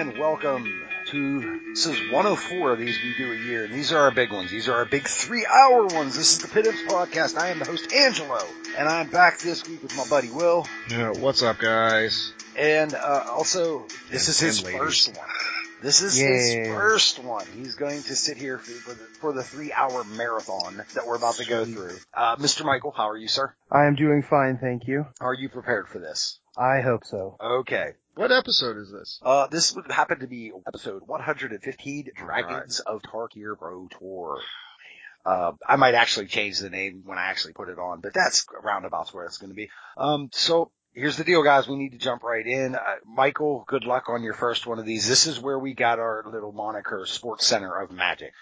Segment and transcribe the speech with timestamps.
[0.00, 0.64] and welcome
[1.04, 4.32] to this is 104 of these we do a year, and these are our big
[4.32, 4.50] ones.
[4.50, 6.16] These are our big three-hour ones.
[6.16, 7.36] This is the Pitt Imps podcast.
[7.36, 8.40] I am the host Angelo,
[8.78, 12.32] and I'm back this week with my buddy Will, Yeah, what's up, guys?
[12.56, 14.80] and uh, also this is his ladies.
[14.80, 15.26] first one.
[15.82, 16.26] This is Yay.
[16.60, 17.44] his first one.
[17.54, 21.34] He's going to sit here for, for the, for the three-hour marathon that we're about
[21.36, 21.96] to go through.
[22.14, 22.64] Uh, Mr.
[22.64, 23.54] Michael, how are you, sir?
[23.70, 25.06] I am doing fine, thank you.
[25.20, 26.38] Are you prepared for this?
[26.56, 27.36] I hope so.
[27.40, 27.92] Okay.
[28.20, 29.18] What episode is this?
[29.22, 34.38] Uh, this would happen to be episode 115, Dragons of Tarkir Pro Tour.
[35.24, 38.44] Uh, I might actually change the name when I actually put it on, but that's
[38.62, 39.70] roundabouts where it's going to be.
[39.96, 41.68] Um, so here's the deal, guys.
[41.68, 42.74] We need to jump right in.
[42.74, 45.08] Uh, Michael, good luck on your first one of these.
[45.08, 48.32] This is where we got our little moniker, Sports Center of Magic.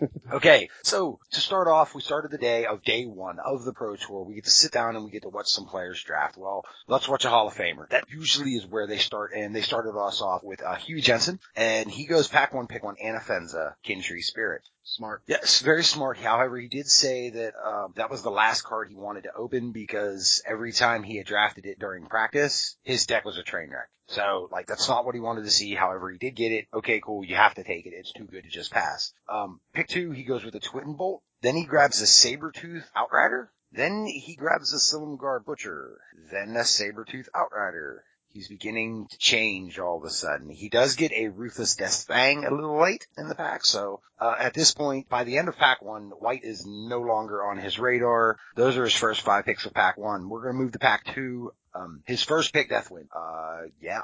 [0.32, 3.96] Okay, so to start off, we started the day of day one of the Pro
[3.96, 4.24] Tour.
[4.24, 6.36] We get to sit down and we get to watch some players draft.
[6.36, 7.88] Well, let's watch a Hall of Famer.
[7.90, 11.38] That usually is where they start, and they started us off with uh, Huey Jensen,
[11.54, 14.62] and he goes pack one, pick one, Anafenza, Kintree Spirit.
[14.88, 15.22] Smart.
[15.26, 16.16] Yes, very smart.
[16.16, 19.72] However, he did say that um, that was the last card he wanted to open
[19.72, 23.88] because every time he had drafted it during practice, his deck was a train wreck.
[24.06, 25.74] So, like, that's not what he wanted to see.
[25.74, 26.66] However, he did get it.
[26.72, 27.24] Okay, cool.
[27.24, 27.94] You have to take it.
[27.94, 29.12] It's too good to just pass.
[29.28, 31.22] Um, pick two, he goes with a Twin Bolt.
[31.42, 33.50] Then he grabs a Sabretooth Outrider.
[33.72, 35.98] Then he grabs a Silumgar Butcher.
[36.30, 38.04] Then a Sabretooth Outrider.
[38.36, 40.50] He's beginning to change all of a sudden.
[40.50, 44.34] He does get a Ruthless Death Fang a little late in the pack, so uh,
[44.38, 47.78] at this point, by the end of pack one, White is no longer on his
[47.78, 48.36] radar.
[48.54, 50.28] Those are his first five picks of pack one.
[50.28, 51.52] We're gonna move to pack two.
[51.74, 53.08] Um, his first pick, Deathwind.
[53.10, 54.02] Uh, yeah.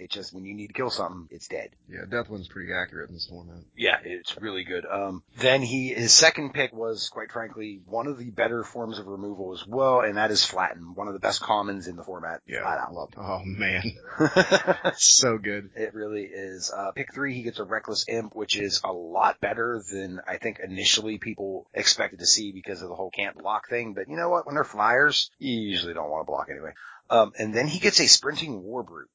[0.00, 1.70] It just, when you need to kill something, it's dead.
[1.88, 3.56] Yeah, Deathwind's pretty accurate in this format.
[3.76, 4.86] Yeah, it's really good.
[4.86, 9.06] Um, then he, his second pick was, quite frankly, one of the better forms of
[9.06, 12.40] removal as well, and that is Flatten, one of the best commons in the format.
[12.48, 12.94] Flat out.
[12.94, 13.10] love.
[13.20, 13.82] Oh man,
[14.96, 15.70] so good.
[15.76, 16.72] It really is.
[16.74, 20.38] Uh, pick three, he gets a Reckless Imp, which is a lot better than I
[20.38, 23.92] think initially people expected to see because of the whole can't block thing.
[23.94, 24.46] But you know what?
[24.46, 26.72] When they're flyers, you usually don't want to block anyway.
[27.10, 29.08] Um, and then he gets a Sprinting Warbrute.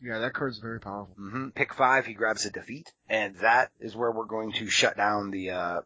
[0.00, 1.14] Yeah, that card's very powerful.
[1.16, 4.96] hmm Pick five, he grabs a defeat, and that is where we're going to shut
[4.96, 5.80] down the uh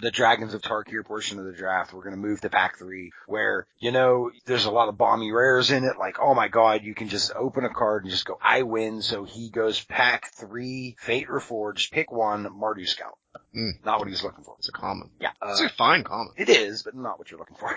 [0.00, 1.92] the Dragons of Tarkir portion of the draft.
[1.92, 5.32] We're going to move to pack three, where you know there's a lot of bomby
[5.32, 5.96] rares in it.
[5.98, 9.02] Like, oh my god, you can just open a card and just go, I win.
[9.02, 13.18] So he goes pack three, Fate Reforged, pick one, Mardu Scout.
[13.54, 13.84] Mm.
[13.84, 14.56] Not what he's looking for.
[14.58, 15.10] It's a common.
[15.20, 16.32] Yeah, uh, It's a fine common.
[16.36, 17.70] it is, but not what you're looking for.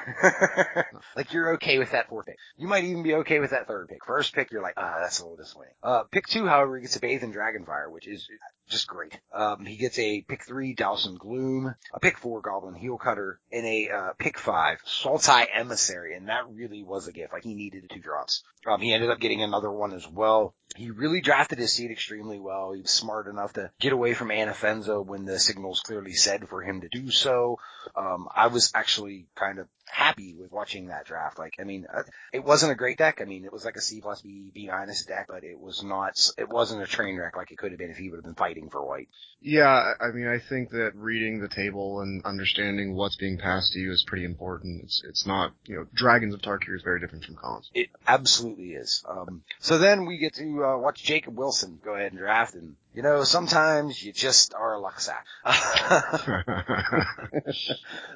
[1.15, 2.37] like you're okay with that fourth pick.
[2.57, 4.05] You might even be okay with that third pick.
[4.05, 5.73] First pick, you're like, ah, that's a little disappointing.
[5.83, 8.27] Uh, pick two, however, he gets a Bathe in Dragonfire, which is
[8.69, 9.19] just great.
[9.33, 13.39] Um, he gets a pick three, Douse in Gloom, a pick four, Goblin Heel Cutter,
[13.51, 17.33] and a, uh, pick five, Sultai Emissary, and that really was a gift.
[17.33, 18.43] Like he needed two drops.
[18.65, 20.55] Um, he ended up getting another one as well.
[20.75, 22.73] He really drafted his seed extremely well.
[22.73, 26.61] He was smart enough to get away from Anafenza when the signals clearly said for
[26.61, 27.57] him to do so.
[27.95, 31.37] Um, I was actually kind of happy with watching that draft.
[31.37, 32.03] Like, I mean, uh,
[32.33, 33.19] it wasn't a great deck.
[33.21, 35.83] I mean, it was like a C plus B, B minus deck, but it was
[35.83, 38.23] not, it wasn't a train wreck like it could have been if he would have
[38.23, 39.07] been fighting for white.
[39.41, 43.73] Yeah, I I mean, I think that reading the table and understanding what's being passed
[43.73, 44.83] to you is pretty important.
[44.83, 47.69] It's it's not, you know, Dragons of Tarkir is very different from Khans.
[47.73, 49.03] It absolutely is.
[49.07, 52.75] Um, so then we get to uh, watch Jacob Wilson go ahead and draft, and
[52.95, 55.25] you know sometimes you just are a luck sack.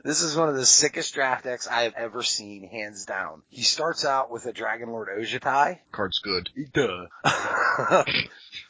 [0.04, 3.42] this is one of the sickest draft decks I have ever seen, hands down.
[3.50, 5.80] He starts out with a Dragon Lord Ojutai.
[5.92, 6.50] Card's good.
[6.74, 7.08] Duh.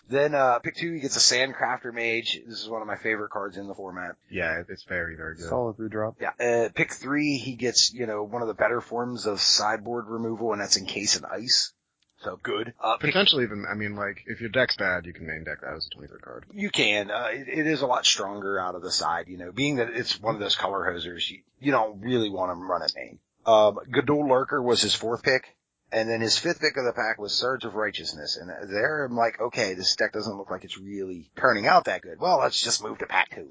[0.09, 2.41] then uh, pick two, he gets a Sandcrafter Mage.
[2.47, 4.15] This is one of my favorite cards in the format.
[4.31, 5.47] Yeah, it's very very good.
[5.47, 6.15] Solid redrop.
[6.19, 6.31] Yeah.
[6.39, 10.53] Uh, pick three, he gets, you know, one of the better forms of sideboard removal,
[10.53, 11.73] and that's Encase in Ice.
[12.21, 12.73] So good.
[12.81, 15.73] Uh, Potentially even, I mean, like, if your deck's bad, you can main deck that
[15.75, 16.45] as a 23rd card.
[16.53, 17.11] You can.
[17.11, 19.89] Uh, it, it is a lot stronger out of the side, you know, being that
[19.89, 23.19] it's one of those color hosers, you, you don't really want to run it main.
[23.45, 25.55] Um, Gudul Lurker was his fourth pick.
[25.91, 28.37] And then his fifth pick of the pack was Surge of Righteousness.
[28.39, 32.03] And there I'm like, okay, this deck doesn't look like it's really turning out that
[32.03, 32.19] good.
[32.19, 33.49] Well, let's just move to pack two,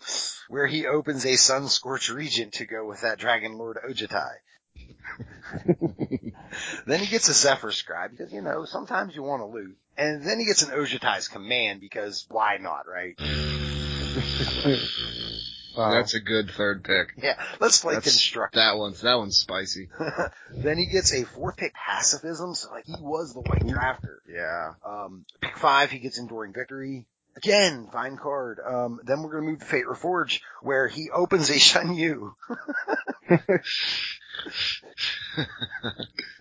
[0.49, 4.35] where he opens a Sun Scorch Regent to go with that Dragon Lord Ojutai.
[6.87, 9.76] then he gets a Zephyr Scribe because, you know, sometimes you want to loot.
[9.96, 13.19] And then he gets an Ojutai's Command because why not, right?
[15.76, 15.93] Wow.
[15.93, 17.12] That's a good third pick.
[17.23, 18.56] Yeah, let's play That's- Construct.
[18.56, 19.88] That one's that one's spicy.
[20.52, 24.17] then he gets a fourth pick Pacifism, so like he was the white drafter.
[24.29, 24.73] Yeah.
[24.85, 27.06] Um, pick five, he gets Enduring Victory.
[27.37, 28.58] Again, fine card.
[28.58, 32.32] Um, then we're gonna move to Fate Reforge, where he opens a Shu Yun.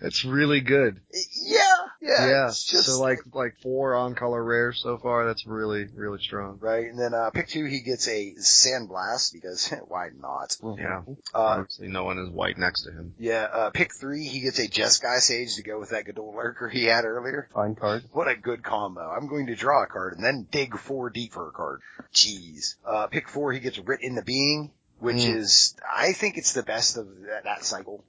[0.00, 1.00] it's really good.
[1.12, 1.58] Yeah,
[2.00, 2.26] yeah.
[2.28, 2.46] Yeah.
[2.48, 5.26] It's just so like like four on color rares so far.
[5.26, 6.58] That's really really strong.
[6.60, 6.86] right.
[6.86, 10.56] And then uh pick two, he gets a sandblast because why not?
[10.78, 11.02] Yeah.
[11.34, 13.14] Uh, Obviously, no one is white next to him.
[13.18, 13.46] yeah.
[13.52, 16.84] Uh, pick three, he gets a Jeskai Sage to go with that Gudul Lurker he
[16.84, 17.48] had earlier.
[17.54, 18.04] Fine card.
[18.12, 19.00] What a good combo.
[19.00, 21.80] I'm going to draw a card and then dig four deep for a card.
[22.14, 22.76] Jeez.
[22.84, 25.36] Uh, pick four, he gets Writ into Being, which Mm.
[25.36, 28.04] is, I think it's the best of that, that cycle.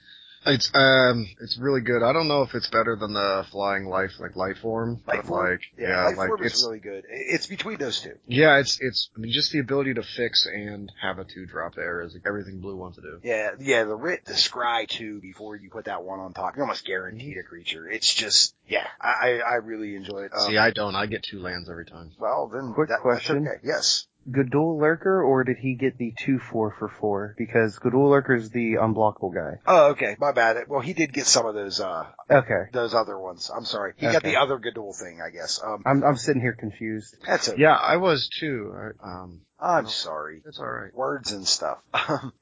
[0.45, 2.01] It's um, it's really good.
[2.01, 5.49] I don't know if it's better than the flying life like light form, but form?
[5.49, 7.03] like Yeah, yeah, Life like it's really good.
[7.09, 8.13] It's between those two.
[8.25, 9.09] yeah, it's it's.
[9.17, 12.61] I mean, just the ability to fix and have a two drop there is everything
[12.61, 13.19] blue wants to do.
[13.21, 16.63] Yeah, yeah, the Writ, the Scry two before you put that one on top, you're
[16.63, 17.39] almost guaranteed Mm-hmm.
[17.41, 17.89] a creature.
[17.89, 20.31] It's just, yeah, I, I I really enjoy it.
[20.33, 20.95] Um, See, I don't.
[20.95, 22.13] I get two lands every time.
[22.17, 23.45] well, then Quick that, question.
[23.45, 23.57] Okay.
[23.65, 24.07] Yes.
[24.29, 27.35] Gudul Lurker, or did he get the 2-4 for 4?
[27.37, 29.59] Because Gudul Lurker's the unblockable guy.
[29.65, 30.15] Oh, okay.
[30.19, 30.57] My bad.
[30.67, 32.65] Well, he did get some of those, uh, Okay.
[32.73, 33.49] those other ones.
[33.53, 33.93] I'm sorry.
[33.97, 35.59] He got the other Gudul thing, I guess.
[35.63, 37.15] Um, I'm, I'm sitting here confused.
[37.25, 37.61] that's okay.
[37.61, 38.73] Yeah, I was too.
[39.03, 40.41] I, um, I'm sorry.
[40.45, 40.93] it's all right.
[40.93, 41.79] Words and stuff.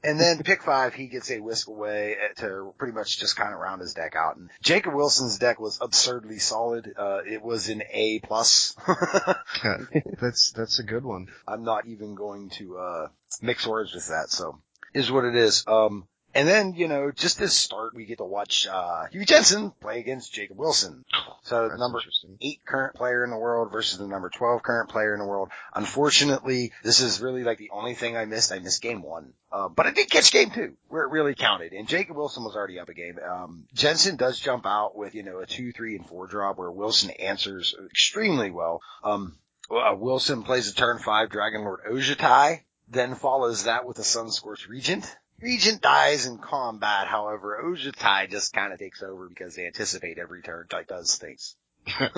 [0.03, 3.59] and then pick five, he gets a whisk away to pretty much just kind of
[3.59, 4.37] round his deck out.
[4.37, 6.93] And Jacob Wilson's deck was absurdly solid.
[6.97, 8.75] Uh, it was an A plus.
[10.21, 11.27] that's that's a good one.
[11.47, 13.07] I'm not even going to uh
[13.41, 14.59] mix words with that, so
[14.93, 15.63] is what it is.
[15.67, 19.71] Um and then, you know, just to start, we get to watch uh Huey Jensen
[19.71, 21.05] play against Jacob Wilson.
[21.43, 22.01] So That's number
[22.41, 25.49] eight current player in the world versus the number 12 current player in the world.
[25.73, 28.51] Unfortunately, this is really like the only thing I missed.
[28.51, 29.33] I missed game one.
[29.51, 32.55] Uh, but I did catch game two where it really counted and Jacob Wilson was
[32.55, 33.17] already up a game.
[33.17, 36.69] Um, Jensen does jump out with, you know, a two, three and four drop where
[36.69, 38.81] Wilson answers extremely well.
[39.03, 39.37] Um,
[39.69, 44.31] uh, Wilson plays a turn five Dragon Lord Ojutai, then follows that with a Sun
[44.31, 45.05] Scorched Regent.
[45.41, 50.41] Regent dies in combat, however, Ojutai just kind of takes over because they anticipate every
[50.41, 51.55] turn type does things.
[51.87, 52.09] I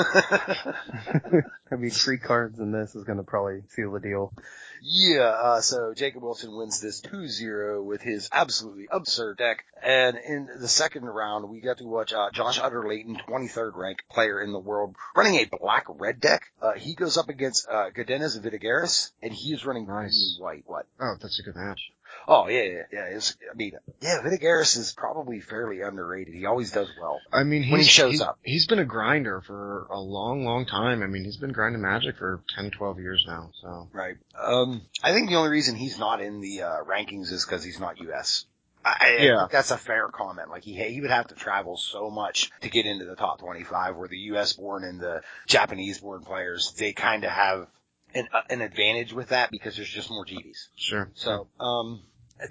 [1.77, 4.33] mean, three cards in this is gonna probably seal the deal.
[4.81, 9.65] Yeah, uh, so Jacob Wilson wins this 2-0 with his absolutely absurd deck.
[9.83, 14.41] And in the second round, we got to watch, uh, Josh Utter-Leyton, 23rd ranked player
[14.41, 16.43] in the world, running a black-red deck.
[16.61, 20.37] Uh, he goes up against, uh, Gaudenis Vidugiris, and he is running Nice.
[20.37, 20.63] green white.
[20.65, 20.85] What?
[20.99, 21.91] Oh, that's a good match.
[22.31, 23.05] Oh, yeah, yeah, yeah.
[23.05, 26.35] It's, I mean, yeah, Vidugiris is probably fairly underrated.
[26.35, 27.19] He always does well.
[27.33, 28.37] I mean, When he shows he's- up.
[28.43, 31.01] he's been a grinder for a long, long time.
[31.01, 33.49] I mean, he's been grinding Magic for 10, 12 years now.
[33.61, 34.17] So Right.
[34.39, 37.79] Um, I think the only reason he's not in the, uh, rankings is because he's
[37.79, 38.45] not U.S.
[38.85, 39.39] I, I Yeah.
[39.39, 40.49] think that's a fair comment.
[40.51, 43.97] Like he he would have to travel so much to get into the top 25,
[43.97, 44.53] where the U.S.
[44.53, 47.67] born and the Japanese born players they kind of have
[48.15, 50.69] an uh, an advantage with that because there's just more GDs.
[50.77, 51.11] sure.
[51.15, 52.01] So, um,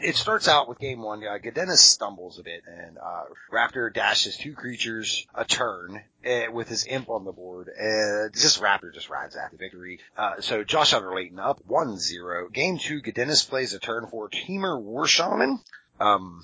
[0.01, 1.25] it starts out with game one.
[1.25, 6.69] Uh, Gaudenis stumbles a bit, and uh, Raptor dashes two creatures a turn uh, with
[6.69, 7.69] his imp on the board.
[7.69, 10.01] And just Raptor just rides out the victory.
[10.17, 12.53] Uh, so Josh Utter-Leyton up 1-0.
[12.53, 15.61] Game two, Gaudenis plays a turn for Temur War Shaman.
[16.01, 16.43] Um,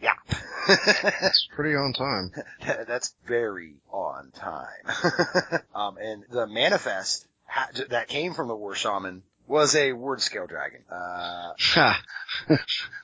[0.00, 0.14] yeah.
[0.68, 2.30] It's pretty on time.
[2.86, 5.62] That's very on time.
[5.74, 10.46] um, and the manifest ha- that came from the War Shaman was a word scale
[10.46, 10.80] dragon.
[10.90, 12.02] Uh, Ha.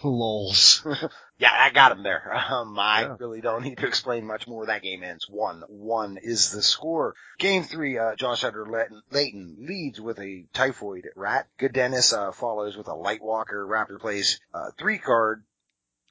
[0.03, 0.83] Lols.
[1.39, 2.35] yeah, I got him there.
[2.51, 3.17] Um, I Yeah.
[3.21, 4.67] really don't need to explain much more.
[4.67, 5.63] That game ends one.
[5.69, 7.15] One is the score.
[7.39, 11.47] Game three, uh, Josh Utter-Leyton, Layton leads with a typhoid rat.
[11.61, 13.67] Gaudenis, uh, follows with a light walker.
[13.67, 15.45] Raptor plays, uh, three card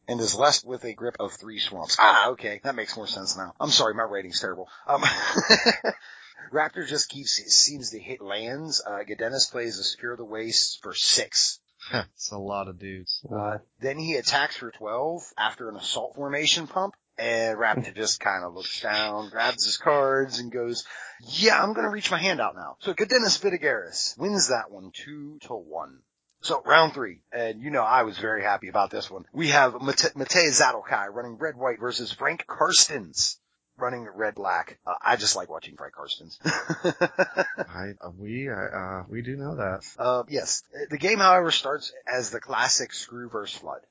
[0.07, 1.97] and is left with a grip of three swamps.
[1.99, 2.61] Ah, okay.
[2.63, 3.53] That makes more sense now.
[3.59, 4.69] I'm sorry, my rating's terrible.
[4.87, 5.03] Um,
[6.51, 8.81] Raptor just keeps, seems to hit lands.
[8.85, 11.59] Uh, Gaudenis plays a Secure the Waste for six.
[11.93, 13.21] It's a lot of dudes.
[13.31, 16.95] Uh, Then he attacks for 12 after an assault formation pump.
[17.17, 20.85] And Raptor just kind of looks down, grabs his cards, and goes,
[21.27, 22.77] yeah, I'm gonna reach my hand out now.
[22.79, 25.99] So Gaudenis Vidugiris wins that one two to one.
[26.41, 29.25] So round three, and you know I was very happy about this one.
[29.33, 33.37] We have Mate, Matej Zatlkaj running red-white versus Frank Karstens
[33.77, 34.79] running red-black.
[34.85, 36.37] Uh, I just like watching Frank Karstens.
[37.69, 39.81] I, uh, we, uh, uh, we do know that.
[39.97, 40.63] Uh, yes.
[40.89, 43.81] The game, however, starts as the classic screw verse flood.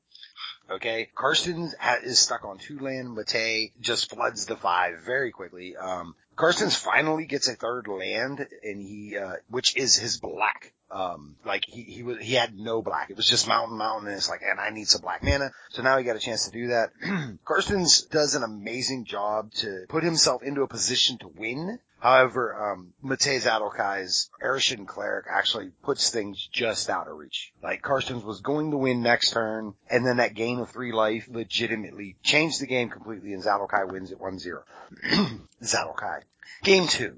[0.68, 3.16] Okay, Karsten ha- is stuck on two land.
[3.16, 5.76] Matej just floods the five very quickly.
[5.76, 10.72] Um, Karsten's finally gets a third land, and he, uh, which is his black.
[10.90, 13.10] Um, like he he was he had no black.
[13.10, 15.50] It was just mountain mountain, and it's like, and I need some black mana.
[15.70, 16.90] So now he got a chance to do that.
[17.44, 21.80] Karsten's does an amazing job to put himself into a position to win.
[21.98, 27.52] However, um, Matej Zatlkaj's Arashin Cleric actually puts things just out of reach.
[27.62, 31.26] Like Karstens was going to win next turn, and then that gain of three life
[31.28, 34.62] legitimately changed the game completely, and Zatlkaj wins at 1-0.
[35.62, 36.20] Zatlkaj.
[36.62, 37.16] Game two.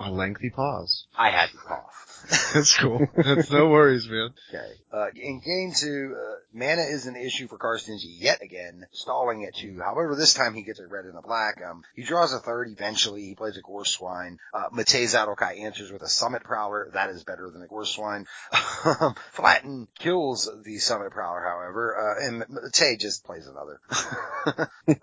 [0.00, 1.06] A lengthy pause.
[1.16, 1.94] I had to cough.
[2.54, 3.06] That's cool.
[3.16, 4.30] That's no worries, man.
[4.48, 4.72] Okay.
[4.92, 9.54] Uh, in game two, uh, mana is an issue for Karstens yet again, stalling at
[9.54, 9.80] two.
[9.82, 11.60] However, this time he gets a red and a black.
[11.62, 13.22] Um, he draws a third eventually.
[13.22, 14.38] He plays a Gore Swine.
[14.52, 16.90] Uh, Matej Zatlkaj answers with a Summit Prowler.
[16.94, 18.26] That is better than a Gore Swine.
[19.32, 23.80] Flatten kills the Summit Prowler, however, uh, and Matej just plays another.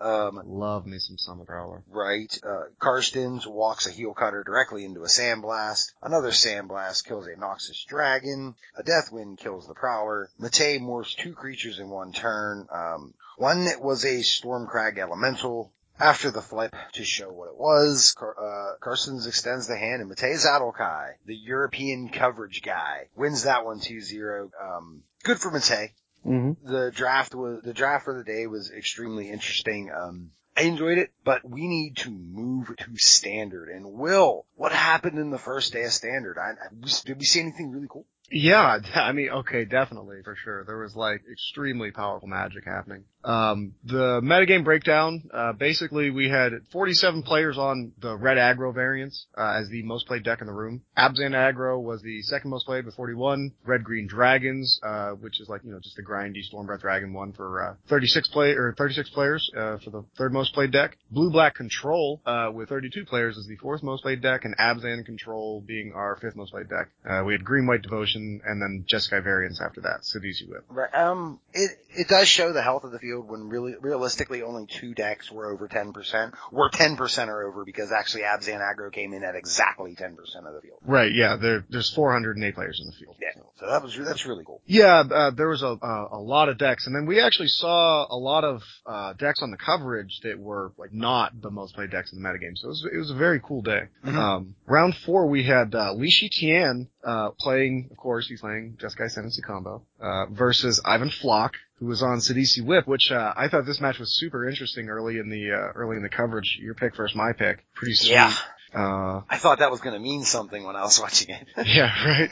[0.00, 1.82] um, Love me some Summit Prowler.
[1.88, 5.92] right, uh, Karstens walks a Heel Cutter directly into a Sandblast.
[6.02, 8.54] Another Sandblast kills a Noxious Dragon.
[8.76, 10.28] A Deathwind kills the Prowler.
[10.40, 12.66] Matej morphs two creatures in one turn.
[12.72, 15.72] Um, one that was a Stormcrag Elemental.
[15.98, 20.10] After the flip, to show what it was, Car- uh, Karstens extends the hand and
[20.10, 24.50] Matej Zatlkaj, the European coverage guy, wins that one 2-0.
[24.62, 29.30] Um, good for Matej hmm the draft was the draft for the day was extremely
[29.30, 29.90] interesting.
[29.96, 33.68] Um, I enjoyed it, but we need to move to standard.
[33.68, 36.38] And Will, what happened in the first day of standard?
[36.38, 38.06] I, I, did we see anything really cool?
[38.30, 40.64] Yeah, I mean, okay, definitely, for sure.
[40.64, 43.04] There was like extremely powerful magic happening.
[43.26, 49.26] Um, the metagame breakdown, uh, basically we had 47 players on the red aggro variants,
[49.36, 50.82] uh, as the most played deck in the room.
[50.96, 53.50] Abzan aggro was the second most played with 41.
[53.64, 57.32] Red green dragons, uh, which is like, you know, just the grindy Stormbreath Dragon one
[57.32, 60.96] for, uh, 36 play, or 36 players, uh, for the third most played deck.
[61.10, 65.04] Blue black control, uh, with 32 players is the fourth most played deck, and Abzan
[65.04, 66.90] control being our fifth most played deck.
[67.04, 70.64] Uh, we had green white devotion, and then Jeskai variants after that, Sidisi Whip.
[70.68, 70.94] Right.
[70.94, 74.94] Um, it, it does show the health of the field when really, realistically only two
[74.94, 79.34] decks were over 10%, were 10% or over because actually Abzan aggro came in at
[79.34, 80.78] exactly 10% of the field.
[80.84, 83.16] Right, yeah, there, there's 408 players in the field.
[83.20, 83.42] Yeah.
[83.58, 84.60] So that was, that's really cool.
[84.66, 88.06] Yeah, uh, there was a, a a lot of decks, and then we actually saw
[88.10, 91.90] a lot of uh, decks on the coverage that were like not the most played
[91.90, 92.56] decks in the metagame.
[92.56, 93.82] So it was it was a very cool day.
[94.04, 94.14] Mhm.
[94.14, 98.76] Um, round four, we had uh, Li Shi Tian uh, playing, of course, he's playing
[98.80, 103.48] Jeskai Ascendancy combo uh, versus Ivan Floch, who was on Sidisi Whip, which uh, I
[103.48, 106.58] thought this match was super interesting early in the uh, early in the coverage.
[106.60, 108.12] Your pick versus my pick, pretty sweet.
[108.12, 108.34] Yeah.
[108.74, 111.46] Uh, I thought that was going to mean something when I was watching it.
[111.66, 112.28] yeah,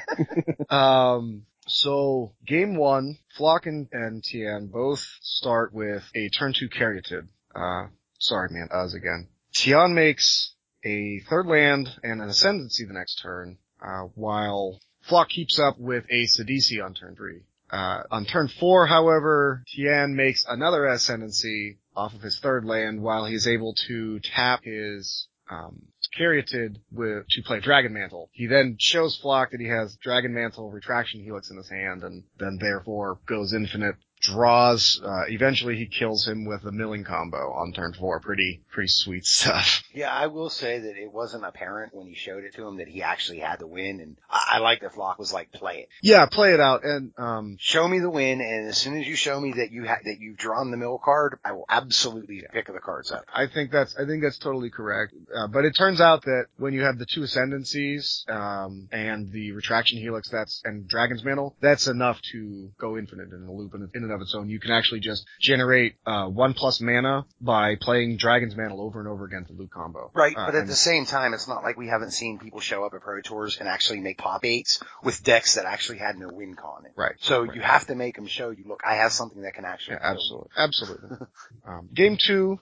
[0.70, 0.70] right.
[0.70, 7.28] um, so game one, Floch and, and Tian both start with a turn two Caryatid.
[7.54, 9.28] Uh, sorry man, Uz again.
[9.54, 15.58] Tian makes a third land and an ascendancy the next turn, uh, while Floch keeps
[15.58, 17.42] up with a Sidisi on turn three.
[17.74, 23.24] Uh, on turn four, however, Tian makes another ascendancy off of his third land while
[23.24, 25.82] he's able to tap his um,
[26.16, 28.30] Caryatid with, to play Dragon Mantle.
[28.32, 32.22] He then shows Floch that he has Dragon Mantle Retraction Helix in his hand and
[32.38, 37.72] then therefore goes infinite, draws, uh, eventually he kills him with a milling combo on
[37.72, 38.20] turn four.
[38.20, 39.82] Pretty, pretty sweet stuff.
[39.94, 42.88] Yeah, I will say that it wasn't apparent when he showed it to him that
[42.88, 45.88] he actually had the win, and I, I like that Floch was like, play it.
[46.02, 49.14] Yeah, play it out and, um, Show me the win, and as soon as you
[49.14, 52.66] show me that you ha- that you've drawn the mill card, I will absolutely pick
[52.66, 53.24] the cards up.
[53.32, 55.14] I think that's I think that's totally correct.
[55.34, 59.52] Uh, but it turns out that when you have the two ascendancies um, and the
[59.52, 63.88] retraction helix, that's and dragon's mantle, that's enough to go infinite in a loop in,
[63.94, 64.48] in and of its own.
[64.48, 69.08] You can actually just generate uh, one plus mana by playing dragon's mantle over and
[69.08, 70.10] over again for loot combo.
[70.14, 72.84] Right, Uh, but at the same time, it's not like we haven't seen people show
[72.84, 76.28] up at Pro Tours and actually make pop eights with decks that actually had no
[76.32, 76.92] win con in.
[76.96, 77.14] Right.
[77.20, 77.54] So Right.
[77.54, 79.94] you have to make them show you, look, I have something that can actually.
[80.00, 81.08] Yeah, absolutely, absolutely.
[81.66, 82.60] um, game two,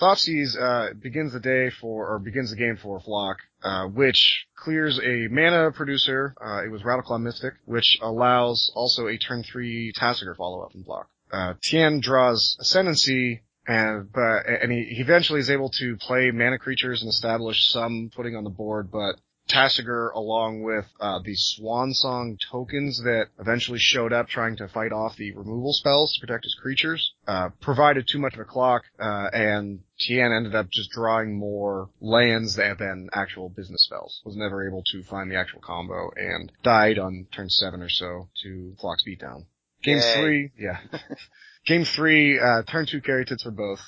[0.00, 4.98] Thoughtseize uh, begins the day for, or begins the game for Floch, uh, which clears
[4.98, 6.34] a mana producer.
[6.42, 10.84] Uh, it was Radical Mystic, which allows also a turn three Tasigur follow up from
[10.84, 11.04] Floch.
[11.30, 16.58] Uh, Tien draws Ascendancy, and but and he, he eventually is able to play mana
[16.58, 19.16] creatures and establish some footing on the board, but
[19.50, 24.92] Tasigur, along with uh, the Swan Song tokens that eventually showed up trying to fight
[24.92, 28.82] off the removal spells to protect his creatures, uh, provided too much of a clock,
[29.00, 34.22] uh, and Tien ended up just drawing more lands than, actual business spells.
[34.24, 38.30] Was never able to find the actual combo and died on turn seven or so
[38.42, 39.44] to Floch's beatdown.
[39.82, 40.14] Game Yay.
[40.14, 40.78] three, yeah.
[41.66, 43.80] Game three, uh, turn two Caryatids for both.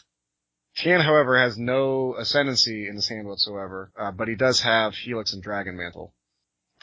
[0.76, 5.33] Tien, however, has no ascendancy in his hand whatsoever, uh, but he does have Helix
[5.33, 6.14] and Dragon Mantle.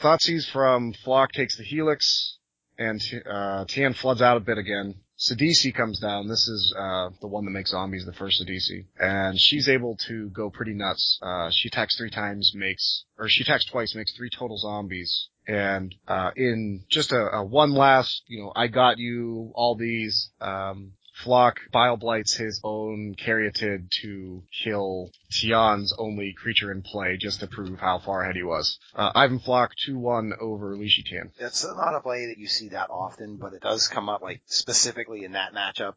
[0.00, 2.38] Thoughtseize from Floch takes the Helix,
[2.78, 4.94] and uh, Tien floods out a bit again.
[5.20, 6.28] Sidisi comes down.
[6.28, 10.30] This is uh, the one that makes zombies, the first Sidisi, and she's able to
[10.30, 11.18] go pretty nuts.
[11.20, 15.94] Uh, she attacks three times, makes or she attacks twice, makes three total zombies, and
[16.08, 20.30] uh, in just a, a one last, you know, I got you, all these.
[20.40, 20.92] Um,
[21.24, 27.46] Floch Bile Blights his own Caryatid to kill Tian's only creature in play just to
[27.46, 28.78] prove how far ahead he was.
[28.94, 31.32] Uh, Ivan Floch 2-1 over Li Shitan.
[31.38, 34.42] It's not a play that you see that often, but it does come up like
[34.46, 35.94] specifically in that matchup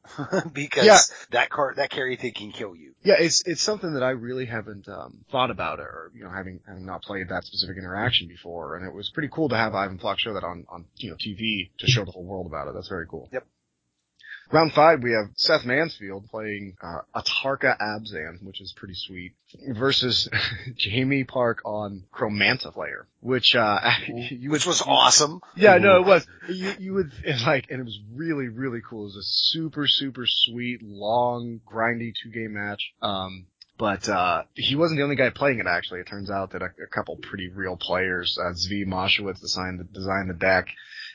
[0.53, 1.00] because Yeah.
[1.32, 2.94] that card, that carry can kill you.
[3.03, 6.62] Yeah, it's it's something that I really haven't um, thought about or you know having
[6.65, 10.00] having not played that specific interaction before, and it was pretty cool to have Ivan
[10.00, 12.74] Floch show that on on you know TV to show the whole world about it.
[12.75, 13.30] That's very cool.
[13.34, 13.46] Yep.
[14.54, 19.34] Round five, we have Seth Mansfield playing uh, Atarka Abzan, which is pretty sweet,
[19.70, 20.30] versus
[20.78, 25.42] Jamie Park on Chromanta Player, which uh, you Which would- was awesome.
[25.56, 26.28] yeah, no, it was.
[26.48, 29.02] You, you would, it's like, and it was really, really cool.
[29.02, 32.94] It was a super, super sweet, long, grindy two game match.
[33.02, 33.48] Um,
[33.80, 36.02] but, uh, he wasn't the only guy playing it actually.
[36.02, 39.84] It turns out that a, a couple pretty real players, uh, Zvi Mowshowitz designed the,
[39.86, 40.68] designed the deck.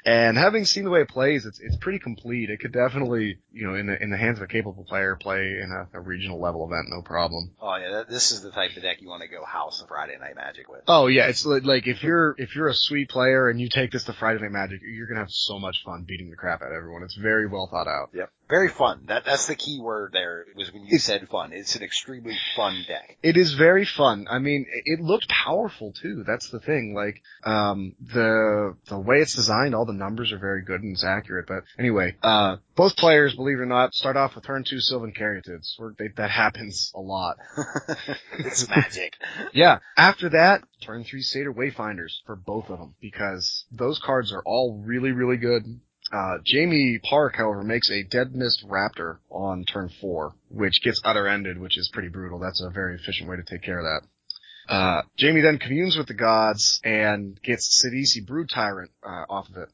[0.08, 2.48] And having seen the way it plays, it's, it's pretty complete.
[2.48, 5.58] It could definitely, you know, in the, in the hands of a capable player, play
[5.62, 7.50] in a, a regional level event, no problem.
[7.60, 9.88] Oh yeah, that, this is the type of deck you want to go House of
[9.88, 10.80] Friday Night Magic with.
[10.88, 13.90] Oh yeah, it's li- like if you're if you're a sweet player and you take
[13.90, 16.68] this to Friday Night Magic, you're gonna have so much fun beating the crap out
[16.68, 17.02] of everyone.
[17.02, 18.08] It's very well thought out.
[18.14, 18.30] Yep.
[18.48, 19.04] Very fun.
[19.08, 21.52] That that's the key word there was when you said fun.
[21.52, 23.18] It's an extremely fun deck.
[23.22, 24.26] It is very fun.
[24.30, 26.24] I mean, it looked powerful too.
[26.26, 26.94] That's the thing.
[26.94, 31.04] Like, um, the the way it's designed, all the numbers are very good and it's
[31.04, 31.46] accurate.
[31.46, 35.12] But anyway, uh, both players, believe it or not, start off with turn two Sylvan
[35.12, 35.74] Caryatids.
[35.98, 37.36] They, that happens a lot.
[38.38, 39.14] it's magic.
[39.52, 39.78] Yeah.
[39.96, 44.82] After that, turn three Satyr Wayfinders for both of them because those cards are all
[44.84, 45.80] really, really good.
[46.10, 51.76] Uh, Jamie Park, however, makes a Deathmist Raptor on turn four, which gets other-ended, which
[51.76, 52.38] is pretty brutal.
[52.38, 54.72] That's a very efficient way to take care of that.
[54.72, 59.56] Uh, Jamie then communes with the gods and gets Sidisi Brood Tyrant, uh, off of
[59.56, 59.68] it.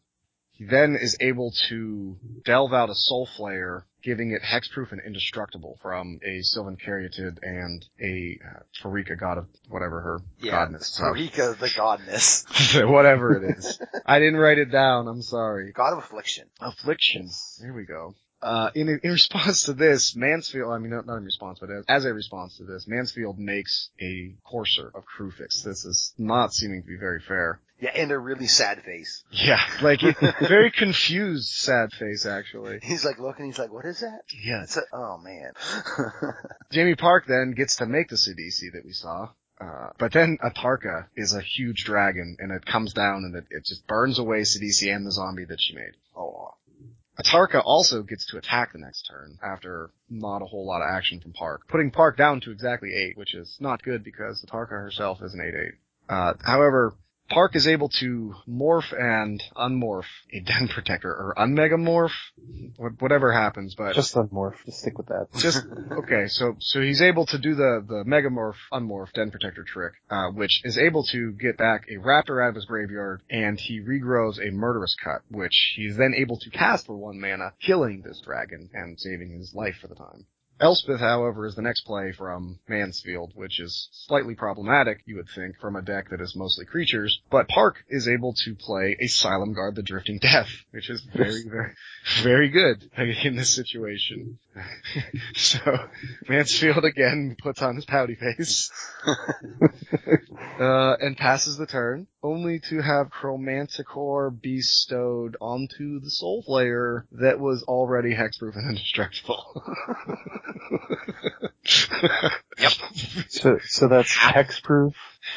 [0.55, 5.79] He then is able to delve out a Soul Flayer, giving it hexproof and indestructible
[5.83, 10.67] from a Sylvan Caryatid and a uh, Pharika god of whatever her Yeah.
[10.67, 10.85] godness.
[10.85, 12.89] So, Sarika the godness.
[12.89, 13.81] whatever it is.
[14.07, 15.09] I didn't write it down.
[15.09, 15.73] I'm sorry.
[15.73, 16.47] God of affliction.
[16.61, 17.29] Affliction.
[17.61, 18.15] There we go.
[18.41, 21.85] Uh, in, in response to this, Mansfield, I mean, not, not in response, but as,
[21.89, 25.63] as a response to this, Mansfield makes a courser of Kruphix.
[25.65, 27.61] This is not seeming to be very fair.
[27.81, 29.25] Yeah, and a really sad face.
[29.31, 30.01] Yeah, like,
[30.41, 32.79] very confused, sad face, actually.
[32.83, 34.21] He's like looking, he's like, what is that?
[34.45, 34.63] Yeah.
[34.63, 35.53] It's a, oh man.
[36.73, 39.29] Jamie Park then gets to make the Sidisi that we saw.
[39.61, 43.65] Uh, but then Atarka is a huge dragon and it comes down and it, it
[43.65, 45.93] just burns away Sidisi and the zombie that she made.
[46.17, 46.51] oh.
[47.17, 51.21] Atarka also gets to attack the next turn after not a whole lot of action
[51.21, 55.23] from Park, putting Park down to exactly 8, which is not good because Atarka herself
[55.23, 55.71] is an 8-8.
[56.09, 56.95] Uh, however,
[57.29, 62.13] Park is able to morph and unmorph a Den Protector, or unmegamorph,
[62.99, 64.57] whatever happens, but Just unmorph.
[64.67, 65.29] Just stick with that.
[65.39, 66.27] just okay.
[66.29, 70.61] So so he's able to do the the megamorph unmorph den protector trick, uh, which
[70.65, 74.51] is able to get back a raptor out of his graveyard, and he regrows a
[74.51, 79.01] murderous cut, which he's then able to cast for one mana, killing this dragon and
[79.01, 80.27] saving his life for the time.
[80.61, 85.59] Elspeth, however, is the next play from Mansfield, which is slightly problematic, you would think,
[85.59, 89.75] from a deck that is mostly creatures, but Park is able to play a Silumgar
[89.75, 91.73] the Drifting Death, which is very, very,
[92.23, 92.89] very good
[93.25, 94.39] in this situation.
[95.35, 95.89] so,
[96.29, 98.71] Mansfield again puts on his pouty face,
[100.61, 107.41] uh, and passes the turn, only to have Chromanticore bestowed onto the Soul Flayer that
[107.41, 109.63] was already hexproof and indestructible.
[112.59, 112.73] Yep.
[113.29, 114.95] So, so that's hexproof,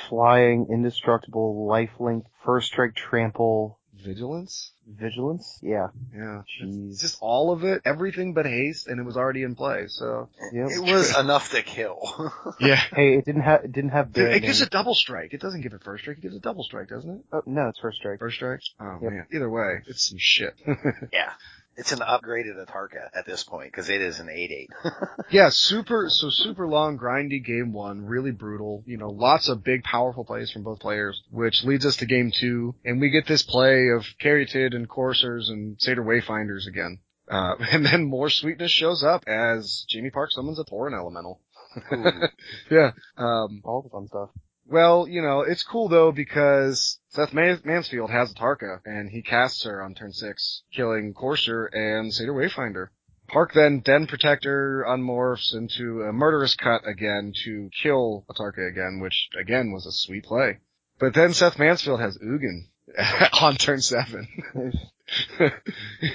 [0.10, 4.72] flying, indestructible, lifelink, first strike, trample, Vigilance?
[4.88, 5.60] vigilance.
[5.62, 5.88] Yeah.
[6.15, 6.43] Yeah.
[6.62, 7.02] Jeez.
[7.02, 10.30] Just all of it, everything but haste, and it was already in play, so.
[10.54, 10.70] Yep.
[10.70, 12.32] It was enough to kill.
[12.60, 12.76] Yeah.
[12.76, 15.34] Hey, it didn't have it didn't have Dude, it gives a double strike.
[15.34, 17.22] It doesn't give it first strike, it gives a double strike, doesn't it?
[17.34, 18.20] Oh, no, it's first strike.
[18.20, 18.62] First strike?
[18.80, 19.12] Oh Yep.
[19.12, 19.26] man.
[19.34, 20.56] Either way, it's some shit.
[21.12, 21.32] yeah.
[21.78, 24.68] It's an upgraded Atarka at this point, cause it is an 8-8.
[25.30, 29.84] yeah, super, so super long, grindy game one, really brutal, you know, lots of big,
[29.84, 33.44] powerful plays from both players, which leads us to game two, and we get this
[33.44, 37.00] play of Caryatid and Coursers and Satyr Wayfinders again.
[37.30, 41.42] Uh, and then more sweetness shows up as Jamie Park summons a Torrent Elemental.
[42.72, 44.30] Yeah, um, All the fun stuff.
[44.69, 49.82] Well, you know, it's cool though because Seth Mansfield has Atarka and he casts her
[49.82, 52.89] on turn six, killing Courser and Satyr Wayfinder.
[53.27, 59.30] Park then Den Protector unmorphs into a murderous cut again to kill Atarka again, which
[59.39, 60.60] again was a sweet play.
[60.99, 62.67] But then Seth Mansfield has Ugin
[63.41, 64.27] on turn seven.
[65.39, 65.51] and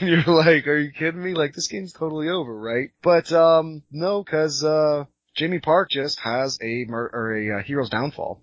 [0.01, 1.35] you're like, are you kidding me?
[1.35, 2.91] Like this game's totally over, right?
[3.03, 5.05] But um no, cause uh
[5.35, 8.43] Jamie Park just has a mur- or a uh, hero's downfall.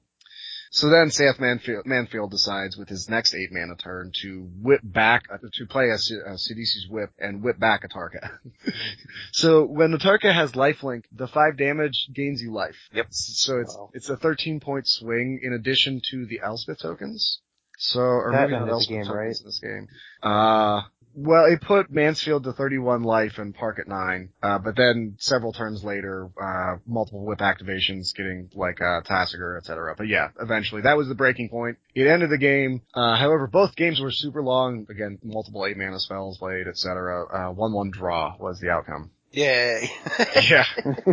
[0.71, 5.23] So then Seth Manfield, Manfield decides with his next eight mana turn to whip back,
[5.34, 8.38] uh, to play a, a Sidisi's whip and whip back Atarka.
[9.32, 12.75] so when Atarka has lifelink, the five damage gains you life.
[12.93, 13.08] Yep.
[13.10, 13.89] So it's, Wow.
[13.95, 17.39] it's a 13 point swing in addition to the Elspeth tokens.
[17.80, 19.39] So, or That maybe not Elspeth game, tokens right?
[19.39, 19.88] in this game.
[20.21, 20.82] Uh,
[21.21, 25.51] well, it put Mansfield to 31 life and Park at 9, uh, but then several
[25.51, 29.95] turns later, uh, multiple whip activations getting like, uh, Tasigur, et cetera.
[29.97, 31.77] But yeah, eventually, that was the breaking point.
[31.93, 35.99] It ended the game, uh, however, both games were super long, again, multiple 8 mana
[35.99, 37.25] spells played, et cetera.
[37.25, 39.12] Uh, 1-1 draw was the outcome.
[39.32, 39.89] Yay.
[40.49, 40.65] yeah,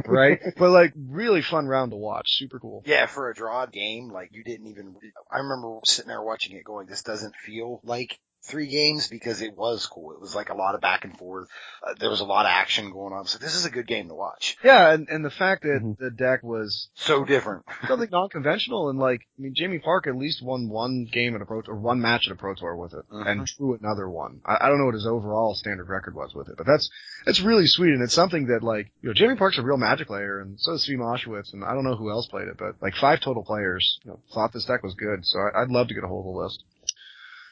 [0.06, 0.40] right?
[0.56, 2.82] But like, really fun round to watch, super cool.
[2.86, 4.94] Yeah, for a draw game, like you didn't even,
[5.30, 9.56] I remember sitting there watching it going, this doesn't feel like three games because it
[9.56, 10.12] was cool.
[10.12, 11.48] It was like a lot of back and forth.
[11.86, 13.26] Uh, there was a lot of action going on.
[13.26, 14.56] So this is a good game to watch.
[14.62, 15.98] Yeah, and, and the fact that Mhm.
[15.98, 17.64] the deck was So different.
[17.88, 21.46] something non-conventional and like, I mean, Jamie Park at least won one game at a
[21.46, 24.40] pro, or one match at a pro tour with it and drew another one.
[24.44, 26.88] I, I don't know what his overall standard record was with it, but that's,
[27.24, 30.06] that's really sweet and it's something that like, you know, Jamie Park's a real magic
[30.06, 32.76] player and so is Zvi Mowshowitz and I don't know who else played it, but
[32.80, 35.88] like five total players, you know, thought this deck was good, so I, I'd love
[35.88, 36.62] to get a hold of the list.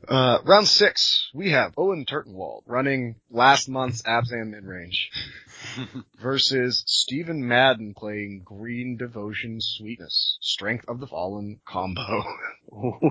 [0.08, 5.10] Uh, round six, we have Owen Turtenwald running last month's Abzan mid-range
[6.20, 12.24] versus Stephen Madden playing Green Devotion Sweetness, Strength of the Fallen combo.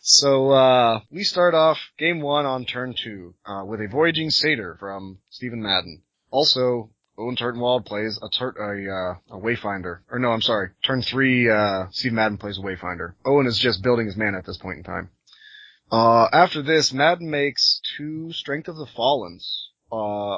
[0.00, 4.76] so, uh, we start off game one on turn two, uh, with a Voyaging Satyr
[4.78, 6.02] from Stephen Madden.
[6.30, 10.00] Also, Owen Turtenwald plays a, tur- a, uh, a Wayfinder.
[10.10, 10.70] Or no, I'm sorry.
[10.84, 13.14] Turn three, uh, Steve Madden plays a Wayfinder.
[13.24, 15.10] Owen is just building his mana at this point in time.
[15.92, 19.94] Uh, after this, Madden makes two Strength of the Fallens, uh,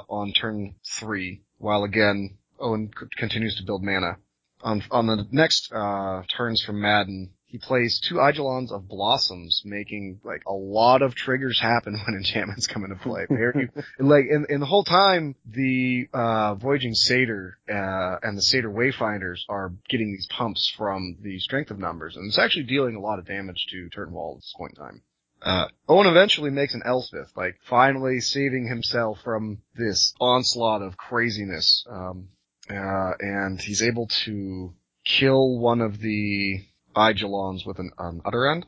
[0.09, 4.17] on turn three, while again, Owen c- continues to build mana.
[4.63, 10.21] On, on the next, uh, turns from Madden, he plays two Eidolons of Blossoms, making,
[10.25, 13.27] like, a lot of triggers happen when enchantments come into play.
[13.29, 18.71] Very, like, in, in the whole time, the, uh, Voyaging Satyr, uh, and the Satyr
[18.71, 23.01] Wayfinders are getting these pumps from the strength of numbers, and it's actually dealing a
[23.01, 25.03] lot of damage to Turtenwald at this point in time.
[25.43, 31.85] Uh, Owen eventually makes an Elspeth, like finally saving himself from this onslaught of craziness.
[31.91, 32.29] Um,
[32.71, 34.73] uh, and he's able to
[35.05, 36.65] kill one of the
[36.97, 38.67] Eidolons with an, an Utter End.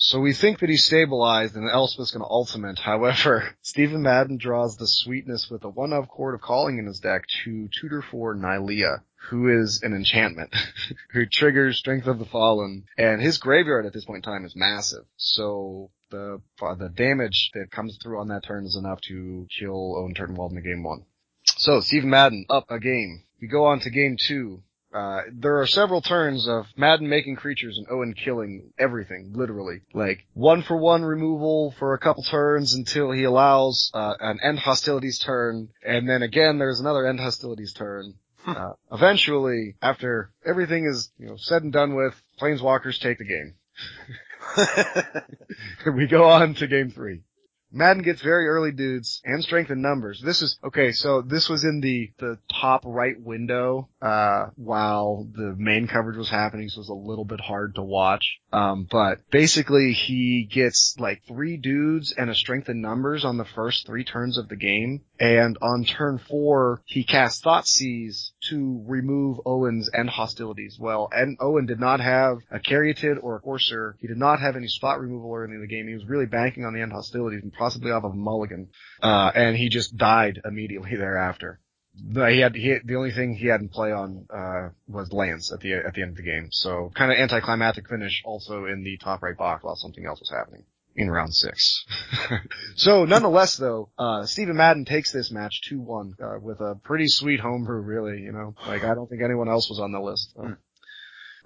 [0.00, 2.78] So we think that he's stabilized and Elspeth's gonna ultimate.
[2.84, 7.00] However, Stephen Madden draws the sweetness with a one of Chord of Calling in his
[7.00, 10.54] deck to tutor for Nylea, who is an enchantment,
[11.10, 14.54] who triggers Strength of the Fallen, and his graveyard at this point in time is
[14.54, 15.04] massive.
[15.16, 19.96] So the, uh, the damage that comes through on that turn is enough to kill
[19.96, 21.06] Owen Turtenwald in game one.
[21.44, 23.24] So Stephen Madden up a game.
[23.40, 24.62] We go on to game two.
[24.92, 29.80] Uh, there are several turns of Madden making creatures and Owen killing everything, literally.
[29.92, 34.58] Like, one for one removal for a couple turns until he allows, uh, an end
[34.60, 38.14] hostilities turn, and then again there's another end hostilities turn.
[38.46, 43.54] Uh, eventually, after everything is, you know, said and done with, Planeswalkers take the game.
[45.94, 47.22] we go on to game three.
[47.70, 50.22] Madden gets very early dudes and strength in numbers.
[50.24, 55.54] This is, okay, so this was in the, the top right window, uh, while the
[55.56, 58.38] main coverage was happening, so it was a little bit hard to watch.
[58.52, 63.44] Um, but basically he gets like three dudes and a strength in numbers on the
[63.44, 65.02] first three turns of the game.
[65.20, 70.78] And on turn four, he casts Thoughtseize to remove Owen's end hostilities.
[70.80, 73.96] Well, and Owen did not have a Caryatid or a Courser.
[74.00, 75.88] He did not have any spot removal or anything in the game.
[75.88, 78.68] He was really banking on the end hostilities and possibly off of mulligan.
[79.02, 81.60] Uh, and he just died immediately thereafter.
[82.00, 85.52] The, he had, he the only thing he had in play on, uh, was Lance
[85.52, 86.48] at the, at the end of the game.
[86.50, 90.30] So kind of anticlimactic finish also in the top right box while something else was
[90.30, 90.64] happening
[90.96, 91.84] in round six.
[92.76, 97.40] so nonetheless though, uh, Stephen Madden takes this match 2-1, uh, with a pretty sweet
[97.40, 100.34] homebrew really, you know, like I don't think anyone else was on the list.
[100.38, 100.54] Uh,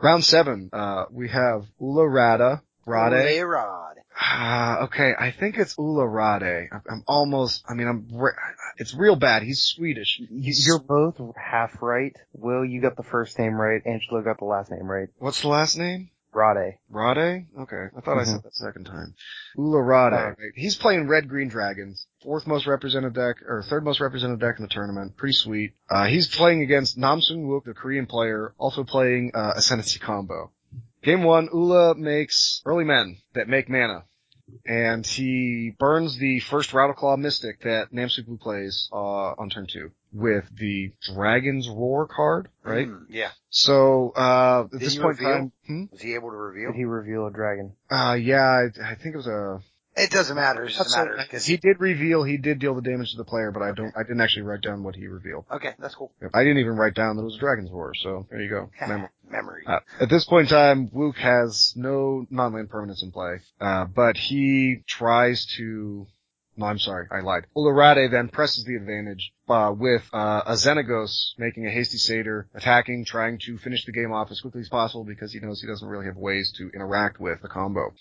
[0.01, 3.99] Round seven, uh, we have Ula Rada, Rade, Rod.
[4.19, 6.69] Ah, okay, I think it's Ulla Rade.
[6.73, 8.33] I'm- almost, I mean, I'm, re-
[8.77, 9.43] it's real bad.
[9.43, 10.19] He's Swedish.
[10.21, 10.29] You-
[10.67, 12.15] You're both half right.
[12.33, 13.81] Will, you got the first name right.
[13.87, 15.09] Angelo got the last name right.
[15.19, 16.11] What's the last name?
[16.35, 16.77] Rade.
[16.89, 17.47] Rade?
[17.61, 19.15] Okay, I thought I said that second time.
[19.59, 20.13] Ulla Rade.
[20.15, 20.53] Uh, right.
[20.55, 22.07] He's playing Red Green Dragons.
[22.23, 25.17] Fourth most represented deck, or third most represented deck in the tournament.
[25.19, 25.73] Pretty sweet.
[25.91, 30.51] Uh, he's playing against Namsung Wook, the Korean player, also playing, uh, Ascendancy combo.
[31.03, 34.05] Game one, Ula makes early men that make mana.
[34.67, 39.93] And he burns the first Rattleclaw Mystic that Namsung Wook plays, uh, on turn two.
[40.13, 42.87] With the Dragon's Roar card, right?
[42.87, 43.31] Hmm, yeah.
[43.49, 45.29] So, uh, at Did this point reveal?
[45.29, 45.85] time, hmm?
[45.91, 46.73] Was he able to reveal?
[46.73, 47.73] Did he reveal a dragon?
[47.91, 49.61] Uh, yeah, I, I think it was a.
[49.95, 50.65] It doesn't matter.
[50.65, 51.23] It doesn't matter.
[51.31, 53.93] Cause he did reveal he did deal the damage to the player, but I don't.
[53.97, 55.45] I didn't actually write down what he revealed.
[55.53, 56.13] okay, that's cool.
[56.33, 57.93] I didn't even write down that it was Dragon's Roar.
[57.95, 58.71] So there you go.
[58.87, 59.09] Memory.
[59.29, 59.65] Memory.
[59.67, 64.17] Uh, at this point in time, Wook has no non-land permanents in play, uh, but
[64.17, 66.07] he tries to.
[66.55, 67.47] No, I'm sorry, I lied.
[67.57, 73.07] Ularade then presses the advantage uh, with uh, a Xenagos making a hasty satyr, attacking,
[73.07, 75.89] trying to finish the game off as quickly as possible because he knows he doesn't
[75.89, 77.95] really have ways to interact with the combo.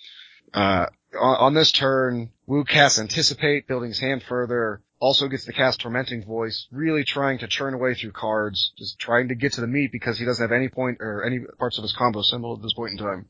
[0.53, 0.87] Uh,
[1.19, 5.81] on, on this turn, Wu casts Anticipate, building his hand further, also gets to cast
[5.81, 9.67] Tormenting Voice, really trying to churn away through cards, just trying to get to the
[9.67, 12.61] meat because he doesn't have any point or any parts of his combo symbol at
[12.61, 13.25] this point in time.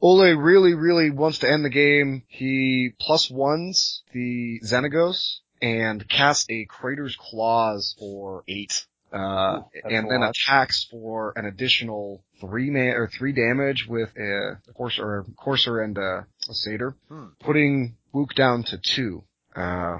[0.00, 2.22] Ole really, really wants to end the game.
[2.28, 8.86] He plus ones the Xenagos and casts a Crater's Claws for eight.
[9.12, 14.58] Uh, Ooh, and then attacks for an additional three man or three damage with a
[14.74, 17.26] courser, or courser and a, a satyr, Hmm.
[17.40, 19.24] putting Wook down to two.
[19.54, 19.98] Uh,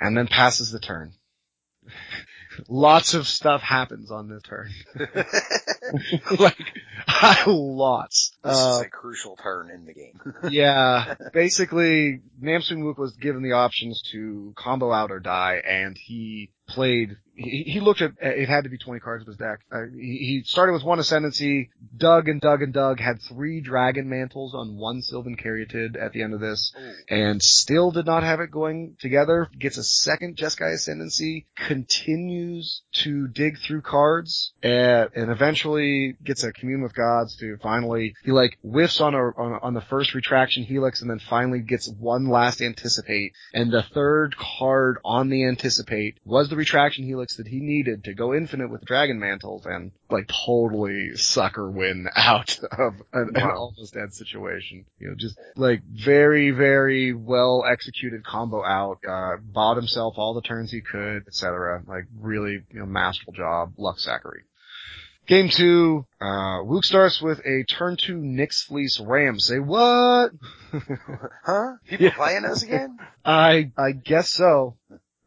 [0.00, 1.12] and then passes the turn.
[2.68, 4.70] Lots of stuff happens on this turn.
[6.38, 6.56] like,
[7.46, 8.32] lots.
[8.44, 10.20] this Uh, is a crucial turn in the game.
[10.50, 16.52] yeah, basically, Namsoon Wook was given the options to combo out or die, and he
[16.66, 17.16] played.
[17.36, 19.60] He, he looked at it had to be 20 cards of his deck.
[19.72, 24.08] Uh, he, he started with one ascendancy, dug and dug and dug, had three dragon
[24.08, 26.72] mantles on one Sylvan Caryatid at the end of this,
[27.08, 29.48] and still did not have it going together.
[29.58, 36.52] Gets a second Jeskai ascendancy, continues to dig through cards, and, and eventually gets a
[36.52, 40.62] commune with gods to finally he like whiffs on a on, on the first retraction
[40.62, 46.18] helix, and then finally gets one last anticipate, and the third card on the anticipate
[46.24, 50.28] was the retraction helix that he needed to go infinite with dragon mantles, and like
[50.46, 54.84] totally sucker win out of an, an almost dead situation.
[54.98, 60.42] You know, just like very, very well executed combo out, uh, bought himself all the
[60.42, 61.82] turns he could, etc.
[61.86, 64.42] Like really, you know, masterful job, luck Zachary.
[65.26, 69.40] Game two, uh, Luke starts with a turn two Nyx Fleece Ram.
[69.40, 70.32] Say what?
[71.44, 71.72] huh?
[71.88, 72.14] People Yeah.
[72.14, 72.98] playing us again?
[73.24, 74.76] I, I guess so.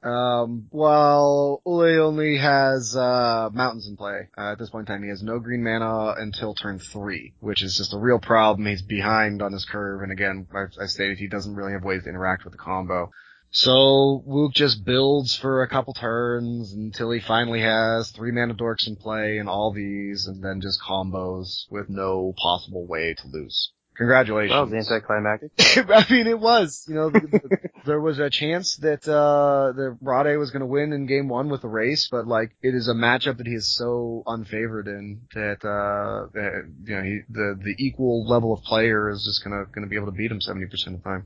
[0.03, 5.03] Um, while Ule only has, uh, mountains in play, uh, at this point in time,
[5.03, 8.67] he has no green mana until turn three, which is just a real problem.
[8.67, 12.03] He's behind on his curve, and again, I, I stated he doesn't really have ways
[12.03, 13.11] to interact with the combo.
[13.49, 18.87] So, Wook just builds for a couple turns until he finally has three mana dorks
[18.87, 23.71] in play and all these, and then just combos with no possible way to lose.
[23.97, 24.69] Congratulations.
[24.69, 25.51] That was anticlimactic.
[25.59, 26.85] I mean, it was.
[26.87, 30.67] You know, the, the, there was a chance that uh that Rade was going to
[30.67, 33.53] win in game one with the race, but like it is a matchup that he
[33.53, 38.61] is so unfavored in that uh that, you know he the the equal level of
[38.63, 41.25] player is just gonna gonna be able to beat him seventy percent of the time.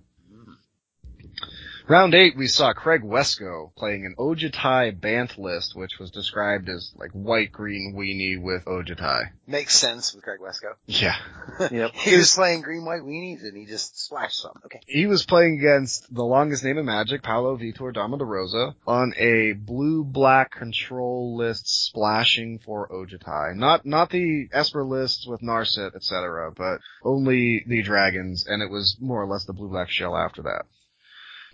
[1.88, 6.94] Round eight, we saw Craig Wescoe playing an Ojutai Bant list, which was described as
[6.96, 9.32] like white green weenie with Ojutai.
[9.48, 10.76] Makes sense with Craig Wescoe.
[10.86, 11.16] Yeah.
[11.72, 11.92] Yep.
[11.94, 14.54] He was playing green white weenies and he just splashed some.
[14.66, 14.80] Okay.
[14.88, 19.14] He was playing against the longest name in Magic, Paulo Vitor Damo da Rosa, on
[19.18, 23.56] a blue-black control list splashing for Ojutai.
[23.56, 28.98] Not, not the Esper lists with Narset, etc., but only the dragons, and it was
[29.00, 30.66] more or less the blue-black shell after that.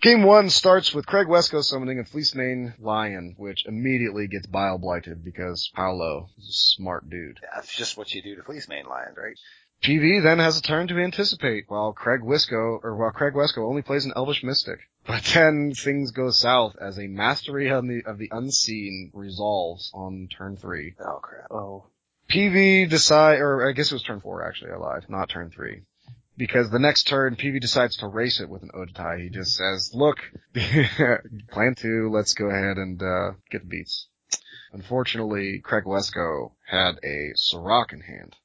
[0.01, 5.23] Game one starts with Craig Wescoe summoning a Fleecemane Lion, which immediately gets bile blighted
[5.23, 7.39] because Paulo is a smart dude.
[7.55, 9.35] That's just what you do to fleece main lions, right?
[9.83, 13.81] PV then has a turn to anticipate while Craig Wisco, or while Craig Wescoe only
[13.81, 14.79] plays an Elvish Mystic.
[15.05, 20.27] But then things go south as a mastery of the, of the unseen resolves on
[20.35, 20.95] turn three.
[20.99, 21.49] Oh crap.
[21.49, 21.85] Oh.
[22.29, 25.83] PV decide, or I guess it was turn four actually, I lied, not turn three.
[26.37, 29.23] Because the next turn, PV decides to race it with an Ojutai.
[29.23, 30.17] He just says, look,
[31.51, 34.07] plan two, let's go ahead and, uh, get the beats.
[34.71, 38.35] Unfortunately, Craig Wescoe had a Surrak in hand,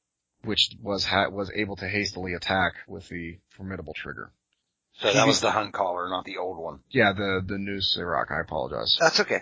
[0.43, 4.31] which was ha- was able to hastily attack with the formidable trigger.
[4.99, 6.79] So that was the hunt caller, not the old one.
[6.89, 8.95] Yeah, the, the new Surrak, I apologize.
[8.99, 9.41] That's okay.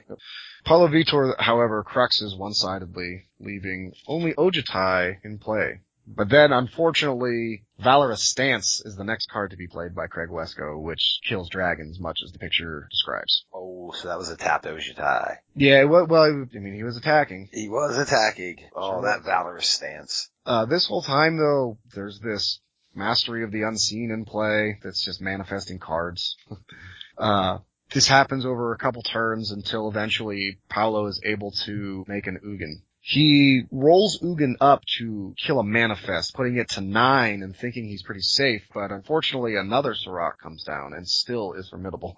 [0.65, 5.81] Paulo Vitor, however, cruxes one-sidedly, leaving only Ojutai in play.
[6.15, 10.77] But then, unfortunately, Valorous Stance is the next card to be played by Craig Wescoe,
[10.79, 13.45] which kills dragons, much as the picture describes.
[13.53, 15.37] Oh, so that was a tapped Ojutai.
[15.55, 17.49] Yeah, well, well, I mean, he was attacking.
[17.51, 18.57] He was attacking.
[18.75, 19.01] Oh, Sure.
[19.03, 20.29] that valorous stance.
[20.45, 22.59] Uh, this whole time though, there's this
[22.93, 26.35] mastery of the unseen in play that's just manifesting cards.
[27.17, 27.59] uh,
[27.93, 32.81] this happens over a couple turns until eventually Paulo is able to make an Ugin.
[33.03, 38.03] He rolls Ugin up to kill a manifest, putting it to nine and thinking he's
[38.03, 42.15] pretty safe, but unfortunately another Surrak comes down and still is formidable.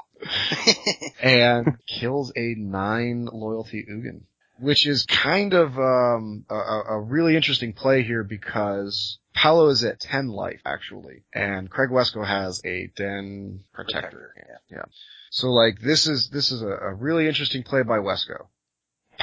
[1.22, 4.24] and kills a nine loyalty Ugin.
[4.60, 10.02] Which is kind of um, a, a really interesting play here because Paulo is at
[10.02, 14.36] 10 life actually, and Craig Wescoe has a Den Protector.
[14.70, 14.84] Yeah.
[15.32, 18.48] So like this is this is a, a really interesting play by Wescoe.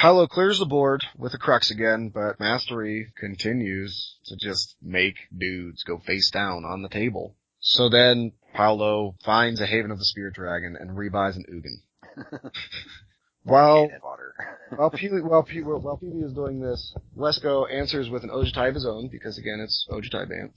[0.01, 5.83] Paulo clears the board with a crux again, but Mastery continues to just make dudes
[5.83, 7.37] go face down on the table.
[7.59, 12.51] So then Paulo finds a Haven of the Spirit Dragon and rebuys an Ugin.
[13.43, 13.91] While
[14.77, 15.43] while Peely, while
[15.81, 19.61] while Peely is doing this, Wescoe answers with an Ojutai of his own, because again,
[19.61, 20.53] it's Ojutai Bant.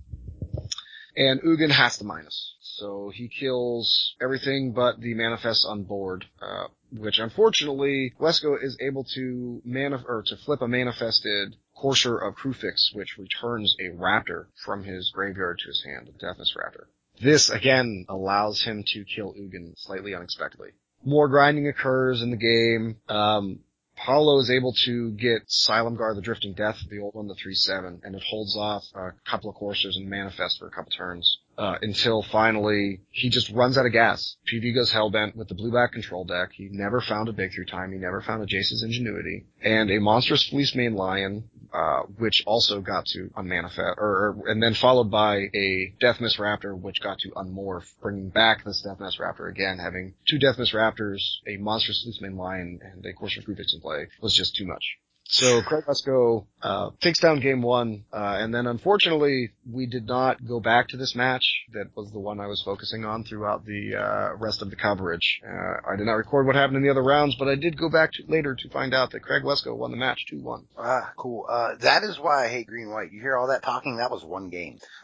[1.15, 2.55] And Ugin has to minus.
[2.61, 9.03] So he kills everything but the manifests on board, uh, which unfortunately, Wescoe is able
[9.15, 14.83] to manif- or to flip a manifested Courser of Kruphix, which returns a raptor from
[14.83, 16.85] his graveyard to his hand, a Deathmist Raptor.
[17.21, 20.71] This again allows him to kill Ugin slightly unexpectedly
[21.05, 22.97] more grinding occurs in the game.
[23.09, 23.59] Um,
[23.95, 28.15] Paulo is able to get Silumgar the Drifting Death, the old one, the 3-7, and
[28.15, 31.39] it holds off a couple of coursers and manifest for a couple turns.
[31.57, 34.37] Uh, until finally, he just runs out of gas.
[34.51, 36.49] PV goes hellbent with the blue-black control deck.
[36.53, 37.91] He never found a breakthrough time.
[37.91, 39.45] He never found a Jace's Ingenuity.
[39.61, 44.73] And a monstrous Fleecemane Lion, uh, which also got to unmanifest, or, or, and then
[44.73, 49.77] followed by a Deathmist Raptor, which got to unmorph, bringing back this Deathmist Raptor again,
[49.77, 54.33] having two Deathmist Raptors, a monstrous Fleecemane Lion, and a Courser Kruphix in play was
[54.35, 54.97] just too much.
[55.33, 60.45] So Craig Wescoe uh, takes down game one, uh, and then unfortunately we did not
[60.47, 61.43] go back to this match.
[61.73, 65.41] That was the one I was focusing on throughout the uh, rest of the coverage.
[65.43, 67.89] Uh, I did not record what happened in the other rounds, but I did go
[67.89, 70.65] back to, later to find out that Craig Wescoe won the match 2-1.
[70.77, 71.47] Ah, cool.
[71.49, 73.11] Uh, that is why I hate green white.
[73.11, 73.97] You hear all that talking?
[73.97, 74.77] That was one game.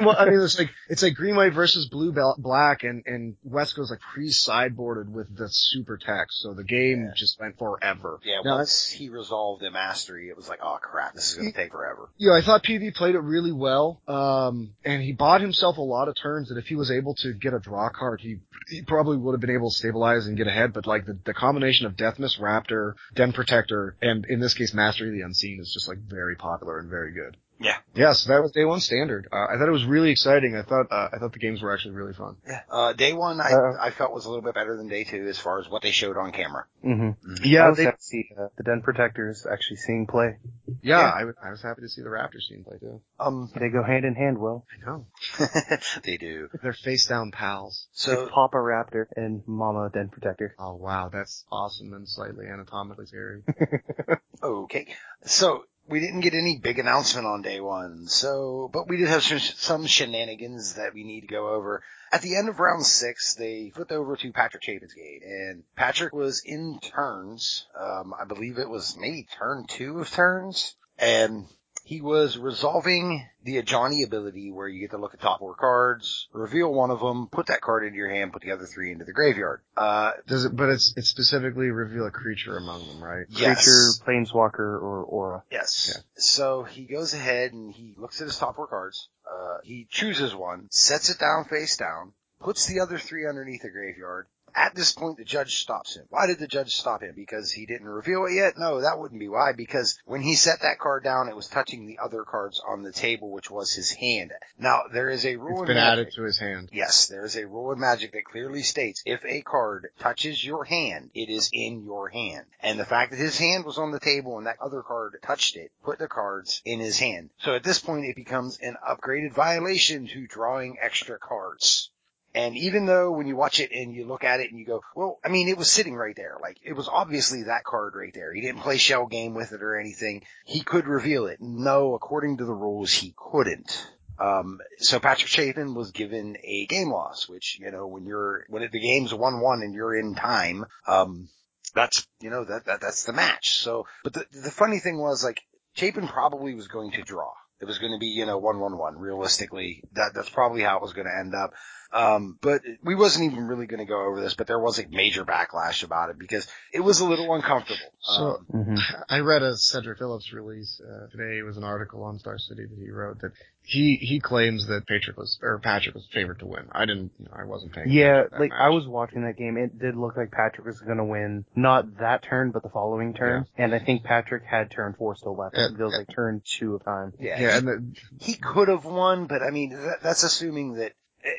[0.00, 3.90] well, I mean, it's like it's like green white versus blue black, and and Wescoe's
[3.90, 7.12] like pre-sideboarded with the super text, so the game Yeah.
[7.14, 8.18] just went forever.
[8.24, 11.52] yeah, Now, once he resolved the mastery, it was like, oh crap, this is gonna
[11.52, 12.08] take forever.
[12.16, 16.08] Yeah, I thought PV played it really well, um, and he bought himself a lot
[16.08, 18.38] of turns that if he was able to get a draw card, he
[18.68, 20.72] he probably would have been able to stabilize and get ahead.
[20.72, 25.08] But like the, the combination of Deathmist Raptor, Den Protector, and in this case Mastery
[25.08, 27.36] of the Unseen is just like very popular and very good.
[27.64, 27.76] Yeah.
[27.94, 29.26] Yes, that was day one standard.
[29.32, 30.54] Uh, I thought it was really exciting.
[30.54, 32.36] I thought uh, I thought the games were actually really fun.
[32.46, 32.60] Yeah.
[32.70, 35.26] Uh, day one, I, Uh, I felt was a little bit better than day two
[35.28, 36.66] as far as what they showed on camera.
[36.82, 40.36] hmm I Yeah, was they, happy to see uh, the Den Protectors actually seeing play.
[40.82, 41.10] yeah, Yeah.
[41.10, 43.00] I, was- happy to see the Raptors scene play too.
[43.18, 44.66] Um, They go hand in hand, Will.
[44.70, 45.06] I know
[46.04, 46.50] they do.
[46.62, 47.86] they're face down pals.
[47.92, 50.54] So, It's Papa Raptor and Mama Den Protector.
[50.58, 53.42] Oh wow, that's awesome and slightly anatomically scary.
[54.42, 54.88] okay.
[55.24, 59.22] So, we didn't get any big announcement on day one, so, but we did have
[59.22, 61.82] some, some shenanigans that we need to go over.
[62.10, 66.12] At the end of round six, they flipped over to Patrick Chapin's gate, and Patrick
[66.12, 71.46] was in turns, um, I believe it was maybe turn two of turns, and
[71.84, 76.28] he was resolving the Ajani ability where you get to look at top four cards,
[76.32, 79.04] reveal one of them, put that card into your hand, put the other three into
[79.04, 79.60] the graveyard.
[79.76, 80.56] Uh, Does it?
[80.56, 83.26] But it's it specifically reveal a creature among them, right?
[83.28, 83.64] yes.
[83.64, 85.42] Creature, Planeswalker, or Aura.
[85.50, 85.92] Yes.
[85.94, 86.02] Yeah.
[86.16, 89.08] So he goes ahead and he looks at his top four cards.
[89.30, 93.70] Uh, he chooses one, sets it down face down, puts the other three underneath the
[93.70, 94.26] graveyard.
[94.56, 96.04] At this point, the judge stops him.
[96.10, 97.14] Why did the judge stop him?
[97.16, 98.56] Because he didn't reveal it yet?
[98.56, 99.52] No, that wouldn't be why.
[99.52, 102.92] Because when he set that card down, it was touching the other cards on the
[102.92, 104.32] table, which was his hand.
[104.58, 106.68] Now, there is a rule It's been Magic- added to his hand.
[106.72, 110.64] Yes, there is a rule in Magic that clearly states if a card touches your
[110.64, 112.46] hand, it is in your hand.
[112.60, 115.56] And the fact that his hand was on the table and that other card touched
[115.56, 117.30] it, put the cards in his hand.
[117.38, 121.90] So at this point it becomes an upgraded violation to drawing extra cards.
[122.34, 124.82] And even though when you watch it and you look at it and you go,
[124.96, 126.36] well, I mean, it was sitting right there.
[126.42, 128.34] Like, it was obviously that card right there.
[128.34, 130.24] He didn't play shell game with it or anything.
[130.44, 131.40] He could reveal it.
[131.40, 133.86] No, according to the rules, he couldn't.
[134.18, 138.68] Um, so Patrick Chapin was given a game loss, which, you know, when you're, when
[138.70, 141.28] the game's 1-1 and you're in time, um,
[141.72, 143.58] that's, you know, that, that, that's the match.
[143.58, 145.40] So, but the, the funny thing was like,
[145.74, 147.32] Chapin probably was going to draw.
[147.60, 148.94] It was going to be, you know, 1-1-1.
[148.96, 151.54] Realistically, that, that's probably how it was going to end up.
[151.94, 154.88] Um, but we wasn't even really going to go over this, but there was a
[154.88, 157.92] major backlash about it because it was a little uncomfortable.
[158.00, 158.74] So Um, hmm
[159.08, 161.38] I read a Cedric Phillips release uh, today.
[161.38, 163.30] It was an article on Star City that he wrote that
[163.62, 166.66] he he claims that Patrick was or Patrick was favored to win.
[166.72, 167.12] I didn't.
[167.18, 167.90] You know, I wasn't paying.
[167.90, 168.60] Yeah, that like match.
[168.60, 169.56] I was watching that game.
[169.56, 173.14] It did look like Patrick was going to win, not that turn, but the following
[173.14, 173.46] turn.
[173.56, 175.56] And I think Patrick had turn four still left.
[175.56, 177.12] Yeah, it was like turn two of time.
[177.20, 180.92] yeah, Yeah, and the, he could have won, but I mean, that, that's assuming that,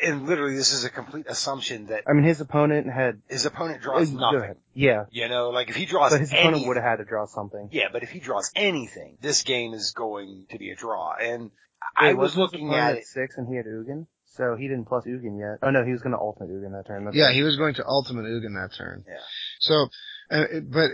[0.04, 3.82] and literally this is a complete assumption that I mean, his opponent had his opponent
[3.82, 4.56] draws Go nothing.
[4.74, 7.06] Yeah, You know, like if he draws but his opponent anything, would have had to
[7.06, 7.70] draw something.
[7.72, 11.14] yeah, but if he draws anything, this game is going to be a draw.
[11.14, 11.44] And
[12.02, 13.06] Wait, I was looking opponent at it.
[13.08, 15.60] six, and he had Ugin, so he didn't plus Ugin yet.
[15.66, 17.06] Oh no, he was going to ultimate Ugin that turn.
[17.06, 17.36] That's yeah, right.
[17.36, 19.06] he was going to ultimate Ugin that turn.
[19.08, 19.14] Yeah.
[19.60, 19.88] So,
[20.32, 20.90] uh, but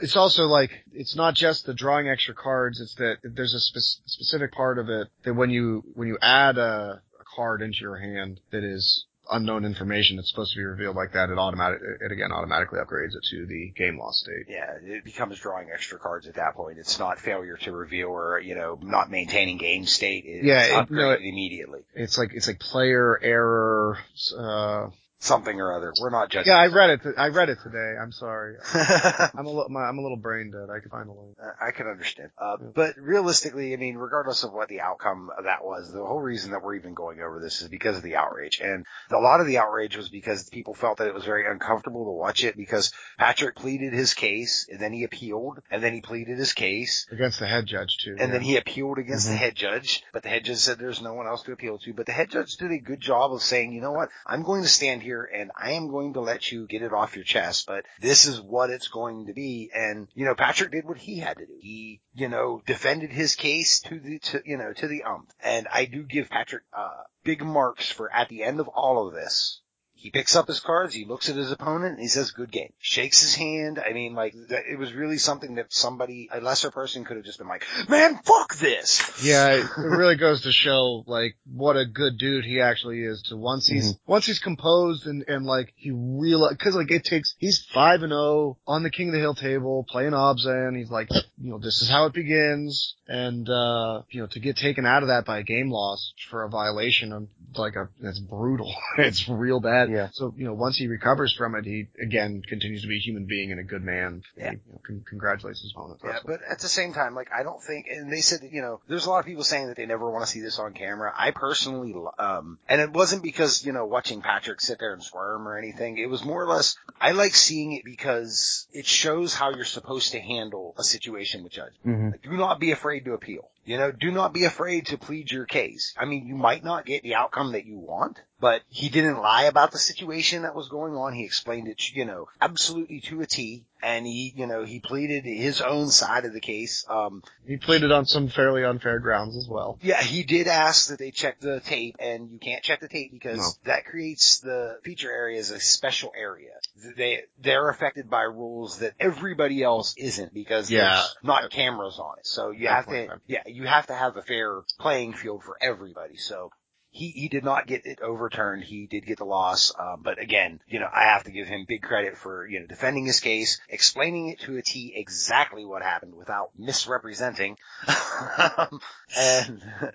[0.00, 2.80] it's also like it's not just the drawing extra cards.
[2.80, 6.56] It's that there's a spe- specific part of it that when you when you add
[6.56, 10.94] a, a card into your hand that is unknown information that's supposed to be revealed
[10.96, 14.46] like that, it automatic it again automatically upgrades it to the game loss state.
[14.48, 16.78] Yeah, it becomes drawing extra cards at that point.
[16.78, 20.24] It's not failure to reveal or, you know, not maintaining game state.
[20.26, 21.80] It's Yeah, it- upgraded no, it- immediately.
[21.94, 23.98] It's like it's like player error.
[24.38, 25.92] Uh, Something or other.
[26.00, 26.52] We're not judging.
[26.52, 27.00] yeah, I read it.
[27.16, 27.94] I read it today.
[28.00, 28.56] I'm sorry.
[28.74, 30.68] I'm a little my, I'm a little brain dead.
[30.70, 31.36] I can find the link.
[31.60, 32.30] I can understand.
[32.38, 36.20] Uh, but realistically, I mean, regardless of what the outcome of that was, the whole
[36.20, 38.60] reason that we're even going over this is because of the outrage.
[38.62, 42.04] And a lot of the outrage was because people felt that it was very uncomfortable
[42.04, 46.02] to watch it because Patrick pleaded his case and then he appealed and then he
[46.02, 48.10] pleaded his case Against the head judge too.
[48.10, 48.26] and yeah.
[48.26, 49.38] then he appealed against the Mhm.
[49.38, 51.94] head judge, but the head judge said there's no one else to appeal to.
[51.94, 54.62] But the head judge did a good job of saying, you know what, I'm going
[54.62, 57.66] to stand here and I am going to let you get it off your chest,
[57.66, 59.70] but this is what it's going to be.
[59.74, 61.52] And, you know, Patrick did what he had to do.
[61.60, 65.30] He, you know, defended his case to the, to, you know, to the ump.
[65.42, 69.14] And I do give Patrick, uh, big marks for at the end of all of
[69.14, 69.60] this.
[69.96, 72.72] He picks up his cards, he looks at his opponent, and he says, good game.
[72.78, 73.82] Shakes his hand.
[73.84, 77.38] I mean, like, it was really something that somebody, a lesser person could have just
[77.38, 79.02] been like, man, fuck this!
[79.22, 83.22] Yeah, it really goes to show like what a good dude he actually is.
[83.28, 87.34] To once he's once he's composed and and like he realize because like it takes
[87.38, 90.90] he's five and zero on the King of the Hill table playing Abzan and he's
[90.90, 91.08] like
[91.40, 95.02] you know this is how it begins and uh you know to get taken out
[95.02, 99.28] of that by a game loss for a violation of like a that's brutal it's
[99.28, 100.08] real bad Yeah.
[100.12, 103.26] so you know once he recovers from it he again continues to be a human
[103.26, 104.50] being and a good man Yeah.
[104.50, 107.42] He, you know, con- congratulates his opponent Yeah, but at the same time, like I
[107.42, 109.76] don't think, and they said that you know, there's a lot of people saying that
[109.76, 111.12] they never want to see this on camera.
[111.16, 115.46] I personally, um, and it wasn't because you know watching Patrick sit there and squirm
[115.48, 115.98] or anything.
[115.98, 120.12] It was more or less I like seeing it because it shows how you're supposed
[120.12, 121.72] to handle a situation with judge.
[121.82, 123.48] hmm Do not be afraid to appeal.
[123.66, 125.92] You know, do not be afraid to plead your case.
[125.98, 129.42] I mean, you might not get the outcome that you want, but he didn't lie
[129.42, 131.12] about the situation that was going on.
[131.12, 133.64] He explained it, you know, absolutely to a T.
[133.82, 136.84] And he, you know, he pleaded his own side of the case.
[136.88, 140.98] Um, he pleaded on some fairly unfair grounds as well yeah, he did ask that
[140.98, 143.72] they check the tape, and you can't check the tape because No.
[143.72, 146.52] that creates the feature area as a special area.
[146.96, 150.90] They they're affected by rules that everybody else isn't because Yeah.
[150.94, 152.26] there's not cameras on it.
[152.26, 156.16] So you have to, yeah, you have to have a fair playing field for everybody.
[156.16, 156.50] So.
[156.96, 158.64] He, he did not get it overturned.
[158.64, 159.70] He did get the loss.
[159.78, 162.66] Um, but again, you know, I have to give him big credit for, you know,
[162.66, 167.58] defending his case, explaining it to a T exactly what happened without misrepresenting.
[169.16, 169.62] and,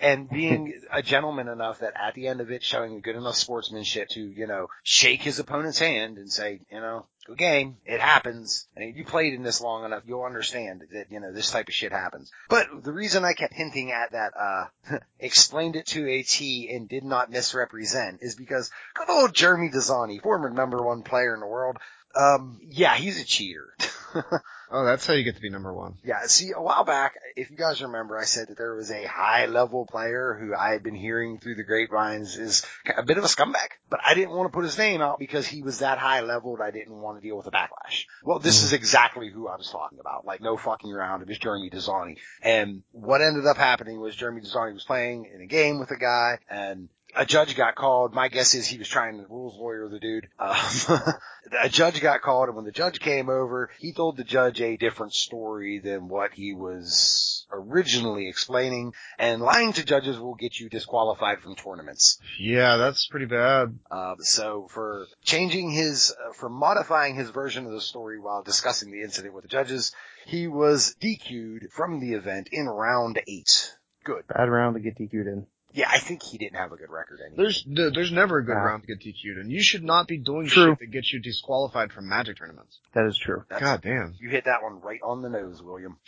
[0.00, 4.08] and being a gentleman enough that at the end of it showing good enough sportsmanship
[4.10, 7.76] to, you know, shake his opponent's hand and say, you know, good game.
[7.84, 8.66] It happens.
[8.76, 11.74] And you played in this long enough, you'll understand that, you know, this type of
[11.74, 12.30] shit happens.
[12.48, 16.88] But the reason I kept hinting at that, uh, explained it to a T and
[16.88, 21.46] did not misrepresent is because good old Jeremy Dezani, former number one player in the
[21.46, 21.78] world,
[22.14, 23.74] um, yeah, he's a cheater.
[24.70, 25.94] Oh, that's how you get to be number one.
[26.04, 29.04] Yeah, see, a while back, if you guys remember, I said that there was a
[29.04, 33.24] high level player who I had been hearing through the grapevines is a bit of
[33.24, 35.98] a scumbag, but I didn't want to put his name out because he was that
[35.98, 36.60] high leveled.
[36.60, 38.04] I didn't want to deal with a backlash.
[38.22, 38.64] Well, this mm.
[38.64, 40.24] is exactly who I was talking about.
[40.24, 41.22] Like, no fucking around.
[41.22, 42.18] It was Jeremy Dezani.
[42.42, 45.96] And what ended up happening was Jeremy Dezani was playing in a game with a
[45.96, 48.14] guy and a judge got called.
[48.14, 50.28] My guess is he was trying to rules lawyer the dude.
[50.38, 50.54] Um,
[51.62, 54.76] a judge got called and when the judge came over, he told the judge a
[54.76, 60.68] different story than what he was originally explaining and lying to judges will get you
[60.68, 62.18] disqualified from tournaments.
[62.38, 63.78] Yeah, that's pretty bad.
[63.90, 68.90] Uh, so for changing his, uh, for modifying his version of the story while discussing
[68.90, 69.92] the incident with the judges,
[70.26, 73.72] he was DQ'd from the event in round eight.
[74.04, 74.26] Good.
[74.26, 75.46] Bad round to get DQ'd in.
[75.76, 77.36] Yeah, I think he didn't have a good record anyway.
[77.36, 78.62] There's no- there's never a good Yeah.
[78.62, 80.70] round to get DQ'd, and you should not be doing True.
[80.70, 82.78] shit that gets you disqualified from Magic tournaments.
[82.92, 83.44] That is true.
[83.50, 84.14] That's- God damn.
[84.20, 85.98] You hit that one right on the nose, William.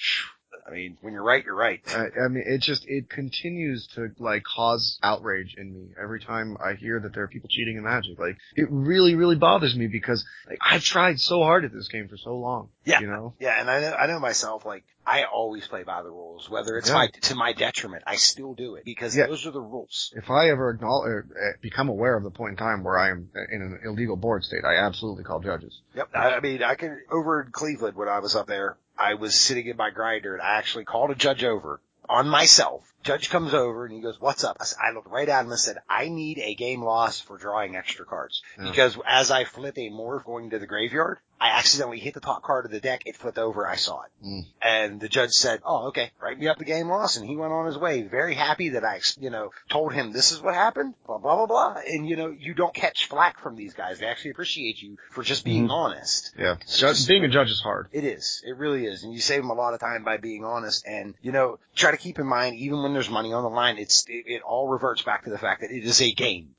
[0.67, 1.81] I mean, when you're right, you're right.
[1.89, 6.57] I, I mean, it just it continues to like cause outrage in me every time
[6.65, 8.19] I hear that there are people cheating in Magic.
[8.19, 12.09] Like it really, really bothers me because like I've tried so hard at this game
[12.09, 12.71] for so long.
[12.85, 13.01] Yeah.
[13.01, 13.35] you know.
[13.41, 16.77] Yeah, and I know, I know myself, like, I always play by the rules, whether
[16.79, 16.95] it's Yeah.
[16.95, 19.27] my, to my detriment, I still do it, because Yeah.
[19.27, 20.13] those are the rules.
[20.17, 23.29] If I ever acknowledge, uh, become aware of the point in time where I am
[23.53, 25.81] in an illegal board state, I absolutely call judges.
[25.97, 26.11] Yep.
[26.15, 29.35] I, I mean, I can, over in Cleveland when I was up there, I was
[29.35, 32.93] sitting in my grinder and I actually called a judge over on myself.
[33.03, 34.57] Judge comes over and he goes, what's up?
[34.61, 37.39] I, said, I looked right at him and said, I need a game loss for
[37.39, 38.43] drawing extra cards.
[38.59, 38.71] Yeah.
[38.71, 42.43] Because as I flip a morph going to the graveyard, I accidentally hit the top
[42.43, 43.03] card of the deck.
[43.05, 43.69] It flipped over.
[43.69, 44.11] I saw it.
[44.27, 44.45] Mm.
[44.63, 47.17] And the judge said, oh, okay, write me up the game loss.
[47.19, 50.33] And he went on his way, very happy that I, you know, told him this
[50.33, 51.81] is what happened, blah, blah, blah, blah.
[51.87, 53.99] And, you know, you don't catch flack from these guys.
[53.99, 55.73] They actually appreciate you for just being Mhm.
[55.73, 56.35] honest.
[56.39, 57.89] Yeah, just- being a judge is hard.
[57.93, 58.43] It is.
[58.45, 59.03] It really is.
[59.05, 60.87] And you save them a lot of time by being honest.
[60.87, 63.77] And, you know, try to keep in mind, even when there's money on the line,
[63.79, 66.56] it's, it, it all reverts back to the fact that it is a game.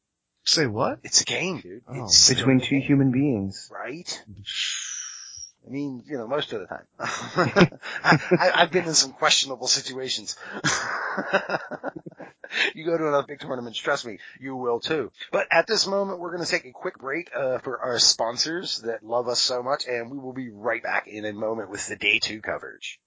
[0.47, 0.99] Say what?
[1.03, 1.81] It's a game, dude.
[1.89, 2.05] Oh.
[2.05, 3.69] It's Between two human beings.
[3.69, 4.23] right?
[5.67, 6.85] I mean, you know, most of the time.
[8.01, 10.37] I, I've been in some questionable situations.
[12.73, 15.11] you go to enough big tournaments, trust me, you will too.
[15.33, 18.77] But at this moment, we're going to take a quick break uh, for our sponsors
[18.85, 21.85] that love us so much, and we will be right back in a moment with
[21.87, 23.01] the day two coverage.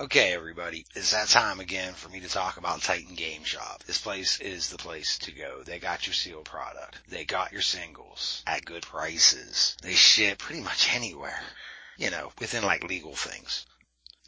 [0.00, 3.84] Okay, everybody, it's that time again for me to talk about Titan Game Shop.
[3.84, 5.62] This place is the place to go.
[5.62, 6.98] They got your sealed product.
[7.06, 9.76] They got your singles at good prices.
[9.82, 11.38] They ship pretty much anywhere,
[11.96, 13.66] you know, within like legal things.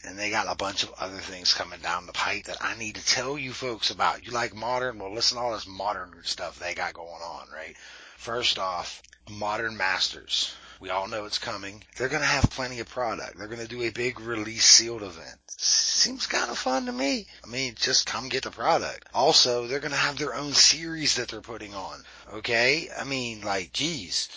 [0.04, 2.94] And they got a bunch of other things coming down the pipe that I need
[2.94, 4.24] to tell you folks about.
[4.24, 5.00] You like modern?
[5.00, 7.76] Well, listen to all this modern stuff they got going on, right?
[8.18, 10.54] First off, Modern Masters.
[10.78, 11.82] We all know it's coming.
[11.96, 13.38] They're going to have plenty of product.
[13.38, 15.38] They're going to do a big release sealed event.
[15.46, 17.26] Seems kind of fun to me.
[17.42, 19.08] I mean, just come get the product.
[19.14, 22.02] Also, they're going to have their own series that they're putting on.
[22.34, 22.90] Okay?
[22.96, 24.28] I mean, like, geez.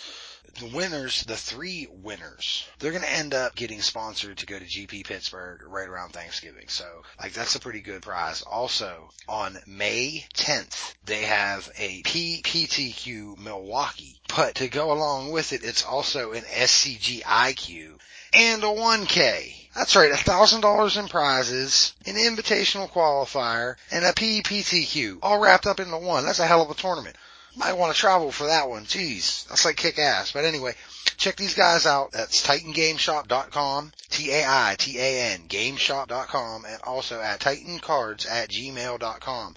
[0.58, 4.64] The winners, the three winners, they're going to end up getting sponsored to go to
[4.64, 6.68] GP Pittsburgh right around Thanksgiving.
[6.68, 6.84] So,
[7.20, 8.42] like, that's a pretty good prize.
[8.42, 14.20] Also, on May 10th, they have a PPTQ Milwaukee.
[14.36, 17.98] But to go along with it, it's also an SCG IQ
[18.32, 19.54] and a 1K.
[19.74, 25.80] That's right, a $1,000 in prizes, an invitational qualifier, and a PPTQ, all wrapped up
[25.80, 26.24] into one.
[26.24, 27.16] That's a hell of a tournament.
[27.56, 28.84] Might want to travel for that one.
[28.84, 30.32] Jeez, that's like kick ass.
[30.32, 30.74] But anyway,
[31.16, 32.12] check these guys out.
[32.12, 39.56] That's TitanGameShop.com, T-A-I-T-A-N, GameShop.com, and also at TitanCards at gmail.com.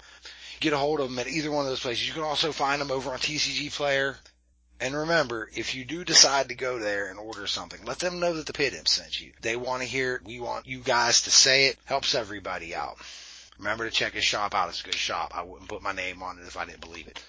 [0.60, 2.06] Get a hold of them at either one of those places.
[2.06, 4.16] You can also find them over on TCG Player.
[4.80, 8.34] And remember, if you do decide to go there and order something, let them know
[8.34, 9.32] that the Pitt Imp sent you.
[9.40, 10.24] They want to hear it.
[10.24, 11.78] We want you guys to say it.
[11.84, 12.96] Helps everybody out.
[13.58, 14.68] Remember to check his shop out.
[14.68, 15.32] It's a good shop.
[15.34, 17.22] I wouldn't put my name on it if I didn't believe it.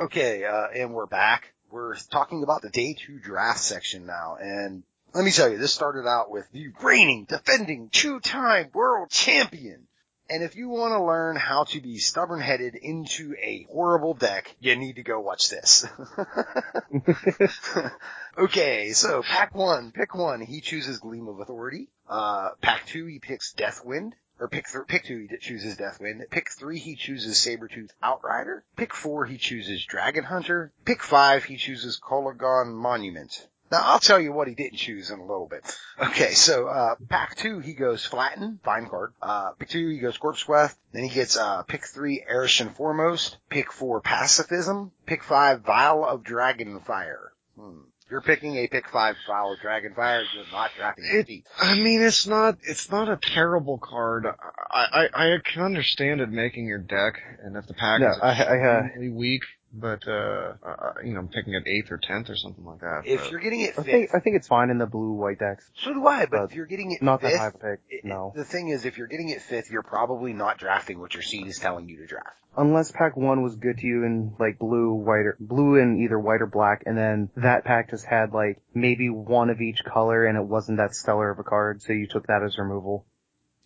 [0.00, 1.52] Okay, uh, and we're back.
[1.72, 5.72] We're talking about the day two draft section now, and let me tell you, this
[5.72, 9.88] started out with the reigning, defending, two-time world champion.
[10.30, 14.54] And if you want to learn how to be stubborn headed into a horrible deck,
[14.60, 15.84] you need to go watch this.
[18.38, 21.88] okay, so pack one, pick one, he chooses Gleam of Authority.
[22.08, 24.12] Uh, pack two, he picks Deathwind.
[24.40, 26.28] Or pick th- pick two, he chooses Deathwind.
[26.30, 28.62] Pick three, he chooses Sabretooth Outrider.
[28.76, 30.72] Pick four, he chooses Dragon Hunter.
[30.84, 33.48] Pick five, he chooses Kolaghan Monument.
[33.70, 35.62] Now I'll tell you what he didn't choose in a little bit.
[36.00, 39.12] Okay, so uh pack two he goes Flatten, fine card.
[39.20, 40.72] Uh pick two he goes Corpse Sweat.
[40.92, 43.36] Then he gets uh pick three Arashin Foremost.
[43.50, 44.92] Pick four Pacifism.
[45.06, 47.30] Pick five Vial of Dragonfire.
[47.58, 47.80] Hmm.
[48.10, 50.24] You're picking a pick five Vial of Dragonfire.
[50.34, 54.26] You're not drafting a It- I mean, it's not, it's not a terrible card.
[54.70, 58.18] I, I, I can understand it making your deck, and if the pack No, is
[58.22, 59.42] I- I, uh, extremely weak,
[59.72, 63.02] but uh, uh, you know, picking at eighth or tenth or something like that.
[63.04, 65.38] If but- you're getting it I think I think it's fine in the blue white
[65.38, 65.68] decks.
[65.74, 66.20] so do I.
[66.26, 67.80] But but if you're getting it Not that high of a pick.
[67.90, 68.32] it- No.
[68.34, 71.46] the thing is, if you're getting it fifth, you're probably not drafting what your seed
[71.46, 72.36] is telling you to draft.
[72.56, 76.18] Unless pack one was good to you in like blue, white, or blue and either
[76.18, 80.24] white or black, and then that pack just had like maybe one of each color,
[80.24, 83.04] and it wasn't that stellar of a card, so you took that as removal.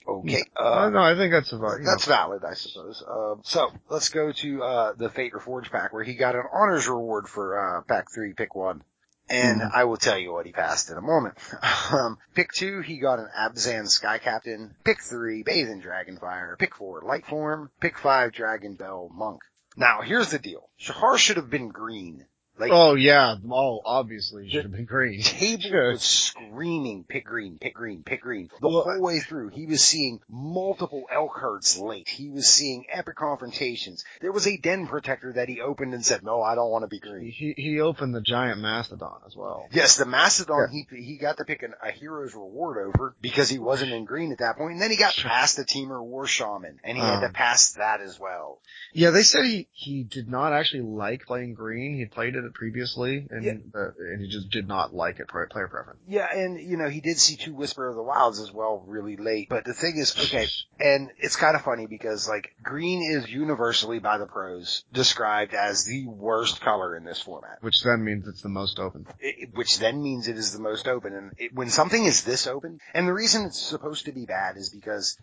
[0.06, 0.42] Okay.
[0.56, 1.78] Uh, Uh, no, I think that's about.
[1.84, 3.02] That's know, valid, I suppose.
[3.08, 6.88] Um, so let's go to uh, the Fate Reforged pack where he got an Honor's
[6.88, 8.82] Reward for uh, pack three, pick one.
[9.30, 9.70] And Mhm.
[9.72, 11.38] I will tell you what he passed in a moment.
[11.92, 14.74] Um, pick two, he got an Abzan Sky Captain.
[14.84, 16.58] Pick three, Bathe in Dragonfire.
[16.58, 17.68] Pick four, Lightform.
[17.80, 19.40] Pick five, Dragon Bell Monk.
[19.76, 20.68] Now, here's the deal.
[20.78, 22.26] Shahar should have been green.
[22.58, 25.22] Like, oh yeah, oh obviously should have been green.
[25.22, 28.50] table was screaming, pick green, pick green, pick green.
[28.60, 32.08] The Well, whole way through, he was seeing multiple elk herds late.
[32.08, 34.04] He was seeing epic confrontations.
[34.20, 36.88] There was a den protector that he opened and said, no, I don't want to
[36.88, 37.30] be green.
[37.32, 39.66] He he opened the giant mastodon as well.
[39.72, 43.58] Yes, the Mastodon, he, he got to pick an, a hero's reward over because he
[43.58, 44.72] wasn't in green at that point.
[44.72, 47.32] And then he got past the Temur War Shaman and he had to Um.
[47.32, 48.60] pass that as well.
[48.92, 51.96] Yeah, they said he he did not actually like playing green.
[51.96, 53.52] He played it previously, and Yeah.
[53.74, 55.28] uh, and he just did not like it.
[55.28, 56.00] Player preference.
[56.06, 59.16] Yeah, and you know, he did see two Whisper of the Wilds as well really
[59.16, 59.48] late.
[59.48, 60.46] But the thing is, okay,
[60.80, 65.84] and it's kind of funny because like green is universally by the pros described as
[65.84, 67.58] the worst color in this format.
[67.62, 69.06] Which then means it's the most open.
[69.20, 71.14] It, which then means it is the most open.
[71.14, 74.56] And it, when something is this open, and the reason it's supposed to be bad
[74.56, 75.16] is because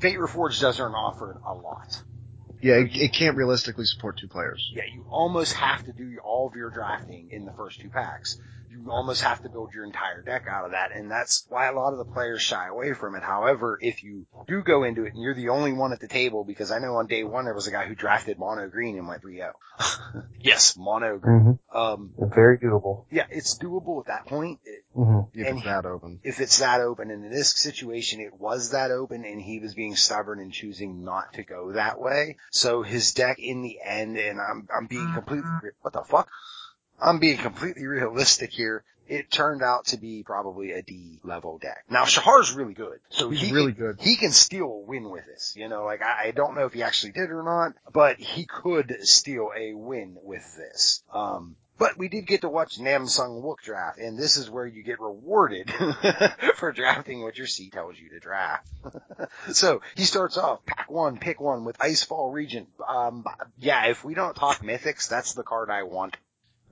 [0.00, 2.02] Fate Reforged doesn't offer it a lot.
[2.62, 4.70] Yeah, it, it can't realistically support two players.
[4.72, 8.38] Yeah, you almost have to do all of your drafting in the first two packs.
[8.72, 11.72] You almost have to build your entire deck out of that, and that's why a
[11.74, 13.22] lot of the players shy away from it.
[13.22, 16.42] However, if you do go into it and you're the only one at the table,
[16.42, 19.06] because I know on day one there was a guy who drafted mono green and
[19.06, 19.52] went 3-0.
[20.40, 21.58] yes, mono green.
[21.72, 21.76] Mm-hmm.
[21.76, 23.04] Um, Very doable.
[23.10, 24.60] yeah, it's doable at that point.
[24.64, 25.40] It, Mm-hmm.
[25.40, 26.20] If it's that open.
[26.22, 29.74] if it's that open, and in this situation it was that open, and he was
[29.74, 32.36] being stubborn and choosing not to go that way.
[32.50, 35.48] So his deck in the end, and I'm I'm being completely
[35.80, 36.28] what the fuck?
[37.02, 38.84] I'm being completely realistic here.
[39.08, 41.84] It turned out to be probably a D level deck.
[41.90, 44.00] Now Shahar's really good, so He's he really can, good.
[44.00, 45.54] He can steal a win with this.
[45.56, 48.46] You know, like I, I don't know if he actually did or not, but he
[48.46, 51.02] could steal a win with this.
[51.12, 54.84] Um, but we did get to watch Nam Sung-wook draft, and this is where you
[54.84, 55.68] get rewarded
[56.54, 58.68] for drafting what your seat tells you to draft.
[59.52, 62.68] so he starts off pack one, pick one with Icefall Regent.
[62.86, 63.24] Um,
[63.58, 66.16] yeah, if we don't talk mythics, that's the card I want.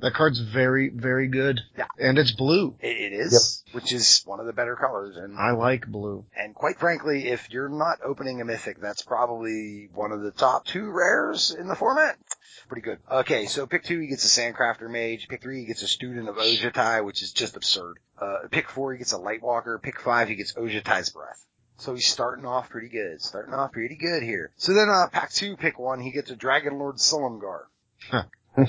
[0.01, 1.61] That card's very, very good.
[1.77, 1.87] Yeah.
[1.99, 2.77] And it's blue.
[2.81, 6.25] It, it is, which is one of the better colors, and I like blue.
[6.37, 10.65] and quite frankly, if you're not opening a mythic, that's probably one of the top
[10.67, 12.17] two rares in the format.
[12.69, 12.99] Pretty good.
[13.11, 15.29] Okay, so pick two, he gets a Sandcrafter Mage.
[15.29, 17.99] Pick three, he gets a Student of Ojutai, which is just absurd.
[18.21, 19.83] Uh, pick four, he gets a Lightwalker.
[19.83, 21.45] Pick five, he gets Ojutai's Breath.
[21.79, 23.23] So he's starting off pretty good.
[23.23, 24.53] Starting off pretty good here.
[24.57, 27.63] So then, uh, pack two, pick one, he gets a Dragon Lord Silumgar.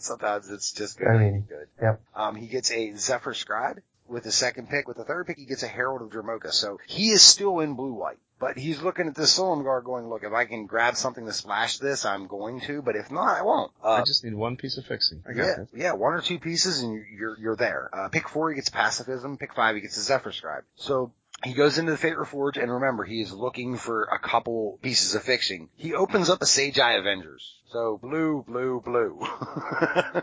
[0.00, 1.08] Sometimes it's just good.
[1.08, 1.68] I mean, good.
[1.80, 2.00] yep.
[2.14, 4.86] Um, he gets a Zephyr Scribe with the second pick.
[4.88, 6.52] With the third pick, he gets a Herald of Dromoka.
[6.52, 8.18] So he is still in blue white.
[8.40, 11.78] But he's looking at this Silumgar going, look, if I can grab something to splash
[11.78, 13.70] this, I'm going to, but if not, I won't.
[13.82, 15.22] I Uh, just need one piece of fixing.
[15.26, 15.68] I yeah, it.
[15.72, 17.88] yeah, one or two pieces and you're, you're, you're there.
[17.92, 19.38] Uh, pick four, he gets pacifism.
[19.38, 20.64] Pick five, he gets a Zephyr Scribe.
[20.74, 21.12] So
[21.44, 25.14] he goes into the Fate Reforged and remember, he is looking for a couple pieces
[25.14, 25.68] of fixing.
[25.76, 27.54] He opens up a Sage Eye Avengers.
[27.70, 29.20] So blue, blue, blue.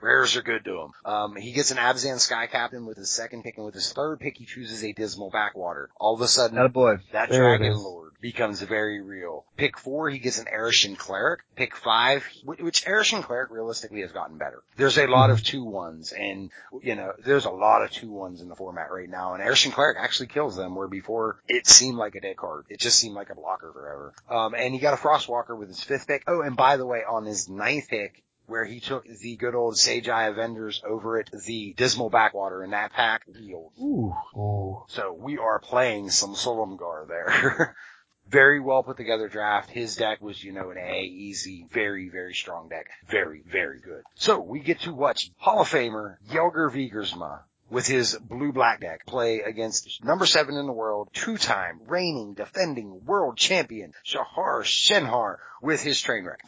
[0.00, 0.90] Rares are good to him.
[1.04, 4.20] Um, he gets an Abzan Sky Captain with his second pick, and with his third
[4.20, 5.90] pick, he chooses a Dismal Backwater.
[5.98, 6.96] All of a sudden, Not boy.
[7.12, 7.76] that There Dragon.
[7.76, 9.44] Lord becomes very real.
[9.56, 11.40] Pick four, he gets an Arashin Cleric.
[11.54, 14.62] Pick five, which Arashin Cleric realistically has gotten better.
[14.76, 16.50] There's a lot of two ones, and
[16.82, 19.72] you know, there's a lot of two ones in the format right now, and Arashin
[19.72, 22.64] Cleric actually kills them, where before it seemed like a dead card.
[22.68, 24.12] It just seemed like a blocker forever.
[24.28, 26.24] Um, and he got a Frostwalker with his fifth pick.
[26.26, 29.76] Oh, and by the way, on his ninth pick, where he took the good old
[29.76, 33.72] Sage Eye Avengers over at the Dismal Backwater in that pack, healed.
[33.80, 34.14] Ooh.
[34.36, 34.84] Ooh.
[34.88, 37.76] So we are playing some Silumgar there.
[38.28, 39.70] very well put together draft.
[39.70, 42.86] His deck was, you know, an A, easy, very, very strong deck.
[43.08, 44.02] Very, very good.
[44.14, 47.40] So we get to watch Hall of Famer Jelger Wiegersma
[47.70, 53.36] with his blue-black deck play against number seven in the world, two-time reigning, defending world
[53.36, 56.40] champion Shahar Shenhar with his train wreck.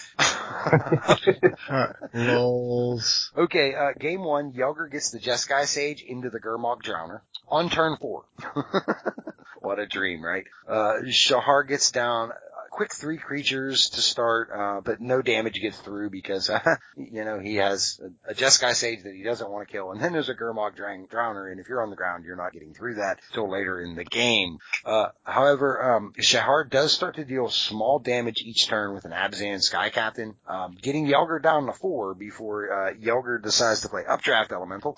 [2.14, 3.32] Lols.
[3.36, 7.96] Okay, uh, game one, Jelger gets the Jeskai Sage into the Gurmag Drowner on turn
[8.00, 8.24] four.
[9.60, 10.44] what a dream, right?
[10.68, 12.30] Uh, Shahar gets down,
[12.70, 17.38] quick three creatures to start, uh, but no damage gets through because, uh, you know,
[17.38, 19.90] he has a, a Jeskai Sage that he doesn't want to kill.
[19.90, 22.72] And then there's a Gurmag Drowner, and if you're on the ground, you're not getting
[22.72, 24.58] through that till later in the game.
[24.84, 29.60] Uh, however, um, Shahar does start to deal small damage each turn with an Abzan
[29.60, 34.52] Sky Captain, um, getting Jelger down to four before, uh, Jelger decides to play Updraft
[34.52, 34.96] Elemental.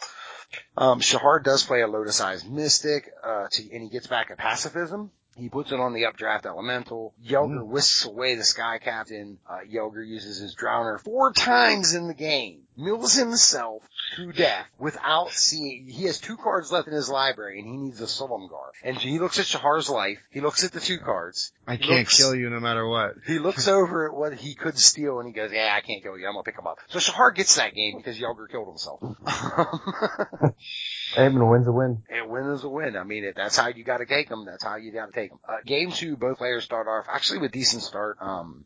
[0.77, 4.37] Um, Shahar does play a Lotus Eyes Mystic, uh, to, and he gets back a
[4.37, 5.11] Pacifism.
[5.37, 7.15] He puts it on the updraft elemental.
[7.27, 9.39] Jelger whisks away the Sky Captain.
[9.49, 12.61] Uh, Jelger uses his Drowner four times in the game.
[12.77, 13.83] Mills himself
[14.17, 18.01] to death without seeing, he has two cards left in his library and he needs
[18.01, 18.71] a Silumgar.
[18.83, 21.53] And he looks at Shahar's life, he looks at the two cards.
[21.67, 23.15] I can't looks- kill you no matter what.
[23.27, 26.17] He looks over at what he could steal and he goes, yeah, I can't kill
[26.19, 26.79] you, I'm gonna pick him up.
[26.89, 29.01] So Shahar gets that game because Jelger killed himself.
[31.17, 32.03] Edmund wins a win.
[32.13, 32.97] And win is a win.
[32.97, 35.13] I mean, if that's how you got to take them, that's how you got to
[35.13, 35.39] take them.
[35.49, 38.19] Uh, game two, both players start off actually with decent start.
[38.21, 38.65] Um,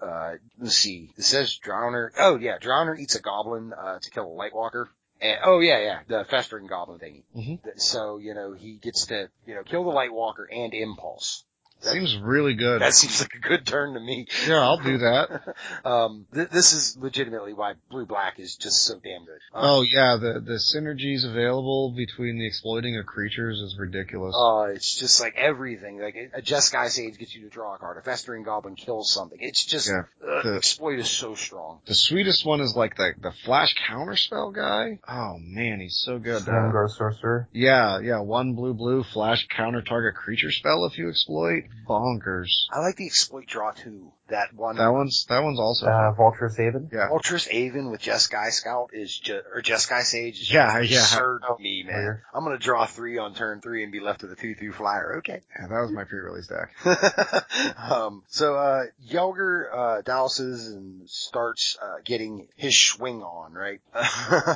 [0.00, 1.10] uh, let's see.
[1.16, 2.10] It says Drowner.
[2.18, 4.86] Oh yeah, Drowner eats a goblin uh, to kill a Lightwalker.
[5.20, 7.22] And, oh yeah, yeah, the festering goblin thingy.
[7.36, 7.80] Mhm.
[7.80, 11.44] So you know he gets to you know kill the Lightwalker and Impulse.
[11.92, 12.80] Seems really good.
[12.80, 14.26] That seems like a good turn to me.
[14.46, 15.54] yeah, I'll do that.
[15.84, 19.38] um, th- this is legitimately why Blue Black is just so damn good.
[19.52, 24.34] Um, Oh yeah, the the synergies available between the exploiting of creatures is ridiculous.
[24.36, 26.00] Oh, it's just like everything.
[26.00, 27.98] Like a Jeskai Sage gets you to draw a card.
[27.98, 29.38] A Festering Goblin kills something.
[29.40, 30.02] It's just Yeah.
[30.26, 31.80] uh, The- exploit is so strong.
[31.86, 34.98] The sweetest one is like the the flash counterspell guy.
[35.08, 36.42] Oh man, he's so good.
[36.42, 37.48] Uh, Sandgar Sorcerer.
[37.52, 41.64] yeah, yeah, one blue blue flash counter target creature spell if you exploit.
[41.88, 42.48] Bonkers.
[42.70, 44.12] I like the exploit draw too.
[44.28, 44.76] That one.
[44.76, 46.88] That one's that one's also Uh, Vulturous Aven.
[46.92, 47.08] yeah.
[47.10, 50.98] Vulturous Aven with Jeskai Scout is just, or Jeskai Sage is Yeah, just yeah.
[51.00, 51.94] absurd to me, man.
[51.96, 52.22] Weird.
[52.32, 55.16] I'm gonna draw three on turn three and be left with a two through flyer.
[55.18, 55.42] Okay.
[55.60, 56.70] Yeah, that was my pre-release deck.
[57.78, 63.80] um, so, uh, Jelger, uh, douses and starts, uh, getting his swing on, right?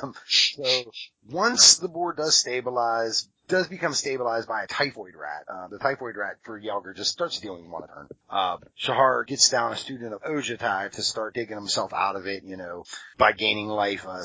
[0.03, 0.65] Um, so,
[1.31, 5.45] once the board does stabilize, does become stabilized by a typhoid rat.
[5.49, 8.09] Uh, the typhoid rat for Jelger just starts dealing one a turn.
[8.31, 12.45] Uh, Shahar gets down a student of Ojutai to start digging himself out of it,
[12.45, 12.85] you know,
[13.17, 14.07] by gaining life.
[14.07, 14.25] Uh,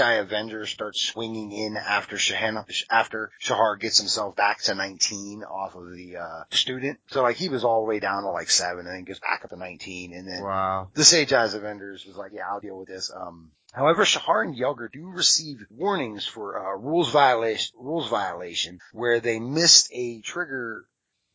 [0.00, 5.74] Eye Avenger starts swinging in after Shahan, after Shahar gets himself back to 19 off
[5.74, 6.98] of the, uh, student.
[7.08, 9.42] So like he was all the way down to like 7 and then gets back
[9.44, 10.88] up to 19 and then Wow.
[10.94, 13.10] the Sage Eyes Avengers was like, yeah, I'll deal with this.
[13.14, 19.20] Um, however, Shahar and Jelger do receive warnings for, uh, rules violation, rules violation where
[19.20, 20.86] they missed a trigger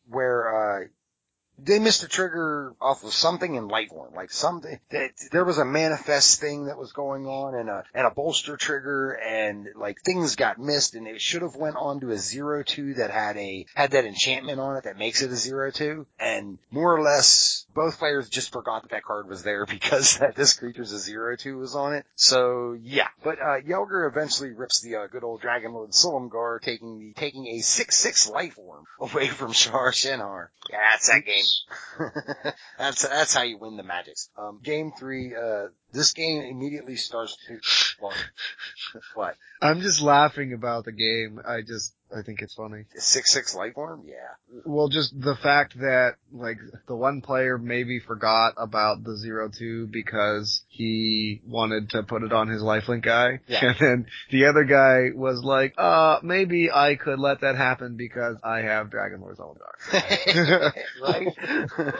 [0.06, 0.86] where, uh,
[1.58, 5.64] they missed a trigger off of something in Lighthorn, like something that there was a
[5.64, 10.36] manifest thing that was going on and a and a bolster trigger and like things
[10.36, 13.66] got missed and it should have went on to a zero two that had a
[13.74, 17.66] had that enchantment on it that makes it a zero two and more or less
[17.74, 21.36] both players just forgot that that card was there because that this creature's a zero
[21.36, 22.06] two was on it.
[22.14, 26.98] So yeah, but uh Jelger eventually rips the uh, good old Dragon Lord Silumgar taking
[26.98, 30.48] the taking a six six life orb away from Shar Shenhar.
[30.70, 31.43] Yeah, that's that game.
[32.78, 34.28] that's that's how you win the magics.
[34.36, 35.34] Um, game three.
[35.34, 37.60] Uh, this game immediately starts to.
[38.00, 38.14] What?
[39.14, 39.36] what?
[39.62, 41.40] I'm just laughing about the game.
[41.46, 42.84] I just I think it's funny.
[42.96, 44.02] Six six life orb?
[44.06, 44.14] Yeah.
[44.64, 49.86] Well, just the fact that like the one player maybe forgot about the zero two
[49.88, 53.64] because he wanted to put it on his lifelink guy, Yeah.
[53.66, 58.36] and then the other guy was like, "Uh, maybe I could let that happen because
[58.44, 59.74] I have Dragon Lord Zeldar."
[61.02, 61.28] right.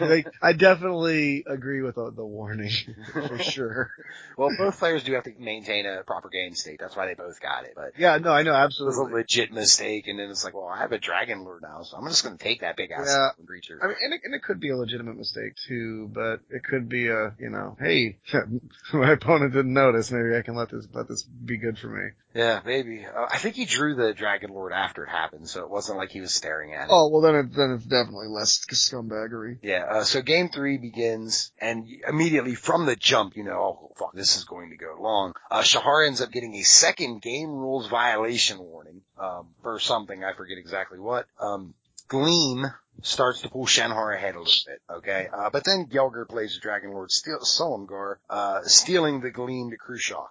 [0.00, 2.70] like, I definitely agree with the, the warning
[3.12, 3.90] for sure.
[4.36, 6.78] well, both players do have to maintain a proper game state.
[6.80, 7.72] That's why they both got it.
[7.74, 9.12] But Yeah, no, I know it was a absolutely.
[9.14, 12.06] legit mistake, and then it's like, well, I have a dragon lord now, so I'm
[12.08, 13.44] just going to take that big ass Yeah.
[13.46, 13.78] creature.
[13.82, 16.88] I mean, and it, and it could be a legitimate mistake too, but it could
[16.88, 18.18] be a, you know, hey,
[18.92, 20.10] my opponent didn't notice.
[20.10, 22.10] Maybe I can let this let this be good for me.
[22.34, 23.04] yeah, maybe.
[23.06, 26.10] Uh, I think he drew the dragon lord after it happened, so it wasn't like
[26.10, 26.90] he was staring at it.
[26.90, 29.58] Oh well, then it, then it's definitely less scumbaggery.
[29.62, 34.12] Yeah, uh, so game three begins, and immediately from the jump, you know, oh, fuck,
[34.14, 35.34] this is going to go long.
[35.50, 40.34] Uh, Shahar ends up getting a second game rules violation warning, um, for something, I
[40.34, 41.26] forget exactly what.
[41.40, 41.74] Um,
[42.08, 42.66] Gleam
[43.02, 45.28] starts to pull Shenhar ahead a little bit, okay?
[45.32, 50.28] Uh, but then Jelger plays the Dragon Lord Silumgar, uh, stealing the Gleam to Khrushchev.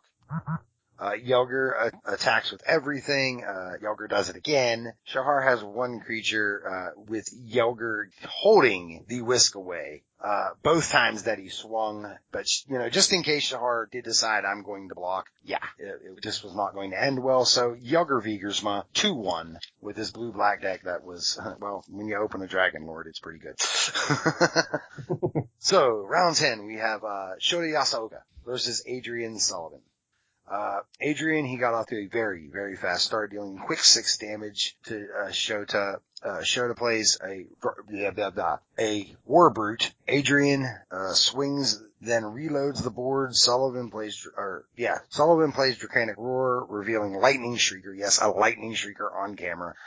[0.99, 3.43] Uh, Jelger uh, attacks with everything.
[3.43, 4.93] Uh, Jelger does it again.
[5.03, 6.63] Shahar has one creature,
[6.95, 10.03] uh, with Jelger holding the whisk away.
[10.23, 14.45] Uh, both times that he swung, but you know, just in case Shahar did decide
[14.45, 17.43] I'm going to block, yeah, it, it just was not going to end well.
[17.43, 22.41] So Jelger Wiegersma 2-1 with his blue black deck that was, well, when you open
[22.41, 23.59] a Dragon Lord, it's pretty good.
[25.59, 29.81] so round 10, we have, uh, Shota Yasooka versus Adrian Sullivan.
[30.49, 34.77] Uh, Adrian, he got off to a very, very fast start, dealing quick six damage
[34.85, 35.99] to uh, Shota.
[36.21, 39.93] Uh, Shota plays a blah, blah, blah, a war brute.
[40.07, 43.35] Adrian uh, swings, then reloads the board.
[43.35, 47.97] Sullivan plays, or yeah, Sullivan plays Draconic Roar, revealing Lightning Shrieker.
[47.97, 49.75] Yes, a Lightning Shrieker on camera.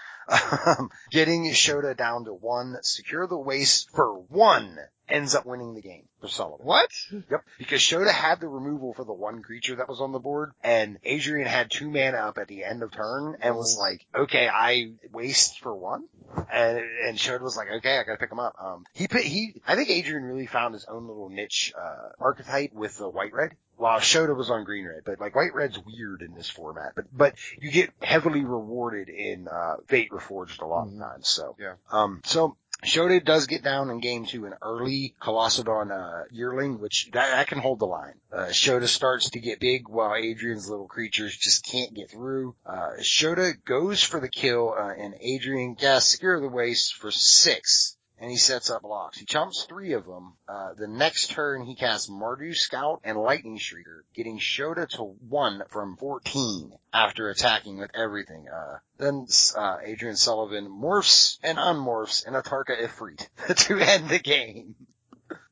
[0.67, 4.77] Um, getting Shota down to one, secure the waste for one,
[5.09, 6.67] ends up winning the game for Sullivan.
[6.67, 6.91] What?
[7.13, 7.45] Yep.
[7.59, 10.99] Because Shota had the removal for the one creature that was on the board, and
[11.05, 14.93] Adrian had two mana up at the end of turn, and was like, okay, I
[15.13, 16.05] waste for one?
[16.53, 18.55] And, and Shota was like, okay, I gotta pick him up.
[18.61, 22.97] Um, he, he, I think Adrian really found his own little niche, uh, archetype with
[22.99, 23.53] the white red.
[23.79, 27.05] While Shota was on green red, but like white red's weird in this format, but,
[27.13, 31.57] but you get heavily rewarded in, uh, Fate Reforged a lot of times, so.
[31.59, 31.75] Yeah.
[31.93, 37.09] Um, so Shota does get down in game two an early Colossodon, uh, yearling, which
[37.13, 38.15] that, that can hold the line.
[38.33, 42.55] Uh, Shota starts to get big while Adrian's little creatures just can't get through.
[42.67, 47.96] Uh, Shota goes for the kill, uh, and Adrian gets secure the waste for six.
[48.19, 49.19] And he sets up blocks.
[49.19, 50.33] He chumps three of them.
[50.49, 55.63] Uh, the next turn he casts Mardu Scout and Lightning Shrieker, getting Shota to one
[55.69, 58.47] from 14 after attacking with everything.
[58.49, 63.29] Uh, then, uh, Adrian Sullivan morphs and unmorphs in a Tarka Ifrit
[63.67, 64.75] to end the game.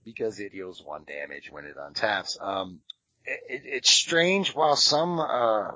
[0.05, 2.41] because it deals one damage when it untaps.
[2.41, 2.81] Um,
[3.27, 5.73] it, it's strange while some, uh,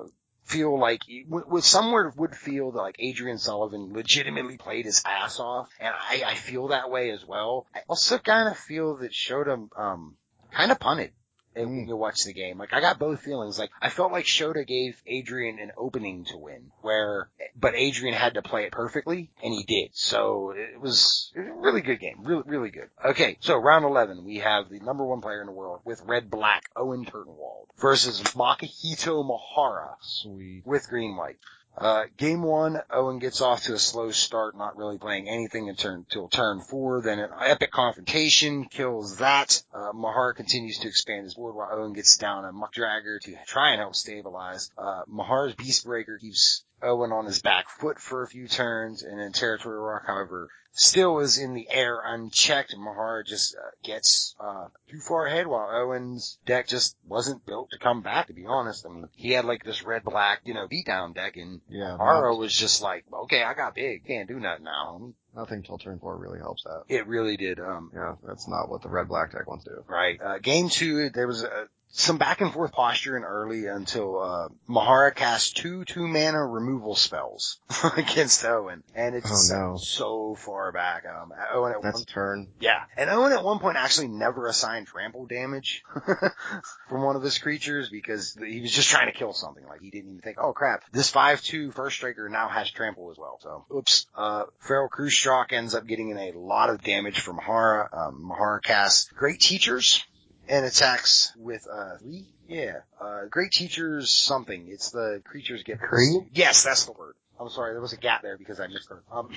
[0.49, 5.69] feel like with somewhere would feel that like Adrian Sullivan legitimately played his ass off,
[5.79, 7.67] and I, I feel that way as well.
[7.73, 10.15] I also kind of feel that Shota um
[10.51, 11.11] kind of punted
[11.55, 11.77] and hmm.
[11.77, 12.57] when you watch the game.
[12.57, 13.59] Like I got both feelings.
[13.59, 17.29] Like I felt like Shota gave Adrian an opening to win, where
[17.59, 19.91] but Adrian had to play it perfectly, and he did.
[19.93, 22.89] So it was, it was a really good game, really really good.
[23.03, 26.29] Okay, so round eleven, we have the number one player in the world with red
[26.29, 30.63] black, Owen Turtenwald, versus Makihito Mihara Sweet.
[30.65, 31.37] with green white.
[31.77, 36.27] Uh, game one, Owen gets off to a slow start, not really playing anything until
[36.27, 37.01] turn, four.
[37.01, 39.63] Then an epic confrontation kills that.
[39.73, 43.35] Uh, Mahar continues to expand his board while Owen gets down a Muck Dragger to
[43.45, 44.71] try and help stabilize.
[44.77, 49.19] Uh, Mahar's Beast Breaker keeps Owen on his back foot for a few turns, and
[49.19, 52.75] then Territory Rock, however, still is in the air unchecked.
[52.77, 57.79] Mahar just uh, gets uh, too far ahead while Owen's deck just wasn't built to
[57.79, 58.85] come back, to be honest.
[58.85, 61.93] I mean, he had like this red black, you know, beatdown deck and Yeah.
[61.97, 65.11] Mihara was just like, okay, I got big, can't do nothing now.
[65.35, 66.83] nothing till turn four really helps that.
[66.87, 67.59] It really did.
[67.59, 69.83] Um, Yeah, that's not what the red black deck wants to do.
[69.87, 70.19] Right.
[70.21, 75.11] Uh, game two, there was uh some back and forth posturing early until uh, Mihara
[75.13, 77.59] cast two two mana removal spells
[77.97, 79.77] against Owen, and it's Oh, no.
[79.77, 81.05] so far back.
[81.05, 82.47] Um, Owen at That's one, a turn.
[82.59, 85.83] yeah, and Owen at one point actually never assigned trample damage
[86.89, 89.65] from one of his creatures because he was just trying to kill something.
[89.67, 93.09] Like he didn't even think, oh crap, this five two first striker now has trample
[93.11, 93.39] as well.
[93.41, 94.05] So, oops.
[94.15, 97.89] Uh, Feral Krustrock ends up getting in a lot of damage from Mihara.
[97.91, 100.03] Um, Mihara casts Great Teachers
[100.49, 102.25] and attacks with uh three.
[102.47, 104.67] Yeah, uh, Great Teachers something.
[104.69, 106.23] It's the creatures get Creed?
[106.33, 107.13] Yes, that's the word.
[107.39, 109.01] I'm sorry, there was a gap there because I missed her.
[109.11, 109.29] Um,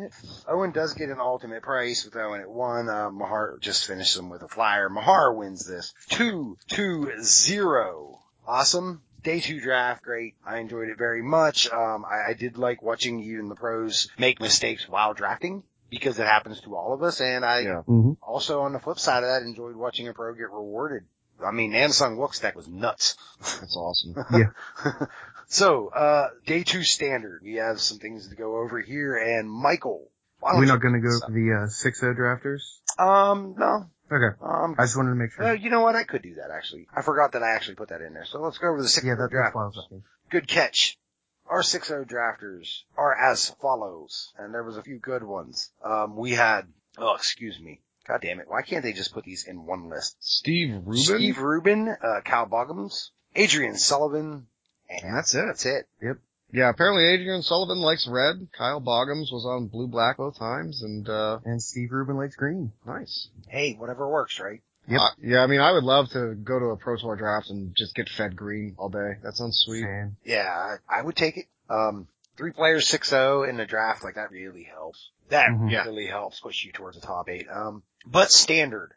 [0.48, 2.88] Owen does get an ultimate price with Owen at one.
[2.88, 4.88] Uh, Mahar just finished him with a flyer.
[4.88, 5.92] Mahar wins this.
[6.08, 8.20] Two, two, zero.
[8.46, 9.02] Awesome.
[9.22, 10.36] Day two draft, great.
[10.46, 11.70] I enjoyed it very much.
[11.70, 16.26] Um, I, I did like watching even the pros make mistakes while drafting because it
[16.26, 17.20] happens to all of us.
[17.20, 17.82] And I Yeah.
[17.88, 18.12] Mm-hmm.
[18.22, 21.04] also on the flip side of that enjoyed watching a pro get rewarded.
[21.44, 23.16] I mean, Nam Sung-wook's deck was nuts.
[23.40, 24.14] That's awesome.
[24.30, 24.92] Yeah.
[25.48, 27.40] so, uh, day two standard.
[27.42, 30.10] We have some things to go over here and Michael.
[30.40, 32.60] why don't We're not going to go this for the uh, 6-0 drafters?
[32.98, 33.86] Um, no.
[34.12, 34.36] Okay.
[34.42, 35.44] Um, I just wanted to make sure.
[35.46, 35.96] uh, you know what?
[35.96, 36.88] I could do that actually.
[36.94, 38.26] I forgot that I actually put that in there.
[38.26, 39.46] So let's go over the six yeah, that, draft.
[39.46, 40.02] that's why was asking.
[40.30, 40.98] Good catch.
[41.50, 45.70] Our 6-0 drafters are as follows, and there was a few good ones.
[45.84, 46.62] Um, we had,
[46.96, 47.80] oh, excuse me.
[48.06, 48.46] God damn it.
[48.48, 50.16] Why can't they just put these in one list?
[50.20, 50.96] Steve Rubin.
[51.02, 54.46] Steve Rubin, uh, Cal Boggemes, Adrian Sullivan,
[54.88, 55.44] and And that's it.
[55.46, 55.86] that's it.
[56.00, 56.16] Yep.
[56.52, 58.48] Yeah, apparently Adrian Sullivan likes red.
[58.56, 62.72] Kyle Boggemes was on blue black both times, and uh And Steve Rubin likes green.
[62.86, 63.28] nice.
[63.48, 64.60] Hey, whatever works, right?
[64.88, 65.00] Yep.
[65.00, 67.74] Uh, yeah, I mean, I would love to go to a Pro Tour draft and
[67.76, 69.12] just get fed green all day.
[69.22, 69.82] That sounds sweet.
[69.84, 70.16] Fan.
[70.24, 71.46] Yeah, I, I would take it.
[71.68, 75.10] Um, three players, 6-0 in the draft, like that really helps.
[75.28, 75.70] That Mhm.
[75.70, 75.84] Yeah.
[75.84, 77.46] really helps push you towards the top eight.
[77.48, 78.92] Um, but standard.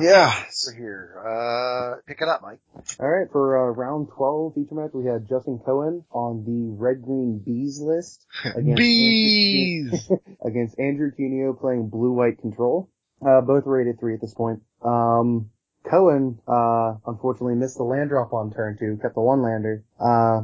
[0.00, 0.32] Yeah.
[0.64, 1.14] for here.
[1.24, 2.58] Uh, pick it up, Mike.
[2.98, 7.02] All right, for uh, round 12 feature match, we had Justin Cohen on the Red
[7.02, 10.10] Green Bees list against Bees!
[10.44, 12.88] against Andrew Cuneo playing Blue White Control.
[13.24, 14.60] Uh, both rated three at this point.
[14.82, 15.50] Um,
[15.88, 19.84] Cohen, uh, unfortunately missed the land drop on turn two, kept the one lander.
[20.00, 20.42] Uh,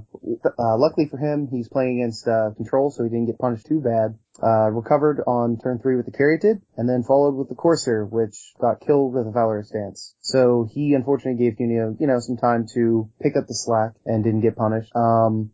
[0.58, 3.80] uh, luckily for him, he's playing against, uh, control, so he didn't get punished too
[3.80, 4.16] bad.
[4.42, 8.54] Uh, recovered on turn three with the Caryatid, and then followed with the Courser, which
[8.60, 10.14] got killed with a Valorous Stance.
[10.20, 14.22] So he unfortunately gave Cuneo, you know, some time to pick up the slack and
[14.22, 14.94] didn't get punished.
[14.94, 15.50] Um,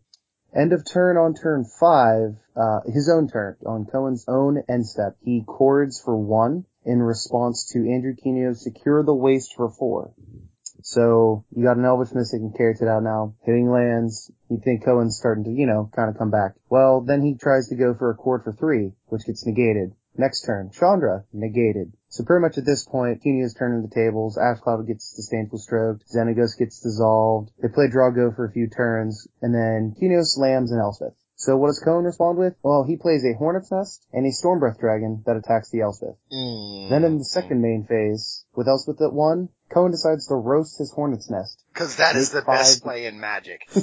[0.55, 5.15] End of turn on turn five, uh, his own turn, on Cohen's own end step,
[5.21, 10.11] he chords for one in response to Andrew Cuneo's secure the waste for four.
[10.81, 14.31] So you got an Elvish Mystic and it out now, hitting lands.
[14.49, 16.55] You think Cohen's starting to, you know, kind of come back.
[16.67, 19.93] Well, then he tries to go for a chord for three, which gets negated.
[20.17, 21.93] Next turn, Chandra, negated.
[22.07, 26.05] So pretty much at this point, Cuneo's turning the tables, Ash Cloud gets disdainful stroked,
[26.09, 30.71] Xenagos gets dissolved, they play draw go for a few turns, and then Cuneo slams
[30.71, 31.13] an Elspeth.
[31.41, 32.55] So what does Cohen respond with?
[32.63, 36.17] Well, he plays a Hornet's Nest and a Stormbreath Dragon that attacks the Elspeth.
[36.33, 36.89] Mm.
[36.89, 40.91] Then in the second main phase, with Elspeth at one, Cohen decides to roast his
[40.91, 41.63] Hornet's Nest.
[41.73, 43.61] Cause that is the five- best play in Magic.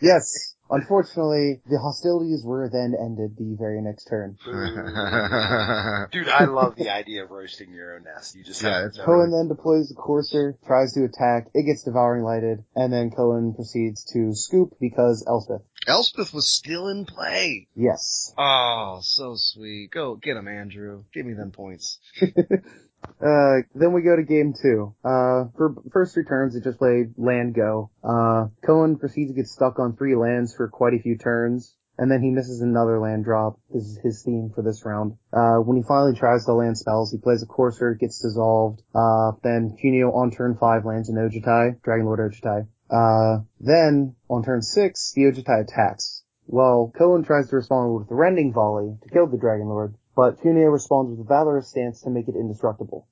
[0.00, 4.36] Yes, unfortunately, the hostilities were then ended the very next turn.
[6.12, 8.34] Dude, I love the idea of roasting your own nest.
[8.34, 12.22] You just Yeah, it's Cohen then deploys the Courser, tries to attack, it gets Devouring
[12.22, 15.62] Lighted, and then Cohen proceeds to scoop because Elspeth.
[15.86, 17.68] Elspeth was still in play.
[17.74, 18.32] Yes.
[18.38, 19.90] Oh, so sweet.
[19.90, 21.04] Go get him, Andrew.
[21.12, 21.98] Give me them points.
[23.20, 24.94] Uh, then we go to game two.
[25.04, 27.90] Uh, for first three turns, it just played land go.
[28.02, 32.10] Uh, Cohen proceeds to get stuck on three lands for quite a few turns, and
[32.10, 33.58] then he misses another land drop.
[33.72, 35.16] This is his theme for this round.
[35.32, 38.82] Uh, when he finally tries to land spells, he plays a Courser, gets dissolved.
[38.94, 42.66] Uh, then Cuneo on turn five lands an Ojutai, Dragon Lord Ojutai.
[42.90, 46.22] Uh, then on turn six, the Ojutai attacks.
[46.46, 50.40] Well, Cohen tries to respond with the Rending Volley to kill the Dragon Lord, but
[50.42, 53.08] Cuneo responds with a Valorous Stance to make it indestructible.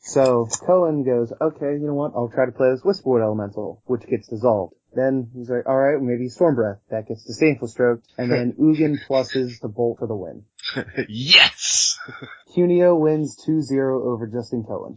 [0.00, 2.12] So Cohen goes, okay, you know what?
[2.16, 4.74] I'll try to play this Whisperwood Elemental, which gets dissolved.
[4.94, 6.78] Then he's like, all right, maybe Storm Breath.
[6.90, 10.44] That gets disdainful stroke, and then Ugin pluses the bolt for the win.
[11.08, 11.98] yes!
[12.54, 14.96] Cuneo wins 2-0 over Justin Cohen.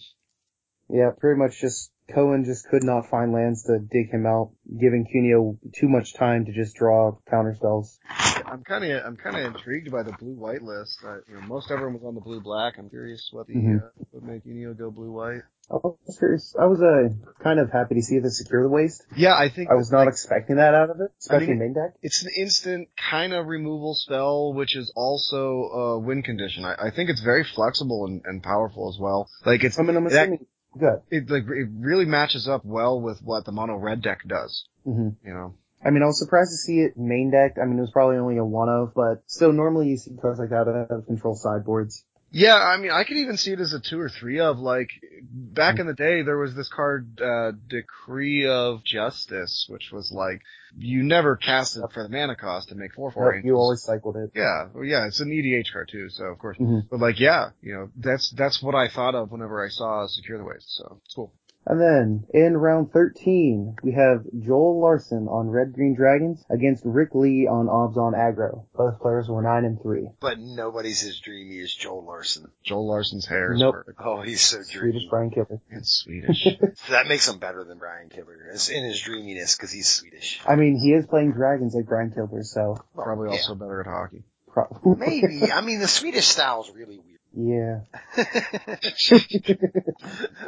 [0.89, 5.07] Yeah, pretty much just Cohen just could not find lands to dig him out, giving
[5.11, 7.99] Cuneo too much time to just draw counter spells.
[8.45, 10.97] I'm kind of I'm kind of intrigued by the blue white list.
[11.05, 12.75] Uh, you know, most everyone was on the blue black.
[12.77, 13.83] I'm curious what the Mhm.
[13.83, 15.41] uh, would make Cuneo go blue white.
[15.71, 16.55] I was curious.
[16.59, 17.09] I was uh,
[17.43, 19.03] kind of happy to see the secure the waste.
[19.15, 21.73] Yeah, I think I was not expecting that out of it, especially I mean, main
[21.73, 21.95] deck.
[22.03, 26.65] it's an instant kind of removal spell, which is also a win condition.
[26.65, 29.27] I, I think it's very flexible and, and powerful as well.
[29.43, 30.45] Like it's I mean, I'm that- assuming
[30.77, 31.01] good.
[31.09, 34.65] it like it really matches up well with what the mono red deck does.
[34.83, 35.55] hmm You know.
[35.85, 37.59] I mean, I was surprised to see it main decked.
[37.61, 40.39] I mean, it was probably only a one of, but still, normally you see cards
[40.39, 42.03] like that out of control sideboards.
[42.31, 44.89] Yeah, I mean, I could even see it as a two or three of like
[45.21, 46.21] back in the day.
[46.23, 50.41] There was this card, uh, Decree of Justice, which was like
[50.77, 53.35] you never cast it for the mana cost to make four four.
[53.35, 54.31] Yep, you always cycled it.
[54.35, 56.57] Yeah, well, yeah, it's an EDH card too, so of course.
[56.57, 56.89] Mhm.
[56.89, 60.37] But like, yeah, you know, that's that's what I thought of whenever I saw Secure
[60.37, 60.75] the Waste.
[60.75, 61.31] So it's cool.
[61.67, 67.15] And then in round 13, we have Joel Larsson on Red Green Dragons against Rick
[67.15, 68.65] Lee on Abzan Aggro.
[68.75, 70.09] Both players were 9 and 3.
[70.19, 72.45] but nobody's as dreamy as Joel Larsson.
[72.63, 73.73] Joel Larsson's hair is Nope.
[73.75, 73.99] perfect.
[74.03, 75.07] Oh, he's so Swedish dreamy.
[75.09, 75.59] Brian Kibler.
[75.71, 76.45] It's Swedish.
[76.85, 80.39] So that makes him better than Brian Kibler It's in his dreaminess because he's Swedish.
[80.47, 83.37] I mean, he is playing dragons like Brian Kibler, so Probably Yeah.
[83.37, 84.23] also better at hockey.
[84.51, 85.51] pro- Maybe.
[85.51, 87.14] I mean, the Swedish style is really weird.
[87.37, 87.81] Yeah.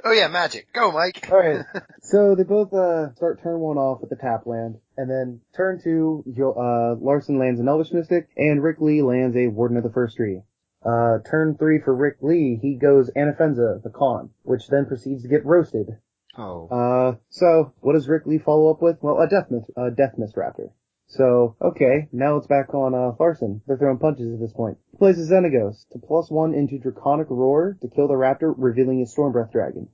[0.04, 0.72] oh yeah, magic.
[0.74, 1.28] Go, Mike.
[1.30, 1.66] Alright.
[2.02, 4.78] So they both, uh, start turn one off with the tap land.
[4.96, 9.36] And then turn two, Jo- uh, Larsson lands an Elvish Mystic, and Rick Lee lands
[9.36, 10.42] a Warden of the First Tree.
[10.86, 15.28] Uh, turn three for Rick Lee, he goes Anafenza, the con, which then proceeds to
[15.28, 15.98] get roasted.
[16.38, 16.68] Oh.
[16.70, 18.98] Uh, so what does Rick Lee follow up with?
[19.02, 20.70] Well, a Death Mist, a Death Mist Raptor.
[21.10, 23.62] So, okay, now it's back on, uh, Larsson.
[23.66, 24.78] They're throwing punches at this point.
[24.92, 29.00] He plays a Xenagos to plus one into Draconic Roar to kill the Raptor, revealing
[29.00, 29.88] his Stormbreath Dragon.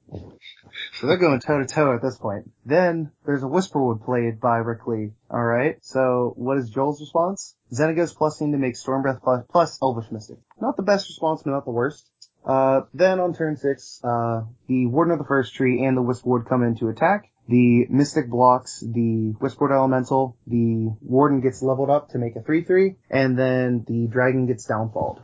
[0.93, 2.49] So they're going toe to toe at this point.
[2.65, 5.11] Then there's a Whisperwood played by Rick Lee.
[5.29, 7.55] Alright, so what is Joel's response?
[7.71, 10.39] Xenagos plusing to make Stormbreath plus, plus Elvish Mystic.
[10.59, 12.09] Not the best response, but not the worst.
[12.43, 16.47] Uh, then on turn six, uh, the Warden of the First Tree and the Whisperwood
[16.47, 17.29] come in to attack.
[17.47, 20.37] The Mystic blocks the Whisperwood Elemental.
[20.47, 25.21] The Warden gets leveled up to make a 3-3, and then the Dragon gets downfalled.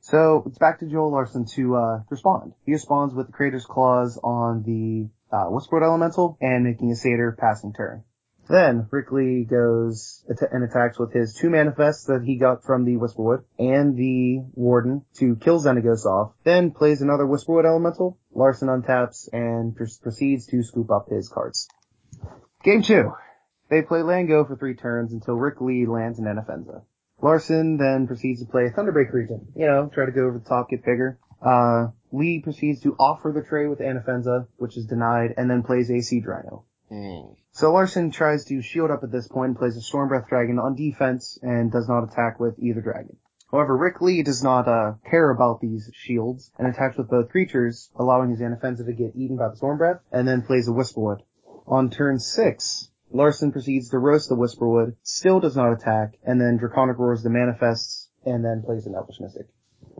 [0.00, 2.54] So it's back to Joel Larsson to uh, respond.
[2.64, 7.36] He responds with the Crater's Claws on the uh, Whisperwood Elemental and making a Satyr
[7.38, 8.04] passing turn.
[8.50, 12.96] Then Rick Lee goes and attacks with his two manifests that he got from the
[12.96, 16.32] Whisperwood and the Warden to kill Xenagos off.
[16.42, 18.18] Then plays another Whisperwood Elemental.
[18.34, 21.68] Larsson untaps and pr- proceeds to scoop up his cards.
[22.64, 23.12] Game two.
[23.68, 26.82] They play Lango for three turns until Rick Lee lands an Anafenza.
[27.22, 29.44] Larsson then proceeds to play Thunderbreak Regent.
[29.54, 31.20] You know, try to go over the top, get bigger.
[31.40, 35.88] Uh, Lee proceeds to offer the tray with Anafenza, which is denied, and then plays
[35.88, 36.64] a Siege Rhino.
[36.88, 37.34] Hmm.
[37.52, 40.76] So Larsson tries to shield up at this point and plays a Stormbreath Dragon on
[40.76, 43.16] defense and does not attack with either dragon.
[43.50, 47.90] However, Rick Lee does not uh, care about these shields and attacks with both creatures,
[47.96, 51.22] allowing his Anafenza to get eaten by the Stormbreath, and then plays a Whisperwood.
[51.66, 56.58] On turn six, Larsson proceeds to roast the Whisperwood, still does not attack, and then
[56.58, 59.48] Draconic Roars the Manifests, and then plays an Elvish Mystic.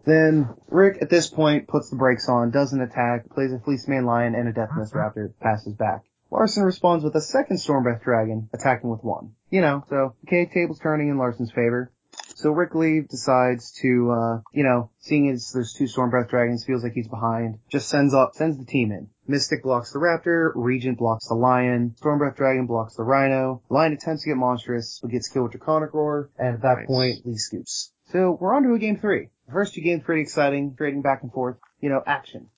[0.05, 4.37] Then Rick at this point puts the brakes on, doesn't attack, plays a Fleecemane Lion
[4.37, 6.05] and a Death Mist Raptor, passes back.
[6.31, 9.33] Larsson responds with a second Stormbreath Dragon, attacking with one.
[9.51, 11.93] You know, so, okay, table's turning in Larsson's favor.
[12.35, 16.83] So Rick Lee decides to, uh, you know, seeing as there's two Stormbreath Dragons, feels
[16.83, 19.09] like he's behind, just sends up, sends the team in.
[19.27, 24.23] Mystic blocks the Raptor, Regent blocks the Lion, Stormbreath Dragon blocks the Rhino, Lion attempts
[24.25, 26.87] to get Monstrous, but gets killed with Draconic Roar, and at that Nice.
[26.87, 27.93] point, Lee scoops.
[28.13, 29.29] So we're on to a game three.
[29.47, 32.49] The first two games pretty exciting, trading back and forth, you know, action.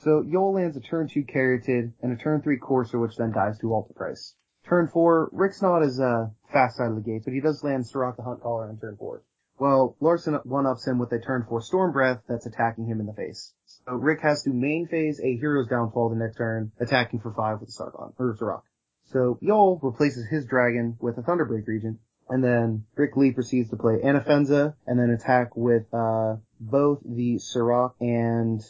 [0.00, 3.58] So Yol lands a turn two Caryatid and a turn three Courser, which then dies
[3.58, 4.34] to Alter Price.
[4.68, 7.84] Turn four, Rick's not as uh, fast out of the gates, but he does land
[7.84, 9.22] Surrak the Hunt Caller on turn four.
[9.58, 13.12] Well, Larsson one-ups him with a turn four Storm Breath that's attacking him in the
[13.12, 13.52] face.
[13.64, 17.58] So Rick has to main phase a Hero's Downfall the next turn, attacking for five
[17.58, 18.62] with the Sargon, or.
[19.06, 23.76] So Yol replaces his dragon with a Thunderbreak Regent, and then Rick Lee proceeds to
[23.76, 28.62] play Anafenza, and then attack with uh, both the Surrak and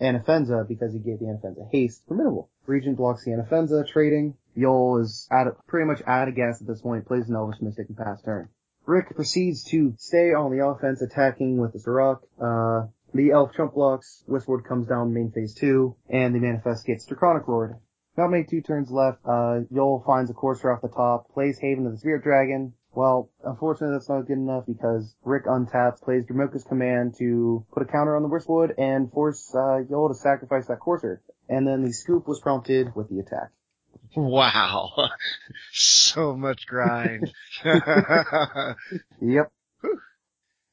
[0.00, 2.50] Anafenza because he gave the Anafenza haste formidable.
[2.66, 4.34] Regent blocks the Anafenza, trading.
[4.56, 5.28] Yol is
[5.66, 8.48] pretty much out of gas at this point, plays an Elvish Mystic and pass turn.
[8.86, 12.20] Rick proceeds to stay on the offense, attacking with the Surrak.
[12.40, 17.06] Uh, the Elf Trump blocks, Whisperwood comes down main phase two, and the Manifest gets
[17.06, 17.76] Draconic Roared.
[18.16, 21.86] Not many two turns left, uh, Yol finds a Courser off the top, plays Haven
[21.86, 22.72] of the Spirit Dragon.
[22.92, 27.86] Well, unfortunately that's not good enough because Rick untaps, plays Dromoka's command to put a
[27.86, 31.22] counter on the Whisperwood and force, uh, Yol to sacrifice that Courser.
[31.48, 33.50] And then the scoop was prompted with the attack.
[34.16, 35.10] Wow.
[35.72, 37.32] so much grind.
[39.22, 39.52] Yep.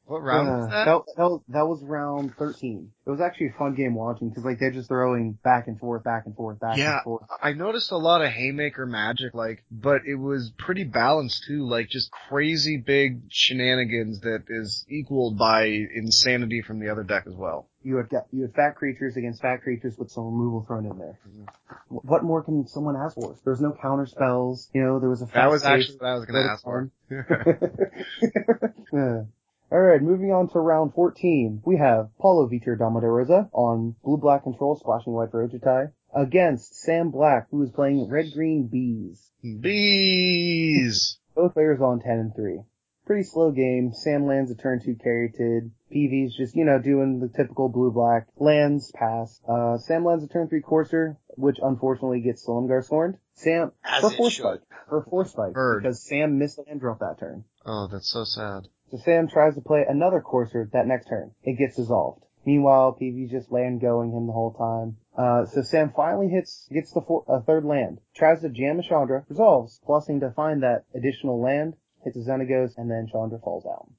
[0.07, 0.85] What round was that?
[0.85, 2.91] that, that, was, that was round 13.
[3.05, 6.03] It was actually a fun game watching because like they're just throwing back and forth,
[6.03, 6.95] back and forth, back Yeah.
[6.95, 7.23] and forth.
[7.41, 11.89] I noticed a lot of haymaker magic, like, but it was pretty balanced too, like
[11.89, 17.67] just crazy big shenanigans that is equaled by insanity from the other deck as well.
[17.83, 21.17] You had you had fat creatures against fat creatures with some removal thrown in there.
[21.27, 21.95] Mm-hmm.
[21.95, 23.35] Wh- What more can someone ask for?
[23.45, 24.69] There was no counter spells.
[24.73, 26.91] You know, there was a That was actually what I was gonna ask for.
[28.93, 29.21] Yeah.
[29.69, 31.61] Alright, moving on to round 14.
[31.65, 35.91] We have Paulo Vitor Damo da Rosa on blue black control, splashing white for Ojutai,
[36.15, 39.29] against Sam Black, who is playing red green bees.
[39.43, 41.19] Bees!
[41.35, 42.61] Both players on 10 and 3.
[43.05, 43.91] Pretty slow game.
[43.93, 45.71] Sam lands a turn 2 Caryatid.
[45.93, 48.27] PV's just, you know, doing the typical blue-black.
[48.37, 49.39] Lands, pass.
[49.47, 53.17] Uh, Sam lands a turn 3 Courser, which unfortunately gets Silumgar scorned.
[53.35, 54.41] Sam, As for should.
[54.43, 54.61] Spike.
[54.89, 55.53] For Force Spike.
[55.53, 55.83] Bird.
[55.83, 57.43] Because Sam missed land drop that turn.
[57.65, 58.67] Oh, that's so sad.
[58.91, 61.31] So Sam tries to play another Courser that next turn.
[61.43, 62.23] It gets dissolved.
[62.45, 64.95] Meanwhile, PV's just land going him the whole time.
[65.17, 68.83] Uh, so Sam finally hits, gets the four, uh, third land, tries to jam a
[68.83, 71.73] Chandra, resolves, plussing to find that additional land,
[72.05, 73.89] hits a Xenagos, and then Chandra falls out.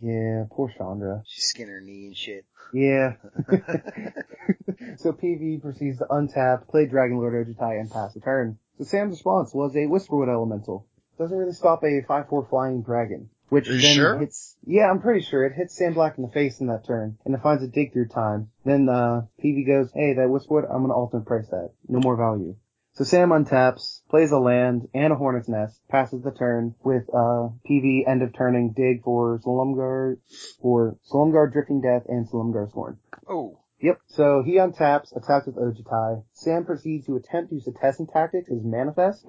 [0.00, 1.22] Yeah, poor Chandra.
[1.26, 2.44] she skinned her knee and shit.
[2.72, 3.12] Yeah.
[4.96, 8.58] so PV proceeds to untap, play Dragon Lord Ojutai, and pass the turn.
[8.78, 10.86] So Sam's response was a Whisperwood Elemental.
[11.18, 13.28] Doesn't really stop a 5-4 flying dragon.
[13.50, 14.18] Which Are you then sure?
[14.18, 15.44] hits, yeah, I'm pretty sure.
[15.44, 17.92] It hits Sam Black in the face in that turn, and it finds a dig
[17.92, 18.50] through time.
[18.64, 21.70] Then, uh, PV goes, hey, that Whisperwood, I'm gonna alternate price that.
[21.88, 22.54] No more value.
[22.92, 27.50] So Sam untaps, plays a land and a Hornet's Nest, passes the turn with, uh,
[27.68, 30.16] PV end of turning dig for Silumgar,
[30.60, 32.98] for Silumgar Drifting Death and Silumgar Scorn.
[33.28, 33.98] Oh, Yep.
[34.08, 36.22] So he untaps, attacks with Ojutai.
[36.34, 39.24] Sam proceeds to attempt to use the testing tactics, his manifest,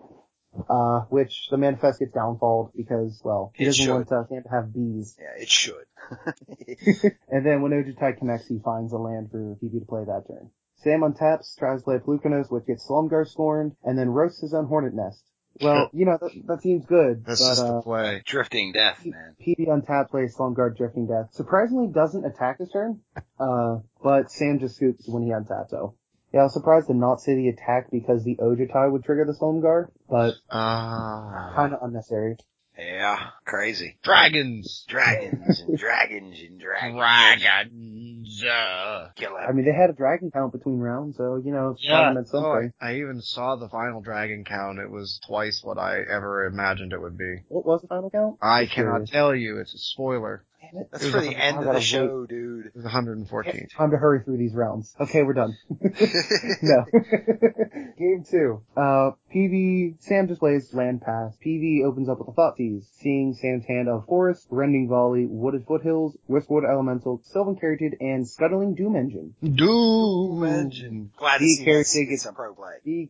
[0.70, 3.94] uh, which the manifest gets downfalled because, well, he It doesn't should.
[3.94, 5.16] want uh, Sam to have bees.
[5.20, 5.86] yeah, it should.
[7.30, 10.50] And then when Ojutai connects, he finds a land for PV to play that turn.
[10.84, 14.66] Sam untaps, tries to play Polukranos, which gets Silumgar scorned, and then roasts his own
[14.66, 15.24] Hornet Nest.
[15.62, 18.22] Well, you know, that, that seems good, That's but, just uh, the play.
[18.26, 19.36] Drifting Death, man.
[19.46, 21.28] PB on plays Silumgar Drifting Death.
[21.34, 23.02] Surprisingly doesn't attack this turn,
[23.40, 25.96] uh, but Sam just scoops when he untaps, so.
[26.34, 29.34] Yeah, I was surprised to not see the attack because the Ojutai would trigger the
[29.34, 31.54] Silumgar, but Ah.
[31.56, 32.38] kinda unnecessary.
[32.78, 33.98] Yeah, crazy.
[34.02, 34.86] Dragons!
[34.88, 36.96] Dragons and dragons and dragons.
[37.42, 38.44] Dragons!
[38.46, 39.10] Uh.
[39.16, 42.08] Kill I mean, they had a dragon count between rounds, so, you know, it's Yeah,
[42.08, 42.74] yeah, meant oh, something.
[42.80, 44.80] I, I even saw the final dragon count.
[44.80, 47.44] It was twice what I ever imagined it would be.
[47.50, 48.38] What was the final count?
[48.42, 49.10] I Just cannot curious.
[49.10, 49.58] tell you.
[49.60, 50.46] It's a spoiler.
[50.72, 50.90] Damn it.
[50.92, 52.68] That's for the end of the show, dude.
[52.68, 53.68] It was 114.
[53.76, 54.94] Time to hurry through these rounds.
[55.00, 55.58] Okay, we're done.
[56.62, 56.86] no.
[57.98, 58.62] Game two.
[58.76, 61.36] Uh, PV, Sam displays land pass.
[61.46, 66.16] PV opens up with a Thoughtseize, seeing Sam's hand of Forest, Rending Volley, Wooded Foothills,
[66.30, 69.36] Whisperwood Elemental, Sylvan Caryatid, and Scuttling Doom Engine.
[69.44, 71.12] Doom engine.
[71.18, 72.72] Glad to The see carry this ticket- get some pro play.
[72.86, 73.10] The,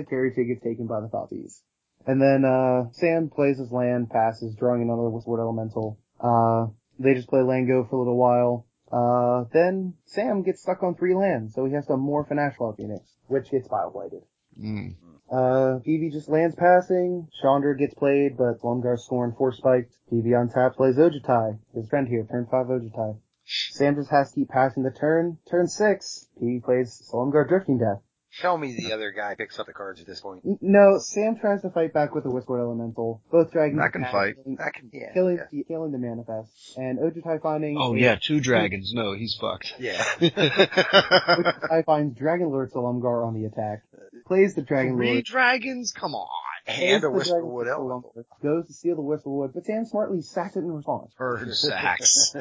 [0.00, 1.60] the carry gets taken by the Thoughtseize.
[2.06, 5.98] And then, uh, Sam plays his land, passes, drawing another Whisperwood Elemental.
[6.20, 6.66] Uh,
[6.98, 8.66] they just play land go for a little while.
[8.90, 12.76] Uh, then Sam gets stuck on three lands, so he has to morph an Ashcloud
[12.76, 14.22] Phoenix, which gets Bile Blighted.
[14.58, 14.94] Mm.
[15.30, 19.92] Uh, PV just lands passing, Chandra gets played, but Silumgar Scorn force spiked.
[20.12, 23.18] PV on tap plays Ojutai, his friend here, turn 5 Ojutai.
[23.44, 25.38] Sam just has to keep passing the turn.
[25.50, 28.02] Turn 6, PV plays Silumgar Drifting Death.
[28.40, 30.42] Tell me the other guy picks up the cards at this point.
[30.60, 33.22] No, Sam tries to fight back with the Whisper Elemental.
[33.32, 35.12] Both dragons That can attack, That can, yeah.
[35.14, 35.62] killing yeah.
[35.66, 36.50] killing the manifest.
[36.76, 38.92] And Ojutai finding Oh a- yeah, two dragons.
[38.94, 39.74] No, he's fucked.
[39.78, 40.02] Yeah.
[40.20, 43.82] Ojutai finds Dragon Lord Silumgar on the attack.
[44.26, 45.24] Plays the Dragon Three Lord.
[45.24, 45.92] dragons?
[45.92, 46.28] Come on.
[46.66, 48.12] and a the Whisperwood Elemental.
[48.42, 51.12] Goes to steal the Whisperwood, but Sam smartly sacks it in response.
[51.16, 52.34] Her sacks.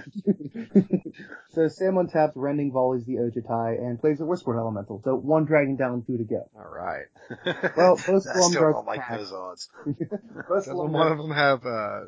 [1.56, 5.02] So Sam untaps Rending Volleys the Ojutai and plays the Whispered Elemental.
[5.06, 6.50] So one dragon down, two to go.
[6.54, 7.06] Alright.
[7.78, 9.20] Well, both I still Silumgars don't like attack.
[9.20, 9.70] those odds.
[9.86, 12.02] Both Doesn't one Silumgars of them have, uh,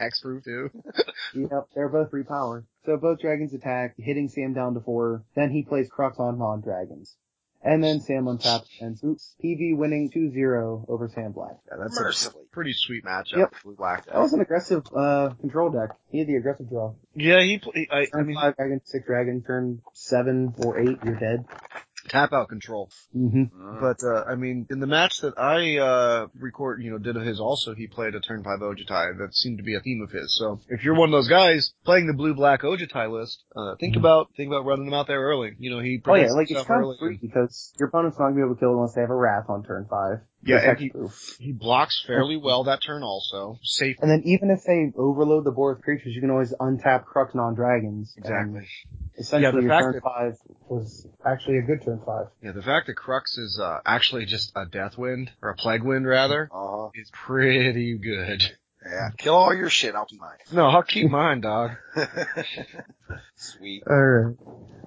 [0.00, 0.70] hexproof too?
[1.34, 2.64] Yep, they're both free power.
[2.84, 5.24] So both dragons attack, hitting Sam down to four.
[5.34, 7.16] Then he plays Crux on non-dragons.
[7.62, 11.56] And then Sam untaps and oops, PV winning 2-0 over Sam Black.
[11.68, 12.44] Yeah, that's Mercifully.
[12.44, 13.38] a pretty sweet matchup.
[13.38, 13.54] Yep.
[13.64, 14.06] Blue black.
[14.06, 15.96] That was an aggressive, uh, control deck.
[16.12, 16.94] He had the aggressive draw.
[17.14, 20.98] Yeah, he, pl- I, I Turn mean, five dragon, six dragon, turn seven or eight,
[21.04, 21.44] you're dead.
[22.08, 22.90] Tap out control.
[23.16, 23.42] Mm-hmm.
[23.42, 23.80] Mm.
[23.80, 27.22] But uh, I mean, in the match that I uh, record, you know, did of
[27.22, 29.18] his also, he played a turn five Ojutai.
[29.18, 30.36] That seemed to be a theme of his.
[30.38, 33.96] So if you're one of those guys playing the blue black Ojutai list, uh, think
[33.96, 35.52] about think about running them out there early.
[35.58, 38.26] You know, he Oh yeah, like it's himself kind of free because your opponent's not
[38.26, 40.20] gonna be able to kill unless they have a wrath on turn five.
[40.42, 40.92] Yeah, and he,
[41.40, 43.58] he blocks fairly well that turn also.
[43.62, 43.96] Safe.
[44.00, 47.34] And then even if they overload the board with creatures, you can always untap Crux
[47.34, 48.14] non-dragons.
[48.16, 48.66] Exactly.
[49.18, 50.32] Essentially, Yeah, the your fact turn that- five
[50.68, 52.26] was actually a good turn five.
[52.42, 55.82] Yeah, the fact that Crux is uh, actually just a death wind or a plague
[55.82, 56.90] wind rather Uh-huh.
[56.94, 58.42] is pretty good.
[58.90, 59.10] Yeah.
[59.16, 60.36] Kill all your shit, I'll keep mine.
[60.52, 61.72] No, I'll keep mine, dog.
[63.36, 63.82] Sweet.
[63.86, 64.36] Alright.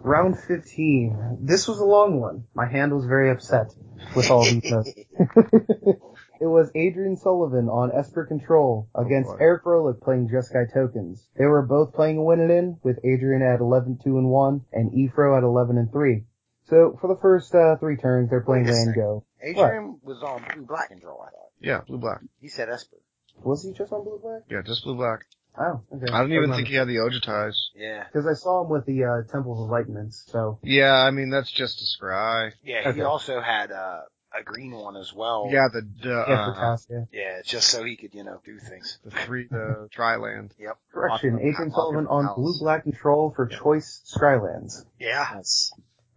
[0.01, 1.39] Round 15.
[1.41, 2.45] This was a long one.
[2.53, 3.73] My hand was very upset
[4.15, 4.89] with all these notes.
[5.19, 9.37] it was Adrian Sullivan on Esper Control against boy.
[9.39, 11.27] Eric Froehlich playing Jeskai Tokens.
[11.37, 14.91] They were both playing a win it in with Adrian at 11-2 and 1 and
[14.93, 16.23] Efro at 11 and 3.
[16.69, 19.01] So for the first uh, three turns, they're playing Wait a land second.
[19.01, 19.25] go.
[19.41, 21.49] Adrian was on blue black control, I thought.
[21.59, 22.21] Yeah, blue black.
[22.39, 22.97] He said Esper.
[23.43, 24.41] Was he just on blue black?
[24.49, 25.21] Yeah, just blue black.
[25.57, 26.11] Oh, okay.
[26.11, 27.53] I don't even think he had the Ojutais.
[27.75, 28.05] Yeah.
[28.05, 31.51] Because I saw him with the uh, Temples of Enlightenments, so Yeah, I mean that's
[31.51, 32.51] just a scry.
[32.63, 32.93] Yeah, Okay.
[32.99, 34.01] he also had uh,
[34.39, 35.49] a green one as well.
[35.51, 37.05] Yeah, the yeah, for uh, Task, yeah.
[37.11, 38.99] Yeah, just so he could, you know, do things.
[39.03, 40.53] the three the Triland.
[40.93, 41.47] Correction, Awesome.
[41.47, 42.35] Adrian Sullivan on house.
[42.37, 44.85] blue black control for choice Skylands.
[44.99, 45.27] Yeah.
[45.35, 45.71] Yes.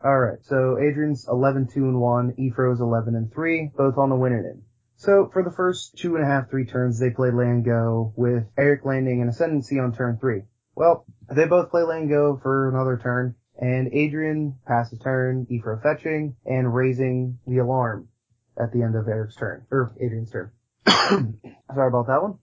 [0.04, 4.44] Alright, so Adrian's 11-2 and 1, Efro's 11 and 3, both on the win and
[4.46, 4.62] in.
[5.02, 8.44] So for the first two and a half, three turns, they play land go with
[8.56, 10.42] Eric landing an ascendancy on turn three.
[10.76, 16.36] Well, they both play land go for another turn, and Adrian passes turn, Efro fetching,
[16.46, 18.10] and raising the alarm
[18.56, 20.52] at the end of Eric's turn, or Adrian's turn.
[20.86, 22.38] Sorry about that one.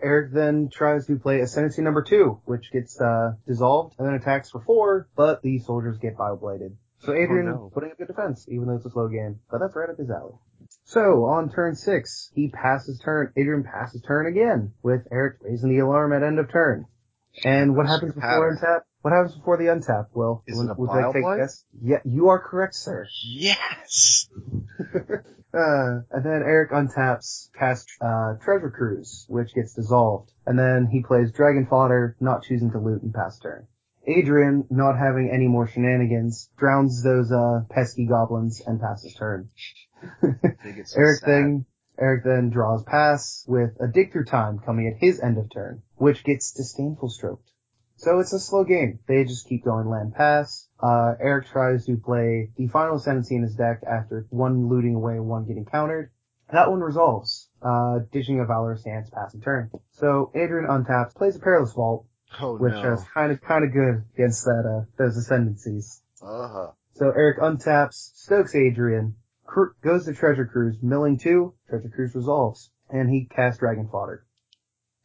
[0.00, 4.50] Eric then tries to play Ascendancy number two, which gets uh, dissolved and then attacks
[4.50, 6.76] for four, but the soldiers get Bile Blighted.
[7.00, 7.70] So Adrian no.
[7.74, 10.10] putting up good defense, even though it's a slow game, but that's right up his
[10.10, 10.34] alley.
[10.84, 13.32] So on turn six, he passes turn.
[13.36, 16.86] Adrian passes turn again with Eric raising the alarm at end of turn.
[17.42, 18.82] And what happens before untap?
[19.02, 20.06] What happens before the untap?
[20.14, 21.64] Well, Is would, it a would I take guess?
[21.82, 23.06] Yeah, you are correct, sir.
[23.22, 24.28] Yes.
[25.54, 30.32] Uh, and then Eric untaps past uh, Treasure Cruise, which gets dissolved.
[30.46, 33.68] And then he plays Dragon Fodder, not choosing to loot and pass turn.
[34.04, 39.48] Adrian, not having any more shenanigans, drowns those uh, pesky goblins and passes turn.
[40.84, 41.28] So Eric sad.
[41.28, 41.66] then
[41.98, 45.82] Eric then draws pass with a dig through time coming at his end of turn,
[45.96, 47.50] which gets disdainful stroked.
[47.96, 48.98] So it's a slow game.
[49.06, 50.68] They just keep going land pass.
[50.82, 55.20] Uh, Eric tries to play the final ascendancy in his deck after one looting away,
[55.20, 56.10] one getting countered.
[56.52, 59.70] That one resolves, uh, dishing a Valorous Stance pass and turn.
[59.92, 62.06] So Adrian untaps, plays a Perilous Vault,
[62.40, 62.92] Oh which no.
[62.94, 66.02] is kind of, kind of good against that, uh, those ascendancies.
[66.20, 66.72] Uh-huh.
[66.94, 69.14] So Eric untaps, stokes Adrian,
[69.82, 74.24] goes to Treasure Cruise, milling two, Treasure Cruise resolves, and he casts Dragon Fodder.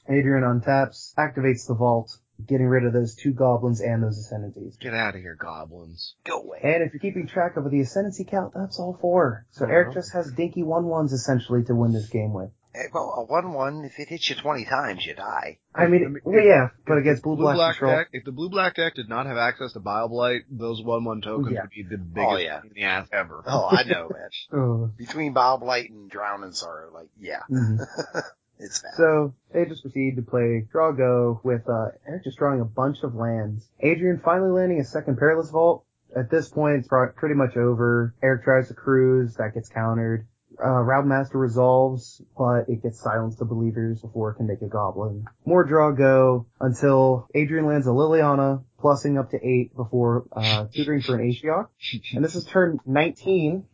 [0.07, 2.18] Adrian untaps, activates the vault,
[2.48, 4.78] getting rid of those two goblins and those ascendancies.
[4.78, 6.16] Get out of here, goblins.
[6.24, 6.60] Go away.
[6.64, 9.45] And if you're keeping track of the ascendancy count, that's all four.
[9.52, 9.66] So.
[9.66, 12.49] Eric just has dinky one ones essentially to win this game with.
[12.80, 15.57] Eh, Well, a one-one, if it hits you twenty times, you die.
[15.76, 18.23] I mean, I mean, well, yeah, but If against the blue black control, deck, if
[18.23, 21.51] the blue black deck did not have access to Bile Blight, those one one tokens
[21.53, 21.61] Yeah.
[21.61, 22.61] would be the biggest Oh, yeah.
[22.64, 23.43] in the ass ever.
[23.47, 24.30] Oh, I know, man.
[24.60, 27.80] oh, Between Bile Blight and Drown and Sorrow, like, yeah, mhm.
[28.60, 28.91] it's bad.
[28.97, 32.97] So they just proceed to play draw go with uh, Eric just drawing a bunch
[33.03, 33.68] of lands.
[33.80, 35.84] Adrian finally landing a second Perilous Vault.
[36.15, 38.15] At this point, it's pretty much over.
[38.23, 40.26] Eric tries to cruise, that gets countered.
[40.64, 44.68] Uh, Round Master resolves, but it gets silenced to believers before it can make a
[44.68, 45.26] goblin.
[45.45, 51.02] More draw go until Adrian lands a Liliana, plussing up to eight before uh, tutoring
[51.02, 51.68] for an Ashiok.
[52.14, 53.65] And this is turn 19.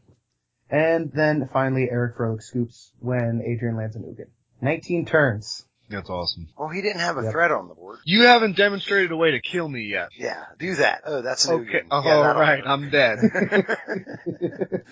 [0.69, 4.29] And then finally Eric Froehlich scoops when Adrian lands an Ugin.
[4.61, 5.65] 19 turns.
[5.89, 6.47] That's awesome.
[6.57, 7.31] well, he didn't have a Yep.
[7.31, 7.99] threat on the board.
[8.05, 10.09] You haven't demonstrated a way to kill me yet.
[10.17, 11.01] Yeah, do that.
[11.05, 11.81] Oh, that's an Okay.
[11.83, 11.87] Ugin.
[11.91, 12.63] Oh, yeah, that'll right.
[12.65, 13.19] I'm dead.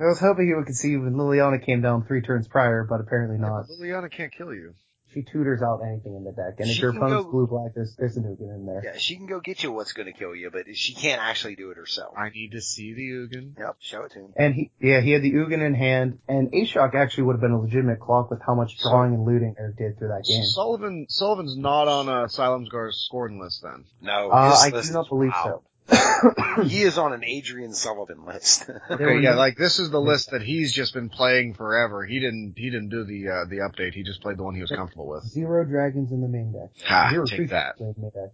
[0.00, 3.38] I was hoping you would concede when Liliana came down three turns prior, but apparently
[3.38, 3.66] not.
[3.68, 4.74] Liliana can't kill you.
[5.14, 7.46] She tutors out anything in the deck, and if She your can opponent's go- blue
[7.46, 8.82] black, there's there's an Ugin in there.
[8.84, 11.56] yeah, she can go get you what's going to kill you, but she can't actually
[11.56, 12.14] do it herself.
[12.16, 13.58] I need to see the Ugin.
[13.58, 14.28] Yep, show it to me.
[14.36, 17.52] And he, yeah, he had the Ugin in hand, and Ashiok actually would have been
[17.52, 20.44] a legitimate clock with how much drawing and looting Eric did through that game.
[20.44, 23.84] Sullivan Sullivan's not on uh, Silumgar's scoring list then.
[24.00, 25.62] No, Uh, I list do not believe wild.
[25.62, 25.64] so.
[26.64, 28.70] he is on an Adrian Sullivan list.
[28.90, 32.04] Okay, yeah, like this is the list that he's just been playing forever.
[32.04, 33.94] He didn't he didn't do the uh, the update.
[33.94, 35.24] He just played the one he was comfortable with.
[35.24, 36.70] Zero dragons in the main deck.
[36.86, 37.74] Ha, Zero take that.
[37.80, 38.32] in the main deck.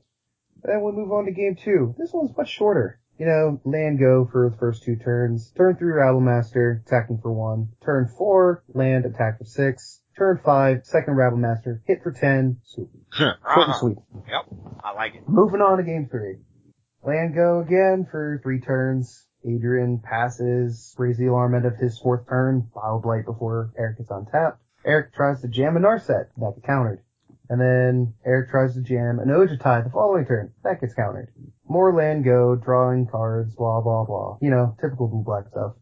[0.63, 1.95] Then we move on to game two.
[1.99, 3.01] This one's much shorter.
[3.19, 5.51] You know, land go for the first two turns.
[5.57, 7.69] Turn three, Rabble Master, attacking for one.
[7.85, 10.01] Turn four, land, attack for six.
[10.17, 12.91] Turn five, second Rabble Master, hit for ten, swoop.
[13.13, 13.73] Short Uh-huh.
[13.79, 13.99] sweet.
[14.29, 15.29] Yep, I like it.
[15.29, 16.37] Moving on to game three.
[17.05, 19.25] Land go again for three turns.
[19.45, 24.11] Adrian passes, raise the alarm end of his fourth turn, Bile Blight before Eric gets
[24.11, 24.59] on tap.
[24.85, 27.03] Eric tries to jam a Narset, that gets countered.
[27.49, 31.33] And then Eric tries to jam an Ojutai the following turn, that gets countered.
[31.69, 34.39] More land go, drawing cards, blah blah blah.
[34.43, 35.75] You know, typical blue black stuff.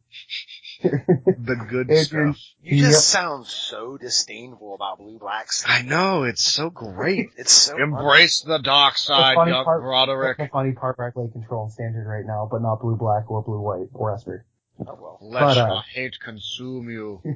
[0.83, 2.43] The good Adrian, stuff.
[2.63, 3.21] You just Yep.
[3.23, 5.65] sound so disdainful about blue blacks.
[5.67, 7.31] I know, it's so great.
[7.37, 10.39] It's so Embrace the dark side, funny young part- Broderick.
[10.39, 13.43] That's the funny part, Black Lake control standard right now, but not blue black or
[13.43, 14.45] blue white or Esper.
[14.81, 15.19] Oh well.
[15.23, 17.23] Let But, uh, your hate consume you.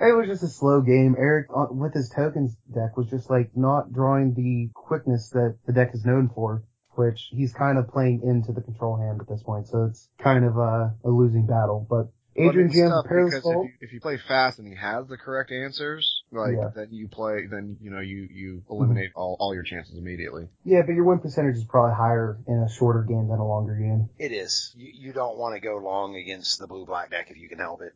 [0.00, 1.14] It was just a slow game.
[1.16, 5.72] Eric, uh, with his tokens deck, was just like not drawing the quickness that the
[5.72, 6.64] deck is known for,
[6.96, 9.68] which he's kind of playing into the control hand at this point.
[9.68, 11.86] So it's kind of a, a losing battle.
[11.88, 13.66] But Adrian But it's jams a Perilous because Vault.
[13.66, 16.70] if you, if you play fast and he has the correct answers, like Yeah.
[16.74, 20.48] then you play, then you know you you eliminate all all your chances immediately.
[20.64, 23.76] Yeah, but your win percentage is probably higher in a shorter game than a longer
[23.76, 24.08] game.
[24.18, 24.72] It is.
[24.76, 27.58] You, you don't want to go long against the blue black deck if you can
[27.58, 27.92] help it.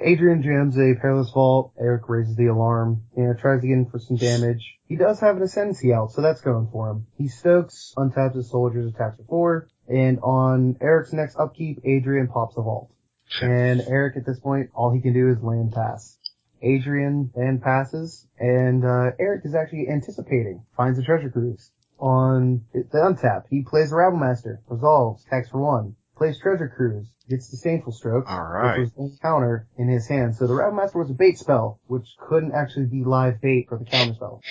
[0.00, 1.72] Adrian jams a Perilous Vault.
[1.78, 3.02] Eric raises the alarm.
[3.16, 4.78] You know, tries to get in for some damage.
[4.86, 7.06] He does have an Ascendancy out, so that's going for him.
[7.18, 12.56] He stokes, untaps his soldiers, attacks for four, and on Eric's next upkeep, Adrian pops
[12.56, 12.90] a vault.
[13.40, 16.18] And Eric at this point, all he can do is land pass.
[16.62, 21.70] Adrian then passes, and uh, Eric is actually anticipating, finds a treasure cruise.
[21.98, 27.06] On the untap, he plays a Rabble Master, resolves, attacks for one, plays treasure cruise,
[27.28, 28.78] gets disdainful stroke, All right.
[28.80, 30.36] which was a counter in his hand.
[30.36, 33.78] So the Rabble Master was a bait spell, which couldn't actually be live bait for
[33.78, 34.42] the counter spell.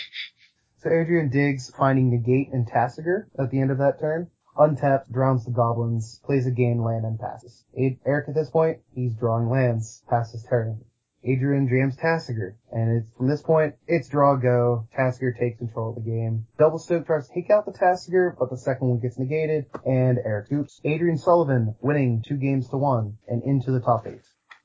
[0.77, 4.29] So Adrian digs, finding Negate and Tasigur at the end of that turn.
[4.59, 7.63] Untaps, drowns the goblins, plays a gain land and passes.
[7.77, 10.81] A- Eric at this point, he's drawing lands, passes his turn.
[11.23, 14.87] Adrian jams Tasigur, and it's from this point, it's draw go.
[14.97, 16.45] Tasigur takes control of the game.
[16.57, 20.17] Double Stoke tries to take out the Tasigur, but the second one gets negated, and
[20.23, 20.79] Eric oops.
[20.85, 24.21] Adrian Sullivan winning two games to one and into the top eight.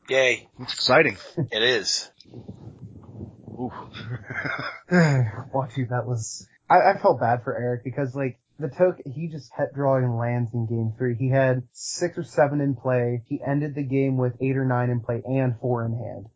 [0.08, 0.48] Yay.
[0.60, 1.16] It's exciting.
[1.50, 2.10] It is.
[3.60, 3.72] Oof.
[5.52, 9.50] Watching that was, I, I felt bad for Eric because like the token, he just
[9.56, 11.16] kept drawing lands in game three.
[11.16, 13.22] He had six or seven in play.
[13.28, 16.26] He ended the game with eight or nine in play and four in hand.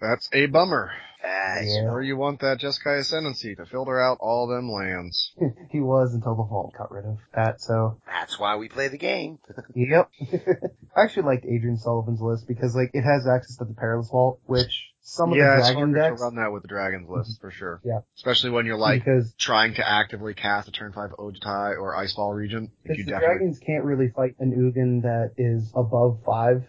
[0.00, 0.90] That's a bummer.
[1.24, 1.90] Uh, Yeah.
[1.90, 5.32] Or you want that Jeskai Ascendancy to filter out all them lands.
[5.70, 8.98] he was until the vault got rid of that, so That's why we play the
[8.98, 9.38] game.
[9.74, 10.10] Yep.
[10.96, 14.40] I actually liked Adrian Sullivan's list because like it has access to the Perilous Vault,
[14.46, 17.08] which some of yeah, the it's dragon harder decks to run that with the Dragons
[17.08, 17.40] list mhm.
[17.40, 17.80] for sure.
[17.84, 18.00] Yeah.
[18.16, 22.34] Especially when you're like because trying to actively cast a turn five Ojutai or Icefall
[22.34, 22.70] Regent.
[22.82, 26.64] Because you the definitely dragons can't really fight an Ugin that is above five,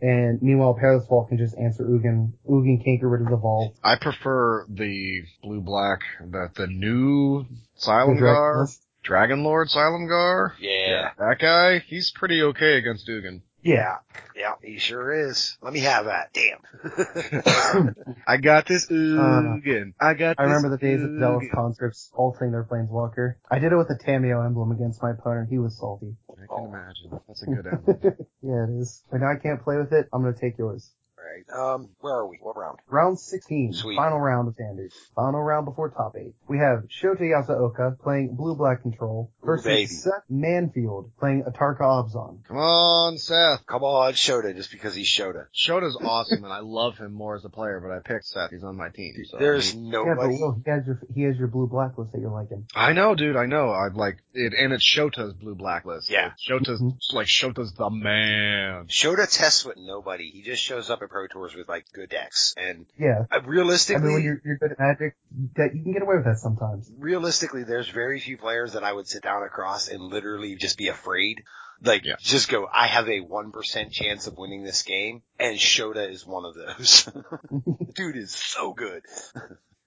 [0.00, 2.32] and meanwhile Perilous Vault can just answer Ugin.
[2.48, 3.76] Ugin can't get rid of the vault.
[3.84, 6.00] I prefer the blue black
[6.30, 8.86] that the new The Silumgar, dragon list.
[9.02, 10.52] Dragon Lord Silumgar.
[10.58, 11.10] Yeah.
[11.18, 13.42] That guy, he's pretty okay against Dugan.
[13.62, 13.98] Yeah.
[14.36, 15.56] Yeah, he sure is.
[15.62, 16.32] Let me have that.
[16.32, 17.94] Damn.
[18.26, 19.94] I got this Ugin.
[20.00, 21.54] I got Uh, I remember the days of Zealous Ugin.
[21.54, 23.34] conscripts ulting their planeswalker.
[23.50, 25.48] I did it with a Tamiyo emblem against my opponent.
[25.50, 26.16] He was salty.
[26.30, 27.20] I can imagine.
[27.28, 27.98] That's a good emblem.
[28.42, 29.02] yeah, it is.
[29.10, 30.08] But now I can't play with it.
[30.12, 30.90] I'm gonna take yours.
[31.22, 31.58] Right.
[31.74, 32.38] Um, where are we?
[32.42, 32.78] What round?
[32.88, 33.96] Round 16, Sweet.
[33.96, 34.94] final round of standards.
[35.14, 36.34] Final round before top 8.
[36.48, 39.86] We have Shota Yasooka playing blue-black control versus baby.
[39.86, 42.44] Seth Manfield playing Atarka Abzan.
[42.46, 43.64] Come on, Seth.
[43.66, 45.46] Come on, Shota, just because he's Shota.
[45.54, 48.50] Shota's awesome and I love him more as a player, but I picked Seth.
[48.50, 49.14] He's on my team.
[49.30, 50.36] So There's Yeah, but nobody.
[50.36, 52.66] He has your, he has your blue-black list that you're liking.
[52.74, 53.36] I know, dude.
[53.36, 53.70] I know.
[53.72, 56.10] I'm like it, and it's Shota's blue blacklist.
[56.10, 56.32] Yeah.
[56.48, 56.96] Shota's Mhm.
[57.12, 58.86] like Shota's the man.
[58.88, 60.30] Shota tests with nobody.
[60.30, 62.54] He just shows up at Pro Tours with like good decks.
[62.56, 63.26] And Yeah.
[63.30, 65.14] uh, I realistically, mean, when you're, you're good at magic,
[65.56, 66.90] that you can get away with that sometimes.
[66.98, 70.88] realistically, there's very few players that I would sit down across and literally just be
[70.88, 71.42] afraid.
[71.84, 72.14] Like, Yeah.
[72.20, 76.44] just go, I have a 1% chance of winning this game, and Shota is one
[76.44, 77.08] of those.
[77.94, 79.02] Dude is so good.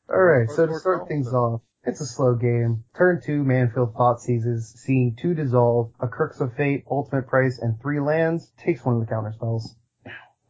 [0.10, 2.84] Alright, so to or start things off, it's a slow game.
[2.98, 7.80] Turn 2, Manfield Thought seizes, seeing 2 dissolve, a Crux of Fate, Ultimate Price, and
[7.82, 9.76] 3 lands, takes one of the counter spells.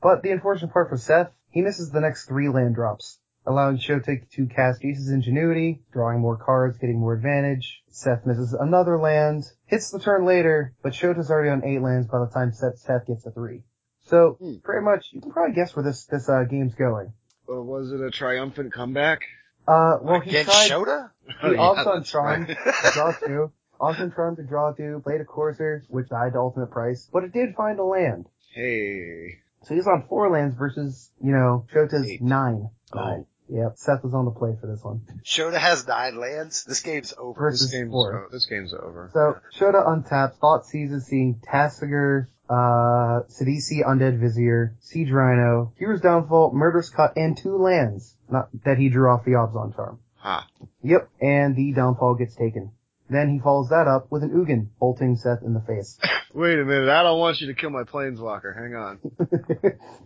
[0.06, 3.18] But the unfortunate part for Seth, he misses the next 3 land drops,
[3.48, 7.82] allowing Shotek to cast Jace's Ingenuity, drawing more cards, getting more advantage.
[7.90, 12.20] Seth misses another land, hits the turn later, but Shota's already on 8 lands by
[12.20, 13.64] the time Seth, Seth gets a 3.
[14.04, 14.58] So, Hmm.
[14.64, 17.12] pretty much, you can probably guess where this, this, uh, game's going.
[17.48, 19.22] Or was it a triumphant comeback?
[19.68, 21.10] Uh, well, he Against tried, Shota?
[21.42, 22.58] He Yeah, also that's charmed right.
[22.84, 23.52] to draw two.
[23.80, 27.34] Also charmed to draw two, played a courser, which died to ultimate price, but it
[27.34, 28.30] did find a land.
[28.54, 29.40] Hey.
[29.66, 32.22] So he's on four lands versus, you know, Shota's Eight.
[32.22, 32.70] nine.
[32.94, 33.00] Oh.
[33.00, 33.26] Nine.
[33.48, 35.02] Yep, Seth was on the play for this one.
[35.24, 36.64] Shota has nine lands.
[36.66, 37.40] This game's over.
[37.40, 38.26] Versus This game's four.
[38.26, 39.12] o- this game's over.
[39.14, 40.38] So, Shota untaps.
[40.38, 47.38] Thought seizes seeing Tasigur, uh, Sidisi Undead Vizier, Siege Rhino, Hero's Downfall, Murderous Cut, and
[47.38, 50.00] two lands not, that he drew off the Abzan charm.
[50.18, 50.48] Ha.
[50.82, 52.72] Yep, and the downfall gets taken.
[53.10, 56.00] Then he follows that up with an Ugin, bolting Seth in the face.
[56.34, 56.90] Wait a minute.
[56.90, 58.56] I don't want you to kill my planeswalker.
[58.56, 59.00] Hang on.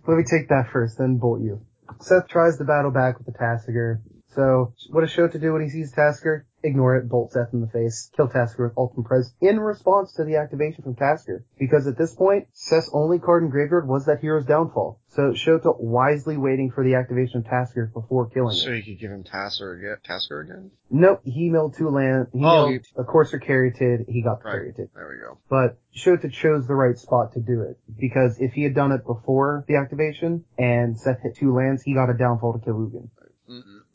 [0.08, 1.62] Let me take that first, then bolt you.
[2.02, 4.00] Seth tries to battle back with the Tasigur.
[4.36, 6.44] So, what does Shota do when he sees Tasigur?
[6.62, 10.26] Ignore it, bolt Seth in the face, kill Tasigur with Ultimate Price in response to
[10.26, 11.44] the activation from Tasigur.
[11.58, 15.00] Because at this point, Seth's only card in graveyard was that hero's downfall.
[15.08, 18.86] So Shota wisely waiting for the activation of Tasigur before killing So it.
[18.86, 19.98] you could give him Tasigur again?
[20.06, 20.72] Tasigur again?
[20.92, 24.56] Nope, he milled two land, he Oh, milled a Courser Caryatid, he got the Right.
[24.76, 24.90] Caryatid.
[24.94, 25.38] There we go.
[25.50, 27.80] But Shota chose the right spot to do it.
[27.98, 31.94] Because if he had done it before the activation, and Seth hit two lands, he
[31.94, 33.10] got a downfall to kill Ugin.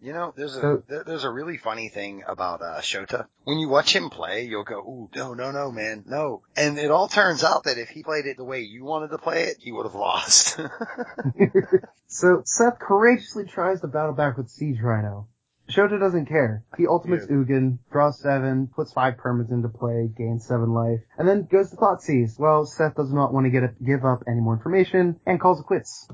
[0.04, 3.26] You know, there's a there's a really funny thing about uh, Shota.
[3.44, 6.90] When you watch him play, you'll go, "Ooh, no, no, no, man, no." And it
[6.90, 9.56] all turns out that if he played it the way you wanted to play it,
[9.60, 10.60] he would have lost.
[12.06, 15.26] So Seth courageously tries to battle back with Siege Rhino.
[15.68, 16.62] Shota doesn't care.
[16.76, 21.48] He ultimates Ugin, draws seven, puts five permits into play, gains seven life, and then
[21.50, 22.38] goes to Thoughtseize.
[22.38, 25.58] Well, Seth does not want to get a, give up any more information and calls
[25.58, 26.06] it quits.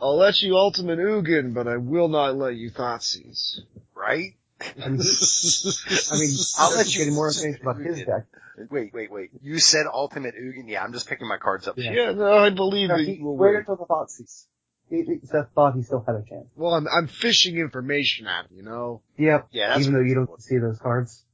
[0.00, 3.60] I'll let you ultimate Ugin, but I will not let you Thoughtseize.
[3.94, 4.34] right?
[4.60, 5.00] I mean,
[6.10, 8.24] I mean, I'll let is you getting more ultimate information about his deck.
[8.70, 9.30] Wait, wait, wait.
[9.40, 10.64] You said Ultimate Ugin?
[10.68, 11.78] Yeah, I'm just picking my cards up.
[11.78, 11.92] Yeah.
[11.92, 13.60] Yeah, no, I believe No, that he you will waited win.
[13.68, 14.46] until the Thoughtseize.
[14.90, 16.48] He, he- Seth thought he still had a chance.
[16.56, 19.02] Well, I'm, I'm fishing information at him, you know?
[19.16, 19.48] Yep.
[19.52, 21.24] Yeah, that's even though you don't see those cards.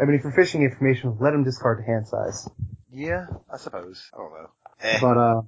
[0.00, 2.48] I mean, if you're fishing information, let him discard to hand size.
[2.90, 4.02] Yeah, I suppose.
[4.14, 4.50] I don't know.
[4.80, 4.98] Eh.
[5.02, 5.42] But, uh,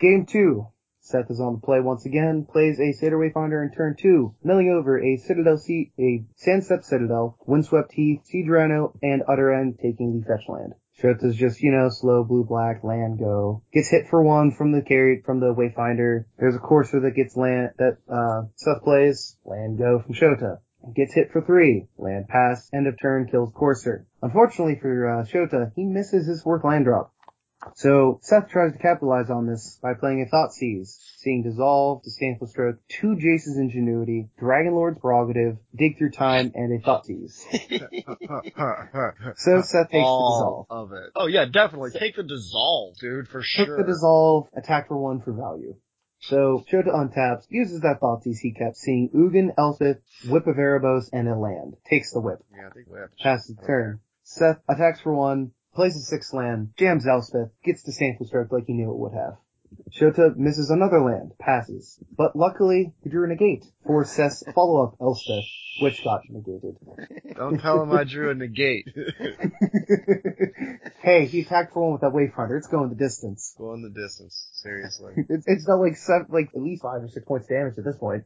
[0.00, 0.68] game two.
[1.04, 4.70] Seth is on the play once again, plays a Satyr Wayfinder in turn two, milling
[4.70, 10.18] over a Citadel Sea, a Sandsteppe Citadel, Windswept Heath, Siege Rhino, and Utter End taking
[10.18, 10.72] the fetch land.
[10.98, 13.62] Shota's just, you know, slow blue black, land go.
[13.74, 16.24] Gets hit for one from the carry, from the Wayfinder.
[16.38, 20.60] There's a Courser that gets land, that, uh, Seth plays, land go from Shota.
[20.94, 21.86] Gets hit for three.
[21.98, 24.06] Land pass, end of turn, kills Courser.
[24.22, 27.12] Unfortunately for, uh, Shota, he misses his fourth land drop.
[27.76, 32.46] So Seth tries to capitalize on this by playing a Thought Seize, seeing Dissolve, Disdainful
[32.46, 37.44] Stroke, two Jace's Ingenuity, Dragon Lord's Prerogative, Dig Through Time, and a Thought Seize.
[39.36, 40.66] So Seth takes the Dissolve.
[40.70, 41.10] of it.
[41.16, 41.90] Oh yeah, definitely.
[41.90, 43.76] Take the dissolve, dude, for Took sure.
[43.78, 45.74] the Dissolve, attack for one for value.
[46.20, 51.08] So Shota untaps, uses that Thought Seize he kept, seeing Ugin, Elspeth, Whip of Erebos,
[51.12, 51.74] and a land.
[51.88, 52.38] Takes the whip.
[52.56, 54.00] Yeah, I think we have to- passes the turn.
[54.22, 58.64] Seth attacks for one, plays a six land, jams Elspeth, gets the Disdainful Stroke like
[58.66, 59.36] he knew it would have.
[59.90, 61.98] Shota misses another land, passes.
[62.16, 65.44] But luckily, he drew a negate for Seth's follow-up Elspeth,
[65.80, 66.76] which got negated.
[67.36, 68.88] Don't tell him I drew a negate.
[71.02, 72.56] hey, he attacked for one with that Wayfinder.
[72.56, 73.54] It's going the distance.
[73.58, 74.48] Going the distance.
[74.52, 75.14] Seriously.
[75.28, 77.96] It's, it's done like seven, like at least five or six points damage at this
[77.96, 78.24] point.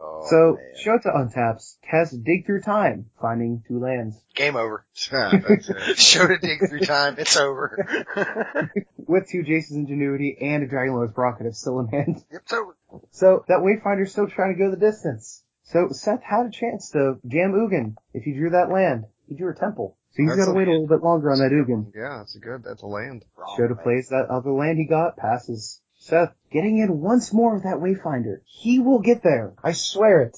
[0.00, 0.98] Oh, so, man.
[0.98, 4.16] Shota untaps, casts Dig Through Time, finding two lands.
[4.34, 4.84] game over.
[5.10, 5.98] That's it.
[5.98, 7.16] Show to dig through time.
[7.18, 8.70] It's over.
[9.06, 12.24] With two Jace's Ingenuity and a Dragon Lord's Prerogative still in hand.
[12.30, 12.76] it's over.
[13.12, 15.42] So that Wayfinder's still trying to go the distance.
[15.64, 19.04] So Seth had a chance to jam Ugin if he drew that land.
[19.28, 19.96] He drew a temple.
[20.12, 21.92] So he's That's got to a- wait a little bit longer on that Ugin.
[21.94, 22.62] Yeah, that's a good.
[22.64, 23.24] That's a land.
[23.36, 23.82] Wrong, Shota man.
[23.82, 25.80] plays that other land he got, passes.
[26.06, 28.38] Seth getting in once more with that Wayfinder.
[28.44, 29.54] He will get there.
[29.62, 30.36] I swear it.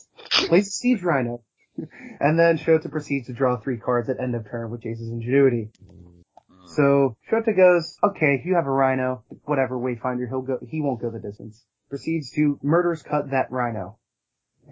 [0.48, 1.42] Plays a Siege Rhino.
[2.18, 5.70] And then Shota proceeds to draw three cards at end of turn with Jace's Ingenuity.
[6.74, 11.10] So Shota goes, okay, you have a Rhino, whatever Wayfinder, he'll go, he won't go
[11.10, 11.64] the distance.
[11.88, 13.98] Proceeds to murderous cut that Rhino.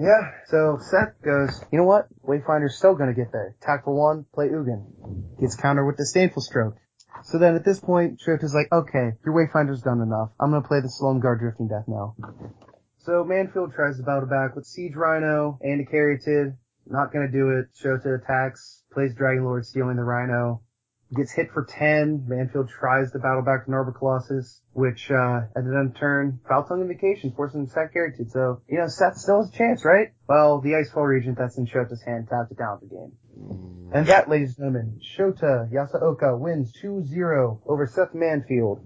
[0.00, 2.08] Yeah, so Seth goes, you know what?
[2.26, 3.54] Wayfinder's still gonna get there.
[3.62, 5.38] Attack for one, play Ugin.
[5.40, 6.76] Gets counter with Disdainful Stroke.
[7.22, 10.30] So then at this point, Shota's like, okay, your Wayfinder's done enough.
[10.40, 12.14] I'm gonna play the Silumgar Drifting Death now.
[12.98, 16.56] So Manfield tries to battle back with Siege Rhino and a Caryatid.
[16.86, 17.66] Not gonna do it.
[17.80, 20.62] Shota attacks, plays Dragon Lord, stealing the Rhino.
[21.14, 22.26] Gets hit for 10.
[22.28, 26.64] Manfield tries to battle back to Narva Colossus, which, uh, at the end turn, foul
[26.64, 28.28] tongue invocation, forcing him to sack Caryatid.
[28.30, 30.08] So, you know, Seth still has a chance, right?
[30.28, 33.12] Well, the Icefall Regent that's in Shota's hand tapped it down the game.
[33.92, 38.80] And that, ladies and gentlemen, Shota Yasooka wins 2-0 over Seth Manfield,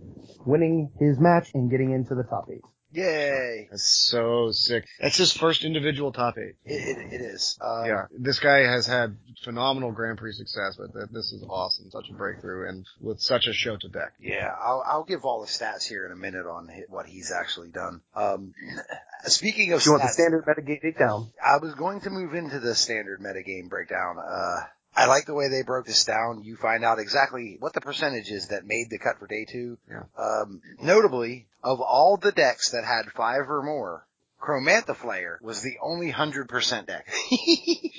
[0.45, 2.61] winning his match and getting into the top eight.
[2.93, 3.69] Yay.
[3.71, 4.85] That's so sick.
[5.01, 6.57] That's his first individual top eight.
[6.65, 7.59] It, it, it is.
[7.61, 11.91] Um, yeah, this guy has had phenomenal Grand Prix success, but th- this is awesome.
[11.91, 14.13] Such a breakthrough, and with such a show to deck.
[14.21, 17.69] Yeah, I'll, I'll give all the stats here in a minute on what he's actually
[17.69, 18.01] done.
[18.15, 18.55] Um,
[19.25, 22.35] speaking of If you want the stats, standard metagame takedown, I was going to move
[22.35, 24.17] into the standard metagame breakdown.
[24.19, 24.61] Uh,
[24.97, 26.43] I like the way they broke this down.
[26.43, 29.79] You find out exactly what the percentage is that made the cut for day two.
[29.89, 30.03] Yeah.
[30.19, 34.07] Um, notably, of all the decks that had five or more,
[34.41, 37.07] Chromantha Flayer was the only 100% deck.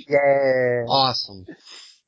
[0.07, 0.85] yeah.
[0.87, 1.45] Awesome.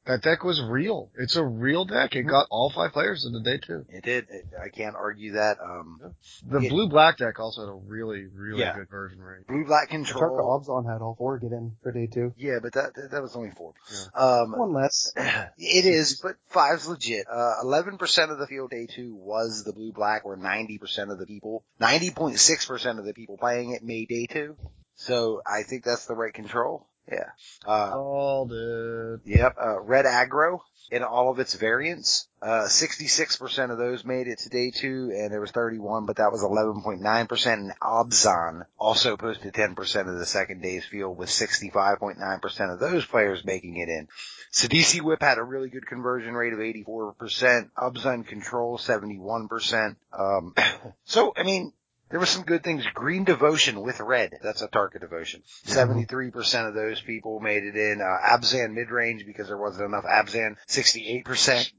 [0.05, 1.09] That deck was real.
[1.17, 2.13] It's a real deck.
[2.15, 3.85] It got all five players in the day too.
[3.87, 4.27] it did.
[4.29, 5.59] It, I can't argue that.
[5.63, 6.13] Um,
[6.45, 6.69] The Yeah.
[6.69, 8.75] blue black deck also had a really, really Yeah.
[8.75, 9.47] good version rate.
[9.47, 10.59] blue black Tarka control.
[10.61, 12.33] Abzan had all four get in for day two.
[12.35, 13.73] Yeah, but that, that, that was only four.
[14.13, 15.13] Um, One less.
[15.57, 17.25] It is, but five's legit.
[17.31, 21.25] Uh, 11% of the field day two was the blue black, where 90% of the
[21.25, 24.57] people, 90.6% of the people playing it made day two.
[24.95, 26.87] So I think that's the right control.
[27.11, 27.29] Yeah.
[27.65, 29.21] Uh, Called it.
[29.25, 30.59] yep, uh, red aggro
[30.91, 32.27] in all of its variants.
[32.41, 36.31] Uh, 66% of those made it to day two, and there was 31, but that
[36.31, 42.79] was 11.9%, and Abzan also posted 10% of the second day's field, with 65.9% of
[42.79, 44.07] those players making it in.
[44.51, 50.53] Sidisi Whip had a really good conversion rate of 84%, Abzan Control 71%, um,
[51.05, 51.73] so, I mean,
[52.13, 52.85] there were some good things.
[52.93, 54.37] Green Devotion with red.
[54.43, 55.41] That's a Tarka Devotion.
[55.65, 58.01] 73% of those people made it in.
[58.01, 60.57] Uh, Abzan mid-range because there wasn't enough Abzan.
[60.67, 61.71] 68%.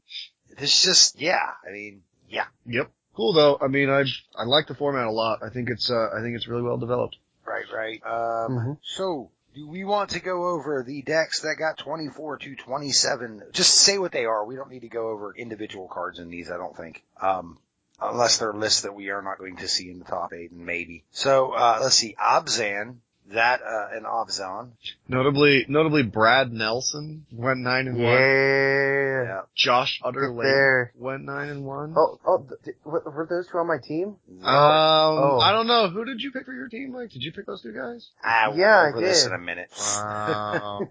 [0.59, 1.53] It's just, yeah.
[1.65, 2.47] I mean, yeah.
[2.67, 2.91] Yep.
[3.15, 3.59] Cool though.
[3.61, 4.03] I mean, I
[4.37, 5.39] I like the format a lot.
[5.45, 7.17] I think it's uh I think it's really well developed.
[7.47, 8.03] Right, right.
[8.05, 8.79] Um, Mhm.
[8.83, 13.43] so, do we want to go over the decks that got 24 to 27?
[13.53, 14.45] Just say what they are.
[14.45, 17.05] We don't need to go over individual cards in these, I don't think.
[17.21, 17.59] Um,
[18.01, 20.67] unless they're lists that we are not going to see in the top eight, and
[20.67, 21.05] maybe.
[21.11, 22.15] So, uh, let's see.
[22.21, 22.97] Abzan,
[23.33, 24.71] that, uh, and Abzan.
[25.09, 28.05] Notably, notably Brad Nelson went nine and one.
[28.13, 29.23] Yeah.
[29.25, 29.41] Yeah.
[29.55, 30.93] Josh Get Utter-Leyton there.
[30.97, 31.95] went nine and one.
[31.97, 34.17] Oh, oh, th- were were those two on my team?
[34.43, 35.39] Um, Oh.
[35.41, 35.89] I don't know.
[35.89, 37.11] Who did you pick for your team, Mike?
[37.11, 38.11] Did you pick those two guys?
[38.23, 39.29] I will Yeah, I go this did.
[39.33, 39.71] in a minute.
[39.79, 40.81] Wow.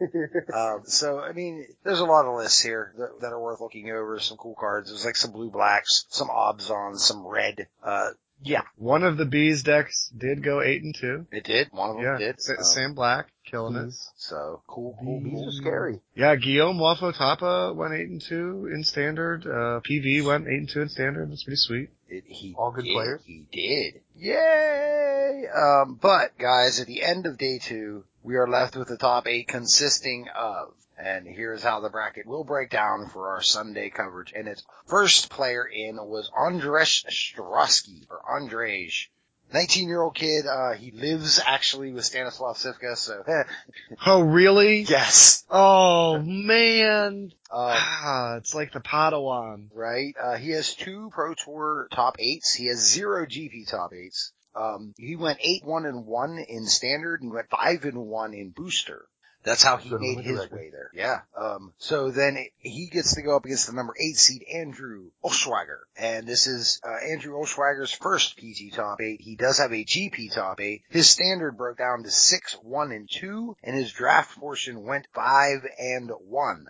[0.53, 3.89] Um, so, I mean, there's a lot of lists here that, that are worth looking
[3.91, 4.19] over.
[4.19, 4.89] Some cool cards.
[4.89, 7.67] There's like some blue blacks, some Abzans, some red.
[7.83, 8.09] Uh,
[8.43, 11.25] Yeah, One of the bees decks did go eight and two.
[11.31, 11.69] it did.
[11.71, 12.41] One of them Yeah, did.
[12.41, 13.93] Sa- Um, Sam Black killing it.
[14.17, 15.19] So cool, cool.
[15.21, 15.47] Bees cool.
[15.49, 15.99] are scary.
[16.15, 19.45] Yeah, Guillaume Wafo Tapa went eight and two in standard.
[19.45, 21.31] Uh, PV went eight and two in standard.
[21.31, 21.89] That's pretty sweet.
[22.09, 22.93] It, he All good did.
[22.93, 23.21] players?
[23.25, 24.01] He did.
[24.15, 25.45] Yay!
[25.55, 29.27] Um, but guys, at the end of day two, we are left with the top
[29.27, 34.33] eight consisting of, and here's how the bracket will break down for our Sunday coverage.
[34.35, 39.07] And its first player in was Andres Strosky, or Andrej.
[39.53, 43.23] 19 year old kid, uh, he lives actually with Stanislav Cifka, so,
[44.05, 44.81] Oh, really?
[44.81, 45.43] yes.
[45.49, 47.31] Oh, man.
[47.51, 49.67] Uh, Ah, it's like the Padawan.
[49.75, 50.15] right?
[50.19, 52.53] Uh, he has two Pro Tour top eights.
[52.55, 54.31] He has zero GP top eights.
[54.55, 58.33] Um, he went eight, one, and one in standard, and he went five and one
[58.33, 59.05] in booster.
[59.43, 60.55] That's how he Good made his record.
[60.57, 60.89] way there.
[60.93, 61.19] Yeah.
[61.37, 65.79] Um, so then he gets to go up against the number eight seed Andrew Oschwager.
[65.97, 69.21] And this is, uh, Andrew Oschwager's first PT top eight.
[69.21, 70.83] He does have a GP top eight.
[70.89, 75.65] His standard broke down to six, one, and two, and his draft portion went five
[75.77, 76.65] and one.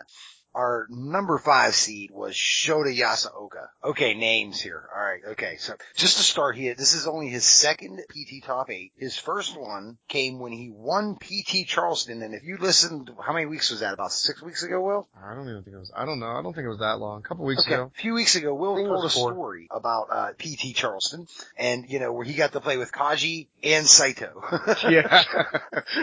[0.56, 3.68] Our number five seed was Shota Yasooka.
[3.84, 4.88] Okay, names here.
[4.96, 5.56] Alright, okay.
[5.58, 8.92] So just to start here, this is only his second PT top eight.
[8.98, 13.46] His first one came when he won PT Charleston, and if you listened, how many
[13.48, 13.94] weeks was that?
[13.94, 15.08] About six weeks ago, Will?
[15.20, 16.28] I don't even think it was, I don't know.
[16.28, 17.20] I don't think it was that long.
[17.20, 17.92] A couple weeks Okay, ago.
[17.96, 21.26] a few weeks ago, Will I think it told a story about uh, PT Charleston,
[21.58, 24.42] and you know where he got to play with Kaji and Saito.
[24.90, 25.24] Yeah.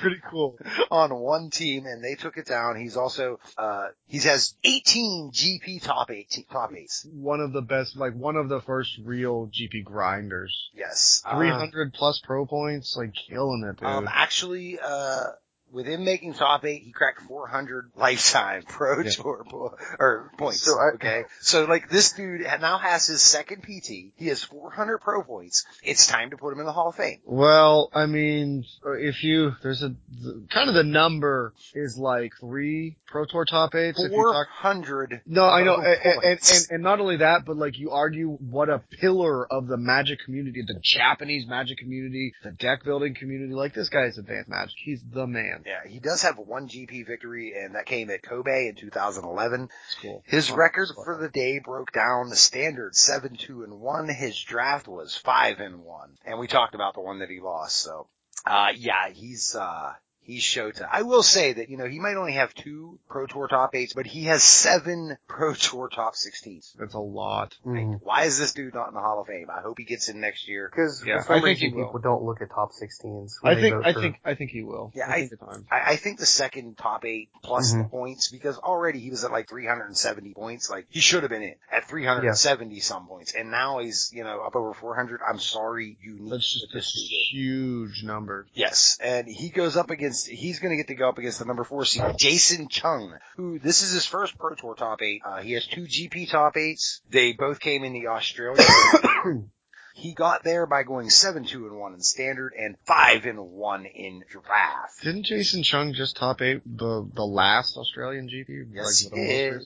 [0.00, 0.56] Pretty cool.
[0.90, 2.76] on one team, and they took it down.
[2.80, 7.06] He's also uh he has 18 GP top eight top eights.
[7.12, 10.70] One of the best, like one of the first real GP grinders.
[10.74, 13.88] Yes, Uh, 300 plus pro points, like killing it, dude.
[13.88, 15.28] Um, actually, uh,
[15.72, 19.10] with him making top eight, he cracked 400 lifetime pro Yeah.
[19.10, 20.62] tour po- or points.
[20.62, 24.12] So I- okay, so like this dude now has his second PT.
[24.16, 25.64] He has 400 pro points.
[25.82, 27.18] It's time to put him in the Hall of Fame.
[27.24, 32.96] Well, I mean, if you, there's a, the, kind of the number is like three
[33.06, 34.02] Pro Tour top eights.
[34.02, 35.22] If you talk, 400.
[35.26, 38.68] no, I know, and, and, and, and not only that, but like you argue what
[38.68, 43.72] a pillar of the magic community, the Japanese magic community, the deck building community, like
[43.74, 44.74] this guy is advanced magic.
[44.76, 45.57] He's the man.
[45.66, 49.64] Yeah, he does have one GP victory, and that came at Kobe in 2011.
[49.64, 50.22] It's cool.
[50.26, 54.08] His record for the day broke down the standard seven two and one.
[54.08, 57.76] His draft was five and one, and we talked about the one that he lost.
[57.76, 58.08] So,
[58.46, 59.92] uh, yeah, he's uh,
[60.28, 60.86] he's Shota.
[60.90, 63.94] I will say that you know he might only have two Pro Tour top eights,
[63.94, 66.76] but he has seven Pro Tour top sixteens.
[66.78, 67.56] That's a lot.
[67.66, 67.98] Mhm.
[68.02, 69.48] Why is this dude not in the Hall of Fame?
[69.50, 70.70] I hope he gets in next year.
[70.70, 71.86] Because Yeah, for I some think he reason will.
[71.86, 73.32] people don't look at top 16s.
[73.42, 74.92] I think, I for- think, I think he will.
[74.94, 75.66] Yeah, I think it's time.
[75.70, 77.90] I, I think the second top eight plus the Mhm.
[77.90, 80.68] points because already he was at like 370 points.
[80.70, 84.42] Like he should have been in at 370 some points, and now he's you know
[84.42, 85.20] up over 400.
[85.26, 87.38] I'm sorry, you need That's just put a this dude in.
[87.40, 88.46] huge number.
[88.54, 91.64] Yes, and he goes up against, he's gonna get to go up against the number
[91.64, 95.22] four seed, Jason Chung, who, this is his first Pro Tour top eight.
[95.24, 97.00] Uh, he has two GP top eights.
[97.10, 98.62] They both came in the Australia.
[99.94, 104.24] he got there by going 7-2 and 1 in standard and 5 and 1 in
[104.30, 105.02] draft.
[105.02, 108.68] Didn't Jason Chung just top eight the the last Australian GP?
[108.72, 109.62] Yes, Like, he did.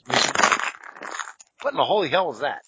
[1.62, 2.62] What in the holy hell was that?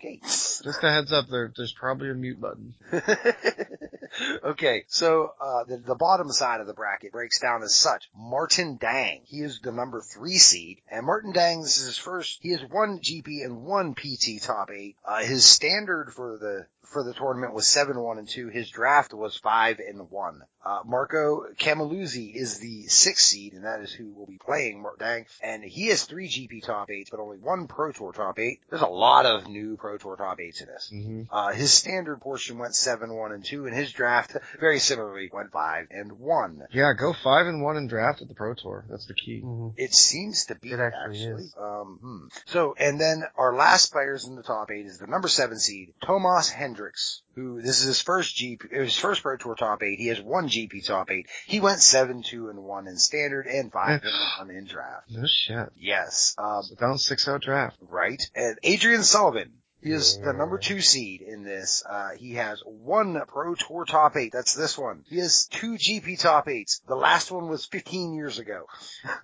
[0.00, 0.18] Okay.
[0.22, 2.74] Just a heads up, there, there's probably a mute button.
[4.44, 8.08] okay, so uh, the, the bottom side of the bracket breaks down as such.
[8.16, 12.38] Martin Dang, he is the number three seed, and Martin Dang, this is his first.
[12.40, 14.96] He has one GP and one PT top eight.
[15.04, 18.48] Uh, his standard for the for the tournament was seven one and two.
[18.48, 20.42] His draft was five and one.
[20.64, 25.06] Uh, Marco Cammilluzzi is the sixth seed, and that is who will be playing Martin
[25.06, 28.60] Dang, and he has three GP top eights, but only one Pro Tour top eight.
[28.68, 30.90] There's a lot of new Pro Tour top eights in this.
[30.90, 35.30] hmm Uh, his standard portion went seven, one, and two, and his draft very similarly
[35.32, 36.62] went five and one.
[36.72, 38.84] Yeah, go five and one in draft at the Pro Tour.
[38.90, 39.40] That's the key.
[39.42, 39.74] Mhm.
[39.76, 41.54] It seems to be It actually is.
[41.58, 42.26] Um, hmm.
[42.46, 45.94] So, and then our last players in the top eight is the number seven seed,
[46.04, 49.98] Thomas Hendriks, who this is his first GP, his first Pro Tour top eight.
[49.98, 51.26] He has one GP top eight.
[51.46, 54.02] He went seven, two, and one in standard, and five
[54.38, 55.10] one in draft.
[55.10, 55.70] No shit.
[55.76, 56.34] Yes.
[56.38, 57.76] Um, So down six out draft.
[57.88, 58.22] right?
[58.34, 59.52] And Adrian Sullivan.
[59.82, 61.82] He is the number two seed in this.
[61.88, 64.32] Uh, he has one Pro Tour top eight.
[64.32, 65.04] That's this one.
[65.08, 66.82] He has two GP top eights.
[66.86, 68.66] The last one was 15 years ago.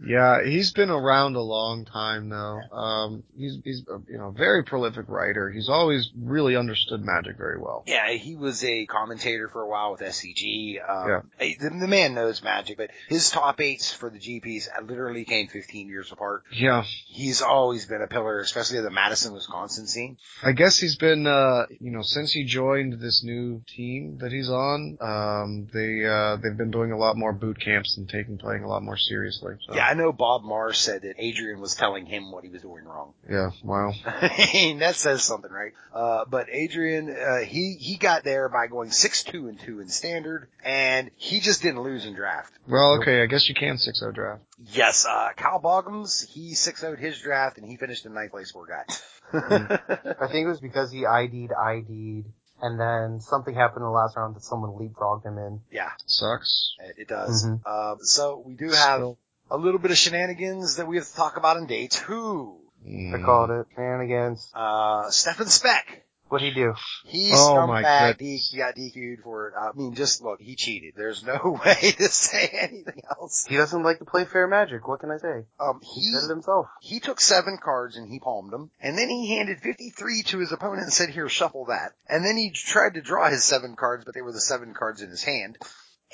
[0.06, 2.60] Yeah, he's been around a long time though.
[2.70, 5.50] Um, he's, he's, a, you know, very prolific writer.
[5.50, 7.82] He's always really understood magic very well.
[7.86, 10.76] Yeah, he was a commentator for a while with SCG.
[10.88, 15.24] Um, eh, the, the man knows magic, but his top eights for the GPs literally
[15.24, 16.44] came 15 years apart.
[16.52, 16.84] Yeah.
[17.06, 20.18] He's always been a pillar, especially of the Madison, Wisconsin scene.
[20.46, 24.48] I guess he's been, uh, you know, since he joined this new team that he's
[24.48, 28.62] on, um, they, uh, they've been doing a lot more boot camps and taking playing
[28.62, 29.54] a lot more seriously.
[29.66, 29.74] So.
[29.74, 32.84] Yeah, I know Bob Mars said that Adrian was telling him what he was doing
[32.84, 33.12] wrong.
[33.28, 33.92] Yeah, wow.
[34.06, 35.72] I mean, that says something, right?
[35.92, 40.46] Uh, but Adrian, uh, he, he got there by going 6-2 and 2 in standard,
[40.64, 42.52] and he just didn't lose in draft.
[42.68, 44.42] Well, okay, I guess you can 6-0 draft.
[44.72, 48.64] Yes, uh, Kyle Boggemes, he 6-0'd his draft, and he finished in ninth place for
[48.64, 48.84] guy.
[49.32, 52.26] I think it was because he ID'd, ID'd,
[52.62, 55.60] and then something happened in the last round that someone leapfrogged him in.
[55.70, 56.74] yeah, Sucks.
[56.80, 57.46] it, it does.
[57.46, 57.66] Mhm.
[57.66, 59.18] Um, so we do have Still-
[59.50, 62.56] a little bit of shenanigans that we have to talk about in day two.
[62.84, 63.24] I Mm.
[63.24, 63.66] called it.
[63.74, 64.48] Shenanigans.
[64.54, 66.04] Uh, Stefan Speck.
[66.28, 66.74] What'd he do?
[67.04, 68.18] He Oh my scumbag.
[68.18, 68.48] goodness.
[68.50, 69.54] He got DQ'd for it.
[69.56, 70.94] I mean, just look, he cheated.
[70.96, 73.46] There's no way to say anything else.
[73.48, 74.88] He doesn't like to play fair magic.
[74.88, 75.44] What can I say?
[75.60, 76.66] Um, He he, said it himself.
[76.80, 80.50] he took seven cards and he palmed them, and then he handed 53 to his
[80.52, 81.92] opponent and said, here, shuffle that.
[82.08, 85.02] And then he tried to draw his seven cards, but they were the seven cards
[85.02, 85.58] in his hand.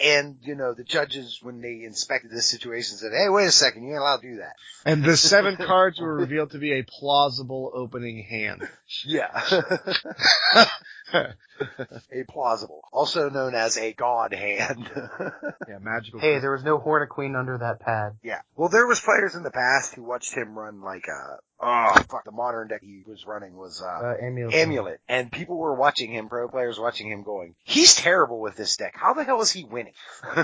[0.02, 3.84] And, you know, the judges, when they inspected this situation, said, hey, wait a second,
[3.84, 4.54] you ain't allowed to do that.
[4.84, 8.68] And the seven cards were revealed to be a plausible opening hand.
[9.04, 9.30] Yeah.
[12.12, 12.82] a plausible.
[12.92, 14.90] Also known as a god hand.
[15.68, 16.20] yeah, magical.
[16.20, 18.16] Hey, there was no Hornet Queen under that pad.
[18.22, 18.40] Yeah.
[18.56, 22.24] Well, there was players in the past who watched him run like uh oh fuck
[22.24, 24.54] the modern deck he was running was uh, Uh, amulet.
[24.54, 28.76] Amulet, and people were watching him, pro players watching him, going, "He's terrible with this
[28.76, 28.94] deck.
[28.96, 29.94] How the hell is he winning?"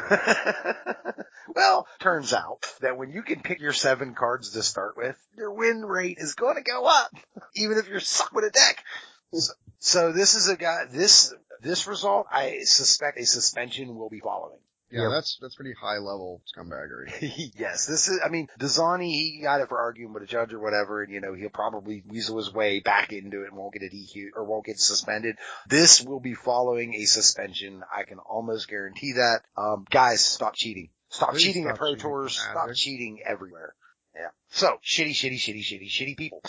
[1.55, 5.53] well, turns out that when you can pick your seven cards to start with, your
[5.53, 7.11] win rate is going to go up,
[7.55, 8.85] even if you're suck with a deck.
[9.33, 10.85] So, so this is a guy.
[10.91, 14.59] This this result, I suspect a suspension will be following.
[14.91, 17.53] Yeah, that's that's pretty high level scumbaggery.
[17.59, 20.61] yes, this is, I mean, Dezani, he got it for arguing with a judge or
[20.61, 23.83] whatever, and you know, he'll probably weasel his way back into it and won't get
[23.83, 25.37] a DQ, or won't get suspended.
[25.69, 27.83] This will be following a suspension.
[27.95, 29.43] I can almost guarantee that.
[29.59, 30.89] Um, guys, stop cheating.
[31.11, 32.39] Stop Please cheating stop at Pro cheating, Tours.
[32.39, 32.77] Stop Magic.
[32.77, 33.75] cheating everywhere.
[34.15, 34.29] Yeah.
[34.51, 36.43] So, shitty, shitty, shitty, shitty, shitty people.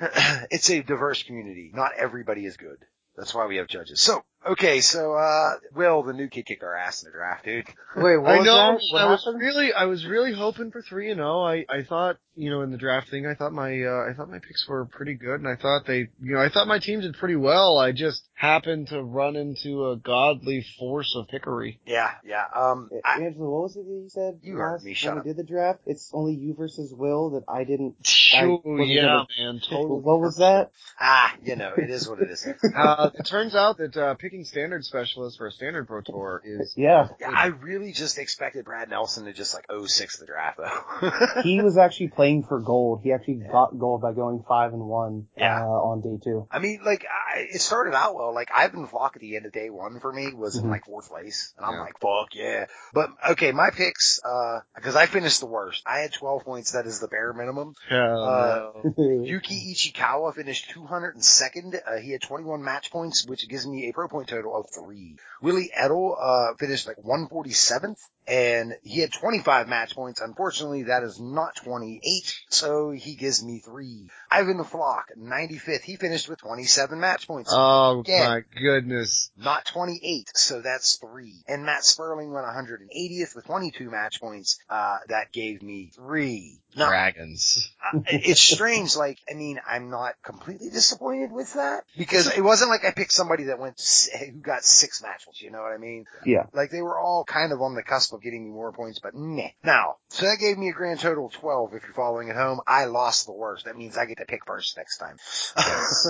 [0.50, 1.70] it's a diverse community.
[1.74, 2.78] Not everybody is good.
[3.16, 4.00] That's why we have judges.
[4.00, 7.66] So, okay, so, uh, Will, the new kid kicked our ass in the draft, dude.
[7.96, 8.54] Wait, what I was know.
[8.54, 8.80] that?
[8.90, 9.40] What I was happened?
[9.40, 11.42] really, I was really hoping for three and zero.
[11.42, 14.30] I, I thought, you know, in the draft thing, I thought my, uh, I thought
[14.30, 17.00] my picks were pretty good, and I thought they, you know, I thought my team
[17.00, 17.78] did pretty well.
[17.78, 21.78] I just happened to run into a godly force of pickery.
[21.84, 22.44] Yeah, yeah.
[22.54, 24.38] Um, I, Angela, what was it that you said?
[24.42, 25.24] You heard me, shut when up.
[25.24, 25.80] we did the draft?
[25.86, 27.96] It's only you versus Will that I didn't.
[28.06, 30.00] Sure, wasn't yeah, man, totally.
[30.00, 30.70] What was that?
[31.00, 32.46] ah, you know, it is what it is.
[32.76, 36.72] uh, it turns out that uh, picking standard specialists for a standard pro tour is
[36.76, 37.08] Yeah.
[37.20, 41.40] Yeah, I really just expected Brad Nelson to just like 06 the draft though.
[41.42, 43.00] He was actually playing for gold.
[43.02, 45.62] He actually got gold by going five and one Yeah.
[45.64, 46.46] uh, on day two.
[46.50, 48.32] I mean, like, I, it started out well.
[48.34, 50.70] Like, Ivan Floch at the end of day one for me was in Mhm.
[50.70, 51.52] like fourth place.
[51.56, 51.80] And I'm Yeah.
[51.80, 52.66] like, fuck yeah.
[52.92, 55.82] But, okay, my picks, uh, cause I finished the worst.
[55.86, 56.72] I had 12 points.
[56.72, 57.74] That is the bare minimum.
[57.90, 58.94] Uh, no.
[59.24, 61.74] Yuki Ichikawa finished 202nd.
[61.86, 65.16] Uh, he had 21 match points, which gives me a pro point total of three.
[65.40, 67.98] Willy Edel, uh, finished like 147th
[68.30, 70.20] and he had 25 match points.
[70.20, 72.00] Unfortunately, that is not 28,
[72.48, 74.08] so he gives me three.
[74.30, 75.82] Ivan the Floch, 95th.
[75.82, 77.50] He finished with 27 match points.
[77.52, 78.28] Oh Again.
[78.30, 79.32] my goodness.
[79.36, 81.42] Not 28, so that's three.
[81.48, 84.60] And Matt Sperling went 180th with 22 match points.
[84.70, 86.60] Uh, that gave me three.
[86.76, 87.68] Now, Dragons.
[87.84, 88.94] uh, it's strange.
[88.94, 93.12] Like, I mean, I'm not completely disappointed with that because it wasn't like I picked
[93.12, 93.80] somebody that went
[94.20, 95.42] who got six match points.
[95.42, 96.04] You know what I mean?
[96.24, 96.44] Yeah.
[96.52, 99.14] Like they were all kind of on the cusp of getting me more points, but
[99.14, 99.50] meh.
[99.64, 101.74] Now, so that gave me a grand total of 12.
[101.74, 103.64] If you're following at home, I lost the worst.
[103.64, 105.16] That means I get to pick first next time.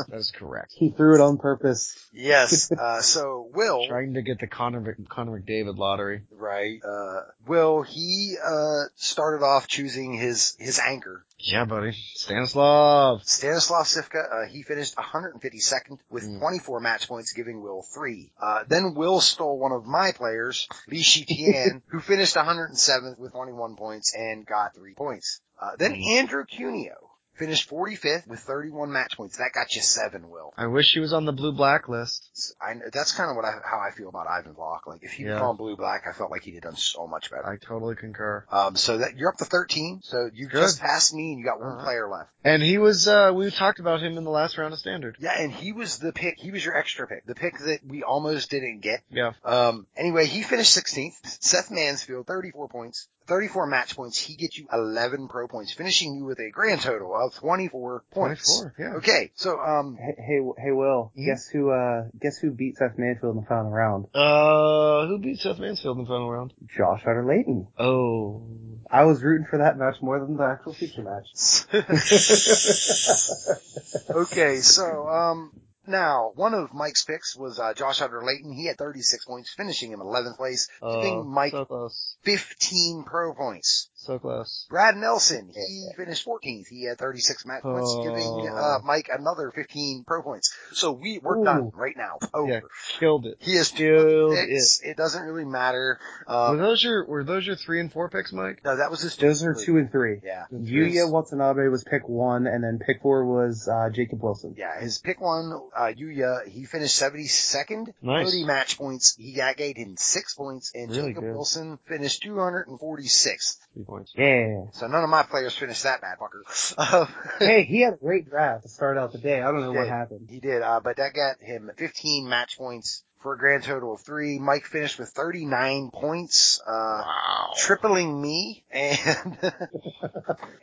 [0.09, 0.73] That's correct.
[0.77, 1.97] He threw it on purpose.
[2.13, 2.71] yes.
[2.81, 6.23] Uh, so Will, Trying to get the Connor, Mc- Connor McDavid lottery.
[6.31, 6.81] right?
[6.85, 11.93] Uh, Will he uh started off choosing his his anchor Yeah, buddy.
[12.15, 13.23] Stanislav.
[13.25, 16.39] Stanislav Cifka, uh, he finished 152nd with Mm.
[16.39, 18.31] 24 match points, giving Will three.
[18.41, 23.77] Uh, then Will stole one of my players, Li Shitian, who finished 107th with 21
[23.77, 25.41] points and got three points.
[25.61, 26.19] Uh, then Mm.
[26.19, 29.39] Andrew Cuneo finished 45th with 31 match points.
[29.39, 30.53] That got you seven, Will.
[30.57, 32.55] I wish he was on the blue blacklist.
[32.61, 34.87] I, that's kind of what I, how I feel about Ivan Floch.
[34.87, 35.35] Like if he Yeah.
[35.35, 37.47] was on blue black, I felt like he'd have done so much better.
[37.47, 38.45] I totally concur.
[38.51, 40.01] Um, so that you're up to 13.
[40.03, 40.61] So you Good.
[40.61, 41.85] just passed me and you got one Uh-huh.
[41.85, 42.31] player left.
[42.45, 45.17] And he was, uh, we talked about him in the last round of standard.
[45.21, 46.39] Yeah, and he was the pick.
[46.39, 49.01] He was your extra pick, the pick that we almost didn't get.
[49.11, 49.33] Yeah.
[49.45, 51.43] Um, anyway, he finished 16th.
[51.43, 53.09] Seth Manfield, 34 points.
[53.31, 57.15] 34 match points, he gets you 11 pro points, finishing you with a grand total
[57.15, 58.61] of 24 points.
[58.61, 58.97] 24, yeah.
[58.97, 61.13] Okay, so, um, Hey, hey, hey, Will.
[61.15, 61.27] Hmm?
[61.27, 61.71] Guess who?
[61.71, 64.07] Uh, guess who beat Seth Manfield in the final round?
[64.13, 66.53] Uh, who beat Seth Manfield in the final round?
[66.77, 67.69] Josh Utter-Leyton.
[67.79, 68.49] Oh.
[68.91, 71.29] I was rooting for that match more than the actual feature match.
[74.33, 75.53] okay, so, um,
[75.91, 78.53] now, one of Mike's picks was, uh, Josh Utter-Leyton.
[78.53, 81.91] He had 36 points, finishing him in 11th place, giving Oh, Mike so
[82.23, 83.89] 15 pro points.
[84.03, 84.67] So close.
[84.71, 86.69] Brad Nelson, he finished 14th.
[86.69, 88.03] He had 36 match points, Oh.
[88.03, 90.55] giving uh, Mike another 15 pro points.
[90.73, 91.45] So we we're Ooh.
[91.45, 92.19] done right now.
[92.33, 92.51] Over.
[92.51, 92.61] Yeah,
[92.99, 93.37] killed it.
[93.41, 94.81] He has Killed two picks.
[94.83, 95.99] It doesn't really matter.
[96.27, 98.63] Uh, were those your, were those your three and four picks, Mike?
[98.65, 99.17] no, that was his.
[99.17, 100.21] Those are two and three.
[100.25, 104.55] Yeah, Yuya Watanabe was pick one, and then pick four was uh, Jacob Wilson.
[104.57, 104.81] yeah.
[104.81, 107.93] His pick one, uh, Yuya, he finished 72nd.
[108.01, 108.31] Nice.
[108.31, 109.15] 30 match points.
[109.17, 111.35] He got gained in six points, and Really Jacob good.
[111.35, 113.59] Wilson finished 246th.
[113.91, 114.13] Three points.
[114.17, 114.71] Yeah.
[114.73, 117.09] So none of my players finished that bad, fucker.
[117.39, 119.41] Hey, he had a great draft to start out the day.
[119.41, 120.29] I don't know He what happened.
[120.31, 124.01] He did, uh, but that got him 15 match points for a grand total of
[124.01, 124.39] three.
[124.39, 126.71] Mike finished with 39 points, uh,
[127.05, 127.51] Wow.
[127.59, 128.99] tripling me, and,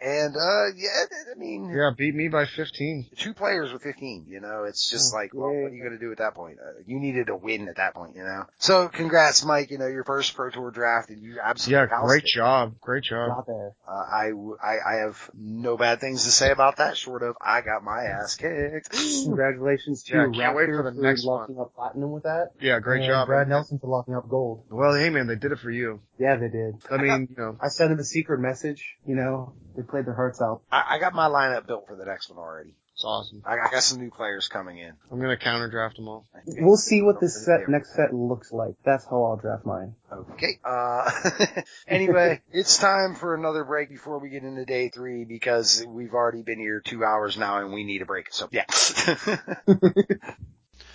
[0.01, 3.07] and, uh, yeah, I mean, Yeah, beat me by 15.
[3.17, 6.11] two players with 15, you know, it's just like, well, what are you gonna do
[6.11, 6.57] at that point?
[6.59, 8.45] Uh, you needed a win at that point, you know?
[8.57, 12.23] So congrats, Mike, you know, your first Pro Tour draft, and you absolutely Yeah, great
[12.23, 12.29] it.
[12.34, 12.79] job.
[12.81, 13.29] Great job.
[13.35, 13.71] Got there.
[13.88, 17.35] Uh, I, w- I, I have no bad things to say about that, short of
[17.41, 18.89] I got my ass kicked.
[19.23, 22.46] Congratulations to Yeah, can't wait for the next locking up platinum with that.
[22.61, 23.27] Yeah, great and job.
[23.27, 24.65] Brad Nelson for locking up gold.
[24.69, 26.01] Well, hey man, they did it for you.
[26.19, 26.75] Yeah, they did.
[26.89, 28.95] I mean, you know, I sent him a secret message.
[29.05, 30.61] You know, they played their hearts out.
[30.71, 32.73] I, I got my lineup built for the next one already.
[32.93, 33.43] it's awesome.
[33.45, 34.93] I, I got some new players coming in.
[35.11, 36.25] I'm gonna counter draft them all.
[36.45, 38.75] We'll see what this set next set looks like.
[38.83, 39.95] That's how I'll draft mine.
[40.11, 40.59] Okay.
[40.63, 41.11] Uh,
[41.87, 46.41] anyway, it's time for another break before we get into day three because we've already
[46.41, 48.33] been here two hours now and we need a break.
[48.33, 48.65] So yeah.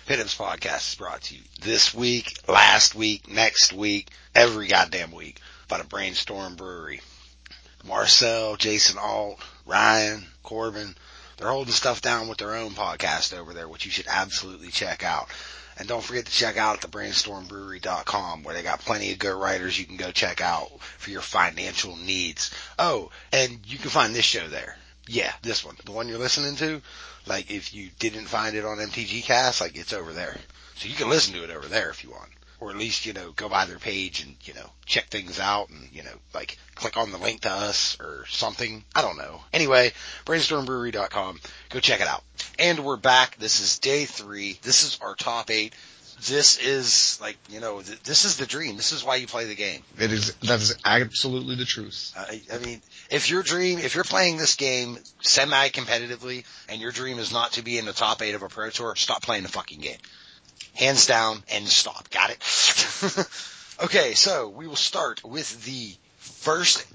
[0.05, 5.13] Pitt Imps podcast is brought to you this week, last week, next week, every goddamn
[5.13, 5.39] week
[5.69, 6.99] by the Brainstorm Brewery.
[7.85, 10.97] Marcel, Jason Alt, Ryan, Corbin,
[11.37, 15.05] they're holding stuff down with their own podcast over there, which you should absolutely check
[15.05, 15.29] out.
[15.77, 19.79] And don't forget to check out the brainstormbrewery.com where they got plenty of good writers
[19.79, 22.51] you can go check out for your financial needs.
[22.77, 24.77] Oh, and you can find this show there.
[25.07, 25.75] Yeah, this one.
[25.83, 26.81] The one you're listening to.
[27.25, 30.37] Like if you didn't find it on MTG Cast, like it's over there.
[30.75, 32.29] So you can listen to it over there if you want.
[32.59, 35.69] Or at least, you know, go by their page and, you know, check things out
[35.69, 38.85] and, you know, like click on the link to us or something.
[38.95, 39.41] I don't know.
[39.51, 39.91] Anyway,
[40.25, 41.41] brainstormbrewery.com.
[41.69, 42.23] Go check it out.
[42.57, 43.35] And we're back.
[43.37, 44.57] This is day three.
[44.61, 45.73] This is our top eight.
[46.25, 48.77] This is like, you know, th- this is the dream.
[48.77, 49.81] This is why you play the game.
[49.99, 52.13] It is that is absolutely the truth.
[52.15, 56.91] Uh, I, I mean, if your dream, if you're playing this game semi-competitively and your
[56.91, 59.43] dream is not to be in the top eight of a pro tour, stop playing
[59.43, 59.97] the fucking game.
[60.75, 62.09] Hands down and stop.
[62.09, 63.27] Got it?
[63.83, 66.85] okay, so we will start with the first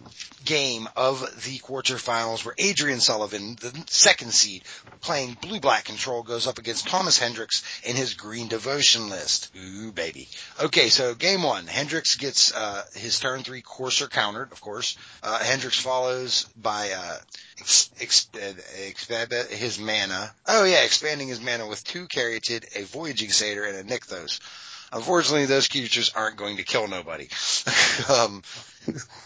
[0.45, 4.63] game of the quarterfinals where Adrian Sullivan, the second seed,
[5.01, 9.51] playing blue-black control goes up against Thomas Hendriks in his green devotion list.
[9.57, 10.29] Ooh, baby.
[10.63, 14.97] Okay, so game one, Hendriks gets, uh, his turn three courser countered, of course.
[15.23, 17.17] Uh, Hendriks follows by, uh,
[17.61, 20.35] ex- uh, his mana.
[20.47, 24.41] Oh yeah, expanding his mana with two Caryatid, a Voyaging Satyr, and a Nykthos.
[24.93, 27.29] Unfortunately, those creatures aren't going to kill nobody.
[28.09, 28.43] um,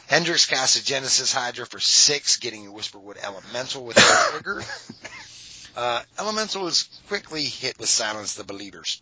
[0.09, 4.63] Hendricks casts a Genesis Hydra for six, getting a Whisperwood Elemental with a trigger.
[5.77, 9.01] Uh, Elemental is quickly hit with Silence the Believers.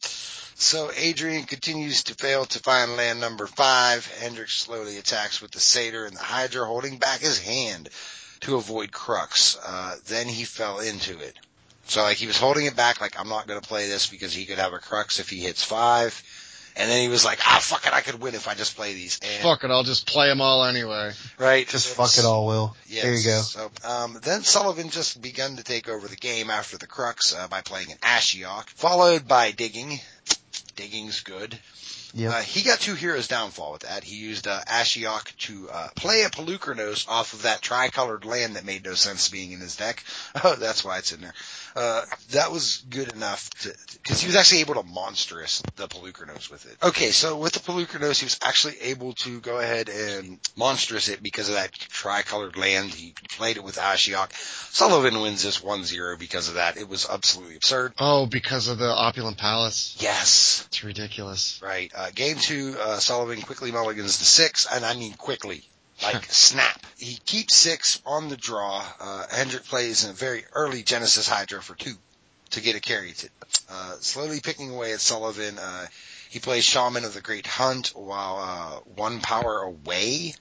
[0.55, 4.07] So Adrian continues to fail to find land number five.
[4.21, 7.89] Hendriks slowly attacks with the Satyr and the Hydra, holding back his hand
[8.41, 9.57] to avoid Crux.
[9.65, 11.37] Uh, then he fell into it.
[11.87, 14.33] So like he was holding it back, like I'm not going to play this because
[14.33, 16.23] he could have a Crux if he hits five.
[16.77, 18.95] And then he was like, ah, fuck it, I could win if I just play
[18.95, 19.19] these.
[19.23, 21.13] And, Fuck it, I'll just play them all anyway.
[21.39, 21.67] Right?
[21.67, 22.77] Just fuck it all, Will.
[22.87, 23.03] Yes.
[23.03, 23.41] There you go.
[23.41, 27.49] So, um, then Sullivan just begun to take over the game after the Crux uh,
[27.49, 30.01] by playing an Ashiok, followed by Digging.
[30.77, 31.59] Digging's good.
[32.15, 32.33] Yep.
[32.33, 34.03] Uh, he got two heroes downfall with that.
[34.03, 38.65] He used uh, Ashiok to uh, play a Polukranos off of that tricolored land that
[38.65, 40.05] made no sense being in his deck.
[40.43, 41.35] Oh, that's why it's in there.
[41.77, 43.51] Uh, that was good enough
[44.03, 46.77] because he was actually able to monstrous the Polukranos with it.
[46.83, 51.23] Okay, so with the Polukranos, he was actually able to go ahead and monstrous it
[51.23, 52.91] because of that tricolored land.
[52.91, 54.33] He played it with Ashiok.
[54.73, 56.77] Sullivan wins this 1-0 because of that.
[56.77, 57.95] It was absolutely absurd.
[57.99, 59.97] Oh, because of the opulent palace.
[60.01, 60.65] Yes.
[60.69, 61.61] It's ridiculous.
[61.63, 61.93] Right.
[61.95, 65.65] Uh, game two, uh, Sullivan quickly mulligans to six, and I mean quickly.
[66.03, 66.81] Like snap.
[66.99, 68.85] He keeps six on the draw.
[69.01, 71.93] Uh, Hendrick plays in a very early Genesis Hydra for two
[72.51, 73.13] to get a carry.
[73.13, 73.29] To,
[73.71, 75.59] uh, slowly picking away at Sullivan.
[75.59, 75.87] Uh,
[76.31, 80.35] he plays Shaman of the Great Hunt while uh, one power away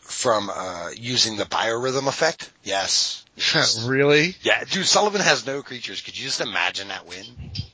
[0.00, 2.50] from uh, using the biorhythm effect.
[2.64, 3.24] Yes.
[3.86, 4.34] really?
[4.42, 6.00] Yeah, dude, Sullivan has no creatures.
[6.00, 7.24] Could you just imagine that win?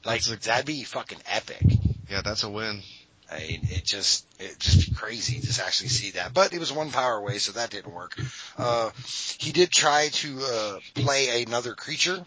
[0.04, 1.62] Like, a- that'd be fucking epic.
[2.10, 2.82] Yeah, that's a win.
[3.32, 6.34] I mean, it just, it just be crazy to actually see that.
[6.34, 8.18] But it was one power away, so that didn't work.
[8.58, 8.90] Uh,
[9.38, 12.24] he did try to, uh, play another creature,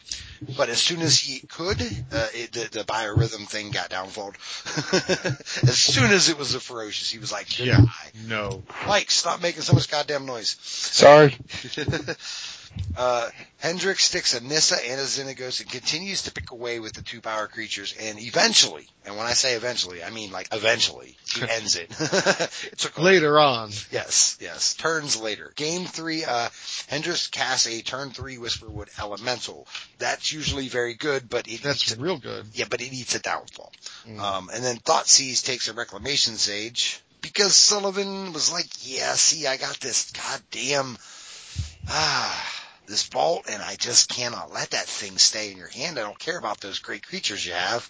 [0.58, 4.36] but as soon as he could, uh, it, the, the biorhythm thing got downfalled.
[5.64, 7.82] as soon as it was a ferocious, he was like, Yeah.
[8.28, 8.64] No.
[8.88, 10.56] Mike, stop making so much goddamn noise.
[10.62, 11.38] Sorry.
[12.98, 13.30] uh,
[13.62, 17.22] Hendriks sticks a Nissa and a Xenagos and continues to pick away with the two
[17.22, 21.76] power creatures and eventually, and when I say eventually, I mean like eventually, he ends
[21.76, 21.90] it.
[22.00, 23.72] it Later on.
[23.92, 24.76] Yes, yes.
[24.76, 25.52] Turns later.
[25.56, 26.50] Game three, uh,
[26.90, 29.68] Hendriks casts a turn three Whisperwood Elemental.
[29.98, 32.46] That's usually very good, but it That's eats a, real good.
[32.54, 33.72] yeah, but it eats a downfall.
[34.08, 34.20] Mm.
[34.20, 39.58] Um, and then Thoughtseize takes a Reclamation Sage because Sullivan was like, yeah, see, I
[39.58, 40.98] got this goddamn,
[41.90, 45.98] ah, this vault and I just cannot let that thing stay in your hand.
[45.98, 47.90] I don't care about those great creatures you have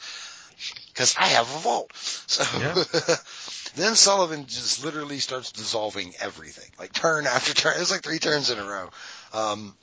[0.88, 1.92] because I have a vault.
[1.96, 2.84] So Yeah.
[3.76, 7.76] then Sullivan just literally starts dissolving everything, like turn after turn.
[7.76, 8.90] It was like three turns in a row.
[9.34, 9.76] Um,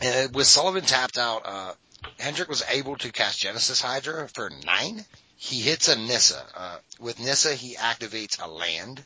[0.00, 1.72] and with Sullivan tapped out, uh,
[2.18, 5.04] Hendrick was able to cast Genesis Hydra for nine.
[5.36, 6.42] He hits a Nissa.
[6.54, 9.02] Uh, with Nissa, he activates a land.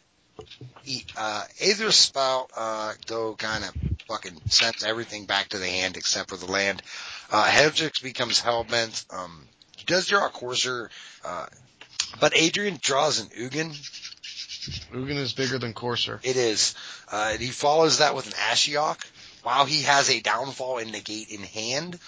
[0.82, 3.74] He, uh, Aether Spout, uh, though kind of
[4.10, 6.82] fucking sends everything back to the hand except for the land.
[7.30, 9.04] Uh, Hendriks becomes Hellbent.
[9.14, 9.46] Um,
[9.76, 10.90] he does draw a Courser,
[11.24, 11.46] uh,
[12.18, 13.70] but Adrian draws an Ugin.
[14.92, 16.18] Ugin is bigger than Courser.
[16.24, 16.74] It is.
[17.10, 18.98] Uh, and he follows that with an Ashiok.
[19.42, 21.98] While he has a downfall and negate in hand.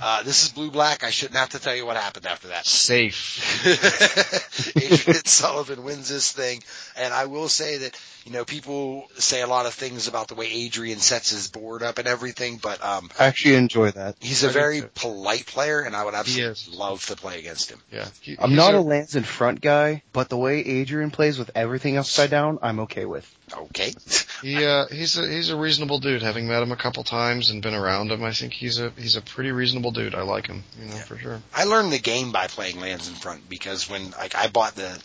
[0.00, 1.02] Uh, this is blue black.
[1.04, 2.66] I shouldn't have to tell you what happened after that.
[2.66, 3.66] Safe.
[4.76, 6.62] Adrian Sullivan wins this thing,
[6.96, 10.34] and I will say that you know people say a lot of things about the
[10.34, 14.16] way Adrian sets his board up and everything, but um, I actually enjoy that.
[14.20, 14.90] he's a I do very too.
[14.94, 17.80] polite player, and I would absolutely love to play against him.
[17.92, 18.06] Yeah.
[18.20, 21.50] He- I'm not a- a lands in front guy, but the way Adrian plays with
[21.54, 23.28] everything upside down, I'm okay with.
[23.56, 23.92] Okay,
[24.42, 26.22] He uh he's a he's a reasonable dude.
[26.22, 29.16] Having met him a couple times and been around him, I think he's a he's
[29.16, 30.14] a pretty reasonable dude.
[30.14, 31.02] I like him, you know, Yeah.
[31.02, 31.42] for sure.
[31.54, 34.98] I learned the game by playing lands in front because when like I bought the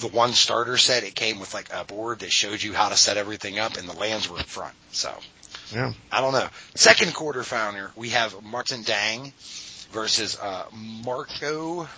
[0.00, 2.96] the one starter set, it came with like a board that showed you how to
[2.96, 4.74] set everything up, and the lands were in front.
[4.92, 5.12] So
[5.74, 5.92] Yeah.
[6.10, 6.48] I don't know.
[6.74, 9.32] Second quarter founder, we have Martin Dang
[9.92, 10.64] versus uh,
[11.04, 11.88] Marco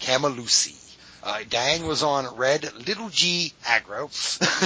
[0.00, 0.78] Cammilluzzi.
[1.22, 4.10] Uh, Dang was on red little G aggro,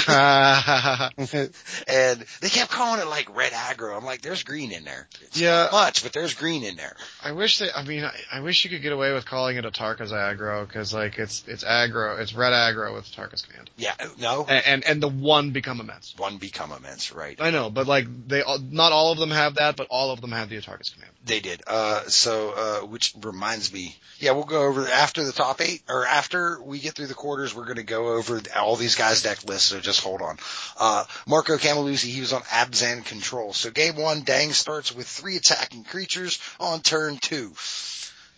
[1.88, 3.96] and they kept calling it like red aggro.
[3.96, 5.06] I'm like, there's green in there.
[5.22, 5.64] It's Yeah.
[5.64, 6.96] not much, but there's green in there.
[7.22, 7.70] I wish they.
[7.70, 10.66] I mean, I, I wish you could get away with calling it a Tarka's aggro
[10.66, 14.84] because like it's it's aggro, it's red aggro with Tarka's command, Yeah, no, and, and
[14.84, 16.14] and the one become immense.
[16.16, 17.36] one become immense, right?
[17.40, 20.20] I know, but like they all, not all of them have that, but all of
[20.20, 21.12] them have the Atarka's command.
[21.24, 21.62] They did.
[21.66, 26.06] Uh, so, uh, which reminds me, yeah, we'll go over after the top eight, or
[26.06, 29.44] after we get through the quarters, we're going to go over all these guys' deck
[29.44, 29.68] lists.
[29.68, 30.38] So just hold on.
[30.78, 33.52] Uh, Marco Cammilluzzi, he was on Abzan control.
[33.52, 37.52] So game one, Dang starts with three attacking creatures on turn two.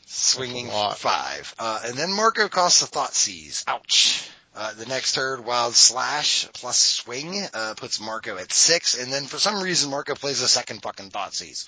[0.07, 0.99] Swinging That's a lot.
[0.99, 1.55] five.
[1.59, 3.65] Uh, and then Marco costs a thought seize.
[3.69, 4.29] Ouch.
[4.57, 9.25] Uh, the next turn, Wild Slash plus Swing, uh, puts Marco at six, and then
[9.27, 11.67] for some reason Marco plays a second fucking thought seize.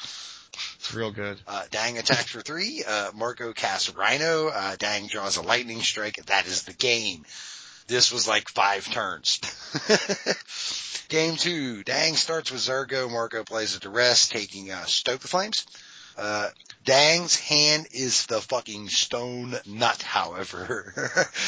[0.80, 1.38] It's real good.
[1.46, 2.82] Uh, Dang attacks for three.
[2.88, 4.48] Uh, Marco casts Rhino.
[4.48, 6.16] Uh, Dang draws a lightning strike.
[6.24, 7.26] That is the game.
[7.86, 9.40] This was like five turns.
[11.10, 11.84] game two.
[11.84, 13.10] Dang starts with Zurgo.
[13.10, 15.66] Marco plays it to rest, taking uh, Stoke the Flames.
[16.16, 16.48] Uh,
[16.90, 20.92] Dang's hand is the fucking stone nut, however.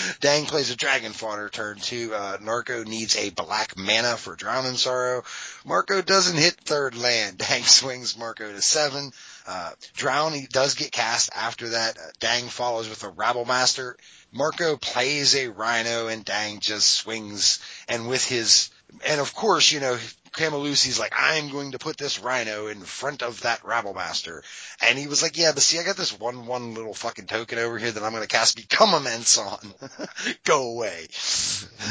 [0.20, 2.14] Dang plays a dragon fodder turn two.
[2.14, 5.24] Uh, Marco needs a black mana for Drown in Sorrow.
[5.64, 7.38] Marco doesn't hit third land.
[7.48, 9.10] Dang swings Marco to seven.
[9.44, 11.98] Uh, Drown he does get cast after that.
[11.98, 13.96] Uh, Dang follows with a Rabble Master.
[14.30, 17.58] Marco plays a Rhino and Dang just swings
[17.88, 18.70] and with his,
[19.06, 19.98] and of course, you know,
[20.32, 24.42] Cammilluzzi's like, I'm going to put this Rhino in front of that Rabble Master.
[24.80, 27.58] And he was like, yeah, but see, I got this one, one little fucking token
[27.58, 29.74] over here that I'm going to cast Become Immense on.
[30.44, 31.06] Go away.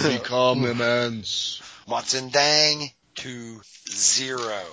[0.02, 1.62] Become immense.
[1.88, 4.64] Watson Dang to zero.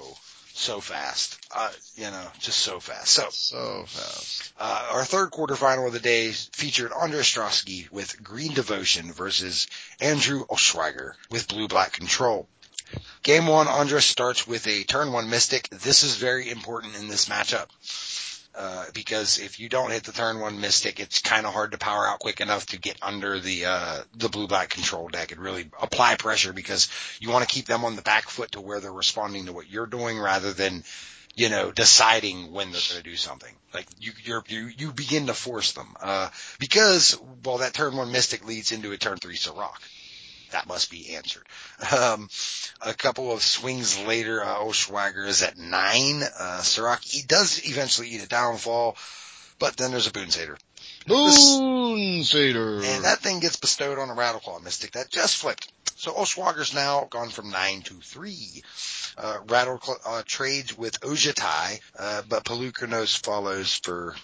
[0.55, 1.38] So fast.
[1.55, 3.09] Uh, you know, just so fast.
[3.09, 4.53] So, So fast.
[4.61, 9.67] uh, our third quarterfinal of the day featured Andre Ostrowski with Green Devotion versus
[10.01, 12.47] Andrew Oschweiger with Blue Black Control.
[13.23, 15.69] Game one, Andras starts with a turn one Mystic.
[15.71, 17.67] This is very important in this matchup.
[18.55, 21.79] Uh, because if you don't hit the turn one Mystic, it's kind of hard to
[21.79, 25.41] power out quick enough to get under the, uh, the blue black control deck and
[25.41, 26.89] really apply pressure because
[27.21, 29.71] you want to keep them on the back foot to where they're responding to what
[29.71, 30.83] you're doing rather than,
[31.39, 33.55] you know, deciding when they're going to do something.
[33.73, 38.11] Like you, you're, you, you begin to force them, uh, because, well, that turn one
[38.11, 39.79] Mystic leads into a turn three Surrak
[40.51, 41.45] that must be answered.
[41.95, 42.29] Um,
[42.81, 46.23] a couple of swings later, uh, Oshwagger is at nine.
[46.23, 48.97] Uh, Surrak, he does eventually eat a downfall,
[49.59, 50.57] but then there's a Boon Satyr.
[51.07, 51.19] Boon.
[52.85, 55.71] And that thing gets bestowed on a Rattleclaw Mystic that just flipped.
[55.99, 58.63] So Oshwagger's now gone from nine to three.
[59.17, 64.15] Uh, Rattleclaw uh, trades with Ojutai, uh, but Polukranos follows for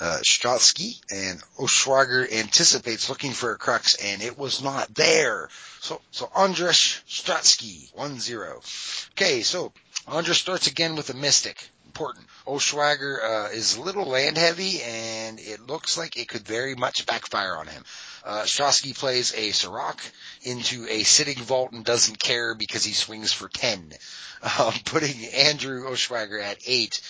[0.00, 5.50] uh, Stratsky and Oshwager anticipates looking for a crux and it was not there.
[5.80, 9.10] So, so Andras Stratsky, 1-0.
[9.10, 9.74] Okay, so
[10.08, 11.68] Andras starts again with a Mystic.
[11.84, 12.26] Important.
[12.46, 17.04] Oshwager, uh, is a little land heavy and it looks like it could very much
[17.04, 17.84] backfire on him.
[18.24, 19.98] Uh, Strosky plays a Surrak
[20.42, 23.94] into a sitting vault and doesn't care because he swings for 10
[24.58, 27.00] um, putting Andrew Oshwager at eight.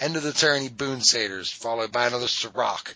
[0.00, 2.94] End of the turn, he Boon Satyrs, followed by another Surrak.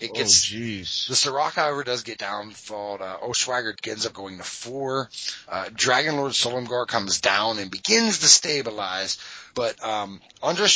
[0.00, 1.08] it gets, oh, jeez.
[1.08, 3.00] the Surrak, however, does get downfalled.
[3.00, 5.08] Uh, Oshwager ends up going to four.
[5.48, 9.18] Uh, Dragon Lord Silumgar comes down and begins to stabilize,
[9.54, 10.66] but, um, Andrei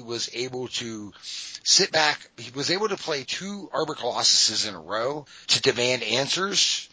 [0.00, 1.12] was able to
[1.64, 2.20] sit back.
[2.38, 6.88] He was able to play two Arbor Colossuses in a row to demand answers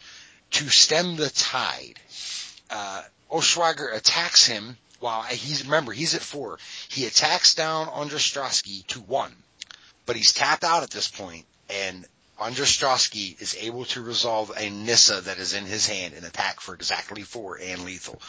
[0.52, 1.98] to stem the tide.
[2.68, 6.58] Uh, Oshwager attacks him while he's, remember, he's at four.
[6.88, 9.32] He attacks down Andrastrosky to one,
[10.06, 12.06] but he's tapped out at this point and
[12.38, 16.74] Andrastrosky is able to resolve a Nissa that is in his hand and attack for
[16.74, 18.20] exactly four and lethal.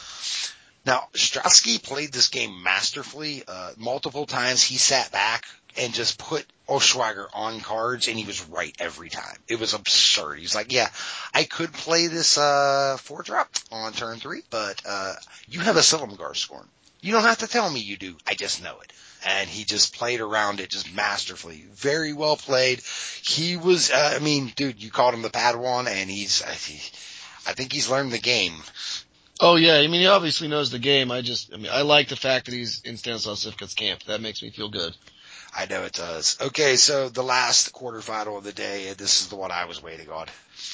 [0.86, 3.44] Now, Strasky played this game masterfully.
[3.48, 5.46] Uh, multiple times he sat back
[5.78, 9.38] and just put Oshwager on cards and he was right every time.
[9.48, 10.40] It was absurd.
[10.40, 10.90] He's like, yeah,
[11.34, 15.16] I could play this, uh, four drop on turn three, but, uh,
[15.48, 16.68] you have a Silumgar scorn.
[17.02, 18.16] You don't have to tell me you do.
[18.28, 18.94] I just know it.
[19.26, 21.66] And he just played around it just masterfully.
[21.74, 22.82] Very well played.
[23.22, 26.54] He was, uh, I mean, dude, you called him the Padawan and he's, I
[27.54, 28.54] think he's learned the game.
[29.40, 31.12] Oh yeah, I mean he obviously knows the game.
[31.12, 34.04] I just, I mean, I like the fact that he's in Stanislav Cifka's camp.
[34.04, 34.96] That makes me feel good.
[35.56, 36.38] I know it does.
[36.42, 39.84] Okay, so the last quarterfinal of the day, and this is the one I was
[39.84, 40.28] waiting on.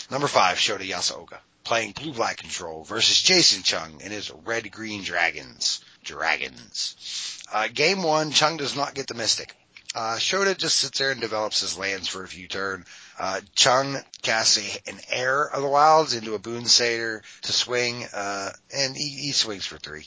[0.10, 5.04] Number five, Shota Yasooka, playing blue black control versus Jason Chung and his red green
[5.04, 5.84] dragons.
[6.04, 7.44] Dragons.
[7.52, 9.54] Uh, game one, Chung does not get the mystic.
[9.96, 12.86] Uh, Shota just sits there and develops his lands for a few turns.
[13.20, 18.06] Uh, Chung casts a, an heir of the wilds into a boon satyr to swing,
[18.14, 20.06] uh, and he, he swings for three.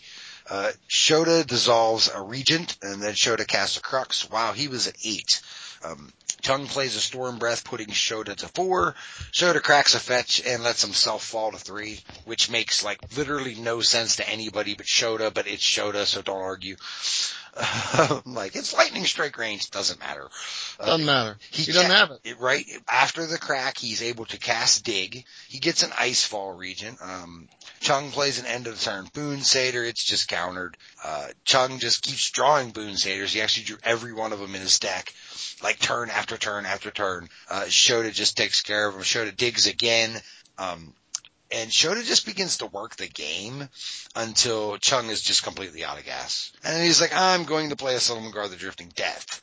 [0.49, 4.29] Uh, Shota dissolves a regent, and then Shota casts a crux.
[4.31, 5.43] Wow, he was at eight.
[5.85, 6.13] Um,
[6.43, 8.97] Chung plays a storm breath, putting Shota to four.
[9.33, 13.81] Shota cracks a fetch and lets himself fall to three, which makes like literally no
[13.81, 16.77] sense to anybody but Shota, but it's Shota, so don't argue.
[18.25, 20.27] like it's lightning strike range, doesn't matter.
[20.81, 21.37] Uh, doesn't matter.
[21.51, 22.21] He, he doesn't have it.
[22.25, 22.41] it.
[22.41, 25.25] Right after the crack, he's able to cast dig.
[25.49, 26.99] He gets an icefall regent.
[27.03, 27.49] Um,
[27.81, 29.85] Chung plays an end of the turn Boon Satyr.
[29.85, 30.79] It's just countered.
[31.05, 33.35] Uh, Chung just keeps drawing Boon Satyrs.
[33.35, 35.13] He actually drew every one of them in his deck,
[35.63, 37.29] like turn after turn after turn.
[37.51, 39.03] Uh, Shota just takes care of him.
[39.03, 40.23] Shota digs again.
[40.57, 40.95] Um,
[41.55, 43.69] and Shota just begins to work the game
[44.15, 46.53] until Chung is just completely out of gas.
[46.65, 49.43] And he's like, I'm going to play a Silumgar the Drifting Death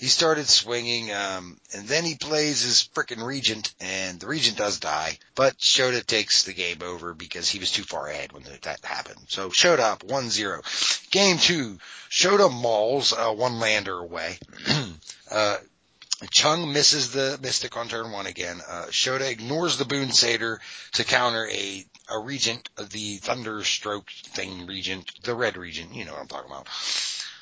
[0.00, 4.80] he started swinging, um, and then he plays his frickin' regent, and the regent does
[4.80, 8.82] die, but Shota takes the game over because he was too far ahead when that
[8.82, 9.20] happened.
[9.28, 11.10] So Shota up 1-0.
[11.10, 11.78] Game two,
[12.08, 14.38] Shota mauls, uh, one lander away.
[15.30, 15.58] uh,
[16.30, 18.60] Chung misses the Mystic on turn one again.
[18.68, 20.60] Uh, Shota ignores the Boon Satyr
[20.92, 26.20] to counter a, a Regent, the Thunderstroke thing Regent, the Red Regent, you know what
[26.20, 26.68] I'm talking about.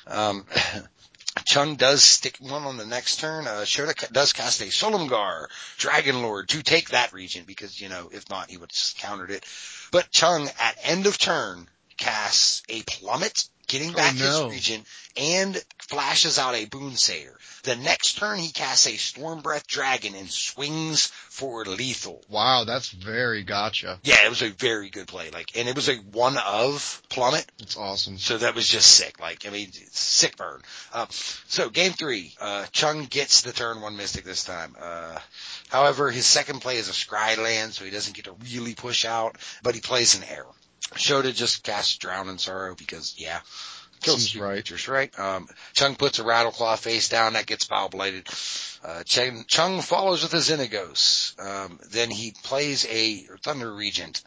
[0.07, 0.45] Um,
[1.45, 3.47] Chung does stick one on the next turn.
[3.47, 5.47] Uh, Shota does cast a Silumgar,
[5.77, 8.97] Dragon Lord, to take that Regent because, you know, if not, he would have just
[8.97, 9.45] countered it.
[9.91, 14.49] But Chung, at end of turn, casts a Plummet, getting back oh, no.
[14.49, 14.85] his Regent,
[15.15, 17.37] and flashes out a Boon Satyr.
[17.63, 22.23] The next turn he casts a Storm Breath Dragon and swings for lethal.
[22.29, 23.99] Wow, that's very gotcha.
[24.03, 25.29] Yeah, it was a very good play.
[25.29, 27.45] Like, and it was a one of plummet.
[27.59, 28.17] It's awesome.
[28.17, 29.19] So that was just sick.
[29.19, 30.61] Like, I mean, sick burn.
[30.93, 34.75] Uh, so game three, uh, Chung gets the turn one mystic this time.
[34.79, 35.19] Uh,
[35.69, 39.05] however, his second play is a scry land, so he doesn't get to really push
[39.05, 40.45] out, but he plays an heir.
[40.95, 43.39] Shota just casts Drown in Sorrow because, yeah,
[44.01, 44.53] kills two right.
[44.53, 45.17] creatures, right?
[45.19, 48.27] Um, Chung puts a Rattleclaw face down, that gets foul bladed.
[48.83, 51.39] Uh, Chung, Chung follows with a Xenagos.
[51.39, 54.23] Um, then he plays a Thunder Regent.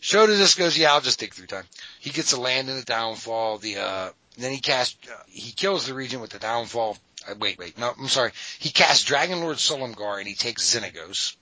[0.00, 1.64] Shota just goes, yeah, I'll just dig through time.
[2.00, 5.86] He gets a land in the downfall, the, uh, then he casts, uh, he kills
[5.86, 6.96] the Regent with the downfall.
[7.28, 8.30] Uh, wait, wait, no, I'm sorry.
[8.58, 11.34] He casts Dragon Lord Silumgar and he takes Xenagos.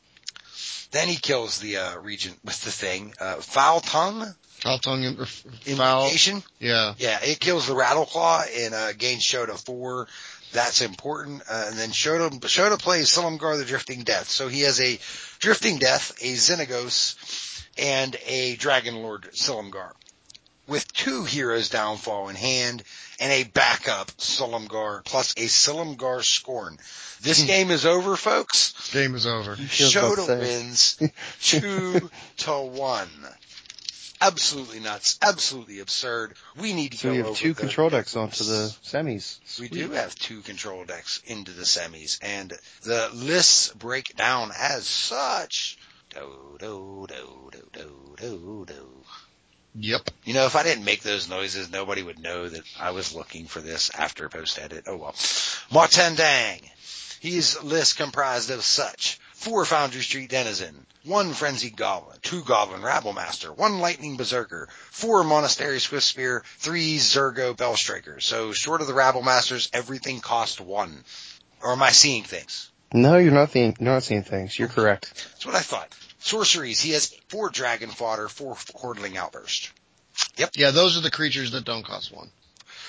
[0.90, 5.26] Then he kills the, uh, Regent with the thing, uh, Foul Tongue, Foul tongue or
[5.26, 5.52] foul.
[6.04, 6.42] Invocation.
[6.58, 6.94] Yeah.
[6.98, 10.08] Yeah, it kills the Rattleclaw and uh, gains Shota four.
[10.52, 11.42] That's important.
[11.48, 14.28] Uh, and then Shota Shota plays Silumgar the Drifting Death.
[14.28, 14.98] So he has a
[15.40, 17.16] Drifting Death, a Xenagos,
[17.78, 19.92] and a Dragon Lord Silumgar.
[20.66, 22.82] With two heroes downfall in hand
[23.20, 26.78] and a backup Silumgar plus a Silumgar Scorn.
[27.22, 27.46] This hmm.
[27.46, 28.90] game is over, folks.
[28.92, 29.52] Game is over.
[29.52, 30.38] I was about to Shota say.
[30.38, 30.98] wins
[31.40, 33.08] two to one.
[34.20, 35.18] Absolutely nuts.
[35.20, 36.34] Absolutely absurd.
[36.58, 39.60] We need to So go you have over two the- control decks onto the semis.
[39.60, 42.52] We do have two control decks into the semis, and
[42.82, 45.78] the lists break down as such.
[46.10, 49.04] Do do do do do do do.
[49.78, 50.10] Yep.
[50.24, 53.46] You know, if I didn't make those noises, nobody would know that I was looking
[53.46, 54.84] for this after post edit.
[54.86, 55.14] Oh well.
[55.70, 56.60] Martin Dang.
[57.20, 59.18] He's list comprised of such.
[59.34, 65.24] Four Foundry Street Denizen, one Frenzied Goblin, two Goblin Rabble Master, one Lightning Berserker, four
[65.24, 68.20] Monastery Swift Spear, three Zurgo Bellstriker.
[68.22, 71.04] So short of the Rabble Masters, everything cost one.
[71.62, 72.70] Or am I seeing things?
[72.92, 74.58] No, you're not seeing, you're not seeing things.
[74.58, 75.12] You're correct.
[75.32, 75.94] That's what I thought.
[76.26, 79.70] Sorceries, he has four Dragon Fodder, four Hordeling Outburst.
[80.36, 80.50] Yep.
[80.56, 82.30] Yeah, those are the creatures that don't cost one.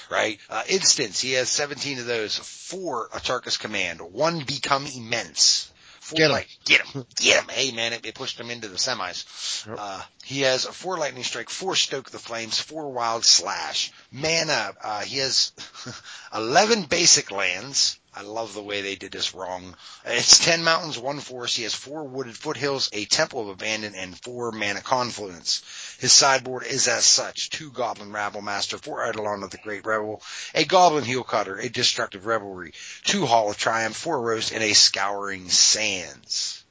[0.09, 0.39] right?
[0.49, 2.35] Uh, instance, he has 17 of those.
[2.38, 4.01] Four Atarka's Command.
[4.01, 5.72] One Become Immense.
[5.99, 7.49] Four Get light- get him, get him.
[7.49, 9.68] Hey man, it, it pushed him into the semis.
[9.68, 9.76] Yep.
[9.77, 13.91] Uh, he has four Lightning Strike, four Stoke the Flames, four Wild Slash.
[14.09, 15.51] Mana, uh, he has
[16.34, 17.99] 11 basic lands.
[18.18, 19.76] I love the way they did this wrong.
[20.03, 21.56] It's 10 mountains, one forest.
[21.56, 25.61] He has four wooded foothills, a temple of abandon, and four mana confluence.
[25.99, 27.52] His sideboard is as such.
[27.52, 30.23] Two Goblin Rabble Master, four Eidolon of the Great Revel,
[30.56, 32.73] a Goblin Heel Cutter, a Destructive Revelry,
[33.03, 36.64] two Hall of Triumph, four Roast, and a Scouring Sands.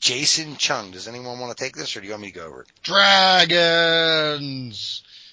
[0.00, 2.46] Jason Chung, does anyone want to take this or do you want me to go
[2.46, 2.68] over it?
[2.84, 4.22] Dragons!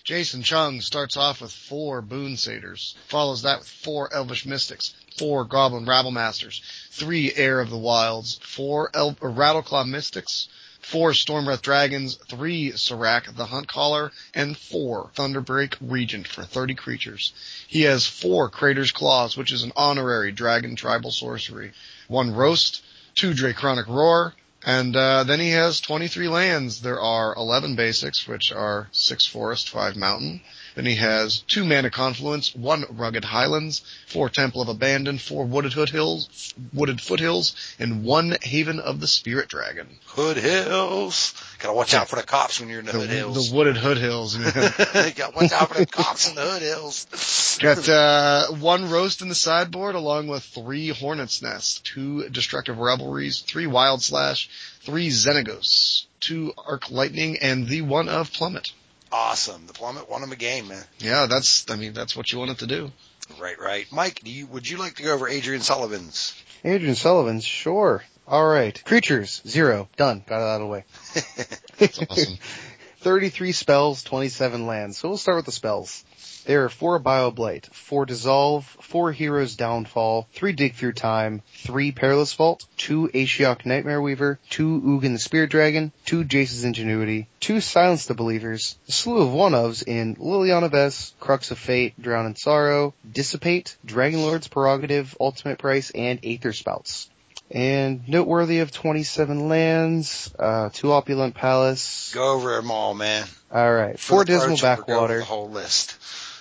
[0.06, 5.46] Jason Chung starts off with four Boon Satyrs, follows that with four Elvish Mystics, four
[5.46, 6.62] Goblin Rabble Masters,
[6.92, 10.48] three Heir of the Wilds, four El- Rattleclaw Mystics,
[10.80, 17.34] four Stormbreath Dragons, three Surrak the Hunt Caller, and four Thunderbreak Regent for 30 creatures.
[17.68, 21.72] He has four Crater's Claws, which is an honorary dragon tribal sorcery,
[22.08, 22.84] one Roast,
[23.16, 24.36] two Draconic Roar,
[24.66, 26.82] and uh, then he has 23 lands.
[26.82, 30.42] There are 11 basics, which are 6 forest, 5 mountain.
[30.76, 35.74] Then he has 2 mana confluence, 1 rugged highlands, 4 temple of abandon, 4 wooded
[35.74, 39.88] foothills, wooded foothills, and 1 haven of the spirit dragon.
[40.08, 41.34] Hood Hills.
[41.60, 43.50] Gotta watch out for the cops when you're in the, The, Hood Hills.
[43.50, 44.52] the wooded hood hills, man.
[45.16, 47.58] Gotta watch out for the cops in the Hood Hills.
[47.62, 53.40] Got uh, one roast in the sideboard, along with three hornets' nests, two destructive revelries,
[53.40, 54.50] three wild slash,
[54.82, 58.74] three xenagos, two arc lightning, and the one of plummet.
[59.12, 59.68] Awesome.
[59.68, 60.84] The plummet won him a game, man.
[61.00, 62.92] Yeah, that's I mean that's what you wanted to do.
[63.40, 63.88] Right, right.
[63.92, 66.40] Mike, do you, would you like to go over Adrian Sullivan's?
[66.64, 68.04] Adrian Sullivan, sure.
[68.28, 68.84] Alright.
[68.86, 69.88] Creatures, zero.
[69.98, 70.24] Done.
[70.26, 70.86] Got it out of the way.
[71.78, 72.38] That's awesome.
[73.00, 74.98] 33 spells, 27 lands.
[74.98, 76.04] So we'll start with the spells.
[76.46, 81.92] There are four Bile Blight, four Dissolve, four Heroes Downfall, three Dig Through Time, three
[81.92, 87.62] Perilous Vault, two Ashiok Nightmare Weaver, two Ugin the Spirit Dragon, two Jace's Ingenuity, two
[87.62, 92.36] Silence the Believers, a slew of one-ofs in Liliana Vess, Crux of Fate, Drown in
[92.36, 97.10] Sorrow, Dissipate, Dragonlord's Prerogative, Ultimate Price, and Aether Spouts.
[97.50, 102.12] And noteworthy of 27 lands, uh, two Opulent Palace.
[102.14, 103.26] Go over them all, man.
[103.52, 105.20] Alright, For four Dismal approach, we'll go over Backwater.
[105.20, 105.96] The whole list.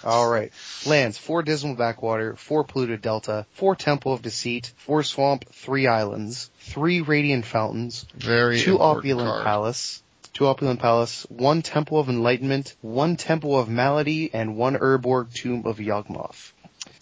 [0.04, 0.52] Alright.
[0.86, 6.50] Lands, four Dismal Backwater, four Polluted Delta, four Temple of Deceit, four Swamp, three Islands,
[6.60, 9.44] three Radiant Fountains, Very two Opulent card.
[9.44, 10.02] Palace,
[10.34, 15.62] two Opulent Palace, one Temple of Enlightenment, one Temple of Malady, and one Urborg Tomb
[15.64, 16.52] of Yawgmoth.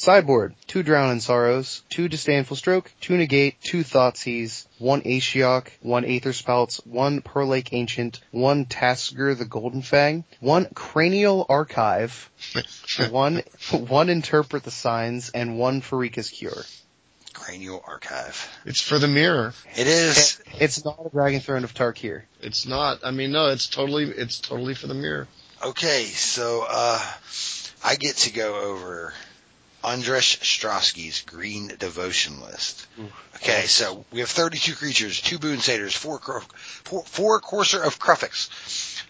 [0.02, 6.04] Sideboard, two Drown in Sorrows, two Disdainful Stroke, two Negate, two Thoughtseize, one Ashiok, one
[6.04, 12.31] Aether Spouts, one Pearl Lake Ancient, one Tasigur the Golden Fang, one Cranial Archive,
[13.10, 16.64] one, one Interpret the Signs, and one Pharika's Cure.
[17.32, 18.48] Cranial Archive.
[18.66, 19.54] It's for the mirror.
[19.74, 20.40] It is.
[20.60, 22.22] It's not a Dragon Throne of Tarkir.
[22.40, 23.00] It's not.
[23.04, 25.28] I mean, no, it's totally, it's totally for the mirror.
[25.64, 27.00] Okay, so uh,
[27.84, 29.14] I get to go over
[29.84, 32.86] Andres Strosky's Green Devotion list.
[33.36, 36.20] Okay, so we have 32 creatures, two Boon Satyrs, four,
[36.84, 38.48] four, four Courser of Kruphix,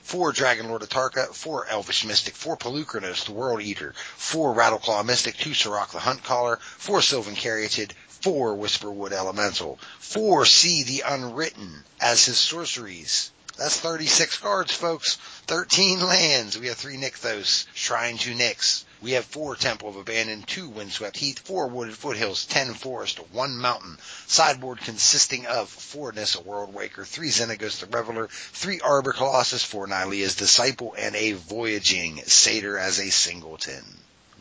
[0.03, 5.37] four Dragon Lord Atarka, four Elvish Mystic, four Polukranos, the World Eater, four Rattleclaw Mystic,
[5.37, 11.85] two Surrak the Hunt Caller, four Sylvan Caryatid, four Whisperwood Elemental, four See the Unwritten
[12.01, 13.31] as his sorceries.
[13.59, 15.17] That's 36 cards, folks.
[15.47, 16.59] 13 lands.
[16.59, 18.85] We have three Nykthos, Shrine to Nyx.
[19.03, 23.59] We have four Temple of Abandon, two Windswept Heath, four Wooded Foothills, ten Forest, one
[23.59, 23.99] Mountain.
[24.29, 29.89] Sideboard consisting of four Nissa World Waker, three Xenagos the Reveler, three Arbor Colossus, four
[29.89, 33.85] Nylea's Disciple, and a Voyaging Satyr as a singleton.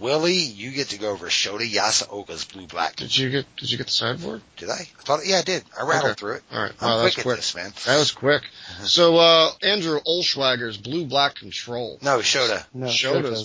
[0.01, 2.95] Willie, you get to go over Shota Yasooka's Blue Black.
[2.95, 4.41] Did you get, did you get the sideboard?
[4.57, 4.73] Did I?
[4.73, 5.63] I thought, yeah, I did.
[5.79, 6.19] I rattled Okay.
[6.19, 6.43] through it.
[6.51, 7.35] Alright, I'm wow, quick at quick.
[7.37, 7.71] this, man.
[7.85, 8.41] That was quick.
[8.83, 11.99] So, uh, Andrew Ohlschwager's Blue Black Control.
[12.01, 12.65] No, Shota.
[12.73, 12.93] No, Shota's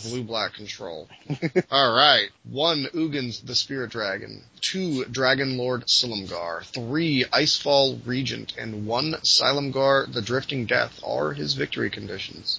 [0.03, 0.11] Shota's.
[0.11, 1.09] Blue Black Control.
[1.71, 2.31] Alright.
[2.49, 4.43] One Ugin's the Spirit Dragon.
[4.63, 6.63] Two Dragon Lord Silumgar.
[6.65, 8.55] Three Icefall Regent.
[8.57, 12.59] And one Silumgar the Drifting Death are his victory conditions.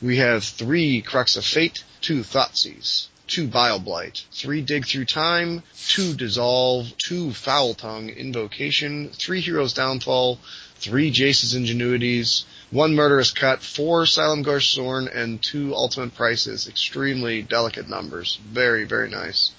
[0.00, 5.62] We have three Crux of Fate, two Thoughtseize, two Bile Blight, three Dig Through Time,
[5.88, 10.38] two Dissolve, two Foul Tongue Invocation, three Heroes Downfall,
[10.76, 16.68] three Jace's Ingenuities, one Murderous Cut, four Silumgar Scorn, and two Ultimate Prices.
[16.68, 18.38] Extremely delicate numbers.
[18.52, 19.52] Very, very nice.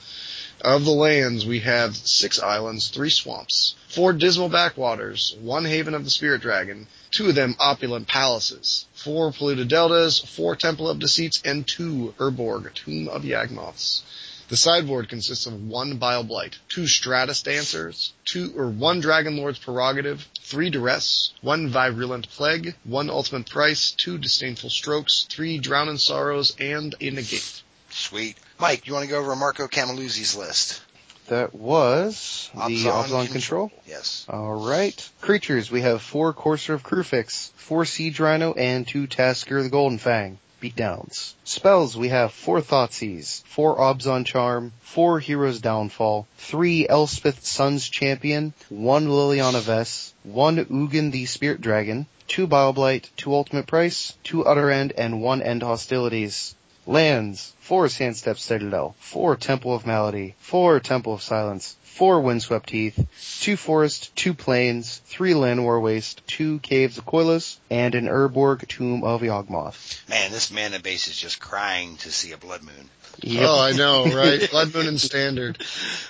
[0.61, 6.03] Of the lands, we have six islands, three swamps, four dismal backwaters, one haven of
[6.03, 11.39] the spirit dragon, two of them opulent palaces, four polluted deltas, four temple of deceits,
[11.45, 14.01] and two Urborg, tomb of Yawgmoths.
[14.47, 19.59] The sideboard consists of one Bile Blight, two Stratus Dancers, two or one Dragon Lord's
[19.59, 25.99] Prerogative, three Duress, one Virulent Plague, one Ultimate Price, two Disdainful Strokes, three Drown in
[25.99, 27.61] Sorrows, and a Negate.
[27.91, 28.37] Sweet.
[28.59, 30.81] Mike, you want to go over Marco Cammilluzzi's list?
[31.27, 33.71] That was the Abzan Abzan Control.
[33.87, 34.27] Yes.
[34.29, 35.09] Alright.
[35.21, 39.97] Creatures, we have four Courser of Kruphix, four Siege Rhino, and two Tasigur the Golden
[39.97, 40.37] Fang.
[40.61, 41.33] Beatdowns.
[41.43, 48.53] Spells, we have four Thoughtseize, four Abzan Charm, four Heroes Downfall, three Elspeth Sun's Champion,
[48.69, 54.45] one Liliana Vess, one Ugin the Spirit Dragon, two Bile Blight, two Ultimate Price, two
[54.45, 56.55] Utter End, and one End Hostilities.
[56.87, 63.07] Lands, four Sandsteppe Citadel, four Temple of Malady, four Temple of Silence, four Windswept Heath,
[63.41, 69.03] two Forest, two Plains, three Llanowar Waste, two Caves of Koilos, and an Urborg Tomb
[69.03, 70.07] of Yawgmoth.
[70.07, 72.89] Man, this mana base is just crying to see a blood moon.
[73.23, 74.47] Oh, I know, right?
[74.51, 75.57] Blood Moon and Standard.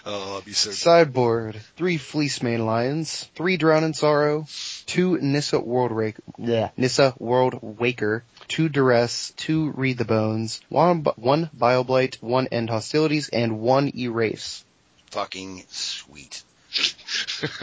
[0.05, 4.47] Oh, I'll be so Sideboard, three Fleecemane Lions, three Drown in Sorrow,
[4.85, 11.01] two Nissa World Rake, yeah, Nissa World Waker, two Duress, two Read the Bones, one,
[11.01, 14.63] B- one Bile Blight, one End Hostilities, and one Erase.
[15.11, 16.43] fucking sweet.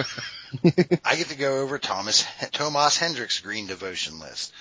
[1.04, 4.52] I get to go over Thomas Tomas Hendrick's Green Devotion list.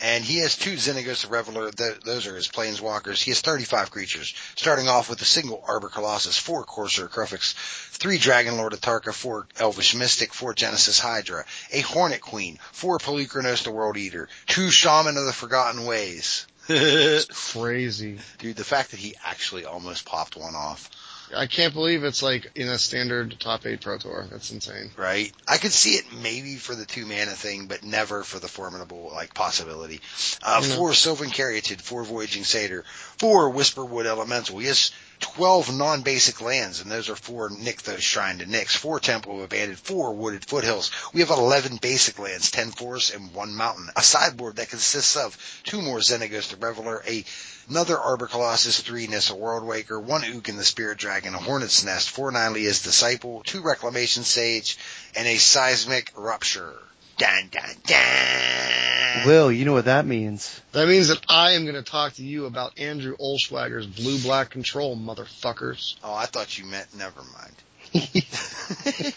[0.00, 3.22] And he has two Xenagos the Reveler, th- those are his planeswalkers.
[3.22, 7.54] He has 35 creatures, starting off with a single Arbor Colossus, four Courser Kruphix,
[7.92, 13.70] three Dragonlord Atarka, four Elvish Mystic, four Genesis Hydra, a Hornet Queen, four Polukranos the
[13.70, 16.46] World Eater, two Shaman of the Forgotten Ways.
[16.66, 18.18] Dude, Crazy.
[18.40, 20.90] the fact that he actually almost popped one off.
[21.36, 24.26] I can't believe it's like in a standard top eight pro tour.
[24.30, 24.90] That's insane.
[24.96, 25.32] Right.
[25.46, 29.10] I could see it maybe for the two mana thing, but never for the formidable
[29.14, 30.00] like possibility.
[30.42, 30.76] Uh, mm-hmm.
[30.76, 32.84] Four Sylvan Caryatid, four Voyaging Satyr,
[33.18, 34.62] four Whisperwood Elemental.
[34.62, 39.44] Yes, 12 non-basic lands, and those are four Nykthos Shrine to Nyx, four Temple of
[39.44, 40.90] Abandon, four Wooded Foothills.
[41.12, 43.90] We have 11 basic lands, 10 forests, and one mountain.
[43.96, 47.24] A sideboard that consists of two more Xenagos the Reveler, a,
[47.68, 52.10] another Arbor Colossus, three Nissa World Waker, one Ugin the Spirit Dragon, a Hornet's Nest,
[52.10, 54.78] four Nylea's Disciple, two Reclamation Sage,
[55.14, 56.78] and a Seismic Rupture.
[57.16, 59.26] Dun dun dun!
[59.26, 60.60] Will, you know what that means.
[60.72, 64.50] That means that I am going to talk to you about Andrew Olschwager's Blue Black
[64.50, 65.94] Control, motherfuckers.
[66.02, 67.54] Oh, I thought you meant never mind.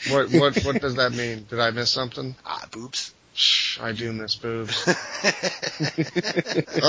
[0.09, 1.45] What what what does that mean?
[1.49, 2.35] Did I miss something?
[2.45, 2.67] ah,
[3.79, 4.83] I do miss boobs.
[4.87, 4.91] oh,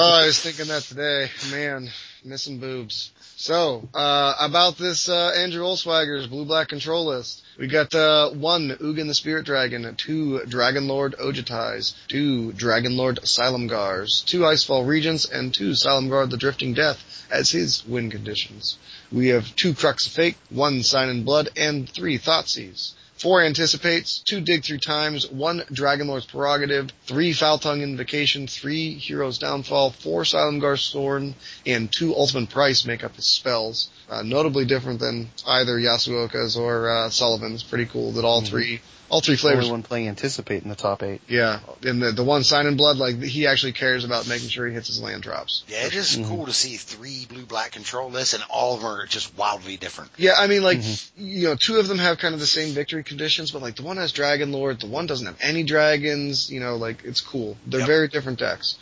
[0.02, 1.30] I was thinking that today.
[1.50, 1.90] Man,
[2.24, 3.12] missing boobs.
[3.36, 7.42] So, uh, about this, uh, Andrew Olsweiger's blue black control list.
[7.58, 13.20] We got, uh, one, Ugin the Spirit Dragon, two, Dragon Lord Ojutais, two, Dragon Lord
[13.20, 18.78] Gars, two Icefall Regents, and two, Guard the Drifting Death as his win conditions.
[19.12, 22.94] We have two Crux of Fate, one Sign in Blood, and three Thoughtseize.
[23.18, 29.38] Four anticipates, two dig through times, one Dragonlord's prerogative, three foul tongue invocation, three heroes
[29.38, 31.34] downfall, four Silumgar's Scorn,
[31.66, 33.88] and two ultimate price make up his spells.
[34.08, 37.64] Uh, notably different than either Yasooka's or uh, Sullivan's.
[37.64, 38.50] Pretty cool that all mm-hmm.
[38.50, 38.80] three
[39.10, 39.64] all three flavors.
[39.64, 41.20] Only one playing anticipate in the top eight.
[41.28, 44.66] Yeah, and the the one sign in blood, like he actually cares about making sure
[44.66, 45.64] he hits his land drops.
[45.68, 46.28] Yeah, it's just mm-hmm.
[46.28, 49.76] cool to see three blue black control lists, and all of them are just wildly
[49.76, 50.10] different.
[50.16, 51.24] Yeah, I mean, like mm-hmm.
[51.24, 53.82] you know, two of them have kind of the same victory conditions, but like the
[53.82, 56.51] one has Dragon Lord, the one doesn't have any dragons.
[56.51, 57.56] You know, like it's cool.
[57.66, 57.89] They're yep.
[57.89, 58.78] very different decks.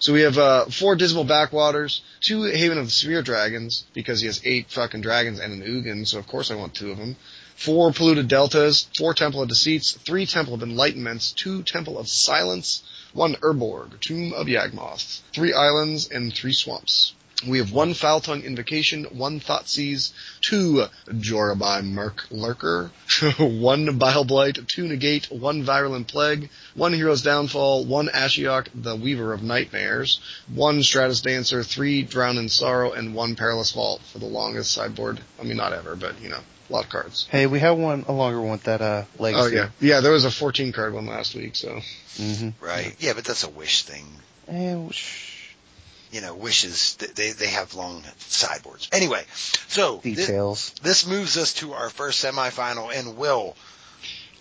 [0.00, 4.28] So we have uh, four Dismal Backwaters, two Haven of the Spear Dragons, because he
[4.28, 7.16] has eight fucking dragons and an Ugin, so of course I want two of them
[7.58, 12.84] four polluted deltas, four temple of deceits, three temple of enlightenments, two temple of silence,
[13.12, 17.14] one Urborg, tomb of Yawgmoth, three islands, and three swamps.
[17.48, 22.92] We have one foul tongue invocation, one Thoughtseize, two Jorubai Murk Lurker,
[23.38, 29.32] one Bile Blight, two Negate, one Virulent Plague, one Hero's Downfall, one Ashiok, the Weaver
[29.32, 34.26] of Nightmares, one Stratus Dancer, three Drown in Sorrow, and one Perilous Vault for the
[34.26, 35.20] longest sideboard.
[35.40, 37.26] I mean, not ever, but you know a lot of cards.
[37.30, 39.56] Hey, we have one a longer one with that uh legacy.
[39.56, 40.00] Oh yeah, yeah.
[40.00, 41.80] There was a 14 card one last week, so.
[42.16, 42.64] Mm-hmm.
[42.64, 42.94] Right.
[42.98, 44.06] Yeah, but that's a wish thing.
[44.48, 44.88] Eh,
[46.10, 48.88] you know, wishes they they have long sideboards.
[48.92, 49.24] Anyway,
[49.68, 50.70] so details.
[50.82, 53.56] This, this moves us to our first semifinal, and Will.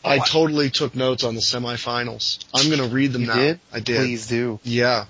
[0.06, 0.28] I what?
[0.28, 2.45] totally took notes on the semifinals.
[2.54, 3.36] I'm going to read them you now.
[3.36, 3.60] Did?
[3.74, 3.98] I did.
[3.98, 4.60] Please do.
[4.64, 5.06] Yeah.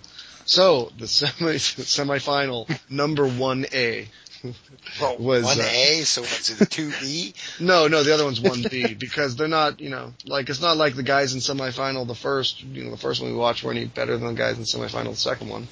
[0.46, 4.08] So the semi semifinal number one A
[5.02, 6.02] well, was one A.
[6.02, 6.70] Uh, so what's it?
[6.70, 7.34] Two B?
[7.60, 9.80] no, no, the other one's one B because they're not.
[9.80, 12.08] You know, like it's not like the guys in semifinal.
[12.08, 14.58] The first, you know, the first one we watched were any better than the guys
[14.58, 15.12] in semifinal.
[15.12, 15.68] The second one.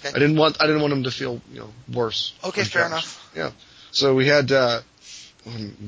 [0.00, 0.10] Okay.
[0.14, 0.60] I didn't want.
[0.60, 2.34] I didn't want them to feel you know worse.
[2.44, 3.30] Okay, fair enough.
[3.34, 3.50] Yeah.
[3.90, 4.50] So we had.
[4.52, 4.80] uh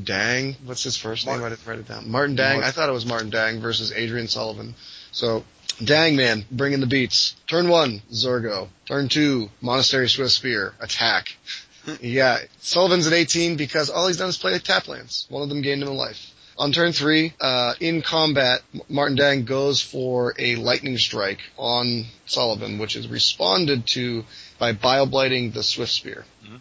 [0.04, 1.42] Dang, what's his first Martin.
[1.42, 1.46] name?
[1.46, 2.10] I didn't write it down.
[2.10, 2.60] Martin Dang.
[2.60, 2.68] Martin.
[2.68, 4.74] I thought it was Martin Dang versus Adrian Sullivan.
[5.12, 5.44] So
[5.82, 7.34] Dang man, bringing the beats.
[7.46, 8.68] Turn one, Zurgo.
[8.86, 10.74] Turn two, Monastery Swift Spear.
[10.78, 11.36] Attack
[12.00, 15.26] yeah, Sullivan's at 18 because all he's done is play tap lands.
[15.28, 16.32] One of them gained him a life.
[16.58, 22.78] On turn three, uh, in combat, Martin Dang goes for a lightning strike on Sullivan,
[22.78, 24.26] which is responded to
[24.58, 26.26] by bile blighting the Swift Spear.
[26.44, 26.56] Mm-hmm.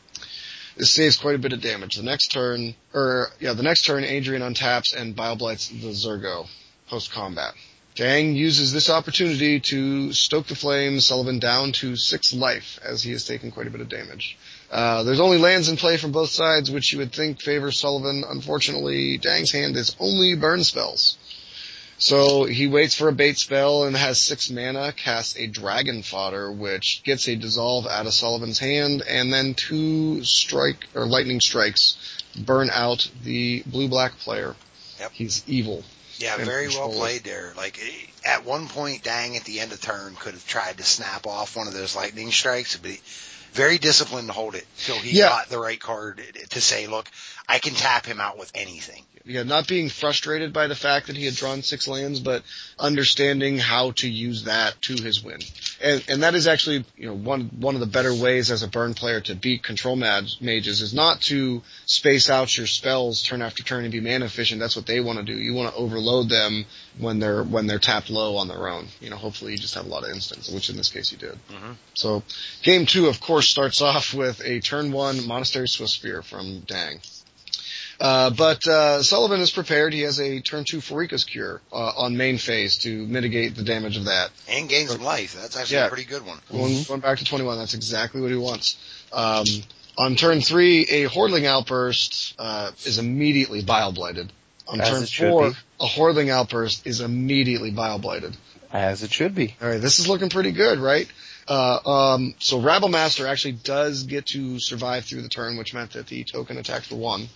[0.77, 1.97] This saves quite a bit of damage.
[1.97, 6.47] The next turn, or yeah, the next turn, Adrian untaps and bile blights the Zurgo
[6.87, 7.53] post combat.
[7.95, 13.11] Dang uses this opportunity to stoke the flames Sullivan down to six life as he
[13.11, 14.37] has taken quite a bit of damage.
[14.71, 18.23] Uh, there's only lands in play from both sides, which you would think favors Sullivan.
[18.27, 21.17] Unfortunately, Dang's hand is only burn spells.
[21.97, 26.49] So he waits for a bait spell and has six mana, casts a dragon fodder,
[26.49, 31.97] which gets a dissolve out of Sullivan's hand, and then two strike or lightning strikes
[32.37, 34.55] burn out the blue black player.
[34.99, 35.11] Yep.
[35.11, 35.83] He's evil.
[36.19, 37.53] Yeah, very well played there.
[37.57, 37.79] Like
[38.25, 41.57] at one point, Dang at the end of turn could have tried to snap off
[41.57, 42.97] one of those lightning strikes, but
[43.53, 45.30] very disciplined to hold it till he yeah.
[45.30, 47.09] got the right card to say, look,
[47.49, 49.03] I can tap him out with anything.
[49.26, 52.43] Yeah, not being frustrated by the fact that he had drawn six lands, but
[52.77, 55.39] understanding how to use that to his win.
[55.81, 58.67] And, and that is actually, you know, one, one of the better ways as a
[58.67, 63.63] burn player to beat control mages is not to space out your spells turn after
[63.63, 64.59] turn and be mana efficient.
[64.59, 65.39] That's what they want to do.
[65.39, 66.65] You want to overload them
[66.99, 68.88] when they're, when they're tapped low on their own.
[68.99, 71.17] You know, hopefully you just have a lot of instants, which in this case you
[71.17, 71.38] did.
[71.49, 71.73] Mm-hmm.
[71.95, 72.23] So
[72.61, 76.99] game two, of course, starts off with a turn one Monastery Swift Spear from Dang.
[77.99, 79.93] Uh, but uh, Sullivan is prepared.
[79.93, 83.97] He has a turn two Pharika's Cure uh, on main phase to mitigate the damage
[83.97, 84.30] of that.
[84.47, 85.35] And gain some life.
[85.39, 85.85] That's actually yeah.
[85.88, 86.39] a pretty good one.
[86.49, 86.88] Going, mm-hmm.
[86.88, 88.77] going back to 21, that's exactly what he wants.
[89.11, 89.45] Um,
[89.97, 94.31] on turn three, a Hordeling Outburst uh, is immediately Bile Blighted.
[94.67, 98.38] On As turn four, a Hordeling Outburst is immediately Bile Blighted.
[98.71, 99.55] As it should be.
[99.61, 101.07] All right, this is looking pretty good, right?
[101.49, 101.80] Uh,
[102.13, 106.05] um, so Rabble Master actually does get to survive through the turn, which meant that
[106.05, 107.27] the token attacked for one.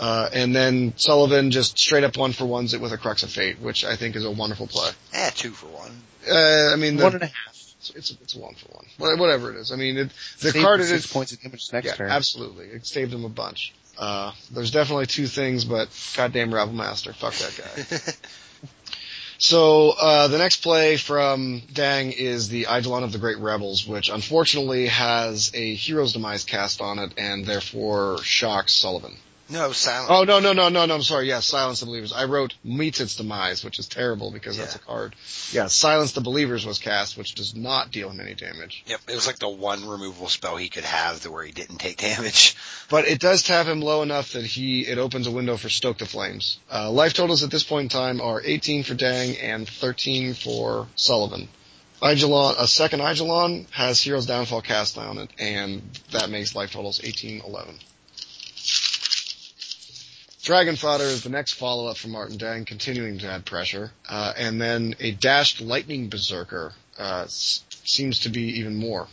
[0.00, 3.30] Uh, and then Sullivan just straight up one for ones it with a Crux of
[3.30, 4.90] Fate, which I think is a wonderful play.
[5.12, 5.90] Eh, two for one.
[6.26, 7.34] Uh, I mean, the, one and a half.
[7.52, 9.18] It's, it's, a, it's a one for one.
[9.18, 9.72] Whatever it is.
[9.72, 10.10] I mean, it,
[10.40, 12.10] the saved card six is points of damage next yeah, turn.
[12.10, 13.74] Absolutely, it saved him a bunch.
[13.98, 18.12] Uh, there's definitely two things, but goddamn Rabble Master, fuck that guy.
[19.42, 24.10] So uh, the next play from Dang is the Eidolon of the Great Rebels, which
[24.10, 29.16] unfortunately has a Hero's Demise cast on it, and therefore shocks Sullivan.
[29.50, 30.08] No, Silence.
[30.10, 30.94] Oh no no no no no!
[30.94, 31.28] I'm sorry.
[31.28, 32.12] Yeah, Silence the Believers.
[32.12, 34.84] I wrote meets its demise, which is terrible because that's a Yeah.
[34.86, 35.16] card.
[35.52, 39.14] Yeah, Silence the Believers was cast, which does not deal him any damage, Yep, it
[39.14, 42.54] was like the one removable spell he could have to where he didn't take damage.
[42.88, 45.98] but it does tap him low enough that he it opens a window for Stoke
[45.98, 46.58] the Flames.
[46.72, 50.86] Uh, life totals at this point in time are 18 for Dang and 13 for
[50.94, 51.48] Sullivan.
[52.02, 55.82] Eidolon, a second Eidolon has Hero's Downfall cast on it, and
[56.12, 57.78] that makes life totals 18, 11.
[60.42, 63.92] Dragon Fodder is the next follow-up from Martin Dang, continuing to add pressure.
[64.08, 69.06] Uh, and then a dashed Lightning Berserker uh, s- seems to be even more.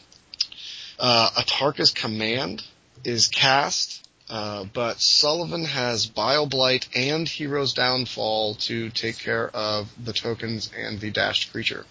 [0.98, 2.64] Uh, Atarka's Command
[3.04, 9.90] is cast, uh, but Sullivan has Bile Blight and Hero's Downfall to take care of
[10.04, 11.86] the tokens and the dashed creature.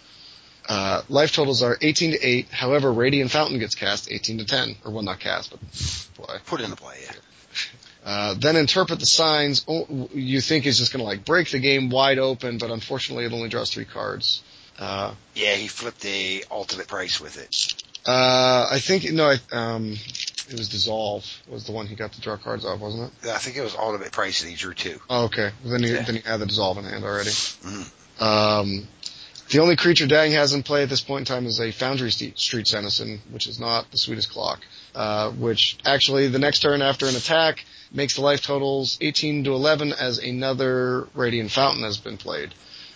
[0.67, 2.49] Uh, life totals are 18 to 8.
[2.49, 4.75] However, Radiant Fountain gets cast 18 to 10.
[4.83, 5.59] Or, well, not cast, but
[6.15, 6.37] play.
[6.45, 7.13] Put into play, yeah.
[8.07, 9.65] Uh, then interpret the signs.
[9.67, 13.25] Oh, you think he's just going to like break the game wide open, but unfortunately
[13.25, 14.41] it only draws three cards.
[14.79, 17.83] Uh, Yeah, he flipped the ultimate price with it.
[18.07, 19.97] uh, I think no, I, um,
[20.49, 23.27] it was dissolve was the one he got to draw cards off, wasn't it?
[23.27, 25.01] Yeah, I think it was ultimate price that he drew two.
[25.09, 25.49] Oh, okay.
[25.65, 26.03] Then he Yeah.
[26.03, 27.31] then he had the dissolve in hand already.
[27.31, 28.21] Mhm.
[28.21, 28.87] Um,
[29.49, 32.11] the only creature Dang has in play at this point in time is a Foundry
[32.11, 34.61] Street, Street Citizen, which is not the sweetest clock.
[34.95, 39.53] Uh, which actually the next turn after an attack makes the life totals 18 to
[39.53, 42.53] 11 as another Radiant Fountain has been played.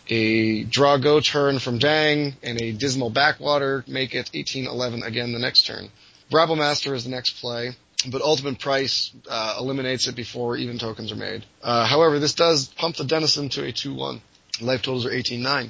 [0.08, 5.40] A draw go turn from Dang and a Dismal Backwater make it 18-11 again the
[5.40, 5.90] next turn.
[6.32, 7.72] Rabble Master is the next play,
[8.08, 11.46] but Ultimate Price uh, eliminates it before even tokens are made.
[11.62, 14.22] Uh, however, this does pump the Denizen to a 2-1.
[14.62, 15.70] Life totals are 18-9.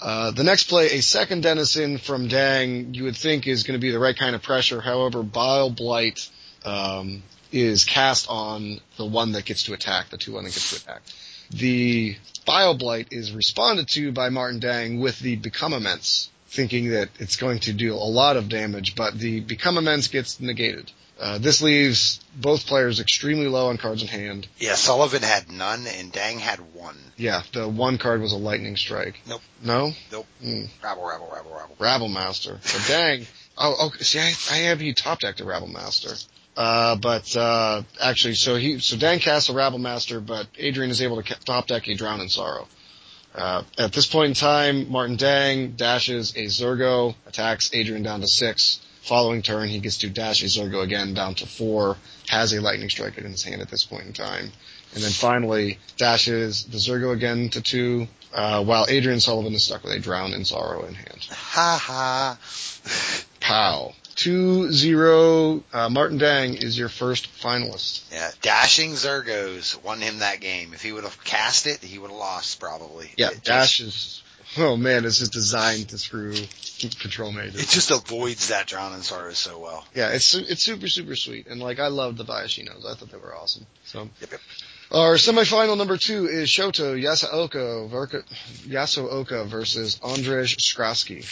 [0.00, 3.80] Uh, the next play, a second Denizen from Dang, you would think is going to
[3.80, 4.80] be the right kind of pressure.
[4.80, 6.28] However, Bile Blight
[6.64, 7.22] um,
[7.52, 11.02] is cast on the one that gets to attack, the 2-1 that gets to attack.
[11.50, 12.16] The
[12.46, 17.36] Bile Blight is responded to by Martin Dang with the Become Immense, thinking that it's
[17.36, 20.90] going to deal a lot of damage, but the Become Immense gets negated.
[21.20, 24.48] Uh, this leaves both players extremely low on cards in hand.
[24.58, 26.98] Yeah, Sullivan had none and Dang had one.
[27.16, 29.20] Yeah, the one card was a Lightning Strike.
[29.28, 29.42] Nope.
[29.62, 29.92] No?
[30.10, 30.26] Nope.
[30.40, 30.64] Hmm.
[30.82, 31.76] Rabble, rabble, rabble, rabble.
[31.78, 32.58] Rabble Master.
[32.60, 33.26] But dang.
[33.56, 34.02] Oh, okay.
[34.02, 36.14] See, I, I have you top decked a Rabble Master.
[36.56, 41.00] Uh, but, uh, actually, so he, so Dan casts a Rabble Master, but Adrian is
[41.00, 42.68] able to top deck a Drown in Sorrow.
[43.34, 48.28] Uh, at this point in time, Martin Dang dashes a Zurgo, attacks Adrian down to
[48.28, 48.80] six.
[49.02, 51.96] Following turn, he gets to dash a Zurgo again down to four,
[52.28, 54.52] has a Lightning Strike in his hand at this point in time.
[54.94, 59.82] And then finally, dashes the Zurgo again to two, uh, while Adrian Sullivan is stuck
[59.82, 61.26] with a Drown in Sorrow in hand.
[61.30, 62.38] Ha ha.
[63.40, 63.94] Pow.
[64.16, 68.12] 2-0, uh, Martin Dang is your first finalist.
[68.12, 70.72] Yeah, dashing Zurgos won him that game.
[70.74, 73.10] If he would have cast it, he would have lost probably.
[73.16, 74.22] Yeah, It Dash is,
[74.58, 76.34] oh man, it's just designed to screw
[76.90, 79.84] control Just, it just avoids that Drown and Sorrow so well.
[79.94, 81.46] Yeah, it's, it's super, super sweet.
[81.46, 82.84] And like, I loved the Bayashinos.
[82.84, 83.66] I thought they were awesome.
[83.84, 84.08] So.
[84.20, 84.40] Yep, yep.
[84.90, 88.22] Our semifinal number two is Shota Yasooka, Verka,
[88.66, 91.24] Yasooka versus Andrzej Skrasky.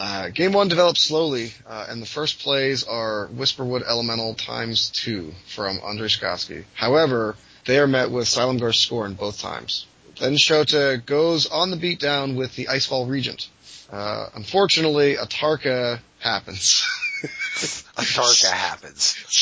[0.00, 5.34] Uh, game one develops slowly, uh, and the first plays are Whisperwood Elemental times two
[5.46, 6.64] from Andrzej Skrasky.
[6.72, 7.36] However,
[7.66, 9.84] they are met with Silumgar's Scorn both times.
[10.18, 13.50] Then Shota goes on the beatdown with the Icefall Regent.
[13.92, 16.00] Uh, unfortunately, Atarka.
[16.18, 16.82] Happens.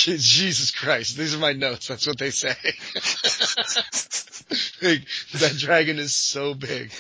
[0.05, 1.89] Jesus Christ, these are my notes.
[1.89, 2.55] That's what they say.
[4.83, 5.05] like,
[5.35, 6.93] that dragon is so big.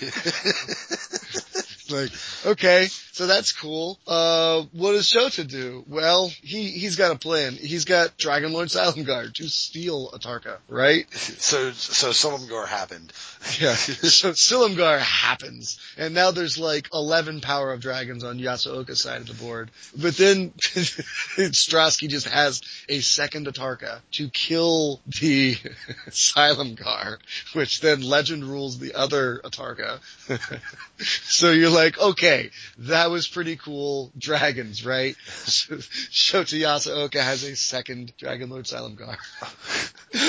[1.90, 2.10] like,
[2.46, 3.98] okay, so that's cool.
[4.06, 5.84] Uh, what does Shota do?
[5.88, 7.54] Well, he, he's got a plan.
[7.54, 11.12] He's got Dragon Lord Silumgar to steal Atarka, right?
[11.12, 13.12] so, so Silumgar happened.
[13.60, 13.74] Yeah.
[13.74, 19.26] so Silumgar happens, and now there's like 11 power of dragons on Yasooka's side of
[19.26, 19.70] the board.
[19.96, 20.52] But then
[21.52, 25.54] Strasky just has a second Atarka to kill the
[26.10, 27.18] Silumgar,
[27.52, 30.00] which then legend rules the other Atarka.
[30.98, 34.10] so you're like, okay, that was pretty cool.
[34.18, 35.16] Dragons, right?
[35.26, 39.16] Shota Yasooka has a second Dragon Lord Silumgar.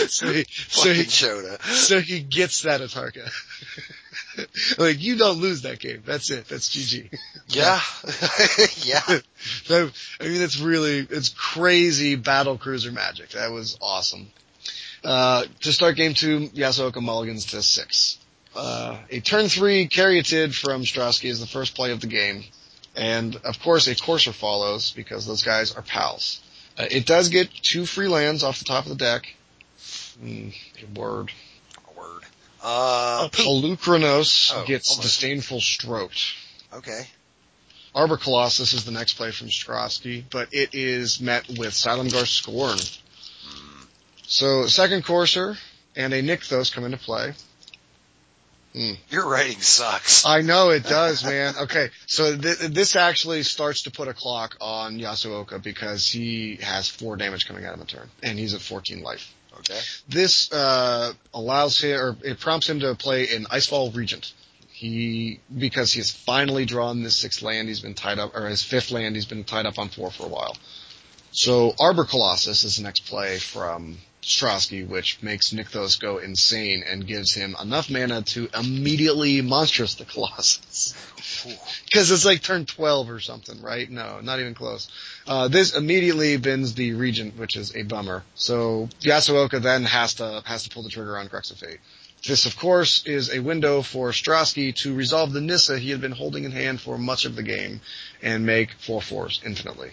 [0.07, 3.29] so he, so he, so he gets that Atarka.
[4.77, 6.03] like you don't lose that game.
[6.05, 6.47] That's it.
[6.47, 7.17] That's GG.
[7.47, 7.79] Yeah.
[8.83, 9.19] yeah.
[9.63, 13.29] So, I mean, it's really it's crazy battle cruiser magic.
[13.29, 14.27] That was awesome.
[15.01, 18.17] Uh, to start game two, Yasooka mulligans to six.
[18.53, 22.43] Uh, a turn three Caryatid from Strasky is the first play of the game.
[22.95, 26.41] And of course a Courser follows because those guys are pals.
[26.77, 29.33] Uh, it does get two free lands off the top of the deck.
[30.21, 30.53] Mm,
[30.97, 31.31] word.
[32.61, 33.29] Uh.
[33.31, 35.01] Polukranos Oh, gets almost.
[35.03, 36.21] Disdainful Stroked.
[36.73, 37.07] Okay.
[37.95, 42.77] Arbor Colossus is the next play from Strasky, but it is met with Silumgar Scorn.
[44.27, 45.55] So second Courser
[45.95, 47.33] and a Nykthos come into play.
[49.09, 50.25] Your writing sucks.
[50.27, 51.55] I know it does, man.
[51.63, 56.87] Okay, so th- this actually starts to put a clock on Yasooka because he has
[56.87, 59.33] four damage coming out of the turn, and he's at 14 life.
[59.59, 59.79] Okay.
[60.07, 64.33] This uh, allows him, or it prompts him to play an Icefall Regent.
[64.71, 68.63] He because he has finally drawn this sixth land he's been tied up, or his
[68.63, 70.55] fifth land he's been tied up on four for a while.
[71.31, 77.07] So Arbor Colossus is the next play from Strasky, which makes Nykthos go insane and
[77.07, 80.93] gives him enough mana to immediately monstrous the Colossus.
[81.85, 83.89] Because it's like turn 12 or something, right?
[83.89, 84.89] No, not even close.
[85.25, 88.23] Uh, this immediately bins the Regent, which is a bummer.
[88.35, 91.79] So Yasooka then has to, has to pull the trigger on Crux of Fate.
[92.27, 96.11] This, of course, is a window for Strosky to resolve the Nissa he had been
[96.11, 97.79] holding in hand for much of the game
[98.21, 99.91] and make 4-4s infinitely.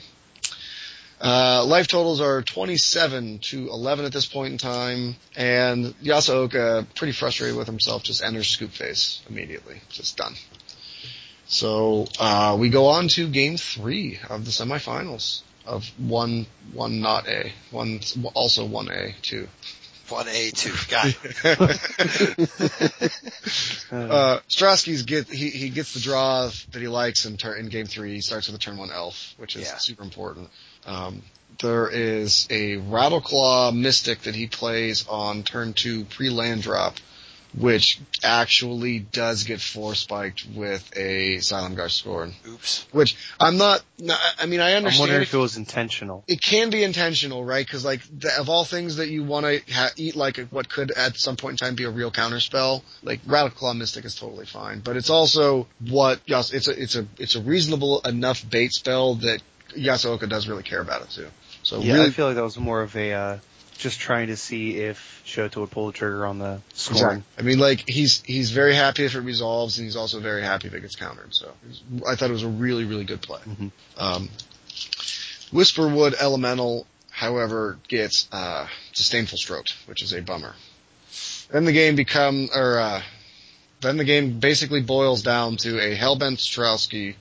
[1.20, 7.12] Uh, life totals are 27 to 11 at this point in time, and Yasooka, pretty
[7.12, 9.80] frustrated with himself, just enters scoop Face immediately.
[9.88, 10.34] Just done.
[11.48, 17.26] So, uh, we go on to game three of the semifinals of one, one not
[17.28, 18.00] A, one,
[18.34, 19.48] also one A, two.
[20.08, 20.72] One A two.
[20.88, 23.10] Got it.
[23.90, 27.86] Uh, Strasky's get he he gets the draw that he likes in turn in game
[27.86, 28.14] three.
[28.14, 29.76] He starts with a turn one elf, which is Yeah.
[29.78, 30.48] super important.
[30.86, 31.22] Um,
[31.60, 36.96] there is a Rattleclaw Mystic that he plays on turn two pre land drop,
[37.58, 42.34] which actually does get four spiked with a Silumgar Scorn.
[42.46, 42.86] Oops.
[42.92, 43.82] Which I'm not.
[44.38, 44.84] I mean, I understand.
[44.84, 46.24] I'm wondering if- if it was intentional.
[46.28, 47.64] it can be intentional, right?
[47.64, 50.90] Because like the, of all things that you want to ha- eat, like what could
[50.90, 54.44] at some point in time be a real counter spell, like Rattleclaw Mystic is totally
[54.46, 54.80] fine.
[54.80, 59.14] But it's also what Yas- it's a it's a it's a reasonable enough bait spell
[59.16, 59.40] that
[59.76, 61.28] Yasooka does really care about it too.
[61.62, 63.38] So Yeah, really, I feel like that was more of a uh,
[63.78, 67.18] just trying to see if Shota would pull the trigger on the scoring.
[67.18, 67.24] Exactly.
[67.38, 70.68] I mean, like he's he's very happy if it resolves, and he's also very happy
[70.68, 71.34] if it gets countered.
[71.34, 71.52] So
[72.06, 73.40] I thought it was a really really good play.
[73.46, 73.70] Mhm.
[73.98, 74.28] Um,
[75.52, 80.54] Whisperwood Elemental, however, gets uh, disdainful stroked, which is a bummer.
[81.50, 83.02] Then the game become or uh,
[83.80, 87.14] then the game basically boils down to a Hellbent Strowski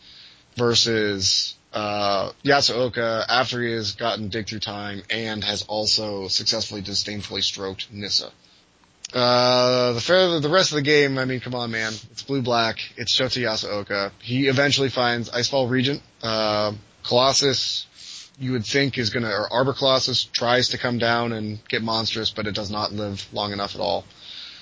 [0.56, 7.42] versus uh, Yasooka after he has gotten dig through time and has also successfully disdainfully
[7.42, 8.32] stroked Nissa.
[9.14, 11.94] Uh, the the rest of the game, I mean, come on, man.
[12.12, 12.80] It's blue black.
[12.98, 14.12] It's Shota Yasooka.
[14.20, 16.02] He eventually finds Icefall Regent.
[16.24, 16.74] Uh,
[17.04, 17.86] Colossus,
[18.40, 22.32] you would think is gonna, or Arbor Colossus tries to come down and get monstrous,
[22.32, 24.06] but it does not live long enough at all.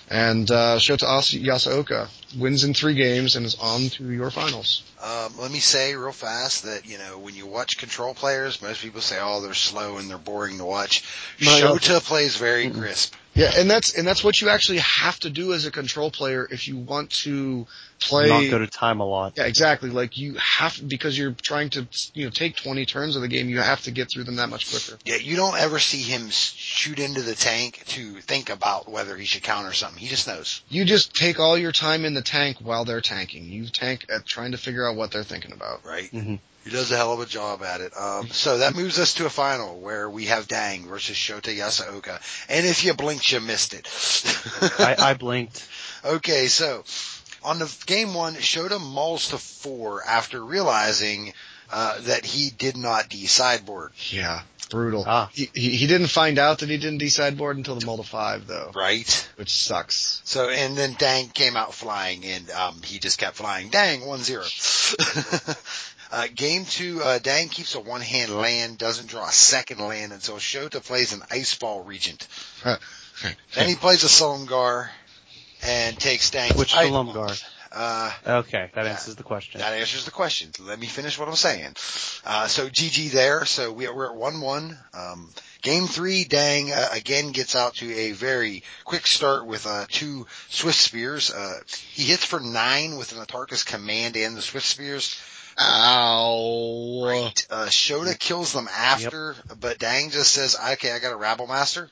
[0.10, 4.84] And, uh, Shota As- Yasooka wins in three games and is on to your finals.
[5.02, 8.82] Um, let me say real fast that, you know, when you watch control players, most
[8.82, 11.04] people say, oh, they're slow and they're boring to watch.
[11.42, 11.76] No.
[11.76, 13.16] Shota plays very crisp.
[13.34, 16.48] Yeah, and that's, and that's what you actually have to do as a control player
[16.52, 17.66] if you want to
[18.08, 18.30] play.
[18.30, 19.34] Not go to time a lot.
[19.36, 19.90] Yeah, exactly.
[19.90, 23.50] Like you have because you're trying to you know take 20 turns of the game,
[23.50, 24.98] you have to get through them that much quicker.
[25.06, 29.26] Yeah, you don't ever see him shoot into the tank to think about whether he
[29.26, 30.00] should counter something.
[30.00, 30.62] He just knows.
[30.70, 33.46] You just take all your time in the tank while they're tanking.
[33.46, 35.86] You tank at trying to figure out what they're thinking about.
[35.86, 36.12] Right?
[36.12, 36.40] Mhm.
[36.64, 37.92] He does a hell of a job at it.
[37.98, 42.22] Um, so that moves us to a final where we have Dang versus Shota Yasooka.
[42.48, 43.86] And if you blinked, you missed it.
[44.80, 45.68] I, I blinked.
[46.06, 46.86] Okay, so
[47.44, 51.34] on the game one, Shota mauls to four after realizing
[51.72, 53.92] uh, that he did not de-sideboard.
[54.10, 55.04] Yeah, brutal.
[55.08, 55.30] Ah.
[55.34, 58.46] He, he he didn't find out that he didn't decide board until the Multi five
[58.48, 59.30] though, Right?
[59.38, 60.22] which sucks.
[60.24, 63.70] So, and then Dang came out flying and, um, he just kept flying.
[63.70, 64.44] Dang, one zero.
[66.12, 70.12] uh, game two, uh, Dang keeps a one hand land, doesn't draw a second land
[70.12, 72.28] until Shota plays an Icefall Regent.
[73.56, 74.90] Then he plays a Silumgar
[75.66, 77.42] and takes Dang's Which I- to Lumgard.
[77.76, 79.60] Uh, Okay, that answers the question.
[79.60, 80.52] that answers the question.
[80.60, 81.76] Let me finish what I'm saying.
[82.24, 83.46] Uh, so GG there.
[83.46, 84.78] So we, we're at 1-1.
[84.94, 85.30] Um,
[85.64, 90.28] game three, Dang, uh, again gets out to a very quick start with, uh, two
[90.50, 91.32] Swift Spears.
[91.32, 91.62] Uh,
[91.94, 95.20] he hits for nine with an Atarka's command and the Swift Spears.
[95.60, 97.04] Ow.
[97.06, 97.48] Right.
[97.50, 101.90] Uh, Shota kills them after, but Dang just says, okay, I got a Rabble Master.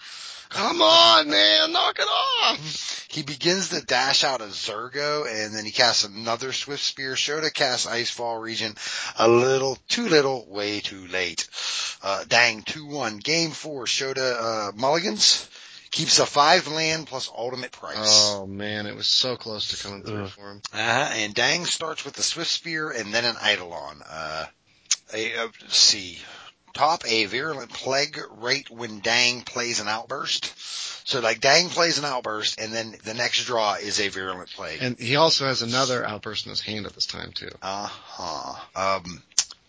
[0.51, 3.07] Come on, man, knock it off.
[3.09, 7.15] He begins to dash out of Zurgo and then he casts another Swift Spear.
[7.15, 8.77] Shota casts Icefall Regent
[9.17, 11.47] a little, too little, way too late.
[12.03, 13.23] Uh, dang, 2-1.
[13.23, 15.49] Game 4, Shota, uh, Mulligans
[15.91, 18.31] keeps a 5 land plus ultimate price.
[18.33, 20.29] Oh man, it was so close to coming through Ugh.
[20.29, 20.61] for him.
[20.73, 24.01] Uh-huh, and Dang starts with the Swift Spear and then an Eidolon.
[24.09, 24.45] Uh,
[25.13, 26.17] a, uh, let's see.
[26.73, 30.53] Top a virulent plague right when Dang plays an outburst.
[31.07, 34.79] So like Dang plays an outburst and then the next draw is a virulent plague.
[34.81, 37.49] And he also has another outburst in his hand at this time too.
[37.61, 38.55] Uh-huh.
[38.75, 39.21] Um,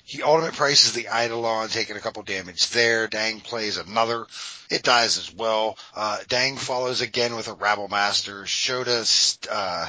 [0.05, 3.08] he ultimate prices the Eidolon, taking a couple damage there.
[3.08, 4.26] Dang plays another.
[4.68, 5.78] It dies as well.
[5.97, 8.42] Uh, Dang follows again with a Rabble Master.
[8.42, 9.86] Shota, st- uh,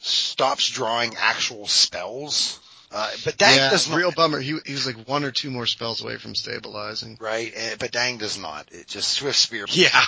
[0.00, 2.58] stops drawing actual spells.
[2.90, 3.96] Uh, but Dang yeah, does not.
[3.98, 4.40] real bummer.
[4.40, 7.18] He he was like one or two more spells away from stabilizing.
[7.20, 8.66] Right, eh, but Dang does not.
[8.72, 10.02] It just Swift Spear Yeah.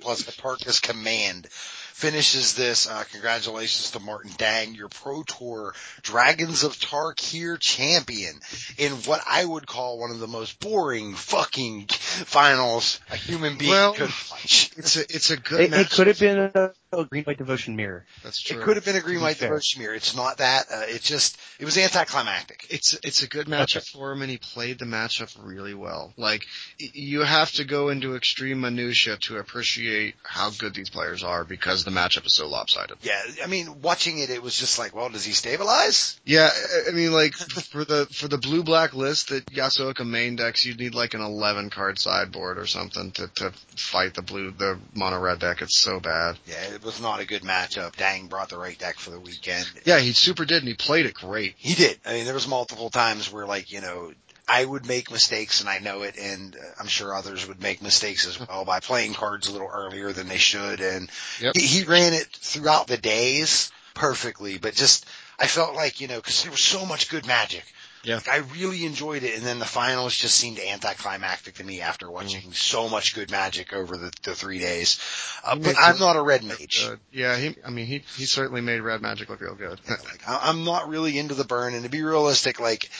[0.00, 1.48] plus the Hipparchus Command
[1.94, 2.88] finishes this.
[2.90, 8.34] Uh, congratulations to Martin Dang, your Pro Tour Dragons of Tarkir champion
[8.76, 13.70] in what I would call one of the most boring fucking finals a human being
[13.70, 14.72] Well, could watch.
[14.76, 15.86] it's a it's a good It, match.
[15.86, 18.04] it could have been a, a green white devotion mirror.
[18.24, 18.60] That's true.
[18.60, 19.48] It could have been a green To be white fair.
[19.50, 19.94] devotion mirror.
[19.94, 20.66] It's not that.
[20.72, 22.66] Uh, it just it was anticlimactic.
[22.70, 26.12] It's it's a good matchup for him, and he played the matchup really well.
[26.16, 26.42] Like
[26.78, 31.83] you have to go into extreme minutia to appreciate how good these players are because
[31.84, 32.96] the matchup is so lopsided.
[33.02, 36.18] Yeah, I mean, watching it, it was just like, well, does he stabilize?
[36.24, 40.36] Yeah, I- I mean, like for the for the blue black list that Yasooka main
[40.36, 44.50] decks, you'd need like an eleven card sideboard or something to to fight the blue
[44.50, 45.62] the mono red deck.
[45.62, 46.36] It's so bad.
[46.46, 47.96] Yeah, it was not a good matchup.
[47.96, 49.70] Dang brought the right deck for the weekend.
[49.84, 51.54] Yeah, he super did, and he played it great.
[51.58, 51.98] He did.
[52.06, 54.12] I mean, there was multiple times where like, you know,
[54.46, 57.80] I would make mistakes and I know it and uh, I'm sure others would make
[57.82, 61.56] mistakes as well by playing cards a little earlier than they should and Yep.
[61.56, 65.06] he, he ran it throughout the days perfectly, but just,
[65.38, 67.64] I felt like, you know, cause there was so much good magic.
[68.02, 68.16] Yeah.
[68.16, 72.10] Like, I really enjoyed it and then the finals just seemed anticlimactic to me after
[72.10, 74.98] watching so much good magic over the, the three days.
[75.42, 76.86] Uh, but I'm not a red mage.
[76.86, 77.00] Good.
[77.12, 77.56] Yeah, he.
[77.66, 79.80] I mean, he he certainly made red magic look real good.
[79.88, 82.90] Like, I- I'm not really into the burn, and to be realistic, like,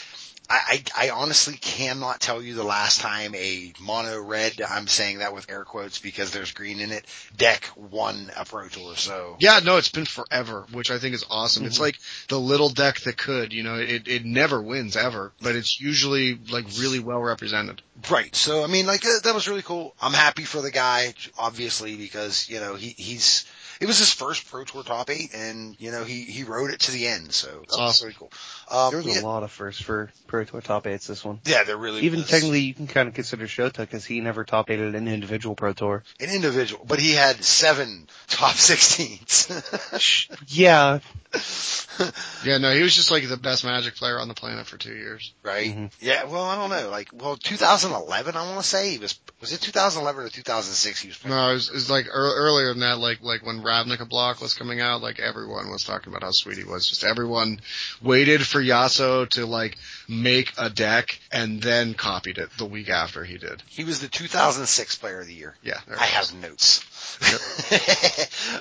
[0.49, 5.19] I, I, I honestly cannot tell you the last time a mono red, I'm saying
[5.19, 7.07] that with air quotes because there's green in it,
[7.37, 9.37] deck won a Pro Tour, so.
[9.41, 11.65] Yeah, no, it's been forever, which I think is awesome.
[11.65, 11.99] It's like
[12.29, 16.39] the little deck that could, you know, it, it never wins ever, but it's usually
[16.51, 17.81] like really well represented.
[18.11, 19.95] Right, so I mean, like, uh, that was really cool.
[20.01, 23.47] I'm happy for the guy, obviously, because, you know, he, he's,
[23.81, 26.81] it was his first Pro Tour top eight, and, you know, he, he rode it
[26.81, 27.49] to the end, so.
[27.49, 28.07] That was awesome.
[28.07, 28.33] really cool.
[28.71, 31.41] Um, There was yeah, a lot of firsts for Pro Tour top eights this one.
[31.45, 32.29] yeah, there really Even was.
[32.29, 35.73] technically, you can kind of consider Shota because he never top eighted an individual Pro
[35.73, 36.03] Tour.
[36.21, 40.29] An individual, but he had seven top 16s.
[40.49, 40.99] Yeah,
[42.45, 44.95] Yeah, no, he was just like the best magic player on the planet for two
[44.95, 45.33] years.
[45.43, 45.75] right?
[45.75, 45.93] Mhm.
[46.01, 46.91] Yeah, well, I don't know.
[46.91, 49.19] Like, well, 2011, I want to say he was.
[49.41, 51.01] Was it 2011 or 2006?
[51.03, 51.19] He was.
[51.19, 51.37] Playing?
[51.37, 54.41] No, it was, it was like ear earlier than that, like like when Ravnica block
[54.41, 56.87] was coming out, like everyone was talking about how sweet he was.
[56.89, 57.61] Just everyone
[58.03, 59.77] waited for Yasuo to like
[60.09, 63.61] make a deck and then copied it the week after he did.
[63.67, 65.57] He was the 2006 Player of the Year.
[65.65, 66.85] Yeah, I have notes.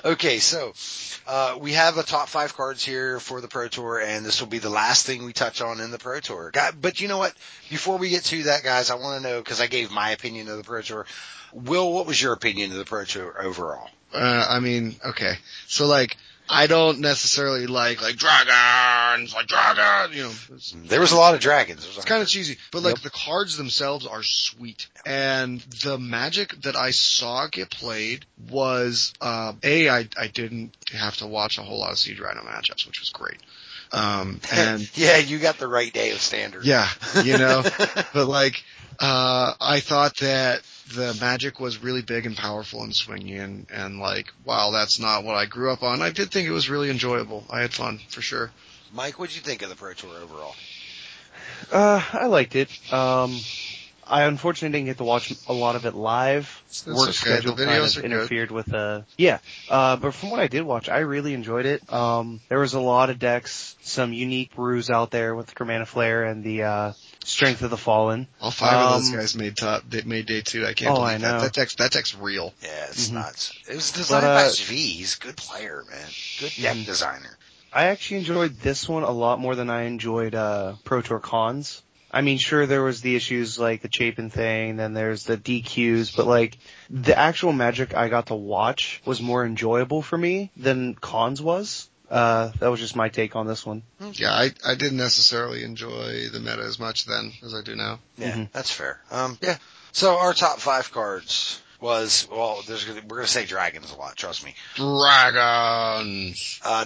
[0.04, 0.72] okay, so
[1.28, 4.48] uh, we have a top five cards here for the Pro Tour, and this will
[4.48, 6.50] be the last thing we touch on in the Pro Tour.
[6.80, 7.32] But you know what?
[7.70, 10.48] Before we get to that, guys, I want to know because I gave my opinion
[10.48, 11.06] of the Pro Tour.
[11.52, 13.88] Will, what was your opinion of the Pro Tour overall?
[14.12, 15.36] Uh, I mean, okay.
[15.68, 16.16] So like,
[16.48, 20.32] I don't necessarily like, like dragons, like dragon, you know,
[20.86, 21.86] There was a lot of dragons.
[21.86, 24.86] It's kind of cheesy, but like the cards themselves are sweet.
[25.06, 31.16] And the magic that I saw get played was, uh, A, I, I didn't have
[31.18, 33.38] to watch a whole lot of Siege Rhino matchups, which was great.
[33.92, 36.64] Um, and yeah, you got the right day of standard.
[36.64, 36.88] yeah,
[37.22, 37.62] you know,
[38.12, 38.62] but like,
[39.00, 40.62] uh, I thought that
[40.94, 45.24] the magic was really big and powerful and swingy and, and like, wow, that's not
[45.24, 46.02] what I grew up on.
[46.02, 47.44] I did think it was really enjoyable.
[47.50, 48.50] I had fun, for sure.
[48.92, 50.54] Mike, what'd you think of the Pro Tour overall?
[51.72, 52.68] uh, I liked it.
[52.92, 53.38] Um,
[54.06, 56.62] I unfortunately didn't get to watch a lot of it live.
[56.66, 57.06] It's Work okay.
[57.06, 58.04] The schedule kind of are good.
[58.04, 59.38] interfered with uh yeah.
[59.70, 61.90] Uh but from what I did watch, I really enjoyed it.
[61.90, 65.88] Um there was a lot of decks, some unique brews out there with the Chromatic
[65.88, 66.92] Flare and the uh
[67.24, 68.28] Strength of the Fallen.
[68.40, 70.66] All five of those Um, guys made top, they made day two.
[70.66, 71.32] I can't Oh, believe I that.
[71.32, 71.40] know.
[71.40, 72.52] That deck's, that deck's real.
[72.62, 73.14] Yeah, it's Mhm.
[73.14, 73.52] nuts.
[73.68, 74.94] It was designed But, by uh, Zvi.
[74.96, 76.08] He's a good player, man.
[76.38, 76.86] Good deck Mhm.
[76.86, 77.38] designer.
[77.72, 81.82] I actually enjoyed this one a lot more than I enjoyed uh Pro Tour Khans.
[82.12, 86.14] I mean, sure, there was the issues like the Chapin thing, then there's the DQs,
[86.14, 86.56] but like
[86.88, 91.88] the actual Magic I got to watch was more enjoyable for me than Khans was.
[92.10, 93.82] Uh, that was just my take on this one.
[94.12, 97.98] Yeah, I, I didn't necessarily enjoy the meta as much then as I do now.
[98.18, 98.52] Yeah, Mhm.
[98.52, 99.00] that's fair.
[99.10, 99.56] Um, yeah.
[99.92, 104.16] So our top five cards was well, there's gonna, we're gonna say dragons a lot.
[104.16, 104.54] Trust me.
[104.74, 106.60] Dragons!
[106.64, 106.84] Uh,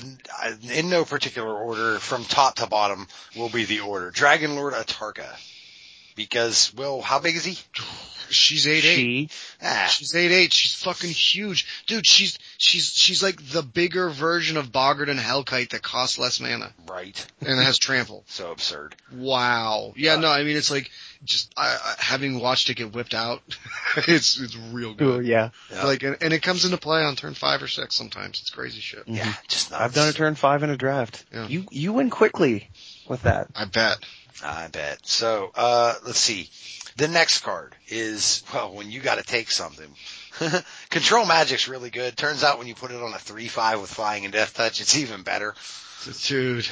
[0.72, 3.06] in no particular order, from top to bottom
[3.36, 4.10] will be the order.
[4.10, 5.26] Dragon Lord Atarka.
[6.18, 7.56] Because, well, how big is he?
[8.30, 8.80] She's 8'8".
[8.82, 9.30] She,
[9.62, 10.52] Ah, She's 8'8".
[10.52, 11.66] She's fucking huge.
[11.86, 16.74] Dude, she's, she's, she's like the bigger version of Bogardan Hellkite that costs less mana.
[16.86, 17.26] right.
[17.40, 18.24] And has trample.
[18.28, 18.96] So absurd.
[19.16, 19.94] Wow.
[19.96, 20.90] Yeah, Uh, no, I mean, it's like,
[21.24, 23.40] just, I, I, having watched it get whipped out,
[23.96, 25.26] it's, it's real Ooh, good.
[25.26, 25.84] yeah, Yeah.
[25.86, 28.40] Like, and, and it comes into play on turn five or six sometimes.
[28.40, 29.04] It's crazy shit.
[29.06, 29.82] Yeah, just nuts.
[29.82, 31.24] I've done a turn five in a draft.
[31.32, 31.46] Yeah.
[31.48, 32.68] You you win quickly
[33.08, 33.48] with that.
[33.56, 33.96] I bet.
[34.44, 34.98] I bet.
[35.06, 36.48] So, uh, let's see.
[36.96, 39.88] The next card is, well, when you gotta take something.
[40.90, 42.16] Control Magic's really good.
[42.16, 44.96] Turns out when you put it on a 3-5 with Flying and Death Touch, it's
[44.96, 45.54] even better.
[46.26, 46.66] Dude,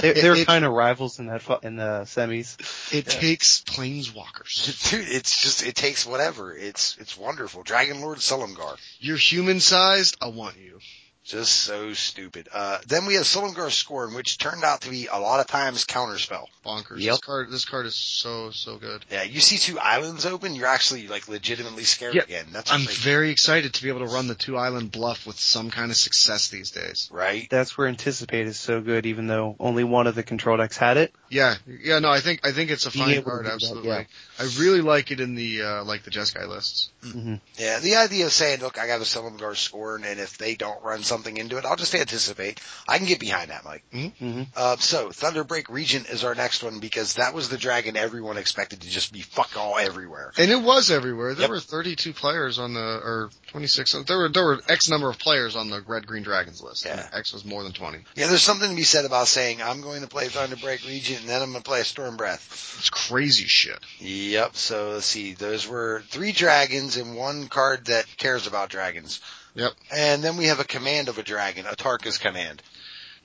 [0.00, 2.56] They, they were kind of rivals in that fu- in the semis.
[2.92, 3.20] it Yeah.
[3.20, 4.90] takes planeswalkers.
[4.90, 6.52] Dude, it's just, it takes whatever.
[6.54, 7.62] It's, it's wonderful.
[7.62, 8.76] Dragon Lord Silumgar.
[8.98, 10.80] You're human sized, I want you.
[11.28, 12.48] Just so stupid.
[12.52, 15.84] Uh, then we have Silumgar Scorn, which turned out to be a lot of times
[15.84, 16.46] counterspell.
[16.64, 17.00] Bonkers.
[17.00, 17.12] Yep.
[17.12, 19.04] This card, this card is so, so good.
[19.10, 22.46] Yeah, you see two islands open, you're actually like legitimately scared Yeah, again.
[22.50, 22.96] That's I'm great.
[22.96, 25.98] very excited to be able to run the two island bluff with some kind of
[25.98, 27.10] success these days.
[27.12, 27.46] right?
[27.50, 30.96] That's where Anticipate is so good, even though only one of the control decks had
[30.96, 31.14] it.
[31.28, 33.88] Yeah, yeah, no, I think, I think it's a fine card, do that, absolutely.
[33.90, 34.04] yeah.
[34.38, 36.90] I really like it in the, uh, like the Jeskai lists.
[37.02, 40.54] hmm Yeah, the idea of saying, look, I got a Silumgar Scorn, and if they
[40.54, 42.60] don't run something into it, I'll just anticipate.
[42.86, 43.84] I can get behind that, Mike.
[43.92, 48.36] hmm Uh, so, Thunderbreak Regent is our next one because that was the dragon everyone
[48.38, 50.32] expected to just be fuck all everywhere.
[50.38, 51.34] And it was everywhere.
[51.34, 51.50] There Yep.
[51.50, 55.56] were 32 players on the, or 26, there were, there were X number of players
[55.56, 56.84] on the Red Green Dragons list.
[56.84, 57.08] Yeah.
[57.12, 57.98] X was more than 20.
[58.14, 61.28] Yeah, there's something to be said about saying, I'm going to play Thunderbreak Regent, and
[61.28, 62.76] then I'm going to play a Storm Breath.
[62.78, 63.78] It's crazy shit.
[64.00, 69.20] Yep, so let's see, those were three dragons and one card that cares about dragons.
[69.54, 69.72] Yep.
[69.90, 72.62] And then we have a command of a dragon, Atarka's command.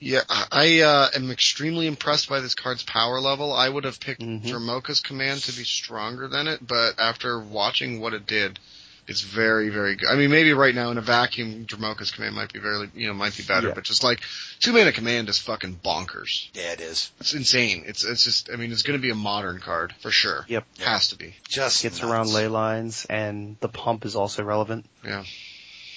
[0.00, 3.52] Yeah, I uh, am extremely impressed by this card's power level.
[3.52, 5.02] I would have picked Mhm.
[5.04, 8.58] Command to be stronger than it, but after watching what it did,
[9.06, 10.08] it's very, very good.
[10.08, 13.14] I mean, maybe right now in a vacuum, Dromoka's command might be very, you know,
[13.14, 13.74] might be better, Yeah.
[13.74, 14.20] but just like
[14.60, 16.48] two mana command is fucking bonkers.
[16.54, 17.10] Yeah, it is.
[17.20, 17.84] It's insane.
[17.86, 20.44] It's it's just, I mean, it's going to be a modern card for sure.
[20.48, 20.64] Yep.
[20.80, 21.34] Has to be.
[21.48, 22.10] Just Gets nuts.
[22.10, 24.86] around ley lines, and the pump is also relevant.
[25.04, 25.24] Yeah.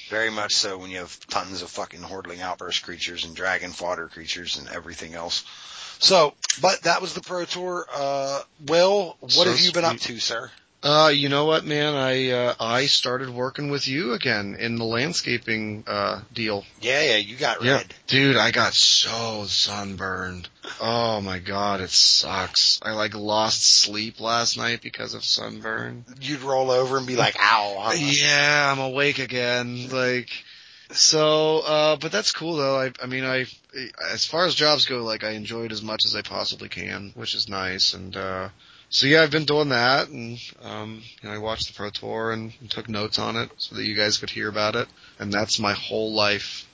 [0.09, 4.07] Very much so when you have tons of fucking Hordeling Outburst creatures and Dragon Fodder
[4.07, 5.43] creatures and everything else.
[5.99, 7.85] So, but that was the Pro Tour.
[7.93, 10.49] Uh, Will, what So have you been up to, sir?
[10.83, 11.95] Uh, you know what, man?
[11.95, 16.65] I uh, I started working with you again in the landscaping uh deal.
[16.81, 17.77] Yeah, yeah, you got Yeah.
[17.77, 17.93] red.
[18.05, 20.49] Dude, I got so sunburned.
[20.79, 22.79] Oh my god, it sucks.
[22.83, 26.05] I like lost sleep last night because of sunburn.
[26.21, 27.77] You'd roll over and be like, ow.
[27.79, 27.93] huh?
[27.97, 29.89] Yeah, I'm awake again.
[29.89, 30.29] Like,
[30.91, 32.79] so, uh, but that's cool though.
[32.79, 33.45] I, I mean, I,
[34.11, 37.11] as far as jobs go, like I enjoy it as much as I possibly can,
[37.15, 37.95] which is nice.
[37.95, 38.49] And, uh,
[38.89, 42.31] so yeah, I've been doing that and, um, you know, I watched the Pro Tour
[42.31, 44.87] and took notes on it so that you guys could hear about it.
[45.19, 46.65] And that's my whole life.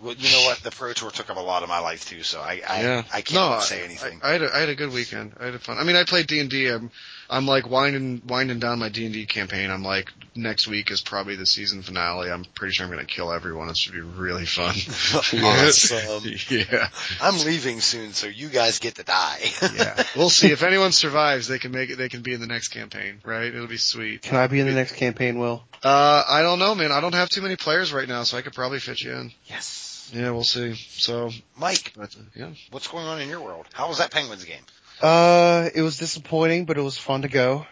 [0.00, 0.58] Well, you know what?
[0.58, 3.02] The Pro Tour took up a lot of my life too, so I, I, yeah.
[3.12, 4.20] I can't no, say anything.
[4.22, 5.34] I, I had a, I had a good weekend.
[5.38, 5.78] I had a fun.
[5.78, 6.68] I mean, I played D and D.
[6.68, 6.90] I'm
[7.32, 9.70] I'm like winding winding down my D and D campaign.
[9.70, 12.30] I'm like next week is probably the season finale.
[12.30, 13.70] I'm pretty sure I'm gonna kill everyone.
[13.70, 14.74] It should be really fun.
[15.14, 16.30] awesome.
[16.50, 16.88] yeah,
[17.22, 19.40] I'm leaving soon, so you guys get to die.
[19.74, 20.02] yeah.
[20.14, 21.48] We'll see if anyone survives.
[21.48, 21.96] They can make it.
[21.96, 23.46] They can be in the next campaign, right?
[23.46, 24.20] It'll be sweet.
[24.20, 25.64] Can I be in the next campaign, Will?
[25.82, 26.92] Uh, I don't know, man.
[26.92, 29.32] I don't have too many players right now, so I could probably fit you in.
[29.46, 30.10] Yes.
[30.12, 30.74] Yeah, we'll see.
[30.74, 32.50] So, Mike, but, yeah.
[32.70, 33.66] what's going on in your world?
[33.72, 34.60] How was that Penguins game?
[35.02, 37.66] Uh, it was disappointing, but it was fun to go.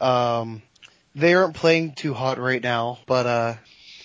[0.00, 0.62] Um,
[1.14, 3.54] they aren't playing too hot right now, but uh,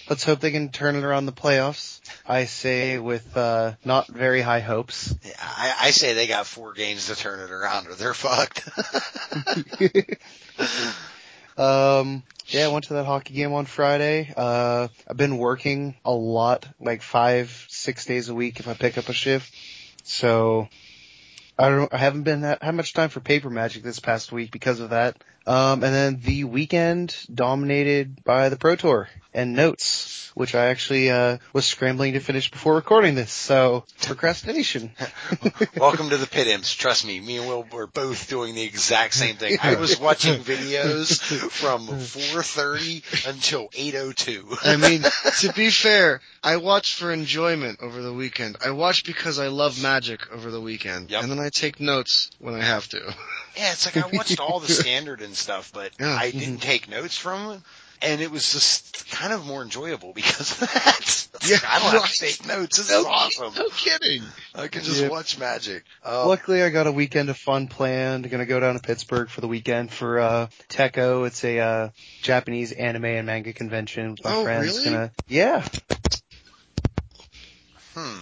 [0.10, 2.02] let's hope they can turn it around the playoffs.
[2.28, 5.16] I say with uh, not very high hopes.
[5.24, 8.68] Yeah, I, I say they got four games to turn it around, or they're fucked.
[11.58, 14.32] Um, yeah, I went to that hockey game on Friday.
[14.38, 18.98] Uh, I've been working a lot, like five, six days a week if I pick
[18.98, 19.54] up a shift.
[20.04, 20.70] So
[21.58, 24.52] I don't, I haven't been that, had much time for paper magic this past week
[24.52, 25.18] because of that.
[25.48, 31.10] Um, and then the weekend dominated by the Pro Tour and notes, which I actually
[31.10, 33.32] uh, was scrambling to finish before recording this.
[33.32, 34.92] So procrastination.
[35.78, 36.74] Welcome to the Pitt Imps.
[36.74, 39.58] Trust me, me and Will were both doing the exact same thing.
[39.64, 44.58] I was watching videos from 4.30 until 8.02.
[44.64, 45.04] I mean,
[45.40, 48.58] to be fair, I watch for enjoyment over the weekend.
[48.66, 51.10] I watch because I love magic over the weekend.
[51.10, 51.24] Yep.
[51.24, 53.16] And then I take notes when I have to.
[53.58, 56.16] Yeah, it's like I watched all the standard and stuff, but Yeah.
[56.16, 57.60] I didn't take notes from it.
[58.00, 61.24] And it was just kind of more enjoyable because of that.
[61.48, 62.78] Yeah, I don't have to take notes.
[62.78, 63.54] This No is awesome.
[63.56, 64.24] No kidding.
[64.56, 65.12] I can just Yep.
[65.12, 65.84] watch magic.
[66.04, 68.30] Uh, Luckily, I got a weekend of fun planned.
[68.30, 71.28] Gonna go down to Pittsburgh for the weekend for uh Tekko.
[71.28, 71.90] It's a uh
[72.24, 74.66] Japanese anime and manga convention with my Oh, friends.
[74.78, 74.84] really?
[74.86, 75.64] Gonna yeah.
[77.96, 78.18] hmm.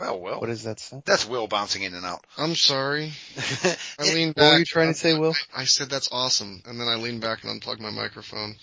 [0.00, 0.40] Well, well.
[0.40, 0.80] What is that?
[0.80, 1.02] Sound?
[1.04, 2.24] That's Will bouncing in and out.
[2.38, 3.12] I'm sorry.
[3.64, 5.34] I It- leaned What were you trying to say, Will?
[5.54, 8.56] I said that's awesome, and then I leaned back and unplugged my microphone.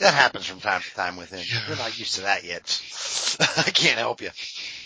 [0.00, 1.44] that happens from time to time with him.
[1.46, 1.60] Yeah.
[1.68, 2.82] You're not used to that yet.
[3.58, 4.30] I can't help you.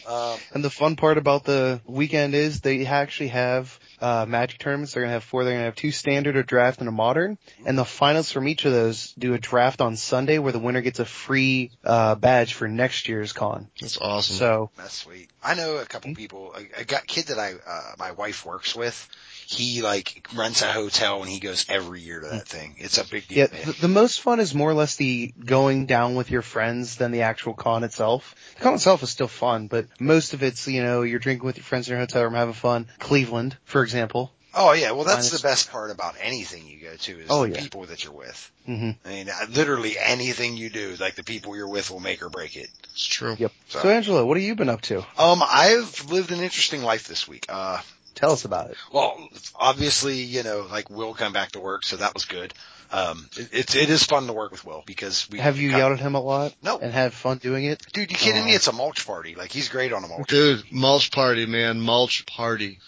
[0.07, 4.93] Um, And the fun part about the weekend is they actually have uh, magic tournaments.
[4.95, 5.45] They're gonna have four.
[5.45, 7.39] They're gonna have two standard, a draft, and a modern.
[7.65, 10.81] And the finals from each of those do a draft on Sunday, where the winner
[10.81, 13.69] gets a free uh, badge for next year's con.
[13.81, 14.37] That's awesome.
[14.37, 15.31] So That's sweet.
[15.43, 16.55] I know a couple people.
[16.57, 19.09] A, a kid that I, uh, my wife works with.
[19.53, 22.77] He like rents a hotel and he goes every year to that thing.
[22.79, 23.39] It's a big deal.
[23.39, 26.97] yeah, the, the most fun is more or less the going down with your friends
[26.97, 28.35] than the actual con itself.
[28.57, 31.57] The con itself is still fun, but most of it's you know you're drinking with
[31.59, 32.87] your friends in your hotel room, having fun.
[32.99, 34.33] Cleveland, for example.
[34.55, 37.47] Oh yeah, well that's Minus- the best part about anything you go to is Oh,
[37.47, 37.61] the yeah.
[37.61, 38.53] people that you're with.
[38.67, 42.23] hmm I mean, uh, literally anything you do, like the people you're with will make
[42.23, 42.69] or break it.
[42.93, 43.35] it's true.
[43.39, 43.53] Yep.
[43.69, 44.99] So- So Angela, what have you been up to?
[45.19, 47.47] Um, I've lived an interesting life this week.
[47.49, 47.81] Uh,
[48.15, 48.77] Tell us about it.
[48.93, 49.17] well,
[49.55, 52.53] obviously, you know, like Will come back to work, so that was good.
[52.91, 55.79] Um, it, it's it is fun to work with Will because we Have you got-
[55.79, 56.55] yelled at him a lot?
[56.63, 56.79] No.
[56.79, 57.83] And had fun doing it?
[57.95, 58.53] Dude, you kidding me?
[58.55, 59.35] It's a mulch party.
[59.35, 60.29] Like he's great on a mulch.
[60.29, 61.81] Dude, mulch party, man.
[61.81, 62.79] Mulch party.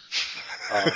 [0.71, 0.91] Uh,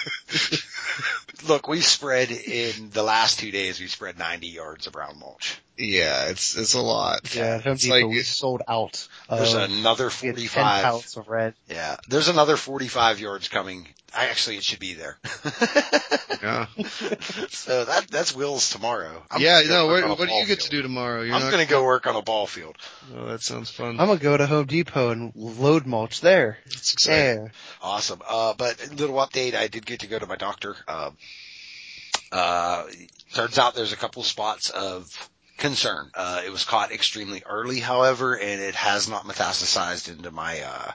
[1.49, 3.81] look, we spread in the last two days.
[3.81, 5.59] We spread 90 yards of brown mulch.
[5.79, 7.35] Yeah, it's it's a lot.
[7.35, 9.07] Yeah, at Home It's Depot, like- we sold out.
[9.31, 10.83] There's of, another we had 10 45.
[10.83, 11.55] pallets of red.
[11.69, 13.87] Yeah, there's another 45 yards coming.
[14.17, 15.19] I actually, it should be there.
[16.43, 16.67] Yeah.
[17.49, 19.23] so that that's Will's tomorrow.
[19.31, 21.23] I'm yeah, no, where, what do you get to do tomorrow?
[21.23, 22.77] You're I'm not gonna go work on a ball field.
[23.17, 23.99] Oh, that sounds fun.
[24.01, 26.59] I'm gonna go to Home Depot and load mulch there.
[26.67, 27.45] It's exciting.
[27.45, 27.49] Yeah.
[27.83, 28.23] Awesome.
[28.29, 29.55] Uh, but a little update.
[29.55, 30.77] I did get to go to my doctor.
[30.87, 31.17] Um,
[32.31, 32.85] uh,
[33.35, 36.11] turns out there's a couple spots of concern.
[36.15, 40.93] Uh, it was caught extremely early, however, and it has not metastasized into my, uh,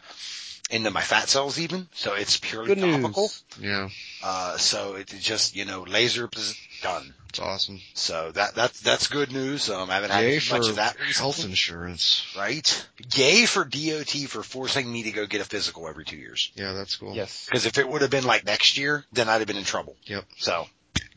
[0.71, 1.87] into my fat cells even.
[1.93, 3.23] So it's purely Good topical.
[3.23, 3.43] news.
[3.59, 3.89] Yeah,
[4.23, 7.13] Uh, so it's just, you know, laser pos- done.
[7.29, 7.79] it's awesome.
[7.93, 9.69] So that, that's, that's good news.
[9.69, 12.25] Um, I haven't had Yay too much for of that health insurance.
[12.37, 12.87] Right?
[13.15, 16.51] Yay for DOT for forcing me to go get a physical every two years.
[16.55, 17.13] Yeah, that's cool.
[17.15, 17.45] Yes.
[17.45, 19.95] Because if it would have been like next year, then I'd have been in trouble.
[20.05, 20.25] Yep.
[20.37, 20.65] So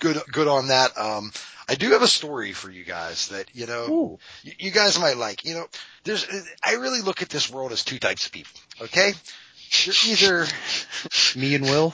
[0.01, 0.97] good, good on that.
[0.99, 1.33] Um,
[1.69, 5.17] I do have a story for you guys that you know you, you guys might
[5.17, 5.45] like.
[5.45, 5.67] You know,
[6.05, 6.27] there's
[6.65, 8.53] I really look at this world as two types of people.
[8.83, 9.13] Okay,
[9.85, 10.47] you're either
[11.35, 11.93] Me and Will.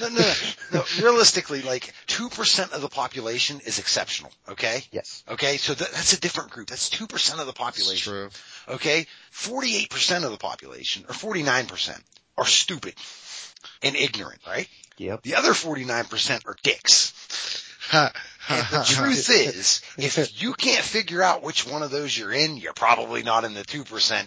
[0.00, 0.32] no, no, no,
[0.72, 0.84] no.
[1.02, 4.30] Realistically, like two percent of the population is exceptional.
[4.48, 5.24] Okay, Yes.
[5.28, 6.68] okay, so that, that's a different group.
[6.68, 8.12] That's two percent of the population.
[8.12, 8.30] true.
[8.68, 12.00] Okay, forty-eight percent of the population, or forty-nine percent,
[12.38, 12.94] are stupid
[13.82, 14.40] and ignorant.
[14.46, 14.68] Right.
[14.98, 15.22] Yep.
[15.22, 17.59] The other forty-nine percent are dicks.
[18.48, 22.56] And the truth is, if you can't figure out which one of those you're in,
[22.56, 24.26] you're probably not in the 2%.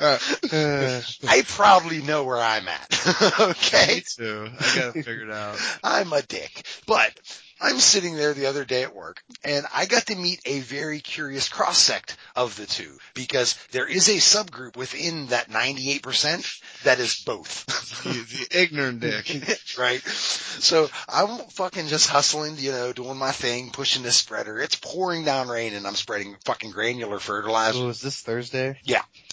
[0.00, 3.40] Uh, I probably know where I'm at.
[3.40, 3.96] okay?
[3.96, 4.48] Me too.
[4.58, 5.58] I got it out.
[5.82, 6.64] I'm a dick.
[6.86, 7.12] But
[7.60, 11.00] I'm sitting there the other day at work and I got to meet a very
[11.00, 16.98] curious cross sect of the two because there is a subgroup within that 98% that
[17.00, 17.66] is both.
[18.00, 19.26] The, the ignorant dick.
[19.78, 20.00] right?
[20.00, 24.58] So I'm fucking just hustling, you know, doing my thing, pushing this spreader.
[24.58, 27.88] It's pouring down rain and I'm spreading fucking granular fertilizer.
[27.90, 28.78] is this Thursday?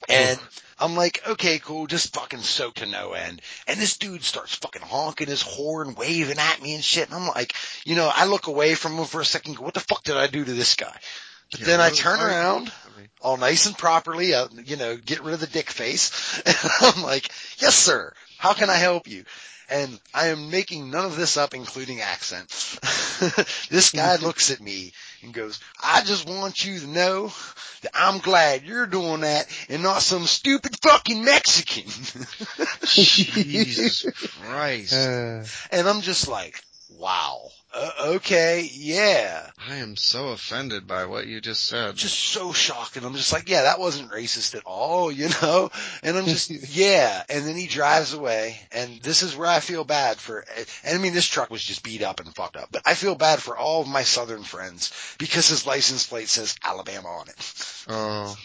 [0.10, 0.40] And
[0.80, 3.42] I'm like, okay, cool, just fucking soak to no end.
[3.68, 7.08] And this dude starts fucking honking his horn, waving at me and shit.
[7.08, 7.54] And I'm like,
[7.86, 10.18] you know, I look away from him for a second, go, what the fuck did
[10.18, 10.96] I do to this guy?
[11.52, 12.72] But then I turn around,
[13.22, 16.42] all nice and properly, uh, you know, get rid of the dick face.
[16.46, 16.56] And
[16.98, 18.14] I'm like, yes, sir.
[18.38, 19.24] How can I help you?
[19.70, 22.50] And I am making none of this up, including accent.
[23.70, 24.94] this guy looks at me
[25.24, 27.32] and goes, I just want you to know
[27.82, 31.84] that I'm glad you're doing that and not some stupid fucking Mexican.
[32.86, 34.06] Jesus
[34.42, 34.94] Christ.
[34.94, 37.50] Uh, and I'm just like, wow.
[37.74, 39.50] Uh, okay, yeah.
[39.68, 41.96] I am so offended by what you just said.
[41.96, 43.04] Just so shocking.
[43.04, 45.70] I'm just like, yeah, that wasn't racist at all, you know?
[46.02, 47.24] And I'm just, yeah.
[47.30, 50.46] And then he drives away and this is where I feel bad for,
[50.84, 53.16] and I mean, this truck was just beat up and fucked up, but I feel
[53.16, 57.84] bad for all of my southern friends because his license plate says Alabama on it.
[57.90, 58.38] Oh,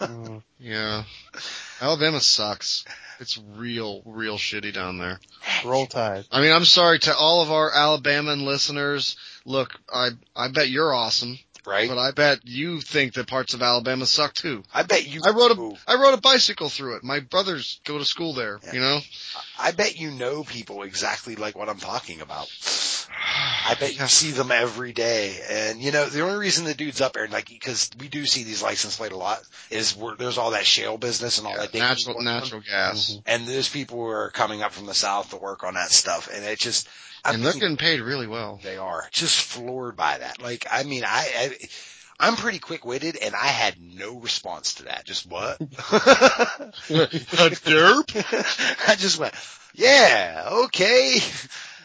[0.00, 1.04] uh, yeah.
[1.80, 2.84] Alabama sucks.
[3.20, 5.20] It's real, real shitty down there.
[5.64, 6.24] roll tide.
[6.32, 8.59] I mean, I'm sorry to all of our Alabama listeners.
[8.60, 9.16] Listeners,
[9.46, 11.88] look, I, I bet you're awesome, Right?
[11.88, 14.62] but I bet you think that parts of Alabama suck too.
[14.74, 17.02] I bet you, I rode a, I rode a bicycle through it.
[17.04, 18.72] My brothers go to school there, Yeah.
[18.74, 18.98] you know?
[19.58, 22.48] I bet you know people exactly like what I'm talking about.
[23.32, 25.38] I bet you see them every day.
[25.48, 28.44] And you know, the only reason the dude's up there, like, because we do see
[28.44, 31.72] these license plate a lot, is where there's all that shale business and all that
[31.72, 33.12] digging natural, natural gas.
[33.12, 33.20] Mm-hmm.
[33.26, 36.28] And those people who are coming up from the south to work on that stuff,
[36.32, 36.88] and it just,
[37.24, 38.60] I'm And they're getting paid really well.
[38.62, 40.42] they are just floored by that.
[40.42, 41.68] Like, I mean, I, I
[42.18, 45.06] I'm pretty quick witted, and I had no response to that.
[45.06, 45.60] Just what?
[45.60, 45.66] a
[47.64, 48.86] derp?
[48.88, 49.34] I just went,
[49.74, 51.18] yeah, okay.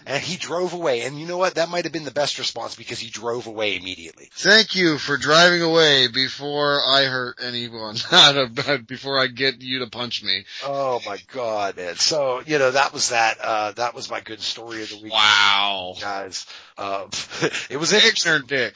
[0.06, 1.02] And he drove away.
[1.02, 1.56] And you know what?
[1.56, 4.30] That might have been the best response because he drove away immediately.
[4.34, 7.96] Thank you for driving away before I hurt anyone.
[8.88, 10.46] before I get you to punch me.
[10.64, 11.96] Oh my god, man.
[11.96, 15.14] So, you know, that was that, uh, that was my good story of the week.
[15.14, 15.96] Wow.
[16.00, 16.46] Guys,
[16.78, 17.08] uh,
[17.70, 17.94] it was.
[17.94, 18.74] Ignorant dick.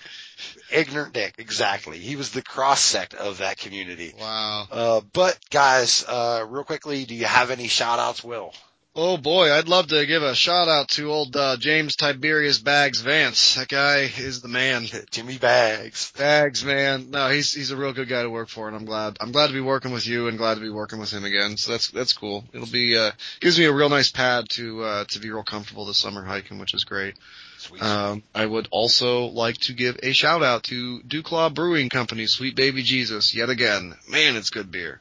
[0.72, 1.98] Ignorant Dick, exactly.
[1.98, 4.14] He was the cross sect of that community.
[4.18, 4.68] Wow.
[4.72, 8.54] Uh, but guys, uh, real quickly, do you have any shout outs, Will?
[8.96, 13.02] Oh boy, I'd love to give a shout out to old uh, James Tiberius Bags
[13.02, 13.54] Vance.
[13.54, 14.88] That guy is the man.
[15.12, 16.12] Jimmy Bags.
[16.18, 17.12] Bags, man.
[17.12, 19.48] No, he's he's a real good guy to work for, and I'm glad I'm glad
[19.48, 21.56] to be working with you, and glad to be working with him again.
[21.56, 22.44] So that's that's cool.
[22.52, 25.86] It'll be uh gives me a real nice pad to uh to be real comfortable
[25.86, 27.14] this summer hiking, which is great.
[27.60, 27.84] Sweet.
[27.84, 32.56] Um, I would also like to give a shout out to Dewclaw Brewing Company, Sweet
[32.56, 33.96] Baby Jesus, yet again.
[34.10, 35.00] Man, it's good beer.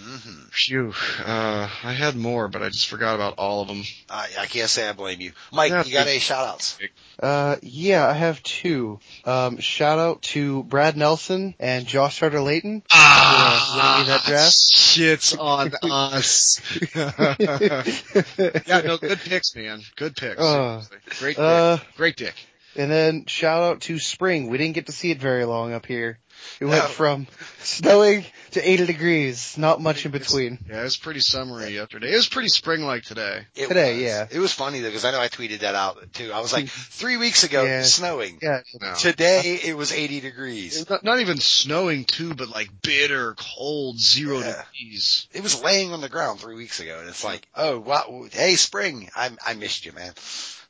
[0.00, 0.92] Hmm Phew.
[1.24, 3.82] Uh, I had more, but I just forgot about all of them.
[4.10, 5.32] I, I can't say I blame you.
[5.52, 6.78] Mike, Yeah, you got any shout outs?
[7.20, 8.98] Uh, yeah, I have two.
[9.24, 12.82] Um, shout out to Brad Nelson and Josh Utter-Leyton.
[12.90, 14.52] Ah, that draft?
[14.56, 16.60] shit's on us.
[16.96, 19.82] yeah, no, good picks, man.
[19.96, 20.40] Good picks.
[20.40, 20.82] Uh,
[21.20, 21.44] Great dick.
[21.44, 22.34] Uh, Great dick.
[22.76, 24.48] and then shout out to spring.
[24.48, 26.18] We didn't get to see it very long up here.
[26.60, 26.88] It went No.
[26.88, 27.26] from
[27.62, 30.58] snowing to 80 degrees, not much in between.
[30.68, 32.12] Yeah, it was pretty summery yesterday.
[32.12, 33.46] It was pretty spring-like today.
[33.54, 34.02] It Today, was.
[34.02, 34.26] yeah.
[34.30, 36.32] It was funny though, because I know I tweeted that out too.
[36.32, 37.78] I was like, three weeks ago, it Yeah.
[37.80, 38.38] was snowing.
[38.42, 38.60] Yeah.
[38.80, 38.94] No.
[38.94, 40.88] Today, it was 80 degrees.
[40.88, 44.62] Not, not even snowing too, but like bitter, cold, zero Yeah.
[44.72, 45.28] degrees.
[45.32, 48.56] It was laying on the ground three weeks ago, and it's like, oh, wow, hey,
[48.56, 50.12] spring, I, I missed you, man.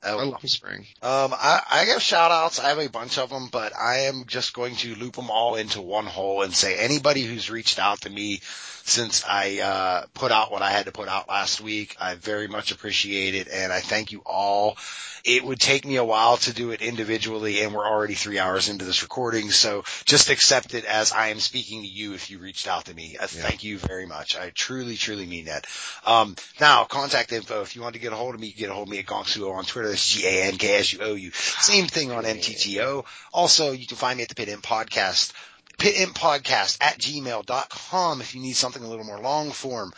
[0.02, 0.86] I Oh, love spring.
[1.02, 2.60] Um, I, I have shout outs.
[2.60, 5.56] I have a bunch of them, but I am just going to loop them all
[5.56, 8.40] into one hole and say anybody who's reached out to me
[8.88, 12.48] since I, uh, put out what I had to put out last week, I very
[12.48, 14.76] much appreciate it and I thank you all.
[15.24, 18.68] It would take me a while to do it individually and we're already three hours
[18.68, 19.50] into this recording.
[19.50, 22.94] So just accept it as I am speaking to you if you reached out to
[22.94, 23.16] me.
[23.20, 24.36] Uh, Thank you very much.
[24.36, 25.66] I truly, truly mean that.
[26.06, 27.60] Um, now contact info.
[27.60, 28.92] If you want to get a hold of me, you can get a hold of
[28.92, 29.88] me at Gongsuo on Twitter.
[29.88, 31.30] That's G-A-N-K-S-U-O-U.
[31.32, 33.04] Same thing on MTGO.
[33.32, 35.32] Also, you can find me at the Pitt Imp Podcast.
[35.78, 39.92] Podcast at gmail.com if you need something a little more long form.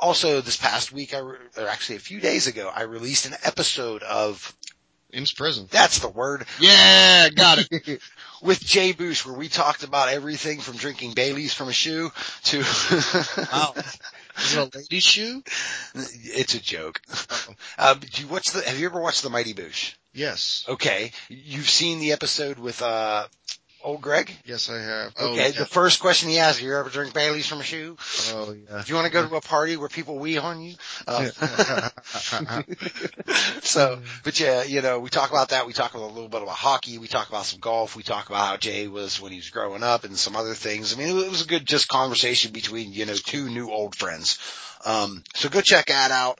[0.00, 3.34] Also, this past week, I re- or actually a few days ago, I released an
[3.44, 4.52] episode of
[5.12, 5.68] Im's prison.
[5.70, 8.00] that's the word Yeah, got it.
[8.42, 12.10] with Jay Boosh, where we talked about everything from drinking Bailey's from a shoe
[12.44, 12.58] to
[13.52, 13.74] Wow.
[14.38, 15.42] Is it a lady shoe?
[15.94, 17.00] it's a joke.
[17.78, 18.62] Um, do you watch the?
[18.62, 19.92] Have you ever watched the Mighty Boosh?
[20.14, 20.64] Yes.
[20.68, 23.26] Okay, you've seen the episode with uh
[23.82, 24.32] old Greg.
[24.44, 25.14] Yes, I have.
[25.18, 25.58] Oh, Okay, yeah.
[25.58, 27.96] the first question he asked, you ever drink Bailey's from a shoe?
[28.30, 28.82] Oh, yeah.
[28.82, 30.74] Do you want to go to a party where people wee on you?
[31.06, 31.28] Uh,
[33.62, 35.66] so, but yeah, you know, we talk about that.
[35.66, 36.98] We talk a little bit about hockey.
[36.98, 37.96] We talk about some golf.
[37.96, 40.94] We talk about how Jay was when he was growing up and some other things.
[40.94, 44.38] I mean, it was a good just conversation between, you know, two new old friends.
[44.84, 46.38] Um, so go check that out.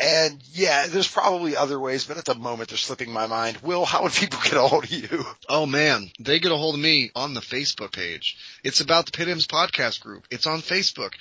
[0.00, 3.58] And yeah, there's probably other ways, but at the moment they're slipping my mind.
[3.62, 5.24] Will, how would people get a hold of you?
[5.48, 8.36] Oh man, they get a hold of me on the Facebook page.
[8.64, 10.26] It's about the Pitt Imps podcast group.
[10.30, 11.12] It's on Facebook.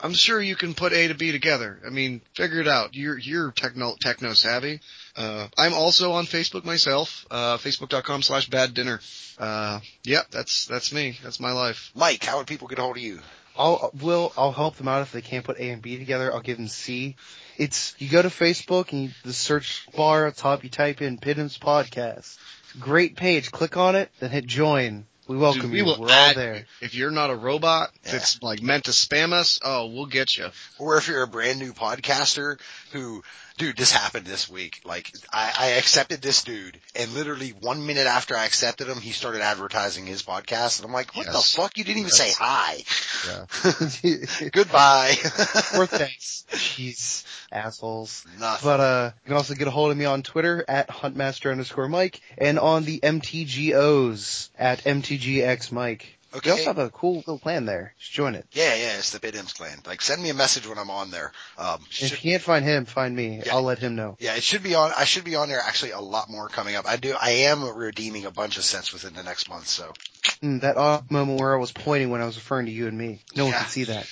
[0.00, 1.78] I'm sure you can put A to B together.
[1.86, 2.94] I mean, figure it out.
[2.94, 4.80] You're you're techno techno savvy.
[5.16, 7.24] Uh, I'm also on Facebook myself.
[7.30, 9.00] Uh, Facebook.com slash bad dinner.
[9.38, 11.18] Uh, yep, that's that's me.
[11.22, 11.92] That's my life.
[11.94, 13.20] Mike, how would people get a hold of you?
[13.56, 16.32] I'll will I'll help them out if they can't put A and B together.
[16.32, 17.16] I'll give them C.
[17.56, 21.18] It's you go to Facebook and you, the search bar at top you type in
[21.18, 22.36] Pitt Imps Podcast.
[22.80, 23.52] Great page.
[23.52, 25.06] Click on it, then hit join.
[25.26, 25.84] We welcome Dude, we you.
[25.86, 26.54] will We're all there.
[26.56, 26.64] you.
[26.82, 28.12] If you're not a robot Yeah.
[28.12, 30.48] that's like meant to spam us, oh, we'll get you.
[30.78, 32.58] Or if you're a brand new podcaster
[32.92, 33.22] who,
[33.58, 34.80] dude, this happened this week.
[34.84, 39.12] Like, I, I accepted this dude, and literally one minute after I accepted him, he
[39.12, 41.52] started advertising his podcast, and I'm like, what Yes.
[41.54, 41.76] the fuck?
[41.78, 42.16] You didn't even Yes.
[42.16, 42.84] say hi.
[44.42, 44.48] Yeah.
[44.52, 45.10] Goodbye.
[45.76, 46.44] or thanks.
[46.50, 48.24] Jeez, assholes.
[48.38, 48.68] Nothing.
[48.68, 51.88] But uh, you can also get a hold of me on Twitter at huntmaster underscore
[51.88, 56.13] Mike and on the MTGOs at MTGX Mike.
[56.36, 56.50] Okay.
[56.50, 57.94] We also have a cool little plan there.
[57.98, 58.46] Just join it.
[58.52, 59.78] Yeah, yeah, it's the Pitt Imps clan.
[59.86, 61.32] Like, send me a message when I'm on there.
[61.56, 63.42] Um, If you can't find him, find me.
[63.44, 63.54] Yeah.
[63.54, 64.16] I'll let him know.
[64.18, 64.92] yeah, it should be on.
[64.96, 65.60] I should be on there.
[65.60, 66.86] Actually, a lot more coming up.
[66.88, 67.14] I do.
[67.20, 69.68] I am redeeming a bunch of sets within the next month.
[69.68, 69.92] So
[70.42, 72.96] Mm, that odd moment where I was pointing when I was referring to you and
[72.96, 73.20] me.
[73.36, 74.06] No one can see that.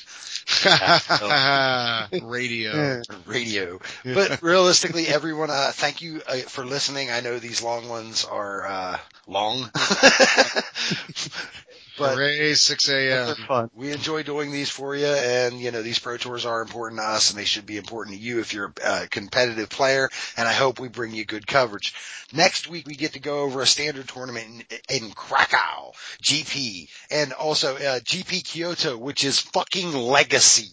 [2.23, 3.03] Radio.
[3.27, 3.81] radio.
[4.05, 7.11] But realistically, everyone, uh, thank you uh, for listening.
[7.11, 9.71] I know these long ones are uh, long,
[11.99, 13.35] but Hooray, 6 a.m.
[13.47, 13.71] fun.
[13.75, 15.07] we enjoy doing these for you.
[15.07, 18.17] And you know, these pro tours are important to us, and they should be important
[18.17, 20.09] to you if you're a competitive player.
[20.37, 21.95] And I hope we bring you good coverage.
[22.33, 27.33] Next week, we get to go over a standard tournament in, in Krakow, GP, and
[27.33, 30.71] also uh, GP Kyoto, which is fucking legacy.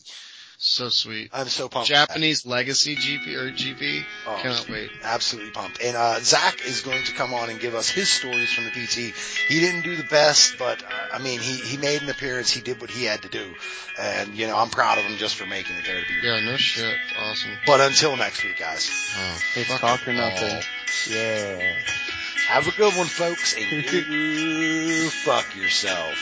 [0.61, 1.29] So sweet.
[1.31, 1.87] I'm so pumped.
[1.87, 4.03] Japanese legacy GP or GP.
[4.27, 4.89] Oh, Cannot wait.
[5.03, 5.81] absolutely pumped.
[5.81, 8.71] And uh, Zach is going to come on and give us his stories from the
[8.71, 9.15] PT.
[9.47, 12.51] He didn't do the best, but uh, I mean, he he made an appearance.
[12.51, 13.53] He did what he had to do,
[13.97, 16.27] and you know, I'm proud of him just for making it there to be.
[16.27, 16.93] Yeah, no shit.
[17.17, 17.51] Awesome.
[17.65, 20.55] But until next week, guys, Oh, It's fuck talk or nothing.
[20.55, 20.61] all.
[21.09, 21.73] Yeah.
[22.49, 26.15] have a good one, folks, and you fuck yourself.